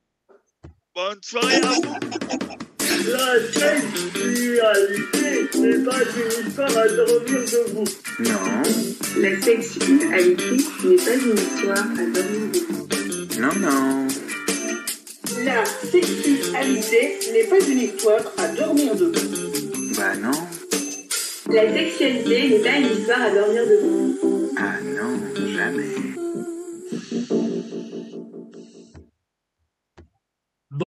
Bonne 0.93 1.19
soirée 1.23 1.56
à 1.56 1.72
vous. 1.72 2.51
La 3.07 3.40
sexualité 3.52 5.30
n'est 5.60 5.84
pas 5.84 6.02
une 6.15 6.48
histoire 6.48 6.78
à 6.78 6.88
dormir 6.88 7.41
debout. 7.52 7.90
Non, 8.19 8.45
La 9.18 9.32
sexualité 9.41 10.06
n'est 10.06 10.98
pas 10.98 11.14
une 11.15 11.36
histoire 11.36 11.80
à 11.80 12.03
dormir 12.06 12.45
debout. 12.53 12.88
non, 13.40 13.53
non. 13.60 14.07
La 15.45 15.65
sexualité 15.65 17.19
n'est 17.34 17.44
pas 17.45 17.60
une 17.68 17.80
histoire 17.80 18.26
à 18.38 18.48
dormir 18.49 18.95
debout. 18.95 19.52
Bah 19.98 20.15
non. 20.22 20.32
La 21.53 21.64
sexualité 21.73 22.49
n'est 22.49 22.60
pas 22.60 22.78
une 22.78 22.98
histoire 22.99 23.22
à 23.23 23.30
dormir 23.32 23.64
debout. 23.65 24.52
Ah 24.57 24.76
non, 24.84 25.19
jamais. 25.56 26.10